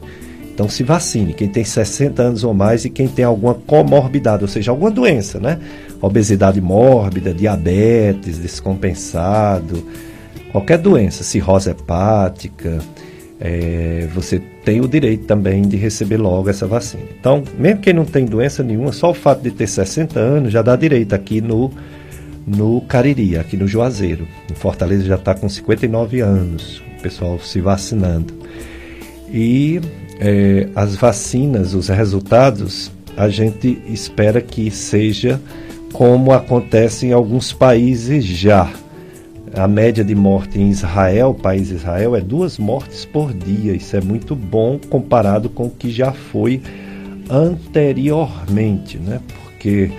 Então 0.52 0.68
se 0.68 0.82
vacine, 0.82 1.32
quem 1.32 1.48
tem 1.48 1.64
60 1.64 2.22
anos 2.22 2.44
ou 2.44 2.52
mais 2.52 2.84
e 2.84 2.90
quem 2.90 3.08
tem 3.08 3.24
alguma 3.24 3.54
comorbidade, 3.54 4.42
ou 4.42 4.48
seja, 4.48 4.70
alguma 4.70 4.90
doença, 4.90 5.40
né? 5.40 5.58
Obesidade 6.02 6.60
mórbida, 6.60 7.32
diabetes 7.32 8.36
descompensado, 8.38 9.82
qualquer 10.52 10.76
doença, 10.76 11.24
cirrose 11.24 11.70
hepática, 11.70 12.78
é, 13.40 14.06
você 14.14 14.38
tem 14.62 14.82
o 14.82 14.88
direito 14.88 15.24
também 15.24 15.62
de 15.62 15.78
receber 15.78 16.18
logo 16.18 16.50
essa 16.50 16.66
vacina. 16.66 17.04
Então, 17.18 17.42
mesmo 17.58 17.80
quem 17.80 17.94
não 17.94 18.04
tem 18.04 18.26
doença 18.26 18.62
nenhuma, 18.62 18.92
só 18.92 19.12
o 19.12 19.14
fato 19.14 19.40
de 19.40 19.50
ter 19.50 19.66
60 19.66 20.20
anos 20.20 20.52
já 20.52 20.60
dá 20.60 20.76
direito 20.76 21.14
aqui 21.14 21.40
no, 21.40 21.72
no 22.46 22.80
Cariri, 22.82 23.36
aqui 23.36 23.56
no 23.56 23.66
Juazeiro. 23.66 24.26
Em 24.50 24.54
Fortaleza 24.54 25.04
já 25.04 25.16
está 25.16 25.34
com 25.34 25.48
59 25.48 26.20
anos, 26.20 26.82
o 26.98 27.02
pessoal 27.02 27.38
se 27.38 27.60
vacinando. 27.60 28.34
E 29.32 29.80
é, 30.18 30.68
as 30.74 30.96
vacinas, 30.96 31.74
os 31.74 31.88
resultados, 31.88 32.90
a 33.16 33.28
gente 33.28 33.80
espera 33.86 34.40
que 34.40 34.70
seja 34.70 35.40
como 35.92 36.32
acontece 36.32 37.06
em 37.06 37.12
alguns 37.12 37.52
países 37.52 38.24
já. 38.24 38.70
A 39.52 39.66
média 39.66 40.04
de 40.04 40.14
morte 40.14 40.60
em 40.60 40.70
Israel, 40.70 41.34
país 41.34 41.70
Israel, 41.70 42.14
é 42.14 42.20
duas 42.20 42.56
mortes 42.56 43.04
por 43.04 43.32
dia. 43.32 43.74
Isso 43.74 43.96
é 43.96 44.00
muito 44.00 44.36
bom 44.36 44.78
comparado 44.88 45.48
com 45.48 45.66
o 45.66 45.70
que 45.70 45.90
já 45.90 46.12
foi 46.12 46.62
anteriormente, 47.28 48.96
né? 48.98 49.20
Porque 49.26 49.90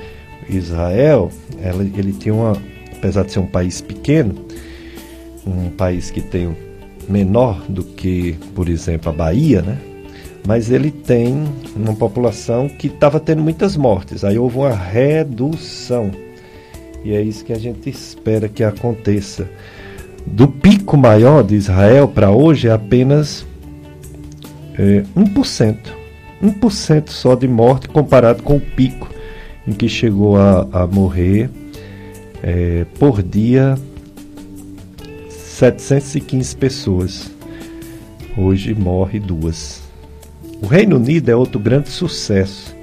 Israel, 0.49 1.31
ela, 1.61 1.83
ele 1.83 2.13
tinha 2.13 2.33
uma, 2.33 2.57
apesar 2.95 3.23
de 3.23 3.31
ser 3.31 3.39
um 3.39 3.47
país 3.47 3.81
pequeno, 3.81 4.45
um 5.45 5.69
país 5.69 6.11
que 6.11 6.21
tem 6.21 6.55
menor 7.09 7.63
do 7.67 7.83
que, 7.83 8.37
por 8.53 8.69
exemplo, 8.69 9.09
a 9.09 9.13
Bahia, 9.13 9.61
né? 9.61 9.77
Mas 10.45 10.71
ele 10.71 10.89
tem 10.89 11.43
uma 11.75 11.93
população 11.93 12.67
que 12.67 12.87
estava 12.87 13.19
tendo 13.19 13.43
muitas 13.43 13.77
mortes. 13.77 14.23
Aí 14.23 14.39
houve 14.39 14.57
uma 14.57 14.73
redução 14.73 16.11
e 17.03 17.13
é 17.13 17.21
isso 17.21 17.43
que 17.43 17.53
a 17.53 17.59
gente 17.59 17.89
espera 17.89 18.47
que 18.47 18.63
aconteça. 18.63 19.49
Do 20.25 20.47
pico 20.47 20.95
maior 20.95 21.43
de 21.43 21.55
Israel 21.55 22.07
para 22.07 22.29
hoje 22.31 22.67
é 22.67 22.71
apenas 22.71 23.45
é, 24.77 25.03
1%. 25.17 25.77
1% 26.43 27.09
só 27.09 27.35
de 27.35 27.47
morte 27.47 27.87
comparado 27.87 28.43
com 28.43 28.57
o 28.57 28.61
pico 28.61 29.09
em 29.67 29.71
que 29.71 29.87
chegou 29.87 30.37
a, 30.37 30.67
a 30.71 30.87
morrer 30.87 31.49
é, 32.41 32.85
por 32.99 33.21
dia 33.21 33.77
715 35.29 36.55
pessoas. 36.55 37.31
Hoje 38.37 38.73
morre 38.73 39.19
duas. 39.19 39.81
O 40.61 40.67
Reino 40.67 40.95
Unido 40.95 41.29
é 41.29 41.35
outro 41.35 41.59
grande 41.59 41.89
sucesso 41.89 42.75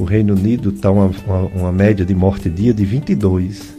o 0.00 0.04
Reino 0.04 0.34
Unido 0.34 0.70
está 0.70 0.90
uma, 0.90 1.10
uma, 1.26 1.40
uma, 1.54 1.72
média 1.72 2.04
de 2.04 2.14
morte 2.14 2.48
dia 2.48 2.72
de 2.72 2.84
22, 2.84 3.76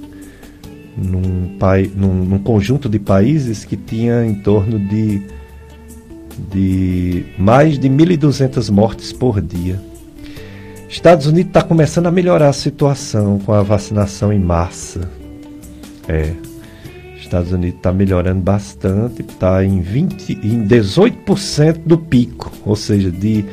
num, 0.95 1.57
pai, 1.57 1.89
num, 1.95 2.13
num 2.23 2.37
conjunto 2.37 2.87
de 2.87 2.99
países 2.99 3.65
que 3.65 3.75
tinha 3.75 4.23
em 4.23 4.35
torno 4.35 4.77
de, 4.77 5.21
de 6.51 7.25
mais 7.39 7.79
de 7.79 7.89
1.200 7.89 8.69
mortes 8.69 9.11
por 9.11 9.41
dia. 9.41 9.79
Estados 10.91 11.25
Unidos 11.25 11.47
está 11.47 11.63
começando 11.63 12.07
a 12.07 12.11
melhorar 12.11 12.49
a 12.49 12.53
situação 12.53 13.39
com 13.39 13.53
a 13.53 13.63
vacinação 13.63 14.31
em 14.31 14.37
massa. 14.39 15.09
É, 16.05 16.33
Estados 17.17 17.53
Unidos 17.53 17.77
está 17.77 17.93
melhorando 17.93 18.41
bastante, 18.41 19.21
está 19.21 19.63
em, 19.63 19.79
20, 19.79 20.33
em 20.43 20.67
18% 20.67 21.79
do 21.85 21.97
pico, 21.97 22.51
ou 22.65 22.75
seja, 22.75 23.09
de 23.09 23.45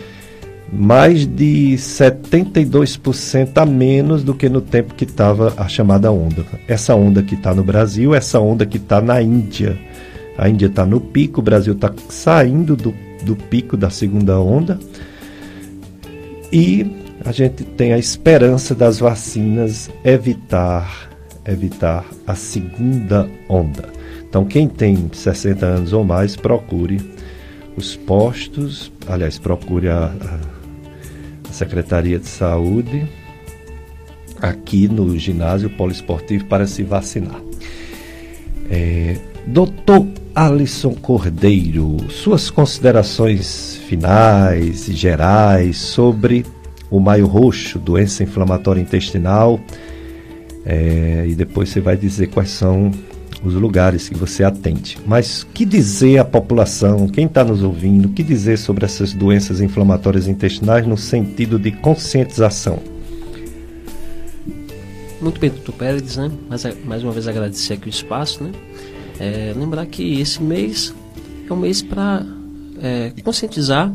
mais 0.73 1.27
de 1.27 1.75
72% 1.77 3.57
a 3.57 3.65
menos 3.65 4.25
do 4.25 4.35
que 4.35 4.49
no 4.49 4.61
tempo 4.61 4.95
que 4.95 5.05
estava 5.05 5.55
a 5.57 5.69
chamada 5.69 6.11
onda. 6.11 6.45
Essa 6.67 6.97
onda 6.97 7.23
que 7.23 7.37
está 7.37 7.55
no 7.55 7.63
Brasil, 7.63 8.17
essa 8.17 8.41
onda 8.41 8.67
que 8.67 8.79
está 8.79 9.01
na 9.01 9.23
Índia. 9.23 9.79
A 10.37 10.49
Índia 10.49 10.67
está 10.67 10.85
no 10.85 11.01
pico, 11.01 11.41
o 11.41 11.45
Brasil 11.45 11.75
está 11.75 11.95
saindo 12.09 12.75
do, 12.75 12.93
do 13.23 13.37
pico 13.37 13.77
da 13.77 13.91
segunda 13.91 14.41
onda. 14.41 14.77
E 16.53 16.98
a 17.25 17.33
gente 17.33 17.65
tem 17.65 17.93
a 17.93 17.99
esperança 17.99 18.75
das 18.75 18.99
vacinas 18.99 19.91
evitar 20.05 21.09
evitar 21.49 22.05
a 22.27 22.35
segunda 22.35 23.29
onda. 23.49 23.89
Então, 24.29 24.45
quem 24.45 24.69
tem 24.69 25.09
60 25.11 25.65
anos 25.65 25.93
ou 25.95 26.05
mais, 26.05 26.37
procure 26.37 27.01
os 27.75 27.97
postos, 27.97 28.93
aliás, 29.07 29.39
procure 29.39 29.89
a, 29.89 30.13
a 31.49 31.53
Secretaria 31.53 32.19
de 32.19 32.27
Saúde 32.27 33.09
aqui 34.41 34.87
no 34.87 35.19
ginásio 35.19 35.71
poliesportivo 35.71 36.45
para 36.45 36.67
se 36.67 36.83
vacinar. 36.83 37.41
É, 38.71 39.17
Doutor 39.47 40.07
Alisson 40.35 40.95
Cordeiro, 40.95 41.97
suas 42.11 42.51
considerações 42.51 43.77
finais 43.89 44.87
e 44.89 44.93
gerais 44.93 45.79
sobre 45.79 46.45
o 46.91 47.01
maio 47.01 47.27
roxo, 47.27 47.79
doença 47.79 48.23
inflamatória 48.23 48.81
intestinal, 48.81 49.61
é, 50.65 51.25
e 51.29 51.35
depois 51.35 51.69
você 51.69 51.81
vai 51.81 51.97
dizer 51.97 52.29
quais 52.29 52.51
são 52.51 52.91
os 53.45 53.55
lugares 53.55 54.09
que 54.09 54.17
você 54.17 54.43
atende. 54.43 54.99
Mas 55.07 55.45
que 55.55 55.65
dizer 55.65 56.19
à 56.19 56.25
população, 56.25 57.09
quem 57.09 57.27
está 57.27 57.45
nos 57.45 57.63
ouvindo, 57.63 58.09
que 58.09 58.23
dizer 58.23 58.59
sobre 58.59 58.85
essas 58.85 59.13
doenças 59.13 59.61
inflamatórias 59.61 60.27
intestinais 60.27 60.87
no 60.87 60.97
sentido 60.97 61.59
de 61.59 61.71
conscientização? 61.71 62.81
Muito 65.21 65.41
bem, 65.41 65.51
doutor 65.51 65.73
Pérez, 65.73 66.17
né? 66.17 66.31
Mais, 66.49 66.63
mais 66.85 67.03
uma 67.03 67.13
vez 67.13 67.27
agradecer 67.27 67.75
aqui 67.75 67.89
o 67.89 67.91
espaço, 67.91 68.43
né? 68.43 68.53
É, 69.19 69.53
lembrar 69.57 69.85
que 69.87 70.21
esse 70.21 70.41
mês 70.41 70.95
é 71.49 71.53
um 71.53 71.57
mês 71.57 71.83
para 71.83 72.25
é, 72.81 73.13
conscientizar, 73.25 73.93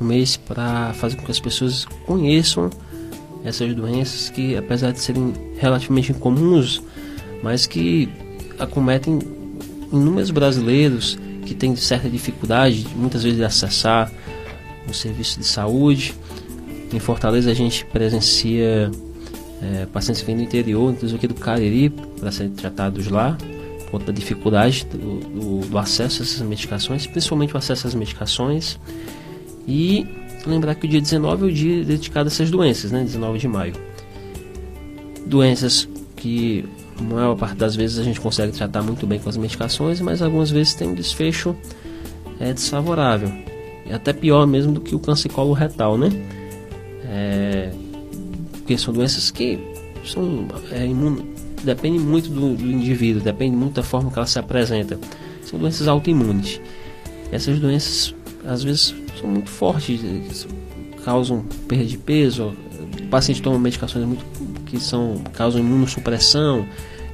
um 0.00 0.04
mês 0.04 0.36
para 0.36 0.92
fazer 0.94 1.16
com 1.16 1.24
que 1.24 1.30
as 1.30 1.40
pessoas 1.40 1.84
conheçam 2.06 2.70
essas 3.44 3.74
doenças 3.74 4.28
que, 4.28 4.56
apesar 4.56 4.92
de 4.92 5.00
serem 5.00 5.32
relativamente 5.58 6.12
incomuns, 6.12 6.82
mas 7.42 7.66
que 7.66 8.08
acometem 8.58 9.18
inúmeros 9.92 10.30
brasileiros 10.30 11.18
que 11.44 11.54
têm 11.54 11.76
certa 11.76 12.08
dificuldade, 12.08 12.86
muitas 12.96 13.22
vezes, 13.22 13.38
de 13.38 13.44
acessar 13.44 14.10
o 14.88 14.92
serviço 14.92 15.38
de 15.38 15.46
saúde. 15.46 16.14
Em 16.92 16.98
Fortaleza, 16.98 17.50
a 17.50 17.54
gente 17.54 17.84
presencia 17.86 18.90
é, 19.62 19.86
pacientes 19.86 20.22
que 20.22 20.26
vêm 20.26 20.36
do 20.36 20.42
interior, 20.42 20.92
inclusive 20.92 21.16
aqui 21.16 21.26
do 21.28 21.34
Cariri, 21.34 21.90
para 21.90 22.30
serem 22.30 22.52
tratados 22.52 23.08
lá, 23.08 23.36
por 23.84 23.92
conta 23.92 24.06
da 24.06 24.12
dificuldade 24.12 24.84
do, 24.86 24.98
do, 24.98 25.66
do, 25.68 25.78
acesso 25.78 26.22
a 26.22 26.24
essas 26.24 26.42
medicações, 26.42 27.06
principalmente 27.06 27.54
o 27.54 27.56
acesso 27.56 27.86
às 27.86 27.94
medicações. 27.94 28.78
E 29.66 30.06
lembrar 30.46 30.74
que 30.74 30.86
o 30.86 30.88
dia 30.88 31.00
19 31.00 31.44
é 31.44 31.48
o 31.48 31.52
dia 31.52 31.84
dedicado 31.84 32.28
a 32.28 32.32
essas 32.32 32.50
doenças, 32.50 32.92
né? 32.92 33.02
19 33.02 33.38
de 33.38 33.48
maio. 33.48 33.74
Doenças 35.26 35.88
que 36.14 36.64
a 36.98 37.02
maior 37.02 37.36
parte 37.36 37.56
das 37.56 37.74
vezes 37.76 37.98
a 37.98 38.02
gente 38.02 38.20
consegue 38.20 38.52
tratar 38.52 38.82
muito 38.82 39.06
bem 39.06 39.18
com 39.18 39.28
as 39.28 39.36
medicações, 39.36 40.00
mas 40.00 40.22
algumas 40.22 40.50
vezes 40.50 40.74
tem 40.74 40.88
um 40.88 40.94
desfecho 40.94 41.54
é, 42.40 42.52
desfavorável. 42.52 43.30
E 43.84 43.92
até 43.92 44.12
pior 44.12 44.46
mesmo 44.46 44.72
do 44.72 44.80
que 44.80 44.94
o 44.94 44.98
câncer 44.98 45.28
colo 45.28 45.52
retal, 45.52 45.98
né? 45.98 46.10
É, 47.04 47.72
porque 48.52 48.78
são 48.78 48.92
doenças 48.92 49.30
que 49.30 49.58
são 50.04 50.46
é, 50.70 50.86
depende 51.62 51.98
muito 51.98 52.28
do, 52.28 52.54
do, 52.54 52.66
indivíduo, 52.66 53.22
depende 53.22 53.56
muito 53.56 53.74
da 53.74 53.82
forma 53.82 54.10
que 54.10 54.18
ela 54.18 54.26
se 54.26 54.38
apresenta. 54.38 54.98
São 55.42 55.58
doenças 55.58 55.86
autoimunes. 55.86 56.60
Essas 57.30 57.58
doenças 57.58 58.14
às 58.44 58.62
vezes 58.62 58.94
são 59.20 59.28
muito 59.28 59.50
fortes, 59.50 60.46
causam 61.04 61.44
perda 61.68 61.84
de 61.84 61.98
peso, 61.98 62.54
o 63.00 63.06
paciente 63.08 63.40
toma 63.40 63.58
medicações 63.58 64.04
muito 64.04 64.24
que 64.66 64.80
são 64.80 65.22
causam 65.32 65.60
imunossupressão, 65.60 66.66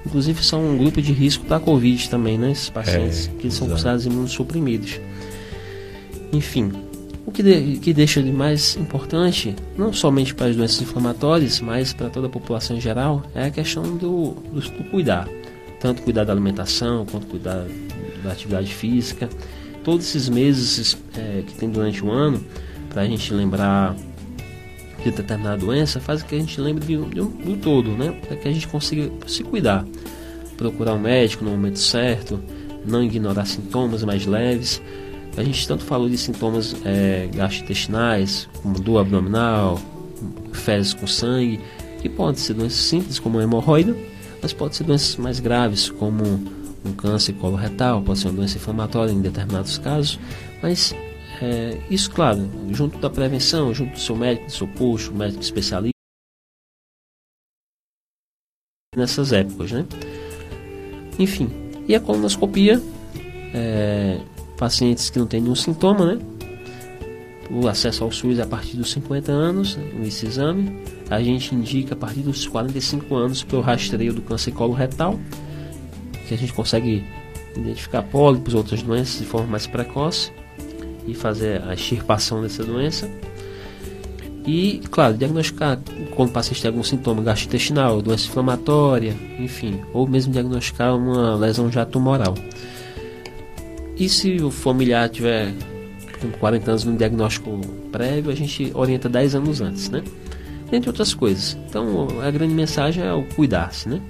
inclusive 0.06 0.42
são 0.42 0.64
um 0.64 0.78
grupo 0.78 1.02
de 1.02 1.12
risco 1.12 1.46
da 1.46 1.60
Covid 1.60 2.08
também, 2.08 2.38
né? 2.38 2.52
Esses 2.52 2.70
pacientes 2.70 3.28
é, 3.28 3.38
que 3.38 3.50
são 3.50 3.68
considerados 3.68 4.06
imunossuprimidos. 4.06 5.00
Enfim, 6.32 6.72
o 7.26 7.30
que, 7.30 7.42
de, 7.42 7.78
que 7.78 7.92
deixa 7.92 8.22
de 8.22 8.32
mais 8.32 8.76
importante, 8.76 9.54
não 9.76 9.92
somente 9.92 10.34
para 10.34 10.46
as 10.46 10.56
doenças 10.56 10.80
inflamatórias, 10.80 11.60
mas 11.60 11.92
para 11.92 12.10
toda 12.10 12.26
a 12.26 12.30
população 12.30 12.76
em 12.76 12.80
geral, 12.80 13.22
é 13.34 13.44
a 13.44 13.50
questão 13.50 13.82
do, 13.96 14.34
do, 14.52 14.60
do 14.60 14.84
cuidar. 14.90 15.28
Tanto 15.78 16.02
cuidar 16.02 16.24
da 16.24 16.32
alimentação, 16.32 17.04
quanto 17.06 17.26
cuidar 17.26 17.64
da 18.24 18.32
atividade 18.32 18.72
física. 18.74 19.28
Todos 19.84 20.06
esses 20.06 20.28
meses 20.28 20.96
é, 21.16 21.42
que 21.46 21.54
tem 21.54 21.68
durante 21.68 22.04
o 22.04 22.10
ano, 22.10 22.44
para 22.88 23.02
a 23.02 23.06
gente 23.06 23.32
lembrar 23.32 23.96
de 25.02 25.10
determinada 25.10 25.56
doença 25.56 26.00
faz 26.00 26.22
com 26.22 26.28
que 26.28 26.36
a 26.36 26.38
gente 26.38 26.60
lembre 26.60 26.86
de, 26.86 26.96
de 26.96 27.20
um, 27.20 27.28
do 27.28 27.56
todo, 27.56 27.90
né? 27.90 28.12
Para 28.26 28.36
que 28.36 28.48
a 28.48 28.52
gente 28.52 28.68
consiga 28.68 29.10
se 29.26 29.42
cuidar. 29.42 29.84
Procurar 30.56 30.94
um 30.94 31.00
médico 31.00 31.44
no 31.44 31.50
momento 31.50 31.78
certo, 31.78 32.40
não 32.86 33.02
ignorar 33.02 33.44
sintomas 33.46 34.04
mais 34.04 34.26
leves, 34.26 34.80
A 35.36 35.42
gente 35.42 35.66
tanto 35.66 35.84
falou 35.84 36.08
de 36.08 36.18
sintomas 36.18 36.76
é, 36.84 37.28
gastrointestinais, 37.34 38.48
como 38.62 38.78
dor 38.78 38.98
abdominal, 38.98 39.80
fezes 40.52 40.92
com 40.92 41.06
sangue, 41.06 41.58
que 42.02 42.08
podem 42.08 42.36
ser 42.36 42.54
doenças 42.54 42.80
simples, 42.80 43.18
como 43.18 43.40
hemorroida, 43.40 43.96
mas 44.42 44.52
pode 44.52 44.76
ser 44.76 44.84
doenças 44.84 45.16
mais 45.16 45.40
graves, 45.40 45.88
como 45.88 46.22
um 46.84 46.92
câncer 46.92 47.32
coloretal, 47.34 48.02
pode 48.02 48.18
ser 48.18 48.28
uma 48.28 48.34
doença 48.34 48.56
inflamatória 48.56 49.12
em 49.12 49.20
determinados 49.20 49.78
casos, 49.78 50.18
mas 50.62 50.94
é, 51.40 51.80
isso, 51.90 52.10
claro, 52.10 52.48
junto 52.70 52.98
da 52.98 53.10
prevenção, 53.10 53.74
junto 53.74 53.92
do 53.92 53.98
seu 53.98 54.16
médico, 54.16 54.46
do 54.46 54.52
seu 54.52 54.68
posto, 54.68 55.14
médico 55.14 55.42
especialista, 55.42 55.92
nessas 58.94 59.32
épocas, 59.32 59.72
né? 59.72 59.86
Enfim, 61.18 61.50
e 61.88 61.94
a 61.94 62.00
colonoscopia, 62.00 62.80
é, 63.54 64.20
pacientes 64.56 65.10
que 65.10 65.18
não 65.18 65.26
têm 65.26 65.40
nenhum 65.40 65.54
sintoma, 65.54 66.14
né? 66.14 66.22
O 67.50 67.68
acesso 67.68 68.04
ao 68.04 68.10
SUS 68.10 68.38
é 68.38 68.42
a 68.42 68.46
partir 68.46 68.76
dos 68.76 68.92
50 68.92 69.30
anos, 69.30 69.78
esse 70.04 70.26
exame. 70.26 70.82
A 71.10 71.22
gente 71.22 71.54
indica 71.54 71.94
a 71.94 71.96
partir 71.96 72.20
dos 72.20 72.46
45 72.46 73.14
anos 73.14 73.42
pelo 73.42 73.60
rastreio 73.60 74.14
do 74.14 74.22
câncer 74.22 74.52
coloretal, 74.52 75.18
que 76.26 76.34
a 76.34 76.38
gente 76.38 76.52
consegue 76.52 77.04
identificar 77.56 78.02
pólipos, 78.02 78.54
outras 78.54 78.82
doenças 78.82 79.18
de 79.18 79.26
forma 79.26 79.46
mais 79.46 79.66
precoce 79.66 80.32
e 81.06 81.14
fazer 81.14 81.62
a 81.62 81.74
extirpação 81.74 82.42
dessa 82.42 82.64
doença. 82.64 83.10
E, 84.46 84.80
claro, 84.90 85.14
diagnosticar 85.14 85.78
quando 86.16 86.30
o 86.30 86.32
paciente 86.32 86.60
tem 86.60 86.68
algum 86.68 86.82
sintoma 86.82 87.22
gastrointestinal, 87.22 88.02
doença 88.02 88.26
inflamatória, 88.26 89.14
enfim, 89.38 89.80
ou 89.92 90.06
mesmo 90.06 90.32
diagnosticar 90.32 90.96
uma 90.96 91.36
lesão 91.36 91.70
já 91.70 91.84
tumoral. 91.84 92.34
E 93.96 94.08
se 94.08 94.36
o 94.42 94.50
familiar 94.50 95.08
tiver 95.08 95.52
com 96.20 96.30
40 96.30 96.70
anos 96.70 96.84
no 96.84 96.96
diagnóstico 96.96 97.60
prévio, 97.92 98.32
a 98.32 98.34
gente 98.34 98.72
orienta 98.74 99.08
10 99.08 99.36
anos 99.36 99.60
antes, 99.60 99.90
né? 99.90 100.02
Entre 100.72 100.88
outras 100.88 101.14
coisas. 101.14 101.56
Então, 101.68 102.08
a 102.20 102.30
grande 102.30 102.54
mensagem 102.54 103.04
é 103.04 103.12
o 103.12 103.22
cuidar-se, 103.22 103.88
né? 103.88 104.00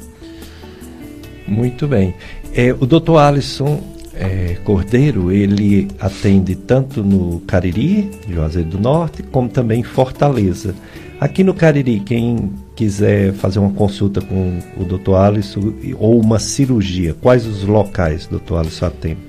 Muito 1.52 1.86
bem. 1.86 2.14
É, 2.54 2.72
o 2.72 2.86
doutor 2.86 3.18
Alisson 3.18 3.80
é, 4.14 4.56
Cordeiro, 4.64 5.30
ele 5.30 5.88
atende 6.00 6.54
tanto 6.54 7.02
no 7.02 7.40
Cariri, 7.40 8.10
Juazeiro 8.28 8.70
do 8.70 8.78
Norte, 8.78 9.22
como 9.22 9.48
também 9.48 9.80
em 9.80 9.84
Fortaleza. 9.84 10.74
Aqui 11.20 11.44
no 11.44 11.54
Cariri, 11.54 12.00
quem 12.00 12.52
quiser 12.74 13.32
fazer 13.34 13.58
uma 13.58 13.72
consulta 13.72 14.20
com 14.20 14.58
o 14.76 14.84
doutor 14.84 15.16
Alisson 15.16 15.72
ou 15.98 16.20
uma 16.20 16.38
cirurgia, 16.38 17.14
quais 17.20 17.46
os 17.46 17.62
locais, 17.64 18.26
doutor 18.26 18.58
Alisson, 18.58 18.86
atende? 18.86 19.20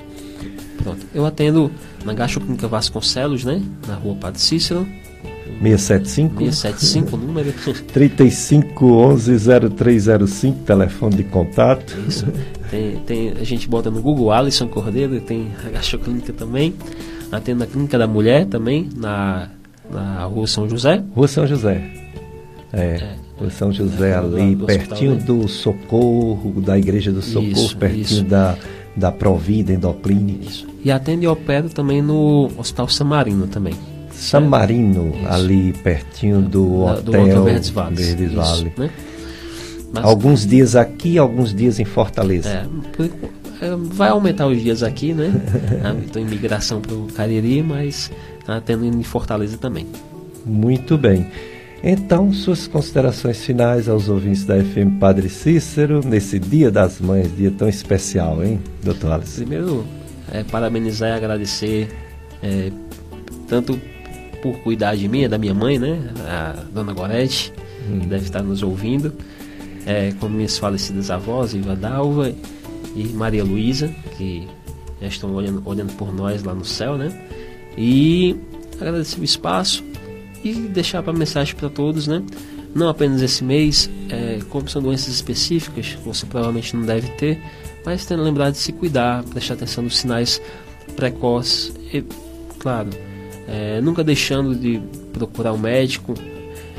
Pronto. 0.81 1.05
Eu 1.13 1.25
atendo 1.25 1.71
na 2.03 2.13
Gastroclínica 2.13 2.67
Vasconcelos, 2.67 3.45
né? 3.45 3.61
Na 3.87 3.95
rua 3.95 4.15
Padre 4.15 4.41
Cícero, 4.41 4.87
675? 5.61 6.51
675, 6.51 7.17
número. 7.17 7.53
3511-0305, 7.93 10.55
telefone 10.65 11.15
de 11.15 11.23
contato. 11.23 11.95
Isso. 12.07 12.25
Tem, 12.69 12.97
tem, 13.05 13.31
a 13.31 13.43
gente 13.43 13.67
bota 13.67 13.91
no 13.91 14.01
Google 14.01 14.31
Alisson 14.31 14.67
Cordeiro, 14.67 15.19
tem 15.21 15.51
a 15.65 15.69
Gastroclínica 15.69 16.33
também. 16.33 16.73
Atendo 17.31 17.59
na 17.59 17.67
Clínica 17.67 17.97
da 17.97 18.07
Mulher 18.07 18.45
também, 18.45 18.89
na, 18.95 19.49
na 19.89 20.25
Rua 20.25 20.45
São 20.45 20.69
José. 20.69 21.03
Rua 21.15 21.27
São 21.27 21.47
José. 21.47 21.81
É. 22.71 22.81
é. 22.81 23.15
Rua 23.37 23.49
São 23.49 23.71
José, 23.71 24.11
é, 24.11 24.15
ali, 24.15 24.53
do, 24.55 24.65
pertinho 24.65 25.13
hospital, 25.13 25.37
né? 25.37 25.41
do 25.41 25.47
Socorro, 25.47 26.61
da 26.61 26.77
Igreja 26.77 27.11
do 27.11 27.23
Socorro, 27.23 27.51
isso, 27.51 27.75
pertinho 27.77 28.03
isso. 28.03 28.23
da 28.23 28.55
da 28.95 29.11
Provida 29.11 29.73
Endoclínica. 29.73 30.45
Isso. 30.45 30.67
E 30.83 30.91
atende 30.91 31.25
e 31.25 31.27
opera 31.27 31.67
também 31.69 32.01
no 32.01 32.49
Hospital 32.57 32.87
Samarino 32.87 33.47
também. 33.47 33.73
San 34.23 34.47
Marino, 34.47 35.13
Isso. 35.15 35.27
ali 35.27 35.73
pertinho 35.73 36.41
do 36.41 36.83
hotel, 36.83 37.03
do 37.03 37.11
hotel 37.11 37.43
Verdes 37.43 37.69
Vale. 37.69 37.95
Verdes 37.95 38.33
Vale. 38.33 38.73
Né? 38.77 38.89
Mas, 39.91 40.05
alguns 40.05 40.47
dias 40.47 40.75
aqui, 40.75 41.17
alguns 41.17 41.53
dias 41.53 41.77
em 41.77 41.85
Fortaleza. 41.85 42.49
É, 42.49 43.03
é 43.65 43.75
vai 43.75 44.09
aumentar 44.09 44.47
os 44.47 44.61
dias 44.61 44.81
aqui, 44.81 45.13
né? 45.13 45.29
Estou 46.05 46.21
em 46.21 46.25
migração 46.25 46.79
para 46.79 46.95
o 46.95 47.07
Cariri, 47.07 47.61
mas 47.61 48.09
está 48.39 48.61
tendo 48.61 48.85
em 48.85 49.03
Fortaleza 49.03 49.57
também. 49.57 49.85
Muito 50.45 50.97
bem. 50.97 51.27
Então, 51.83 52.31
suas 52.31 52.65
considerações 52.65 53.43
finais 53.43 53.89
aos 53.89 54.07
ouvintes 54.07 54.45
da 54.45 54.55
FM 54.55 54.99
Padre 55.01 55.27
Cícero, 55.27 55.99
nesse 56.03 56.39
Dia 56.39 56.71
das 56.71 57.01
Mães, 57.01 57.29
dia 57.35 57.51
tão 57.51 57.67
especial, 57.67 58.41
hein, 58.41 58.57
doutor 58.81 59.11
Alisson? 59.11 59.41
Primeiro, 59.41 59.85
é, 60.31 60.43
parabenizar 60.43 61.09
e 61.09 61.11
agradecer 61.11 61.89
é, 62.41 62.71
tanto 63.49 63.77
por 64.43 64.59
cuidar 64.59 64.97
de 64.97 65.07
mim, 65.07 65.23
é 65.23 65.29
da 65.29 65.37
minha 65.37 65.53
mãe, 65.53 65.79
né? 65.79 65.97
A 66.27 66.65
dona 66.73 66.91
Gorete, 66.91 67.53
hum. 67.89 68.01
que 68.01 68.07
deve 68.07 68.25
estar 68.25 68.43
nos 68.43 68.61
ouvindo. 68.61 69.13
É, 69.85 70.11
com 70.19 70.27
minhas 70.27 70.57
falecidas 70.57 71.09
avós, 71.09 71.53
Iva 71.53 71.75
Dalva 71.75 72.33
e 72.95 73.03
Maria 73.05 73.43
Luísa, 73.43 73.87
que 74.17 74.47
já 75.01 75.07
estão 75.07 75.33
olhando, 75.33 75.61
olhando 75.65 75.93
por 75.93 76.13
nós 76.13 76.43
lá 76.43 76.53
no 76.53 76.65
céu, 76.65 76.97
né? 76.97 77.09
E 77.77 78.35
agradecer 78.75 79.19
o 79.19 79.23
espaço 79.23 79.83
e 80.43 80.53
deixar 80.53 81.01
para 81.03 81.13
mensagem 81.13 81.55
para 81.55 81.69
todos, 81.69 82.05
né? 82.05 82.21
Não 82.75 82.89
apenas 82.89 83.21
esse 83.21 83.43
mês, 83.43 83.89
é, 84.09 84.39
como 84.49 84.67
são 84.67 84.81
doenças 84.81 85.13
específicas, 85.13 85.97
você 86.03 86.25
provavelmente 86.25 86.75
não 86.75 86.85
deve 86.85 87.07
ter, 87.11 87.39
mas 87.85 88.05
tendo 88.05 88.23
lembrado 88.23 88.53
de 88.53 88.59
se 88.59 88.73
cuidar, 88.73 89.23
prestar 89.23 89.53
atenção 89.53 89.83
nos 89.83 89.97
sinais 89.97 90.41
precoces 90.95 91.73
e, 91.93 92.03
claro, 92.59 92.89
é, 93.47 93.81
nunca 93.81 94.03
deixando 94.03 94.55
de 94.55 94.81
procurar 95.11 95.53
um 95.53 95.57
médico 95.57 96.13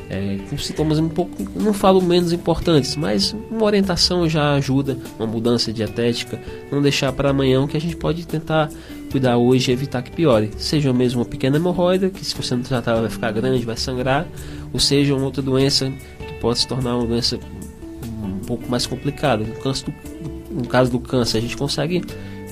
é, 0.08 0.38
com 0.48 0.58
sintomas 0.58 0.98
um 0.98 1.08
pouco, 1.08 1.32
não 1.56 1.72
falo 1.72 2.00
menos 2.02 2.32
importantes, 2.32 2.94
mas 2.96 3.34
uma 3.50 3.64
orientação 3.64 4.28
já 4.28 4.54
ajuda, 4.54 4.98
uma 5.18 5.26
mudança 5.26 5.72
dietética, 5.72 6.40
não 6.70 6.82
deixar 6.82 7.12
para 7.12 7.30
amanhã 7.30 7.66
que 7.66 7.76
a 7.76 7.80
gente 7.80 7.96
pode 7.96 8.26
tentar 8.26 8.70
cuidar 9.10 9.36
hoje 9.36 9.70
e 9.70 9.74
evitar 9.74 10.02
que 10.02 10.10
piore. 10.10 10.50
Seja 10.56 10.92
mesmo 10.92 11.20
uma 11.20 11.26
pequena 11.26 11.56
hemorroida, 11.56 12.10
que 12.10 12.24
se 12.24 12.34
você 12.34 12.54
não 12.54 12.62
tratar 12.62 13.00
vai 13.00 13.10
ficar 13.10 13.32
grande, 13.32 13.64
vai 13.64 13.76
sangrar, 13.76 14.26
ou 14.72 14.80
seja 14.80 15.14
uma 15.14 15.24
outra 15.24 15.42
doença 15.42 15.90
que 16.26 16.34
pode 16.34 16.58
se 16.58 16.68
tornar 16.68 16.96
uma 16.96 17.06
doença 17.06 17.38
um 18.22 18.46
pouco 18.46 18.68
mais 18.68 18.86
complicada. 18.86 19.44
No, 19.44 19.72
do, 19.72 19.94
no 20.50 20.68
caso 20.68 20.90
do 20.90 21.00
câncer, 21.00 21.38
a 21.38 21.40
gente 21.40 21.56
consegue 21.56 22.04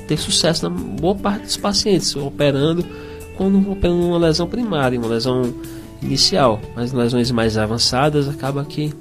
ter 0.09 0.17
sucesso 0.17 0.69
na 0.69 0.71
boa 0.71 1.15
parte 1.15 1.43
dos 1.43 1.57
pacientes, 1.57 2.17
operando 2.17 2.85
quando 3.37 3.71
operando 3.71 4.07
uma 4.07 4.19
lesão 4.19 4.47
primária, 4.47 4.99
uma 4.99 5.09
lesão 5.09 5.55
inicial, 6.03 6.61
mas 6.75 6.93
lesões 6.93 7.31
mais 7.31 7.57
avançadas 7.57 8.29
acaba 8.29 8.65
que 8.65 8.93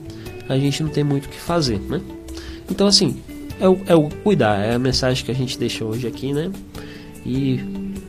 a 0.47 0.57
gente 0.57 0.83
não 0.83 0.89
tem 0.89 1.03
muito 1.03 1.25
o 1.25 1.29
que 1.29 1.39
fazer, 1.39 1.79
né? 1.79 2.01
Então 2.69 2.87
assim, 2.87 3.21
é 3.59 3.67
o, 3.67 3.79
é 3.87 3.95
o 3.95 4.09
cuidar, 4.23 4.59
é 4.63 4.73
a 4.73 4.79
mensagem 4.79 5.23
que 5.23 5.31
a 5.31 5.35
gente 5.35 5.57
deixa 5.57 5.83
hoje 5.85 6.07
aqui, 6.07 6.33
né? 6.33 6.51
E 7.25 7.59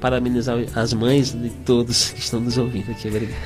parabenizar 0.00 0.58
as 0.74 0.92
mães 0.92 1.32
de 1.32 1.50
todos 1.50 2.10
que 2.10 2.20
estão 2.20 2.40
nos 2.40 2.58
ouvindo 2.58 2.90
aqui. 2.90 3.08
Obrigado. 3.08 3.36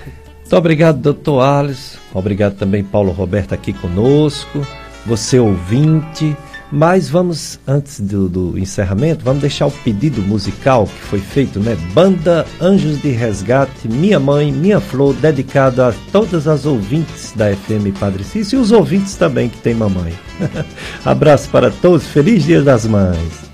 Muito 0.40 0.56
obrigado, 0.56 0.98
doutor 1.00 1.40
Alisson. 1.40 1.98
Obrigado 2.14 2.56
também, 2.56 2.84
Paulo 2.84 3.10
Roberto, 3.10 3.52
aqui 3.52 3.72
conosco. 3.72 4.64
Você 5.04 5.38
ouvinte. 5.38 6.36
Mas 6.70 7.08
vamos, 7.08 7.60
antes 7.66 8.00
do, 8.00 8.28
do, 8.28 8.58
encerramento, 8.58 9.24
vamos 9.24 9.40
deixar 9.40 9.66
o 9.66 9.70
pedido 9.70 10.20
musical 10.22 10.86
que 10.86 11.00
foi 11.02 11.20
feito, 11.20 11.60
né? 11.60 11.76
Banda 11.92 12.44
Anjos 12.60 13.00
de 13.00 13.10
Resgate, 13.10 13.88
Minha 13.88 14.18
Mãe, 14.18 14.50
Minha 14.50 14.80
Flor, 14.80 15.14
dedicado 15.14 15.82
a 15.82 15.94
todas 16.10 16.48
as 16.48 16.66
ouvintes 16.66 17.32
da 17.36 17.54
FM 17.54 17.96
Padre 17.98 18.24
Cício 18.24 18.58
e 18.58 18.62
os 18.62 18.72
ouvintes 18.72 19.14
também 19.14 19.48
que 19.48 19.58
tem 19.58 19.74
mamãe. 19.74 20.12
Abraço 21.04 21.48
para 21.50 21.70
todos, 21.70 22.06
feliz 22.06 22.44
Dia 22.44 22.62
das 22.62 22.84
Mães. 22.84 23.45